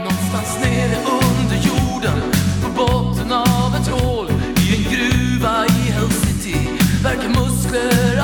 Någonstans 0.03 0.59
nere 0.63 0.97
under 0.97 1.55
jorden 1.55 2.21
På 2.63 2.69
botten 2.75 3.31
av 3.31 3.75
ett 3.75 3.87
hål 3.87 4.27
I 4.57 4.75
en 4.75 4.83
gruva 4.83 5.65
i 5.65 5.91
Helsinki 5.91 6.69
Verkar 7.03 7.29
muskler 7.29 8.19